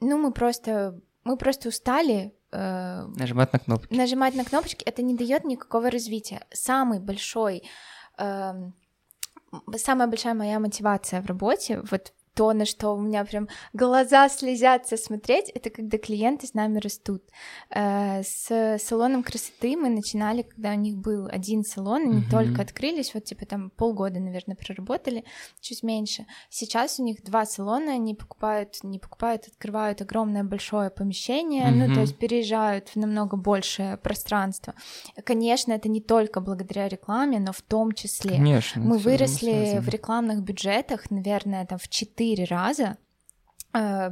ну, 0.00 0.18
мы 0.18 0.32
просто 0.32 1.00
мы 1.24 1.36
просто 1.36 1.68
устали 1.68 2.34
э, 2.50 3.06
нажимать 3.16 3.52
на 3.52 3.58
кнопки. 3.58 3.94
Нажимать 3.94 4.34
на 4.34 4.44
кнопочки 4.44 4.84
это 4.84 5.02
не 5.02 5.14
дает 5.14 5.44
никакого 5.44 5.90
развития. 5.90 6.44
Самый 6.52 6.98
большой 6.98 7.62
э, 8.18 8.52
самая 9.76 10.08
большая 10.08 10.34
моя 10.34 10.58
мотивация 10.60 11.20
в 11.20 11.26
работе, 11.26 11.82
вот 11.90 12.12
то, 12.34 12.52
на 12.52 12.64
что 12.64 12.94
у 12.94 13.00
меня 13.00 13.24
прям 13.24 13.48
глаза 13.72 14.28
слезятся 14.28 14.96
смотреть, 14.96 15.50
это 15.50 15.68
когда 15.70 15.98
клиенты 15.98 16.46
с 16.46 16.54
нами 16.54 16.78
растут. 16.78 17.22
Э, 17.70 18.22
с 18.22 18.78
салоном 18.82 19.22
красоты 19.22 19.76
мы 19.76 19.90
начинали, 19.90 20.42
когда 20.42 20.70
у 20.70 20.76
них 20.76 20.96
был 20.96 21.26
один 21.30 21.62
салон, 21.62 22.02
они 22.02 22.22
mm-hmm. 22.22 22.30
только 22.30 22.62
открылись, 22.62 23.12
вот 23.12 23.24
типа 23.24 23.44
там 23.44 23.70
полгода, 23.70 24.18
наверное, 24.18 24.56
проработали, 24.56 25.24
чуть 25.60 25.82
меньше. 25.82 26.26
Сейчас 26.48 26.98
у 26.98 27.04
них 27.04 27.22
два 27.22 27.44
салона, 27.44 27.92
они 27.92 28.14
покупают, 28.14 28.78
не 28.82 28.98
покупают, 28.98 29.48
открывают 29.48 30.00
огромное 30.00 30.44
большое 30.44 30.88
помещение, 30.88 31.66
mm-hmm. 31.66 31.86
ну 31.88 31.94
то 31.94 32.00
есть 32.00 32.16
переезжают 32.16 32.88
в 32.88 32.96
намного 32.96 33.36
большее 33.36 33.98
пространство. 33.98 34.74
Конечно, 35.24 35.72
это 35.72 35.90
не 35.90 36.00
только 36.00 36.40
благодаря 36.40 36.88
рекламе, 36.88 37.38
но 37.40 37.52
в 37.52 37.60
том 37.60 37.92
числе. 37.92 38.30
Конечно. 38.30 38.82
Мы 38.82 38.96
выросли 38.96 39.78
в 39.80 39.88
рекламных 39.88 40.42
бюджетах, 40.42 41.10
наверное, 41.10 41.66
там 41.66 41.78
в 41.78 41.88
4 41.88 42.21
четыре 42.22 42.44
раза, 42.44 42.96
э, 43.74 44.10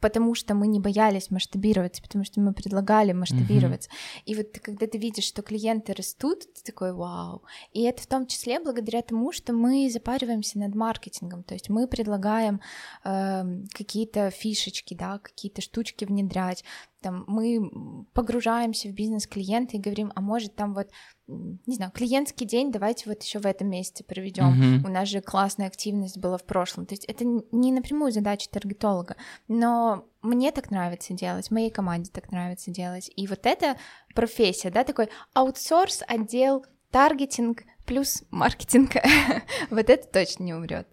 потому 0.00 0.34
что 0.34 0.54
мы 0.54 0.66
не 0.66 0.80
боялись 0.80 1.30
масштабироваться, 1.30 2.02
потому 2.02 2.24
что 2.24 2.40
мы 2.40 2.52
предлагали 2.52 3.12
масштабироваться. 3.12 3.88
Mm-hmm. 3.88 4.22
И 4.26 4.34
вот 4.34 4.46
когда 4.60 4.86
ты 4.86 4.98
видишь, 4.98 5.24
что 5.24 5.42
клиенты 5.42 5.92
растут, 5.92 6.40
ты 6.40 6.72
такой 6.72 6.92
вау. 6.92 7.42
И 7.72 7.82
это 7.82 8.02
в 8.02 8.06
том 8.06 8.26
числе 8.26 8.60
благодаря 8.60 9.02
тому, 9.02 9.32
что 9.32 9.52
мы 9.52 9.88
запариваемся 9.90 10.58
над 10.58 10.74
маркетингом, 10.74 11.42
то 11.44 11.54
есть 11.54 11.68
мы 11.68 11.86
предлагаем 11.86 12.60
э, 13.04 13.42
какие-то 13.72 14.30
фишечки, 14.30 14.94
да, 14.94 15.18
какие-то 15.18 15.60
штучки 15.60 16.04
внедрять. 16.04 16.64
Там 17.02 17.24
мы 17.26 17.70
погружаемся 18.14 18.88
в 18.88 18.92
бизнес 18.92 19.26
клиента 19.26 19.76
и 19.76 19.80
говорим, 19.80 20.12
а 20.14 20.20
может 20.20 20.54
там 20.54 20.74
вот, 20.74 20.88
не 21.26 21.74
знаю, 21.74 21.90
клиентский 21.92 22.46
день, 22.46 22.72
давайте 22.72 23.08
вот 23.08 23.22
еще 23.22 23.38
в 23.38 23.46
этом 23.46 23.68
месяце 23.68 24.04
проведем. 24.04 24.44
Mm-hmm. 24.44 24.86
У 24.86 24.88
нас 24.88 25.08
же 25.08 25.20
классная 25.20 25.66
активность 25.66 26.18
была 26.18 26.38
в 26.38 26.44
прошлом. 26.44 26.86
То 26.86 26.94
есть 26.94 27.04
это 27.04 27.24
не 27.24 27.72
напрямую 27.72 28.12
задача 28.12 28.48
таргетолога, 28.50 29.16
но 29.48 30.06
мне 30.22 30.52
так 30.52 30.70
нравится 30.70 31.12
делать, 31.12 31.50
моей 31.50 31.70
команде 31.70 32.10
так 32.12 32.30
нравится 32.30 32.70
делать. 32.70 33.10
И 33.16 33.26
вот 33.26 33.44
эта 33.44 33.76
профессия, 34.14 34.70
да, 34.70 34.84
такой 34.84 35.08
аутсорс 35.34 36.02
отдел 36.06 36.64
таргетинг 36.90 37.64
плюс 37.84 38.22
маркетинг, 38.30 38.92
вот 39.70 39.90
это 39.90 40.06
точно 40.08 40.44
не 40.44 40.54
умрет. 40.54 40.86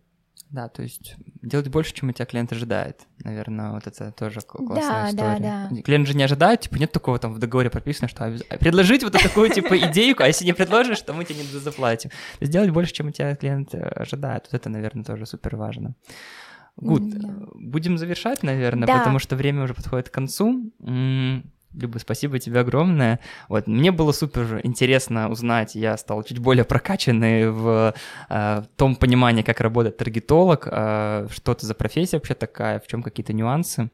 Да, 0.50 0.68
то 0.68 0.82
есть 0.82 1.16
делать 1.44 1.68
больше, 1.68 1.94
чем 1.94 2.10
у 2.10 2.12
тебя 2.12 2.26
клиент 2.26 2.52
ожидает. 2.52 3.02
Наверное, 3.24 3.72
вот 3.72 3.86
это 3.86 4.12
тоже 4.12 4.42
классная 4.42 5.04
да, 5.04 5.10
история. 5.10 5.40
Да, 5.40 5.68
да. 5.70 5.82
Клиент 5.84 6.08
же 6.08 6.16
не 6.16 6.24
ожидает, 6.24 6.62
типа 6.62 6.76
нет 6.78 6.92
такого 6.92 7.20
там 7.20 7.34
в 7.34 7.40
договоре 7.40 7.70
прописано, 7.70 8.08
что 8.08 8.26
обяз... 8.26 8.42
предложить 8.60 9.04
вот 9.04 9.14
такую 9.14 9.50
типа 9.52 9.78
идейку, 9.78 10.24
а 10.24 10.28
если 10.28 10.46
не 10.46 10.54
предложишь, 10.54 11.02
то 11.02 11.14
мы 11.14 11.24
тебе 11.24 11.44
не 11.44 11.60
заплатим. 11.60 12.10
Сделать 12.42 12.72
больше, 12.72 12.94
чем 12.94 13.08
у 13.10 13.12
тебя 13.12 13.36
клиент 13.36 13.76
э, 13.76 13.80
ожидает. 13.80 14.48
Вот 14.52 14.60
это, 14.60 14.70
наверное, 14.70 15.04
тоже 15.04 15.28
супер 15.28 15.56
важно. 15.56 15.94
Гуд, 16.78 17.04
будем 17.56 17.98
завершать, 17.98 18.42
наверное, 18.42 18.88
да. 18.88 19.00
потому 19.00 19.20
что 19.20 19.36
время 19.36 19.64
уже 19.64 19.74
подходит 19.76 20.10
к 20.10 20.14
концу. 20.14 20.72
Люба, 21.74 22.00
спасибо 22.00 22.40
тебе 22.40 22.62
огромное. 22.62 23.20
Вот, 23.48 23.68
мне 23.68 23.91
было 23.91 24.12
супер 24.12 24.62
интересно 24.64 25.30
узнать, 25.30 25.76
я 25.76 25.98
стал 25.98 26.24
чуть 26.24 26.40
более 26.40 26.66
прокачанный 26.66 27.52
в 27.52 27.94
э, 28.30 28.64
том 28.76 28.96
понимании, 28.96 29.44
как 29.44 29.60
работает 29.62 29.98
таргетолог, 29.98 30.68
э, 30.70 31.28
что 31.32 31.52
это 31.52 31.66
за 31.68 31.76
профессия 31.76 32.18
вообще 32.18 32.34
такая, 32.34 32.80
в 32.80 32.88
чем 32.88 33.04
какие-то 33.04 33.34
нюансы. 33.34 33.91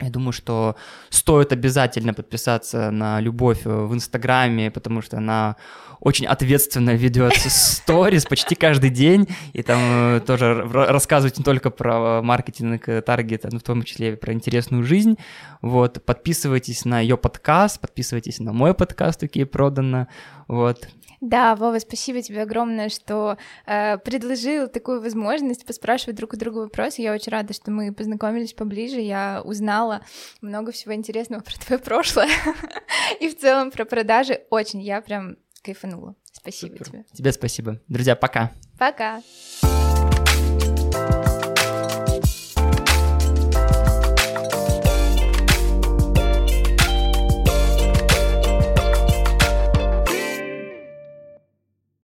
Я 0.00 0.10
думаю, 0.10 0.32
что 0.32 0.74
стоит 1.10 1.52
обязательно 1.52 2.14
подписаться 2.14 2.90
на 2.90 3.20
Любовь 3.20 3.64
в 3.64 3.94
Инстаграме, 3.94 4.70
потому 4.70 5.02
что 5.02 5.18
она 5.18 5.56
очень 6.02 6.26
ответственно 6.26 6.94
ведет 6.94 7.34
сторис 7.36 8.24
почти 8.24 8.54
каждый 8.56 8.90
день, 8.90 9.28
и 9.52 9.62
там 9.62 10.16
э, 10.16 10.20
тоже 10.20 10.66
рассказывает 10.72 11.38
не 11.38 11.44
только 11.44 11.70
про 11.70 12.20
маркетинг 12.22 12.88
э, 12.88 13.02
таргета, 13.02 13.50
но 13.52 13.60
в 13.60 13.62
том 13.62 13.84
числе 13.84 14.12
и 14.12 14.16
про 14.16 14.32
интересную 14.32 14.82
жизнь. 14.82 15.16
Вот, 15.60 16.04
подписывайтесь 16.04 16.84
на 16.84 16.98
ее 17.00 17.16
подкаст, 17.16 17.80
подписывайтесь 17.80 18.40
на 18.40 18.52
мой 18.52 18.74
подкаст 18.74 19.22
«Окей, 19.22 19.46
продано». 19.46 20.08
Вот, 20.52 20.86
да, 21.22 21.54
Вова, 21.54 21.78
спасибо 21.78 22.20
тебе 22.20 22.42
огромное, 22.42 22.88
что 22.88 23.38
э, 23.64 23.96
предложил 23.98 24.66
такую 24.66 25.00
возможность 25.00 25.64
поспрашивать 25.64 26.16
друг 26.16 26.32
у 26.32 26.36
друга 26.36 26.58
вопросы. 26.58 27.00
Я 27.00 27.14
очень 27.14 27.30
рада, 27.30 27.52
что 27.52 27.70
мы 27.70 27.94
познакомились 27.94 28.54
поближе. 28.54 28.98
Я 28.98 29.40
узнала 29.44 30.02
много 30.40 30.72
всего 30.72 30.94
интересного 30.94 31.40
про 31.44 31.54
твое 31.54 31.80
прошлое 31.80 32.28
и 33.20 33.28
в 33.28 33.38
целом 33.38 33.70
про 33.70 33.84
продажи. 33.84 34.40
Очень, 34.50 34.82
я 34.82 35.00
прям 35.00 35.36
кайфанула. 35.62 36.16
Спасибо 36.32 36.72
Супер. 36.78 36.86
тебе. 36.86 37.04
Тебе 37.12 37.32
спасибо. 37.32 37.80
Друзья, 37.86 38.16
пока. 38.16 38.50
Пока. 38.76 39.22